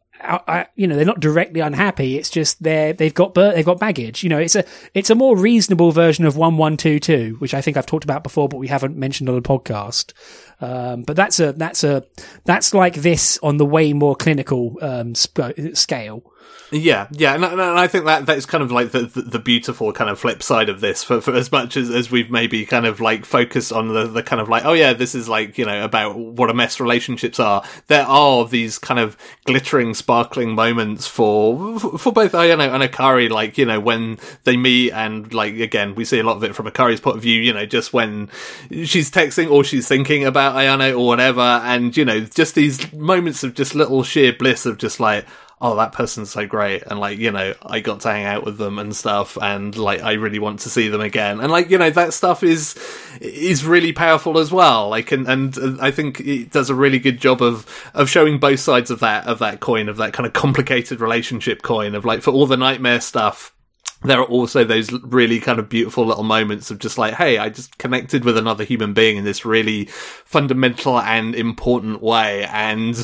You 0.76 0.88
know, 0.88 0.96
they're 0.96 1.06
not 1.06 1.20
directly 1.20 1.60
unhappy. 1.60 2.18
It's 2.18 2.30
just 2.30 2.62
they're 2.62 2.94
they've 2.94 3.14
got 3.14 3.34
they've 3.34 3.66
got 3.66 3.80
baggage. 3.80 4.24
You 4.24 4.30
know, 4.30 4.38
it's 4.38 4.56
a 4.56 4.66
it's 4.94 5.10
a 5.10 5.16
more 5.16 5.38
reasonable 5.38 5.92
version 5.92 6.26
of 6.26 6.38
one 6.38 6.58
one 6.58 6.78
two 6.78 7.00
two, 7.00 7.36
which 7.40 7.54
I 7.54 7.62
think 7.62 7.78
I've 7.78 7.86
talked 7.86 8.04
about 8.04 8.24
before, 8.24 8.48
but 8.50 8.58
we 8.58 8.68
haven't 8.68 8.96
mentioned 8.96 9.30
on 9.30 9.36
the 9.36 9.42
podcast. 9.42 10.14
Um, 10.62 11.04
but 11.04 11.16
that's 11.16 11.40
a 11.40 11.54
that's 11.54 11.84
a 11.84 12.06
that's 12.46 12.74
like 12.74 12.96
this 12.96 13.40
on 13.42 13.58
the 13.58 13.66
way 13.66 13.94
more 13.94 14.16
clinical 14.16 14.78
um, 14.82 15.16
sp- 15.16 15.74
scale. 15.74 16.24
Yeah, 16.74 17.08
yeah, 17.12 17.36
and, 17.36 17.44
and, 17.44 17.62
I 17.62 17.88
think 17.88 18.06
that 18.06 18.26
that's 18.26 18.46
kind 18.46 18.64
of 18.64 18.72
like 18.72 18.92
the, 18.92 19.02
the, 19.02 19.22
the 19.24 19.40
beautiful 19.40 19.92
kind 19.92 20.10
of 20.10 20.18
flip 20.18 20.42
side 20.42 20.70
of 20.70 20.80
this. 20.80 21.04
For, 21.04 21.20
for 21.20 21.34
as 21.36 21.52
much 21.52 21.76
as, 21.76 21.90
as 21.90 22.10
we've 22.10 22.32
maybe 22.32 22.66
kind 22.66 22.86
of 22.86 23.02
like 23.02 23.26
focused 23.26 23.74
on 23.74 23.90
the, 23.90 24.08
the 24.08 24.24
kind 24.24 24.42
of 24.42 24.48
like, 24.48 24.64
oh 24.64 24.72
yeah, 24.72 24.94
this 24.94 25.14
is 25.14 25.28
like 25.28 25.58
you 25.58 25.66
know 25.66 25.84
about 25.84 26.18
what 26.18 26.50
a 26.50 26.54
mess 26.54 26.80
relationships 26.80 27.42
are. 27.42 27.62
There 27.88 28.06
are 28.06 28.48
these 28.48 28.80
kind 28.80 29.02
of 29.02 29.18
glittering, 29.46 29.94
sparkling 29.94 30.56
moments 30.56 31.08
for 31.08 31.78
for 31.78 32.14
both 32.14 32.32
Ayano 32.32 32.74
and 32.74 32.84
Akari. 32.84 33.30
Like 33.30 33.58
you 33.58 33.66
know 33.66 33.82
when 33.82 34.18
they 34.46 34.56
meet, 34.56 34.94
and 34.94 35.34
like 35.34 35.56
again, 35.56 35.94
we 35.96 36.06
see 36.06 36.20
a 36.20 36.24
lot 36.24 36.38
of 36.38 36.44
it 36.46 36.56
from 36.56 36.68
Akari's 36.68 37.02
point 37.02 37.18
of 37.18 37.22
view. 37.22 37.42
You 37.42 37.52
know, 37.52 37.66
just 37.66 37.92
when 37.92 38.30
she's 38.70 39.12
texting 39.12 39.52
or 39.52 39.66
she's 39.66 39.90
thinking 39.90 40.24
about 40.24 40.51
Ayano 40.54 40.98
or 41.00 41.08
whatever, 41.08 41.42
and 41.42 41.96
you 41.96 42.06
know, 42.06 42.22
just 42.22 42.56
these 42.56 42.92
moments 42.94 43.44
of 43.44 43.54
just 43.54 43.76
little 43.76 44.04
sheer 44.04 44.34
bliss 44.34 44.66
of 44.66 44.78
just 44.78 45.00
like 45.00 45.26
oh, 45.62 45.76
that 45.76 45.92
person's 45.92 46.32
so 46.32 46.46
great. 46.48 46.82
And 46.88 47.00
like, 47.00 47.20
you 47.20 47.32
know, 47.32 47.54
I 47.64 47.82
got 47.82 48.02
to 48.02 48.10
hang 48.10 48.26
out 48.26 48.44
with 48.44 48.58
them 48.58 48.80
and 48.80 48.96
stuff. 48.96 49.38
And 49.40 49.78
like, 49.78 50.02
I 50.02 50.14
really 50.14 50.40
want 50.40 50.62
to 50.62 50.70
see 50.70 50.90
them 50.90 51.02
again. 51.02 51.40
And 51.40 51.52
like, 51.52 51.70
you 51.70 51.78
know, 51.78 51.92
that 51.92 52.14
stuff 52.14 52.42
is, 52.42 52.76
is 53.22 53.64
really 53.64 53.94
powerful 53.94 54.40
as 54.40 54.52
well. 54.52 54.90
Like, 54.90 55.12
and, 55.12 55.28
and 55.28 55.80
I 55.80 55.92
think 55.92 56.20
it 56.20 56.52
does 56.52 56.72
a 56.72 56.76
really 56.76 56.98
good 56.98 57.20
job 57.20 57.44
of, 57.44 57.68
of 57.94 58.10
showing 58.10 58.40
both 58.40 58.60
sides 58.60 58.90
of 58.90 59.02
that, 59.02 59.28
of 59.28 59.38
that 59.40 59.60
coin, 59.60 59.88
of 59.88 59.98
that 59.98 60.14
kind 60.14 60.26
of 60.26 60.34
complicated 60.34 61.00
relationship 61.00 61.62
coin 61.62 61.94
of 61.94 62.06
like, 62.06 62.24
for 62.24 62.32
all 62.32 62.48
the 62.48 62.58
nightmare 62.58 63.00
stuff 63.00 63.54
there 64.04 64.20
are 64.20 64.26
also 64.26 64.64
those 64.64 64.92
really 65.04 65.40
kind 65.40 65.60
of 65.60 65.70
beautiful 65.70 66.06
little 66.06 66.24
moments 66.24 66.72
of 66.72 66.80
just 66.80 66.98
like, 66.98 67.14
hey, 67.14 67.38
I 67.38 67.50
just 67.50 67.78
connected 67.78 68.26
with 68.26 68.38
another 68.38 68.64
human 68.64 68.94
being 68.94 69.18
in 69.18 69.24
this 69.24 69.46
really 69.46 69.86
fundamental 69.86 71.00
and 71.00 71.36
important 71.36 72.02
way. 72.02 72.46
And 72.46 72.96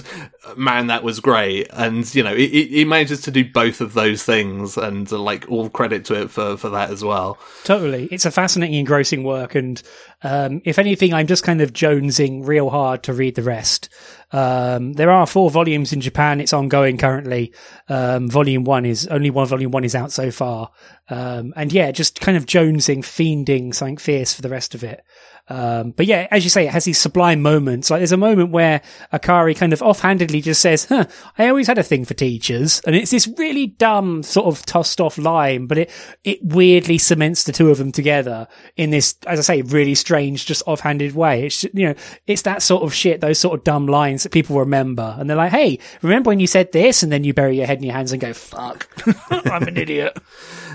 man, 0.56 0.88
that 0.88 1.04
was 1.04 1.20
great. 1.20 1.68
And, 1.74 2.14
you 2.16 2.24
know, 2.24 2.34
it, 2.34 2.52
it 2.52 2.86
manages 2.88 3.22
to 3.22 3.32
do 3.32 3.44
both 3.44 3.82
of 3.82 3.94
those 3.94 4.24
things 4.24 4.78
and 4.78 5.12
uh, 5.12 5.18
like 5.18 5.50
all 5.50 5.70
credit 5.70 6.06
to 6.06 6.22
it 6.22 6.30
for, 6.30 6.58
for 6.58 6.70
that 6.70 6.90
as 6.90 7.04
well. 7.04 7.38
Totally. 7.64 8.08
It's 8.12 8.26
a 8.26 8.32
fascinating, 8.32 8.76
engrossing 8.76 9.24
work. 9.24 9.56
And, 9.56 9.82
um, 10.24 10.62
if 10.66 10.80
anything, 10.80 11.14
I'm 11.14 11.28
just 11.28 11.44
kind 11.44 11.62
of 11.62 11.74
jonesing 11.74 12.48
real 12.48 12.70
hard 12.70 13.04
to 13.04 13.14
read 13.14 13.36
the 13.36 13.44
rest. 13.44 13.90
Um, 14.32 14.94
there 14.94 15.12
are 15.12 15.26
four 15.26 15.50
volumes 15.50 15.94
in 15.94 16.02
Japan. 16.02 16.42
It's 16.42 16.54
ongoing 16.54 16.98
currently. 16.98 17.54
Um, 17.88 18.30
volume 18.30 18.64
one 18.64 18.86
is 18.86 19.08
only 19.08 19.30
one 19.30 19.48
volume 19.48 19.72
one 19.72 19.84
is 19.84 19.96
out 19.96 20.12
so 20.12 20.32
far. 20.32 20.72
Um, 21.10 21.54
and 21.56 21.72
yeah, 21.72 21.92
just 21.92 22.20
kind 22.20 22.38
of 22.38 22.46
jonesing, 22.46 23.00
fiending 23.00 23.74
something 23.74 23.98
fierce 23.98 24.34
for 24.34 24.42
the 24.42 24.50
rest 24.50 24.76
of 24.76 24.84
it. 24.84 25.04
Um, 25.50 25.92
but 25.92 26.06
yeah, 26.06 26.28
as 26.30 26.44
you 26.44 26.50
say, 26.50 26.66
it 26.66 26.72
has 26.72 26.86
these 26.86 27.00
sublime 27.00 27.42
moments. 27.42 27.90
Like 27.90 28.00
there's 28.00 28.12
a 28.12 28.18
moment 28.18 28.52
where 28.52 28.82
Akari 29.14 29.56
kind 29.56 29.74
of 29.74 29.82
offhandedly 29.82 30.42
just 30.42 30.62
says, 30.62 30.86
huh, 30.86 31.06
I 31.38 31.48
always 31.48 31.68
had 31.68 31.78
a 31.78 31.84
thing 31.84 32.06
for 32.06 32.14
teachers. 32.14 32.82
And 32.86 32.96
it's 32.96 33.12
this 33.12 33.28
really 33.38 33.68
dumb 33.68 34.24
sort 34.24 34.48
of 34.48 34.66
tossed 34.66 35.00
off 35.00 35.18
line, 35.18 35.68
but 35.68 35.78
it, 35.78 35.92
it 36.24 36.44
weirdly 36.44 36.98
cements 36.98 37.46
the 37.46 37.52
two 37.52 37.70
of 37.70 37.78
them 37.78 37.92
together 37.92 38.48
in 38.76 38.90
this, 38.90 39.16
as 39.26 39.40
I 39.40 39.42
say, 39.42 39.62
really 39.62 39.96
strange, 39.96 40.46
just 40.46 40.64
offhanded 40.68 41.16
way. 41.16 41.46
It's, 41.46 41.64
you 41.64 41.88
know, 41.88 41.96
it's 42.26 42.42
that 42.44 42.62
sort 42.62 42.84
of 42.84 42.94
shit, 42.94 43.22
those 43.22 43.40
sort 43.40 43.58
of 43.58 43.64
dumb 43.64 43.88
lines 43.88 44.24
that 44.24 44.32
people 44.32 44.60
remember. 44.60 45.16
And 45.18 45.30
they're 45.30 45.38
like, 45.38 45.52
Hey, 45.52 45.80
remember 46.02 46.30
when 46.30 46.40
you 46.40 46.48
said 46.48 46.72
this? 46.72 47.04
And 47.04 47.12
then 47.12 47.24
you 47.24 47.34
bury 47.34 47.58
your 47.58 47.68
head 47.68 47.78
in 47.78 47.84
your 47.84 47.94
hands 47.94 48.12
and 48.12 48.22
go, 48.22 48.34
fuck, 48.34 48.88
I'm 49.30 49.64
an 49.64 49.78
idiot. 49.78 50.18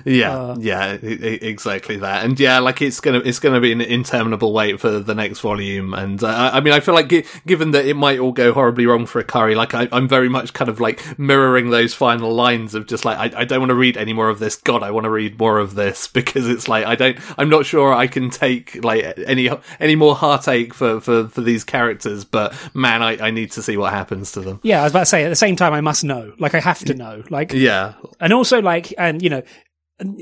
Yeah, 0.05 0.36
uh, 0.36 0.57
yeah, 0.59 0.92
exactly 0.92 1.96
that. 1.96 2.24
And 2.24 2.38
yeah, 2.38 2.59
like 2.59 2.82
it's 2.82 3.00
gonna 3.00 3.18
it's 3.18 3.38
gonna 3.38 3.61
be 3.61 3.72
an 3.72 3.80
interminable 3.80 4.53
wait 4.53 4.80
for 4.80 4.98
the 4.98 5.14
next 5.14 5.40
volume. 5.40 5.94
And 5.94 6.22
uh, 6.22 6.50
I 6.53 6.61
mean, 6.61 6.72
I 6.72 6.80
feel 6.80 6.94
like 6.94 7.09
g- 7.09 7.24
given 7.46 7.72
that 7.72 7.86
it 7.86 7.94
might 7.94 8.18
all 8.18 8.32
go 8.32 8.53
horribly 8.53 8.86
wrong 8.86 9.07
for 9.07 9.22
Akari, 9.22 9.55
like 9.57 9.74
I, 9.74 9.88
am 9.92 10.09
very 10.09 10.28
much 10.28 10.53
kind 10.53 10.68
of 10.68 10.80
like 10.80 11.18
mirroring 11.18 11.70
those 11.70 11.94
final 11.94 12.34
lines 12.34 12.74
of 12.74 12.86
just 12.86 13.05
like 13.05 13.18
I, 13.18 13.40
I 13.40 13.44
don't 13.44 13.61
want 13.61 13.70
to 13.70 13.74
read 13.74 13.96
any 13.96 14.12
more 14.12 14.28
of 14.28 14.38
this. 14.38 14.57
God, 14.57 14.82
I 14.82 14.90
want 14.90 15.05
to 15.05 15.11
read 15.11 15.38
more 15.38 15.59
of 15.59 15.74
this 15.74 16.09
because 16.12 16.48
it's 16.48 16.68
like 16.68 16.84
I 16.84 16.94
don't. 16.94 17.18
I'm 17.38 17.48
not 17.48 17.66
sure 17.66 17.92
I 17.92 18.07
can 18.07 18.30
take 18.30 18.82
like 18.84 19.18
any 19.26 19.50
any 19.80 19.94
more 19.94 20.14
heartache 20.14 20.74
for 20.74 21.00
for 21.00 21.28
for 21.28 21.40
these 21.40 21.64
characters. 21.64 22.24
But 22.24 22.55
man, 22.74 23.03
I 23.03 23.28
I 23.28 23.30
need 23.30 23.53
to 23.53 23.62
see 23.62 23.76
what 23.76 23.92
happens 23.92 24.32
to 24.32 24.40
them. 24.40 24.61
Yeah, 24.62 24.80
I 24.80 24.84
was 24.84 24.92
about 24.92 25.00
to 25.00 25.07
say 25.07 25.24
at 25.24 25.28
the 25.28 25.36
same 25.36 25.57
time 25.57 25.72
I 25.72 25.80
must 25.80 26.05
know. 26.05 26.32
Like 26.38 26.55
I 26.55 26.61
have 26.61 26.80
to 26.80 26.94
know. 26.94 27.22
Like 27.30 27.53
yeah, 27.53 27.94
and 28.20 28.32
also 28.32 28.61
like 28.61 28.92
and 28.98 29.22
you 29.22 29.30
know 29.30 29.42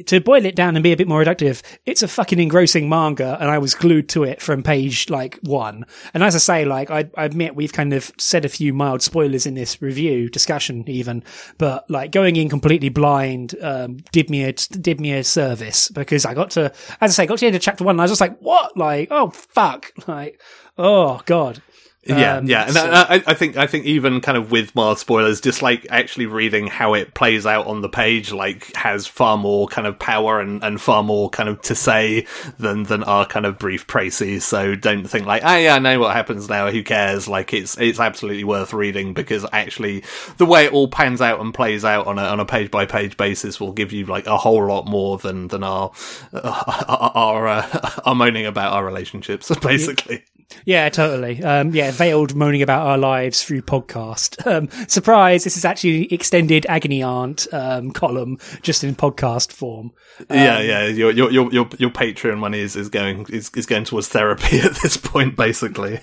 to 0.07 0.21
boil 0.21 0.45
it 0.45 0.57
down 0.57 0.77
and 0.77 0.83
be 0.83 0.93
a 0.93 0.97
bit 0.97 1.09
more 1.09 1.23
reductive, 1.23 1.63
it's 1.87 2.03
a 2.03 2.09
fucking 2.09 2.39
engrossing 2.39 2.89
manga, 2.89 3.37
and 3.41 3.51
I 3.51 3.59
was 3.59 3.75
glued 3.75 4.09
to 4.11 4.25
it 4.25 4.41
from 4.41 4.63
page 4.63 5.11
like 5.11 5.39
one. 5.43 5.85
And 6.15 6.23
as 6.23 6.35
I 6.35 6.39
say, 6.39 6.65
like 6.65 6.91
I, 6.91 7.11
I, 7.17 7.25
admit 7.25 7.57
we've 7.57 7.73
kind 7.73 7.93
of 7.93 8.13
said 8.19 8.45
a 8.45 8.49
few 8.49 8.73
mild 8.73 9.03
spoilers 9.03 9.47
in 9.47 9.55
this 9.55 9.81
review 9.81 10.29
discussion, 10.29 10.85
even, 10.89 11.23
but 11.59 11.89
like 11.91 12.13
going 12.13 12.37
in 12.37 12.49
completely 12.49 12.89
blind 12.89 13.55
um, 13.63 13.99
did 14.13 14.31
me 14.31 14.45
a 14.45 14.53
did 14.53 15.01
me 15.01 15.13
a 15.13 15.25
service 15.25 15.89
because 15.89 16.25
I 16.25 16.35
got 16.35 16.51
to, 16.53 16.73
as 17.01 17.13
I 17.19 17.23
say, 17.23 17.27
got 17.27 17.39
to 17.39 17.43
the 17.43 17.47
end 17.49 17.57
of 17.57 17.63
chapter 17.63 17.85
one, 17.85 17.95
and 17.95 18.01
I 18.01 18.05
was 18.05 18.11
just 18.13 18.21
like, 18.21 18.39
what? 18.41 18.77
Like, 18.77 19.09
oh 19.11 19.31
fuck, 19.31 19.93
like, 20.07 20.41
oh 20.79 21.21
god. 21.27 21.63
Yeah, 22.03 22.37
um, 22.37 22.47
yeah, 22.47 22.65
and 22.65 22.73
so. 22.73 22.91
I, 22.91 23.23
I, 23.27 23.35
think 23.35 23.59
I 23.59 23.67
think 23.67 23.85
even 23.85 24.23
kind 24.23 24.39
of 24.39 24.51
with 24.51 24.75
mild 24.75 24.99
spoilers, 24.99 25.39
just 25.39 25.61
like 25.61 25.87
actually 25.91 26.25
reading 26.25 26.67
how 26.67 26.95
it 26.95 27.13
plays 27.13 27.45
out 27.45 27.67
on 27.67 27.83
the 27.83 27.91
page, 27.91 28.33
like 28.33 28.75
has 28.75 29.07
far 29.07 29.37
more 29.37 29.69
kind 29.69 29.87
of 29.87 29.99
power 29.99 30.41
and, 30.41 30.65
and 30.65 30.81
far 30.81 31.03
more 31.03 31.29
kind 31.29 31.51
of 31.51 31.61
to 31.63 31.75
say 31.75 32.27
than 32.59 32.85
than 32.85 33.05
our 33.05 33.27
kind 33.27 33.45
of 33.45 33.59
brief 33.59 33.87
précis. 33.87 34.43
So 34.43 34.75
don't 34.75 35.07
think 35.07 35.27
like, 35.27 35.43
oh 35.45 35.57
yeah, 35.57 35.75
I 35.75 35.79
know 35.79 36.01
what 36.01 36.17
happens 36.17 36.49
now. 36.49 36.71
Who 36.71 36.83
cares? 36.83 37.29
Like 37.29 37.53
it's 37.53 37.79
it's 37.79 38.01
absolutely 38.01 38.45
worth 38.45 38.73
reading 38.73 39.13
because 39.13 39.45
actually 39.53 40.03
the 40.39 40.47
way 40.47 40.65
it 40.65 40.73
all 40.73 40.89
pans 40.89 41.21
out 41.21 41.39
and 41.39 41.53
plays 41.53 41.85
out 41.85 42.07
on 42.07 42.19
a 42.19 42.23
on 42.23 42.41
a 42.41 42.47
page 42.47 42.71
by 42.71 42.87
page 42.87 43.19
basis 43.19 43.61
will 43.61 43.73
give 43.73 43.93
you 43.93 44.07
like 44.07 44.27
a 44.27 44.39
whole 44.39 44.67
lot 44.67 44.87
more 44.87 45.19
than 45.19 45.49
than 45.49 45.63
our 45.63 45.93
uh, 46.33 47.11
our 47.15 47.47
uh, 47.47 47.91
our 48.07 48.15
moaning 48.15 48.47
about 48.47 48.73
our 48.73 48.85
relationships, 48.87 49.55
basically. 49.63 50.25
Yeah, 50.65 50.89
totally. 50.89 51.43
Um, 51.43 51.71
yeah, 51.71 51.91
veiled 51.91 52.35
moaning 52.35 52.63
about 52.63 52.87
our 52.87 52.99
lives 52.99 53.43
through 53.43 53.63
podcast. 53.63 54.39
Um, 54.51 54.69
surprise! 54.89 55.45
This 55.45 55.57
is 55.57 55.65
actually 55.65 56.13
extended 56.13 56.67
agony 56.69 57.05
aunt 57.05 57.47
um, 57.53 57.93
column, 57.93 58.39
just 58.63 58.83
in 58.83 58.97
podcast 58.97 59.53
form. 59.53 59.93
yeah, 60.29 60.57
um, 60.57 60.67
yeah. 60.67 60.87
Your 60.87 61.13
your 61.13 61.31
your 61.31 61.53
your, 61.53 61.69
your 61.79 61.91
Patreon 61.91 62.39
money 62.39 62.59
is, 62.59 62.75
is 62.75 62.89
going 62.89 63.27
is, 63.29 63.51
is 63.55 63.67
going 63.67 63.85
towards 63.85 64.09
therapy 64.09 64.59
at 64.61 64.75
this 64.83 64.97
point, 64.97 65.37
basically. 65.37 66.01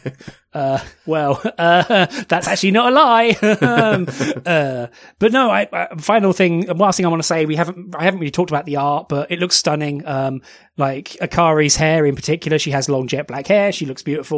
Uh, 0.54 0.80
well, 1.06 1.42
uh, 1.58 2.06
that's 2.28 2.48
actually 2.48 2.72
not 2.72 2.92
a 2.92 2.96
lie. 2.96 3.30
um, 3.62 4.08
uh, 4.46 4.88
but 5.20 5.32
no, 5.32 5.52
I, 5.52 5.68
I, 5.72 5.96
final 5.98 6.34
thing, 6.34 6.66
last 6.68 6.98
thing 6.98 7.06
I 7.06 7.10
want 7.10 7.22
to 7.22 7.28
say, 7.28 7.46
we 7.46 7.56
haven't, 7.56 7.96
I 7.96 8.04
haven't 8.04 8.20
really 8.20 8.32
talked 8.32 8.50
about 8.50 8.66
the 8.66 8.78
art, 8.78 9.10
but 9.10 9.30
it 9.30 9.40
looks 9.40 9.56
stunning. 9.56 10.06
Um, 10.08 10.42
like 10.78 11.18
Akari's 11.22 11.76
hair 11.76 12.06
in 12.06 12.16
particular, 12.16 12.60
she 12.60 12.72
has 12.72 12.88
long 12.88 13.08
jet 13.08 13.28
black 13.28 13.48
hair. 13.48 13.72
She 13.72 13.86
looks 13.86 14.04
beautiful. 14.04 14.37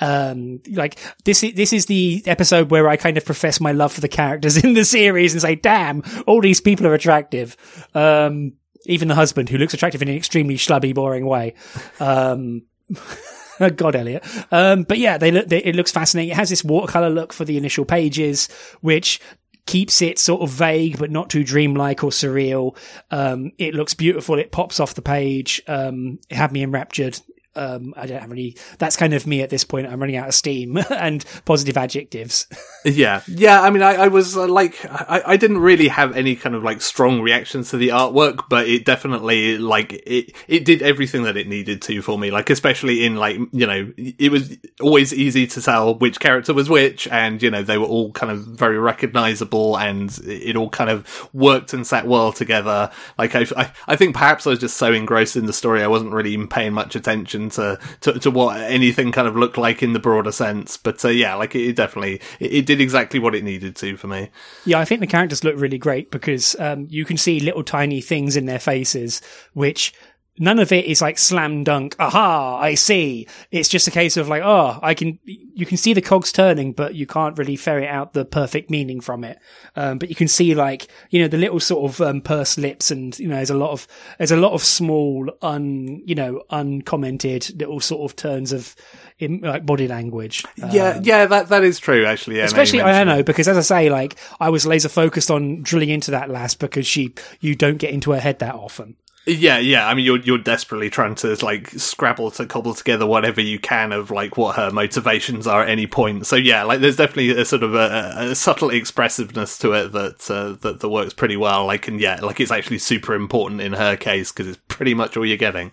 Um, 0.00 0.60
like 0.70 0.98
this 1.24 1.42
is, 1.42 1.54
this 1.54 1.72
is 1.72 1.86
the 1.86 2.22
episode 2.26 2.70
where 2.70 2.88
I 2.88 2.96
kind 2.96 3.16
of 3.16 3.24
profess 3.24 3.60
my 3.60 3.72
love 3.72 3.92
for 3.92 4.00
the 4.00 4.08
characters 4.08 4.56
in 4.64 4.74
the 4.74 4.84
series 4.84 5.32
and 5.32 5.42
say, 5.42 5.54
damn, 5.54 6.02
all 6.26 6.40
these 6.40 6.60
people 6.60 6.86
are 6.86 6.94
attractive. 6.94 7.56
Um, 7.94 8.54
even 8.86 9.08
the 9.08 9.14
husband 9.14 9.48
who 9.48 9.58
looks 9.58 9.74
attractive 9.74 10.02
in 10.02 10.08
an 10.08 10.16
extremely 10.16 10.56
schlubby, 10.56 10.94
boring 10.94 11.26
way. 11.26 11.54
Um, 12.00 12.62
God, 13.76 13.94
Elliot. 13.94 14.24
Um, 14.50 14.82
but 14.82 14.98
yeah, 14.98 15.18
they 15.18 15.30
look. 15.30 15.48
They, 15.48 15.62
it 15.62 15.76
looks 15.76 15.92
fascinating. 15.92 16.32
It 16.32 16.36
has 16.36 16.50
this 16.50 16.64
watercolor 16.64 17.10
look 17.10 17.32
for 17.32 17.44
the 17.44 17.56
initial 17.56 17.84
pages, 17.84 18.48
which 18.80 19.20
keeps 19.66 20.02
it 20.02 20.18
sort 20.18 20.42
of 20.42 20.50
vague 20.50 20.98
but 20.98 21.10
not 21.10 21.30
too 21.30 21.44
dreamlike 21.44 22.02
or 22.02 22.10
surreal. 22.10 22.76
Um, 23.10 23.52
it 23.58 23.74
looks 23.74 23.94
beautiful. 23.94 24.38
It 24.38 24.50
pops 24.50 24.80
off 24.80 24.94
the 24.94 25.02
page. 25.02 25.62
Um, 25.68 26.18
it 26.28 26.36
had 26.36 26.52
me 26.52 26.62
enraptured 26.62 27.20
um, 27.54 27.92
I 27.96 28.06
don't 28.06 28.20
have 28.20 28.32
any. 28.32 28.56
That's 28.78 28.96
kind 28.96 29.12
of 29.12 29.26
me 29.26 29.42
at 29.42 29.50
this 29.50 29.64
point. 29.64 29.86
I'm 29.86 30.00
running 30.00 30.16
out 30.16 30.28
of 30.28 30.34
steam 30.34 30.78
and 30.90 31.24
positive 31.44 31.76
adjectives. 31.76 32.46
yeah, 32.84 33.22
yeah. 33.28 33.60
I 33.60 33.70
mean, 33.70 33.82
I, 33.82 33.94
I 33.94 34.08
was 34.08 34.36
uh, 34.36 34.46
like, 34.46 34.84
I, 34.86 35.22
I 35.26 35.36
didn't 35.36 35.58
really 35.58 35.88
have 35.88 36.16
any 36.16 36.34
kind 36.34 36.54
of 36.54 36.62
like 36.62 36.80
strong 36.80 37.20
reactions 37.20 37.70
to 37.70 37.76
the 37.76 37.88
artwork, 37.88 38.44
but 38.48 38.66
it 38.68 38.84
definitely 38.84 39.58
like 39.58 39.92
it. 39.92 40.34
It 40.48 40.64
did 40.64 40.82
everything 40.82 41.24
that 41.24 41.36
it 41.36 41.46
needed 41.46 41.82
to 41.82 42.00
for 42.00 42.18
me. 42.18 42.30
Like, 42.30 42.48
especially 42.48 43.04
in 43.04 43.16
like 43.16 43.38
you 43.52 43.66
know, 43.66 43.92
it 43.96 44.32
was 44.32 44.56
always 44.80 45.12
easy 45.12 45.46
to 45.48 45.60
tell 45.60 45.94
which 45.96 46.20
character 46.20 46.54
was 46.54 46.70
which, 46.70 47.06
and 47.08 47.42
you 47.42 47.50
know, 47.50 47.62
they 47.62 47.76
were 47.76 47.86
all 47.86 48.12
kind 48.12 48.32
of 48.32 48.40
very 48.40 48.78
recognizable, 48.78 49.76
and 49.76 50.18
it 50.24 50.56
all 50.56 50.70
kind 50.70 50.88
of 50.88 51.28
worked 51.34 51.74
and 51.74 51.86
sat 51.86 52.06
well 52.06 52.32
together. 52.32 52.90
Like, 53.18 53.34
I, 53.34 53.46
I, 53.56 53.72
I 53.88 53.96
think 53.96 54.14
perhaps 54.14 54.46
I 54.46 54.50
was 54.50 54.58
just 54.58 54.78
so 54.78 54.92
engrossed 54.92 55.36
in 55.36 55.44
the 55.44 55.52
story, 55.52 55.82
I 55.82 55.86
wasn't 55.86 56.12
really 56.12 56.46
paying 56.46 56.72
much 56.72 56.96
attention 56.96 57.41
to, 57.50 57.78
to, 58.00 58.18
to 58.20 58.30
what 58.30 58.60
anything 58.60 59.12
kind 59.12 59.28
of 59.28 59.36
looked 59.36 59.58
like 59.58 59.82
in 59.82 59.92
the 59.92 59.98
broader 59.98 60.32
sense. 60.32 60.76
But 60.76 61.04
uh, 61.04 61.08
yeah, 61.08 61.34
like 61.34 61.54
it, 61.54 61.74
definitely 61.74 62.20
it, 62.40 62.52
it, 62.52 62.66
did 62.66 62.80
exactly 62.80 63.18
what 63.20 63.34
it 63.34 63.44
needed 63.44 63.76
to 63.76 63.96
for 63.96 64.06
me. 64.06 64.30
Yeah, 64.64 64.78
I 64.78 64.84
think 64.84 65.00
the 65.00 65.06
characters 65.06 65.44
look 65.44 65.56
really 65.56 65.78
great 65.78 66.10
because 66.10 66.56
um, 66.58 66.86
you 66.90 67.04
can 67.04 67.16
see 67.16 67.40
little 67.40 67.64
tiny 67.64 68.00
things 68.00 68.36
in 68.36 68.46
their 68.46 68.58
faces 68.58 69.20
which 69.54 69.92
none 70.38 70.58
of 70.58 70.72
it 70.72 70.86
is 70.86 71.02
like 71.02 71.18
slam 71.18 71.62
dunk 71.62 71.94
aha 71.98 72.58
i 72.58 72.74
see 72.74 73.26
it's 73.50 73.68
just 73.68 73.86
a 73.86 73.90
case 73.90 74.16
of 74.16 74.28
like 74.28 74.42
oh 74.42 74.78
i 74.82 74.94
can 74.94 75.18
you 75.24 75.66
can 75.66 75.76
see 75.76 75.92
the 75.92 76.00
cogs 76.00 76.32
turning 76.32 76.72
but 76.72 76.94
you 76.94 77.06
can't 77.06 77.36
really 77.38 77.56
ferret 77.56 77.88
out 77.88 78.14
the 78.14 78.24
perfect 78.24 78.70
meaning 78.70 79.00
from 79.00 79.24
it 79.24 79.38
um, 79.76 79.98
but 79.98 80.08
you 80.08 80.14
can 80.14 80.28
see 80.28 80.54
like 80.54 80.88
you 81.10 81.20
know 81.20 81.28
the 81.28 81.36
little 81.36 81.60
sort 81.60 81.90
of 81.90 82.00
um, 82.00 82.20
pursed 82.20 82.58
lips 82.58 82.90
and 82.90 83.18
you 83.18 83.28
know 83.28 83.36
there's 83.36 83.50
a 83.50 83.54
lot 83.54 83.70
of 83.70 83.86
there's 84.18 84.32
a 84.32 84.36
lot 84.36 84.52
of 84.52 84.62
small 84.62 85.30
un 85.42 86.02
you 86.06 86.14
know 86.14 86.42
uncommented 86.50 87.58
little 87.58 87.80
sort 87.80 88.10
of 88.10 88.16
turns 88.16 88.52
of 88.52 88.74
in 89.22 89.40
like 89.40 89.64
body 89.64 89.86
language. 89.86 90.44
Yeah, 90.56 90.90
um, 90.90 91.04
yeah, 91.04 91.26
that 91.26 91.48
that 91.48 91.62
is 91.62 91.78
true 91.78 92.04
actually. 92.04 92.38
Yeah, 92.38 92.44
especially 92.44 92.82
I 92.82 93.04
know 93.04 93.22
because 93.22 93.48
as 93.48 93.56
I 93.56 93.60
say, 93.60 93.90
like 93.90 94.16
I 94.40 94.50
was 94.50 94.66
laser 94.66 94.88
focused 94.88 95.30
on 95.30 95.62
drilling 95.62 95.90
into 95.90 96.10
that 96.10 96.28
last 96.28 96.58
because 96.58 96.86
she 96.86 97.14
you 97.40 97.54
don't 97.54 97.78
get 97.78 97.90
into 97.90 98.12
her 98.12 98.20
head 98.20 98.40
that 98.40 98.54
often. 98.54 98.96
Yeah, 99.24 99.58
yeah. 99.58 99.86
I 99.86 99.94
mean, 99.94 100.04
you're 100.04 100.18
you're 100.18 100.38
desperately 100.38 100.90
trying 100.90 101.14
to 101.16 101.36
like 101.44 101.70
scrabble 101.70 102.32
to 102.32 102.46
cobble 102.46 102.74
together 102.74 103.06
whatever 103.06 103.40
you 103.40 103.60
can 103.60 103.92
of 103.92 104.10
like 104.10 104.36
what 104.36 104.56
her 104.56 104.72
motivations 104.72 105.46
are 105.46 105.62
at 105.62 105.68
any 105.68 105.86
point. 105.86 106.26
So 106.26 106.34
yeah, 106.34 106.64
like 106.64 106.80
there's 106.80 106.96
definitely 106.96 107.30
a 107.30 107.44
sort 107.44 107.62
of 107.62 107.74
a, 107.74 108.14
a 108.16 108.34
subtle 108.34 108.70
expressiveness 108.70 109.58
to 109.58 109.74
it 109.74 109.92
that 109.92 110.28
uh, 110.28 110.54
that 110.62 110.80
that 110.80 110.88
works 110.88 111.14
pretty 111.14 111.36
well. 111.36 111.66
Like 111.66 111.86
and 111.86 112.00
yeah, 112.00 112.18
like 112.20 112.40
it's 112.40 112.50
actually 112.50 112.78
super 112.78 113.14
important 113.14 113.60
in 113.60 113.74
her 113.74 113.96
case 113.96 114.32
because 114.32 114.48
it's 114.48 114.60
pretty 114.66 114.92
much 114.92 115.16
all 115.16 115.24
you're 115.24 115.36
getting. 115.36 115.72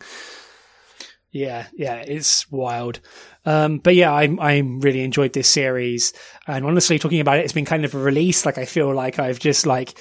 Yeah, 1.32 1.68
yeah, 1.74 1.96
it's 1.96 2.50
wild. 2.52 3.00
Um, 3.46 3.80
but 3.80 3.96
yeah, 3.96 4.12
I 4.14 4.36
I 4.40 4.60
really 4.60 5.02
enjoyed 5.02 5.34
this 5.34 5.48
series, 5.48 6.14
and 6.46 6.66
honestly, 6.66 7.00
talking 7.00 7.20
about 7.20 7.38
it, 7.38 7.46
it's 7.46 7.54
been 7.54 7.66
kind 7.66 7.86
of 7.86 7.96
a 7.96 8.00
release. 8.00 8.46
Like 8.46 8.60
I 8.60 8.66
feel 8.66 8.94
like 8.94 9.18
I've 9.18 9.40
just 9.40 9.66
like 9.66 9.98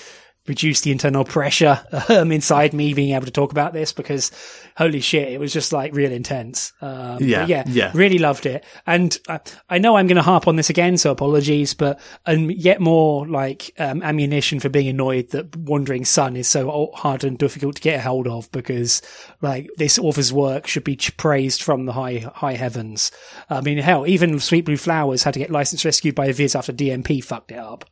reduce 0.49 0.81
the 0.81 0.93
internal 0.93 1.25
pressure 1.25 1.81
um, 2.09 2.33
inside 2.33 2.73
me 2.73 2.95
being 2.95 3.15
able 3.15 3.27
to 3.27 3.31
talk 3.31 3.53
about 3.53 3.73
this 3.73 3.93
because 3.93 4.31
holy 4.79 5.01
shit, 5.01 5.33
it 5.33 5.41
was 5.41 5.53
just 5.53 5.73
like 5.73 5.93
real 5.93 6.13
intense. 6.13 6.73
Um, 6.81 7.19
yeah, 7.21 7.45
yeah, 7.47 7.65
yeah, 7.67 7.91
really 7.95 8.19
loved 8.19 8.47
it. 8.47 8.65
And 8.87 9.19
I, 9.29 9.41
I 9.69 9.79
know 9.79 9.97
I'm 9.97 10.07
going 10.07 10.17
to 10.17 10.23
harp 10.23 10.47
on 10.47 10.55
this 10.55 10.71
again, 10.71 10.97
so 10.97 11.11
apologies, 11.11 11.75
but 11.75 11.99
and 12.25 12.53
yet 12.53 12.81
more 12.81 13.27
like 13.27 13.73
um, 13.81 14.03
ammunition 14.05 14.61
for 14.61 14.69
being 14.69 14.87
annoyed 14.87 15.31
that 15.31 15.57
Wandering 15.57 16.05
Son 16.05 16.37
is 16.37 16.47
so 16.47 16.93
hard 16.95 17.25
and 17.25 17.37
difficult 17.37 17.75
to 17.75 17.83
get 17.83 17.99
a 17.99 18.03
hold 18.03 18.29
of 18.29 18.51
because 18.53 19.03
like 19.43 19.69
this 19.79 19.99
author's 19.99 20.33
work 20.33 20.69
should 20.69 20.85
be 20.85 20.97
praised 21.17 21.61
from 21.61 21.87
the 21.87 21.93
high 21.93 22.31
high 22.33 22.55
heavens. 22.55 23.11
I 23.51 23.61
mean, 23.61 23.79
hell, 23.79 24.07
even 24.07 24.39
Sweet 24.39 24.65
Blue 24.65 24.77
Flowers 24.77 25.25
had 25.25 25.35
to 25.35 25.41
get 25.41 25.51
license 25.51 25.85
rescued 25.85 26.15
by 26.15 26.31
Viz 26.31 26.55
after 26.55 26.73
DMP 26.73 27.23
fucked 27.23 27.51
it 27.51 27.59
up. 27.59 27.85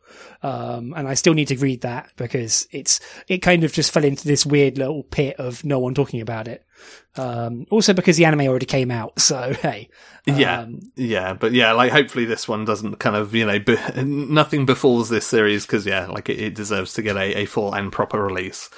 Um, 0.42 0.94
and 0.96 1.08
I 1.08 1.14
still 1.14 1.34
need 1.34 1.48
to 1.48 1.56
read 1.56 1.80
that 1.80 2.12
because 2.16 2.68
it's 2.70 3.00
it 3.26 3.38
kind 3.38 3.64
of 3.64 3.72
just 3.72 3.90
fell 3.90 4.04
into 4.04 4.24
this 4.24 4.46
weird 4.46 4.78
little 4.78 5.02
pit 5.02 5.36
of 5.40 5.64
no 5.64 5.80
one 5.80 5.94
talking 5.94 6.20
about 6.20 6.46
it. 6.46 6.64
Um, 7.16 7.66
also 7.70 7.94
because 7.94 8.16
the 8.16 8.24
anime 8.24 8.42
already 8.42 8.66
came 8.66 8.90
out, 8.90 9.18
so 9.20 9.52
hey, 9.54 9.88
um, 10.28 10.38
yeah, 10.38 10.66
yeah, 10.96 11.32
but 11.34 11.52
yeah, 11.52 11.72
like 11.72 11.92
hopefully 11.92 12.24
this 12.24 12.48
one 12.48 12.64
doesn't 12.64 12.96
kind 12.96 13.16
of 13.16 13.34
you 13.34 13.46
know 13.46 13.58
be- 13.58 13.78
nothing 14.02 14.66
befalls 14.66 15.08
this 15.08 15.26
series 15.26 15.66
because 15.66 15.86
yeah, 15.86 16.06
like 16.06 16.28
it, 16.28 16.40
it 16.40 16.54
deserves 16.54 16.92
to 16.94 17.02
get 17.02 17.16
a, 17.16 17.38
a 17.40 17.44
full 17.46 17.74
and 17.74 17.92
proper 17.92 18.22
release. 18.22 18.68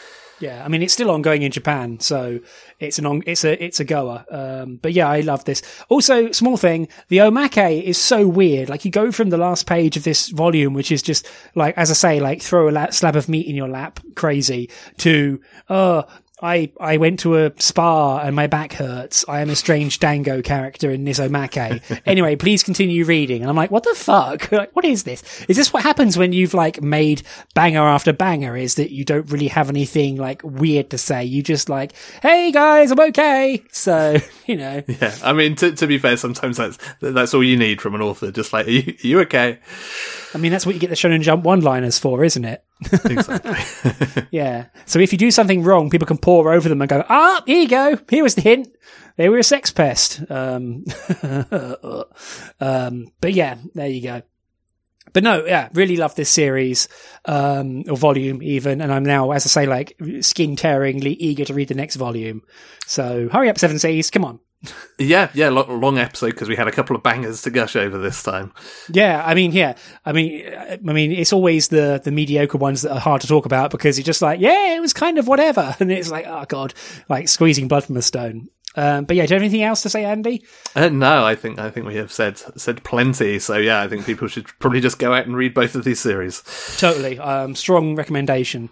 Yeah, 0.40 0.64
I 0.64 0.68
mean 0.68 0.82
it's 0.82 0.92
still 0.92 1.10
ongoing 1.10 1.42
in 1.42 1.50
Japan, 1.50 1.98
so 1.98 2.38
it's 2.78 2.98
an 2.98 3.06
on, 3.06 3.22
it's 3.26 3.44
a 3.44 3.62
it's 3.62 3.80
a 3.80 3.84
goer. 3.84 4.24
Um, 4.30 4.76
but 4.76 4.92
yeah, 4.92 5.08
I 5.08 5.20
love 5.20 5.44
this. 5.44 5.62
Also, 5.88 6.30
small 6.30 6.56
thing, 6.56 6.88
the 7.08 7.18
omake 7.18 7.82
is 7.82 7.98
so 7.98 8.28
weird. 8.28 8.68
Like 8.68 8.84
you 8.84 8.90
go 8.90 9.10
from 9.10 9.30
the 9.30 9.36
last 9.36 9.66
page 9.66 9.96
of 9.96 10.04
this 10.04 10.28
volume, 10.28 10.74
which 10.74 10.92
is 10.92 11.02
just 11.02 11.28
like 11.56 11.76
as 11.76 11.90
I 11.90 11.94
say, 11.94 12.20
like 12.20 12.40
throw 12.40 12.68
a 12.68 12.70
la- 12.70 12.90
slab 12.90 13.16
of 13.16 13.28
meat 13.28 13.48
in 13.48 13.56
your 13.56 13.68
lap, 13.68 13.98
crazy, 14.14 14.70
to 14.98 15.40
oh 15.68 16.04
I, 16.40 16.70
I 16.80 16.98
went 16.98 17.20
to 17.20 17.36
a 17.36 17.52
spa 17.58 18.18
and 18.18 18.36
my 18.36 18.46
back 18.46 18.72
hurts. 18.72 19.24
I 19.28 19.40
am 19.40 19.50
a 19.50 19.56
strange 19.56 19.98
dango 19.98 20.40
character 20.40 20.90
in 20.90 21.04
this 21.04 21.18
omake. 21.18 22.02
anyway, 22.06 22.36
please 22.36 22.62
continue 22.62 23.04
reading. 23.04 23.42
And 23.42 23.50
I'm 23.50 23.56
like, 23.56 23.70
what 23.70 23.84
the 23.84 23.94
fuck? 23.94 24.50
Like, 24.58 24.74
what 24.74 24.84
is 24.84 25.04
this? 25.04 25.22
Is 25.46 25.56
this 25.56 25.72
what 25.72 25.84
happens 25.84 26.18
when 26.18 26.32
you've 26.32 26.52
like 26.52 26.82
made 26.82 27.22
banger 27.54 27.86
after 27.86 28.12
banger? 28.12 28.56
Is 28.56 28.74
that 28.74 28.90
you 28.90 29.04
don't 29.04 29.30
really 29.30 29.46
have 29.46 29.68
anything 29.68 30.16
like 30.16 30.42
weird 30.42 30.90
to 30.90 30.98
say? 30.98 31.24
You 31.24 31.44
just 31.44 31.68
like, 31.68 31.92
hey 32.22 32.50
guys, 32.50 32.90
I'm 32.90 32.98
okay. 32.98 33.62
So, 33.70 34.16
you 34.46 34.56
know. 34.56 34.82
Yeah. 34.88 35.14
I 35.22 35.32
mean, 35.32 35.54
to, 35.56 35.70
to 35.72 35.86
be 35.86 35.98
fair, 35.98 36.16
sometimes 36.16 36.56
that's, 36.56 36.78
that's 37.00 37.34
all 37.34 37.44
you 37.44 37.56
need 37.56 37.80
from 37.80 37.94
an 37.94 38.02
author. 38.02 38.32
Just 38.32 38.52
like, 38.52 38.66
are 38.66 38.70
you, 38.70 38.94
are 39.04 39.06
you 39.06 39.20
okay? 39.20 39.60
I 40.34 40.38
mean, 40.38 40.52
that's 40.52 40.66
what 40.66 40.74
you 40.74 40.80
get 40.80 40.90
the 40.90 40.96
Shonen 40.96 41.22
Jump 41.22 41.44
one-liners 41.44 41.98
for, 41.98 42.22
isn't 42.24 42.44
it? 42.44 42.64
exactly. 43.04 44.26
yeah. 44.30 44.66
So 44.86 44.98
if 44.98 45.12
you 45.12 45.18
do 45.18 45.30
something 45.30 45.62
wrong, 45.62 45.90
people 45.90 46.06
can 46.06 46.18
pour 46.18 46.52
over 46.52 46.68
them 46.68 46.82
and 46.82 46.88
go, 46.88 47.04
"Ah, 47.08 47.42
here 47.46 47.60
you 47.60 47.68
go. 47.68 47.98
Here 48.08 48.22
was 48.22 48.34
the 48.34 48.42
hint. 48.42 48.68
They 49.16 49.28
were 49.28 49.38
a 49.38 49.42
sex 49.42 49.70
pest." 49.70 50.22
Um, 50.30 50.84
um, 52.60 53.06
but 53.20 53.32
yeah, 53.32 53.56
there 53.74 53.88
you 53.88 54.02
go. 54.02 54.22
But 55.14 55.24
no, 55.24 55.46
yeah, 55.46 55.70
really 55.72 55.96
love 55.96 56.14
this 56.14 56.28
series, 56.28 56.86
um, 57.24 57.84
or 57.88 57.96
volume 57.96 58.42
even, 58.42 58.82
and 58.82 58.92
I'm 58.92 59.04
now, 59.04 59.30
as 59.30 59.46
I 59.46 59.48
say, 59.48 59.66
like 59.66 59.96
skin 60.20 60.54
tearingly 60.54 61.16
eager 61.18 61.46
to 61.46 61.54
read 61.54 61.68
the 61.68 61.74
next 61.74 61.96
volume. 61.96 62.42
So 62.86 63.28
hurry 63.30 63.48
up, 63.48 63.58
Seven 63.58 63.78
Seas, 63.78 64.10
come 64.10 64.24
on 64.24 64.40
yeah, 64.98 65.30
yeah, 65.34 65.48
long, 65.50 65.80
long 65.80 65.98
episode 65.98 66.30
because 66.30 66.48
we 66.48 66.56
had 66.56 66.66
a 66.66 66.72
couple 66.72 66.96
of 66.96 67.02
bangers 67.02 67.42
to 67.42 67.50
gush 67.50 67.76
over 67.76 67.96
this 67.98 68.22
time. 68.22 68.52
Yeah, 68.90 69.22
I 69.24 69.34
mean, 69.34 69.52
yeah, 69.52 69.76
I 70.04 70.12
mean, 70.12 70.52
I 70.52 70.78
mean, 70.92 71.12
it's 71.12 71.32
always 71.32 71.68
the 71.68 72.00
the 72.02 72.10
mediocre 72.10 72.58
ones 72.58 72.82
that 72.82 72.92
are 72.92 73.00
hard 73.00 73.20
to 73.20 73.28
talk 73.28 73.46
about 73.46 73.70
because 73.70 73.98
you're 73.98 74.04
just 74.04 74.22
like, 74.22 74.40
yeah, 74.40 74.74
it 74.74 74.80
was 74.80 74.92
kind 74.92 75.18
of 75.18 75.28
whatever, 75.28 75.76
and 75.80 75.92
it's 75.92 76.10
like, 76.10 76.26
oh 76.26 76.44
god, 76.48 76.74
like 77.08 77.28
squeezing 77.28 77.68
blood 77.68 77.84
from 77.84 77.96
a 77.96 78.02
stone. 78.02 78.48
Um, 78.74 79.06
but 79.06 79.16
yeah, 79.16 79.26
do 79.26 79.34
you 79.34 79.36
have 79.36 79.42
anything 79.42 79.62
else 79.62 79.82
to 79.82 79.90
say, 79.90 80.04
Andy? 80.04 80.44
Uh, 80.76 80.88
no, 80.88 81.24
I 81.24 81.34
think 81.34 81.58
I 81.58 81.70
think 81.70 81.86
we 81.86 81.96
have 81.96 82.12
said 82.12 82.38
said 82.60 82.84
plenty. 82.84 83.38
So 83.38 83.56
yeah, 83.56 83.82
I 83.82 83.88
think 83.88 84.06
people 84.06 84.28
should 84.28 84.46
probably 84.58 84.80
just 84.80 84.98
go 84.98 85.14
out 85.14 85.26
and 85.26 85.36
read 85.36 85.54
both 85.54 85.74
of 85.74 85.84
these 85.84 86.00
series. 86.00 86.42
Totally, 86.78 87.18
um, 87.18 87.54
strong 87.54 87.94
recommendation. 87.94 88.70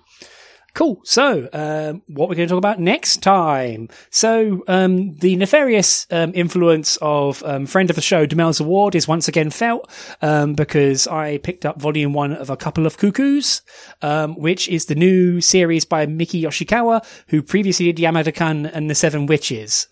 Cool. 0.76 1.00
So, 1.04 1.48
um, 1.54 2.02
what 2.06 2.28
we're 2.28 2.34
going 2.34 2.48
to 2.48 2.52
talk 2.52 2.58
about 2.58 2.78
next 2.78 3.22
time. 3.22 3.88
So, 4.10 4.62
um, 4.68 5.16
the 5.16 5.34
nefarious 5.36 6.06
um, 6.10 6.32
influence 6.34 6.98
of 7.00 7.42
um, 7.44 7.64
friend 7.64 7.88
of 7.88 7.96
the 7.96 8.02
show, 8.02 8.26
Demel's 8.26 8.60
Award, 8.60 8.94
is 8.94 9.08
once 9.08 9.26
again 9.26 9.48
felt 9.48 9.90
um, 10.20 10.52
because 10.52 11.06
I 11.06 11.38
picked 11.38 11.64
up 11.64 11.80
volume 11.80 12.12
one 12.12 12.34
of 12.34 12.50
A 12.50 12.58
Couple 12.58 12.84
of 12.84 12.98
Cuckoos, 12.98 13.62
um, 14.02 14.34
which 14.34 14.68
is 14.68 14.84
the 14.84 14.94
new 14.94 15.40
series 15.40 15.86
by 15.86 16.04
Miki 16.04 16.42
Yoshikawa, 16.42 17.02
who 17.28 17.42
previously 17.42 17.90
did 17.90 17.96
Yamada-kun 17.96 18.66
and 18.66 18.90
The 18.90 18.94
Seven 18.94 19.24
Witches, 19.24 19.88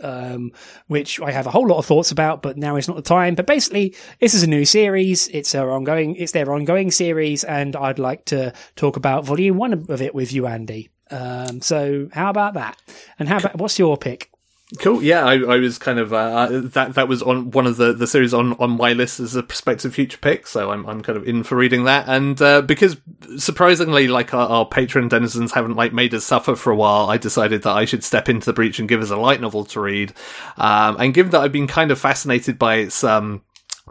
which 0.89 1.19
I 1.19 1.31
have 1.31 1.47
a 1.47 1.51
whole 1.51 1.67
lot 1.67 1.79
of 1.79 1.87
thoughts 1.87 2.11
about, 2.11 2.43
but 2.43 2.59
now 2.59 2.77
is 2.77 2.89
not 2.89 2.97
the 2.99 3.03
time. 3.03 3.37
But 3.37 3.47
basically, 3.47 3.97
this 4.21 4.35
is 4.35 4.43
a 4.43 4.47
new 4.47 4.67
series. 4.67 5.29
It's 5.29 5.55
ongoing, 5.55 6.17
it's 6.17 6.33
their 6.33 6.53
ongoing 6.53 6.91
series, 6.91 7.43
and 7.43 7.75
I'd 7.75 7.99
like 7.99 8.27
to 8.27 8.53
talk 8.77 8.99
about 8.99 9.25
volume 9.25 9.57
one 9.57 9.73
of 9.73 10.03
it 10.03 10.15
with 10.15 10.35
you, 10.35 10.47
Andy. 10.47 10.74
Um, 11.11 11.61
so 11.61 12.09
how 12.13 12.31
about 12.31 12.55
that? 12.55 12.79
And 13.19 13.29
how 13.29 13.39
about 13.39 13.57
what's 13.57 13.79
your 13.79 13.97
pick? 13.97 14.31
Cool. 14.79 15.03
Yeah, 15.03 15.25
I, 15.25 15.35
I 15.35 15.57
was 15.59 15.79
kind 15.79 15.99
of 15.99 16.13
uh, 16.13 16.17
uh, 16.17 16.61
that. 16.65 16.95
That 16.95 17.07
was 17.07 17.23
on 17.23 17.51
one 17.51 17.67
of 17.67 17.77
the, 17.77 17.93
the 17.93 18.07
series 18.07 18.33
on, 18.33 18.55
on 18.55 18.71
my 18.71 18.93
list 18.95 19.21
as 19.21 19.37
a 19.37 19.43
prospective 19.43 19.95
future 19.95 20.17
pick. 20.17 20.47
So 20.47 20.71
I'm 20.71 20.87
I'm 20.87 21.03
kind 21.03 21.17
of 21.19 21.29
in 21.29 21.43
for 21.45 21.55
reading 21.55 21.85
that. 21.85 22.09
And 22.09 22.41
uh, 22.41 22.63
because 22.63 22.97
surprisingly, 23.37 24.09
like 24.09 24.33
our, 24.33 24.49
our 24.49 24.67
patron 24.67 25.09
denizens 25.09 25.53
haven't 25.53 25.77
like 25.77 25.93
made 25.93 26.15
us 26.15 26.25
suffer 26.25 26.57
for 26.57 26.71
a 26.71 26.77
while, 26.77 27.11
I 27.11 27.19
decided 27.19 27.63
that 27.63 27.77
I 27.77 27.85
should 27.85 28.03
step 28.03 28.29
into 28.29 28.47
the 28.47 28.53
breach 28.55 28.79
and 28.79 28.89
give 28.89 29.03
us 29.03 29.11
a 29.11 29.17
light 29.17 29.41
novel 29.41 29.65
to 29.67 29.81
read. 29.81 30.15
Um, 30.57 30.97
and 30.99 31.15
given 31.15 31.31
that 31.33 31.43
I've 31.43 31.53
been 31.53 31.69
kind 31.69 31.91
of 31.91 32.01
fascinated 32.01 32.59
by 32.59 32.77
its 32.77 33.05
um, 33.05 33.43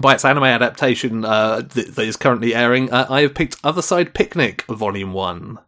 by 0.02 0.16
its 0.16 0.26
anime 0.26 0.46
adaptation 0.46 1.24
uh, 1.24 1.62
that, 1.62 2.00
is 2.00 2.18
currently 2.18 2.56
airing, 2.56 2.92
uh, 2.92 3.06
I 3.10 3.22
have 3.22 3.36
picked 3.36 3.58
Other 3.64 3.84
Side 3.84 4.16
Picnic 4.16 4.64
Volume 4.64 5.14
One. 5.14 5.60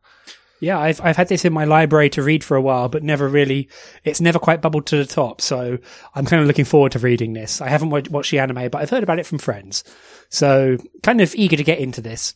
Yeah, 0.60 0.80
I've 0.80 1.02
I've 1.02 1.18
had 1.18 1.28
this 1.28 1.46
in 1.46 1.54
my 1.54 1.66
library 1.66 2.10
to 2.12 2.24
read 2.24 2.44
for 2.44 2.56
a 2.56 2.62
while, 2.62 2.88
but 2.88 3.04
never 3.04 3.28
really. 3.28 3.70
It's 4.04 4.22
never 4.22 4.40
quite 4.40 4.62
bubbled 4.62 4.86
to 4.88 4.98
the 4.98 5.06
top, 5.06 5.42
so 5.42 5.78
I'm 6.14 6.26
kind 6.26 6.42
of 6.42 6.48
looking 6.48 6.66
forward 6.66 6.94
to 6.94 7.00
reading 7.00 7.34
this. 7.34 7.62
I 7.62 7.70
haven't 7.70 7.90
watched 8.12 8.32
the 8.32 8.40
anime, 8.40 8.70
but 8.70 8.76
I've 8.76 8.90
heard 8.90 9.04
about 9.04 9.20
it 9.20 9.26
from 9.26 9.38
friends, 9.38 9.84
so 10.30 10.78
kind 11.04 11.22
of 11.22 11.36
eager 11.36 11.58
to 11.58 11.64
get 11.64 11.80
into 11.80 12.02
this. 12.02 12.36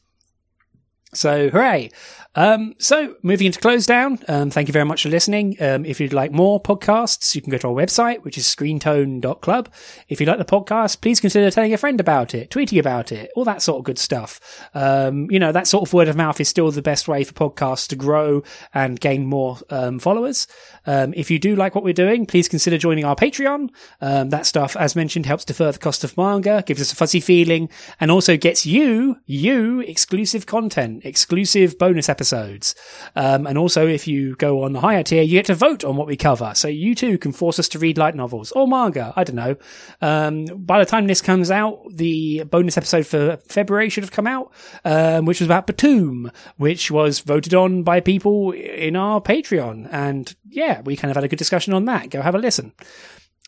So, 1.14 1.50
hooray! 1.50 1.90
Um, 2.36 2.76
so, 2.78 3.16
moving 3.24 3.48
into 3.48 3.60
close 3.60 3.88
down, 3.88 4.20
um, 4.28 4.52
thank 4.52 4.68
you 4.68 4.72
very 4.72 4.86
much 4.86 5.02
for 5.02 5.10
listening. 5.10 5.58
Um, 5.60 5.84
if 5.84 6.00
you'd 6.00 6.14
like 6.14 6.32
more 6.32 6.62
podcasts, 6.62 7.34
you 7.34 7.42
can 7.42 7.50
go 7.50 7.58
to 7.58 7.70
our 7.70 7.74
website, 7.74 8.24
which 8.24 8.38
is 8.38 8.46
screentone.club. 8.46 9.70
If 10.08 10.20
you 10.20 10.28
like 10.28 10.38
the 10.38 10.46
podcast, 10.46 11.02
please 11.02 11.20
consider 11.20 11.50
telling 11.50 11.74
a 11.74 11.78
friend 11.78 12.00
about 12.00 12.36
it, 12.36 12.52
tweeting 12.52 12.80
about 12.80 13.12
it, 13.12 13.32
all 13.36 13.46
that 13.46 13.64
sort 13.64 13.80
of 13.80 13.86
good 13.86 13.98
stuff. 13.98 14.40
Um, 14.76 15.30
you 15.32 15.40
know, 15.40 15.52
that 15.52 15.66
sort 15.66 15.90
of 15.90 15.94
word 15.94 16.08
of 16.08 16.16
mouth 16.16 16.40
is 16.40 16.48
still 16.48 16.70
the 16.70 16.84
best 16.84 17.08
way 17.08 17.24
for 17.24 17.34
podcasts 17.34 17.88
to 17.88 17.96
grow 17.96 18.44
and 18.76 19.00
gain 19.00 19.26
more 19.26 19.58
um, 19.72 19.98
followers. 19.98 20.46
Um, 20.86 21.16
if 21.16 21.32
you 21.32 21.40
do 21.40 21.56
like 21.56 21.74
what 21.74 21.84
we're 21.84 21.94
doing, 21.94 22.28
please 22.28 22.48
consider 22.48 22.78
joining 22.78 23.06
our 23.06 23.16
Patreon. 23.16 23.72
that 24.00 24.46
stuff, 24.46 24.76
as 24.76 24.96
mentioned, 24.96 25.26
helps 25.26 25.46
defer 25.46 25.72
the 25.72 25.80
cost 25.80 26.04
of 26.04 26.16
manga, 26.16 26.64
gives 26.68 26.80
us 26.80 26.94
a 26.94 26.96
fuzzy 26.96 27.20
feeling, 27.20 27.70
and 28.00 28.12
also 28.12 28.38
gets 28.38 28.68
you, 28.68 29.18
you, 29.26 29.80
exclusive 29.80 30.46
content, 30.46 31.04
exclusive 31.04 31.80
bonus 31.80 32.08
episodes 32.08 32.19
episodes. 32.20 32.76
Um, 33.16 33.48
and 33.48 33.58
also, 33.58 33.88
if 33.88 34.10
you 34.10 34.36
go 34.36 34.64
on 34.64 34.74
the 34.74 34.82
higher 34.82 35.04
tier, 35.04 35.22
you 35.22 35.38
get 35.38 35.46
to 35.46 35.56
vote 35.56 35.86
on 35.86 35.96
what 35.96 36.06
we 36.06 36.18
cover. 36.18 36.52
So 36.54 36.68
you 36.68 36.94
too 36.96 37.18
can 37.18 37.32
force 37.32 37.60
us 37.60 37.70
to 37.70 37.80
read 37.80 37.98
light 37.98 38.14
novels 38.14 38.52
or 38.52 38.68
manga. 38.68 39.14
I 39.16 39.24
don't 39.24 39.38
know. 39.38 39.56
Um, 40.02 40.46
by 40.46 40.80
the 40.80 40.86
time 40.86 41.08
this 41.08 41.22
comes 41.22 41.50
out, 41.50 41.80
the 41.90 42.44
bonus 42.44 42.78
episode 42.78 43.08
for 43.08 43.38
February 43.48 43.88
should 43.90 44.04
have 44.04 44.12
come 44.12 44.28
out, 44.28 44.52
um, 44.84 45.24
which 45.24 45.40
was 45.40 45.48
about 45.48 45.66
Batum, 45.66 46.30
which 46.58 46.92
was 46.92 47.22
voted 47.22 47.54
on 47.54 47.84
by 47.84 48.02
people 48.02 48.52
in 48.52 48.98
our 48.98 49.22
Patreon. 49.22 49.88
And 49.90 50.36
yeah, 50.50 50.82
we 50.82 50.98
kind 50.98 51.10
of 51.10 51.16
had 51.16 51.24
a 51.24 51.30
good 51.30 51.40
discussion 51.40 51.74
on 51.74 51.86
that. 51.86 52.10
Go 52.10 52.22
have 52.22 52.36
a 52.36 52.40
listen. 52.40 52.74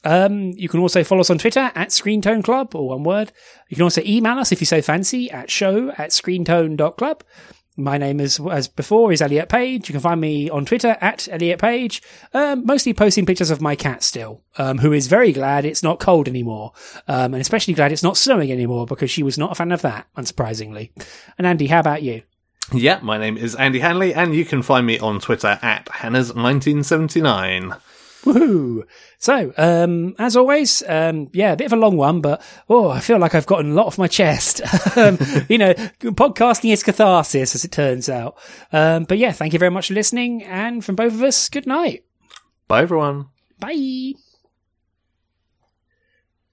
Um, 0.03 0.51
you 0.55 0.67
can 0.67 0.79
also 0.79 1.03
follow 1.03 1.21
us 1.21 1.29
on 1.29 1.37
Twitter 1.37 1.71
at 1.75 1.89
Screentone 1.89 2.43
Club, 2.43 2.73
or 2.73 2.89
one 2.89 3.03
word. 3.03 3.31
You 3.69 3.75
can 3.75 3.83
also 3.83 4.01
email 4.05 4.39
us 4.39 4.51
if 4.51 4.61
you 4.61 4.65
so 4.65 4.81
fancy 4.81 5.29
at 5.29 5.51
show 5.51 5.89
at 5.91 6.09
screentone.club. 6.09 7.23
My 7.77 7.97
name 7.97 8.19
is, 8.19 8.39
as 8.39 8.67
before, 8.67 9.13
is 9.13 9.21
Elliot 9.21 9.47
Page. 9.47 9.87
You 9.87 9.93
can 9.93 10.01
find 10.01 10.19
me 10.19 10.49
on 10.49 10.65
Twitter 10.65 10.97
at 10.99 11.29
Elliot 11.31 11.59
Page, 11.59 12.01
um, 12.33 12.65
mostly 12.65 12.93
posting 12.93 13.25
pictures 13.25 13.49
of 13.49 13.61
my 13.61 13.77
cat 13.77 14.03
still, 14.03 14.43
um, 14.57 14.77
who 14.79 14.91
is 14.91 15.07
very 15.07 15.31
glad 15.31 15.63
it's 15.63 15.81
not 15.81 15.99
cold 15.99 16.27
anymore, 16.27 16.73
um, 17.07 17.33
and 17.33 17.39
especially 17.39 17.73
glad 17.73 17.93
it's 17.93 18.03
not 18.03 18.17
snowing 18.17 18.51
anymore 18.51 18.85
because 18.85 19.09
she 19.09 19.23
was 19.23 19.37
not 19.37 19.53
a 19.53 19.55
fan 19.55 19.71
of 19.71 19.81
that, 19.83 20.05
unsurprisingly. 20.17 20.91
And 21.37 21.47
Andy, 21.47 21.67
how 21.67 21.79
about 21.79 22.03
you? 22.03 22.23
Yeah, 22.73 22.99
my 23.01 23.17
name 23.17 23.37
is 23.37 23.55
Andy 23.55 23.79
Hanley, 23.79 24.13
and 24.13 24.35
you 24.35 24.43
can 24.43 24.61
find 24.61 24.85
me 24.85 24.99
on 24.99 25.21
Twitter 25.21 25.57
at 25.61 25.85
Hanners1979. 25.87 27.79
Woohoo! 28.23 28.83
So, 29.17 29.53
um, 29.57 30.15
as 30.19 30.35
always, 30.35 30.83
um, 30.87 31.29
yeah, 31.33 31.53
a 31.53 31.55
bit 31.55 31.65
of 31.65 31.73
a 31.73 31.77
long 31.77 31.97
one, 31.97 32.21
but 32.21 32.41
oh, 32.69 32.89
I 32.89 32.99
feel 32.99 33.17
like 33.17 33.33
I've 33.33 33.47
gotten 33.47 33.71
a 33.71 33.73
lot 33.73 33.87
off 33.87 33.97
my 33.97 34.07
chest. 34.07 34.61
um, 34.97 35.17
you 35.49 35.57
know, 35.57 35.73
podcasting 35.73 36.71
is 36.71 36.83
catharsis, 36.83 37.55
as 37.55 37.65
it 37.65 37.71
turns 37.71 38.09
out. 38.09 38.37
Um, 38.71 39.05
but 39.05 39.17
yeah, 39.17 39.31
thank 39.31 39.53
you 39.53 39.59
very 39.59 39.71
much 39.71 39.87
for 39.87 39.95
listening, 39.95 40.43
and 40.43 40.85
from 40.85 40.95
both 40.95 41.13
of 41.13 41.23
us, 41.23 41.49
good 41.49 41.65
night. 41.65 42.05
Bye, 42.67 42.83
everyone. 42.83 43.27
Bye. 43.59 44.13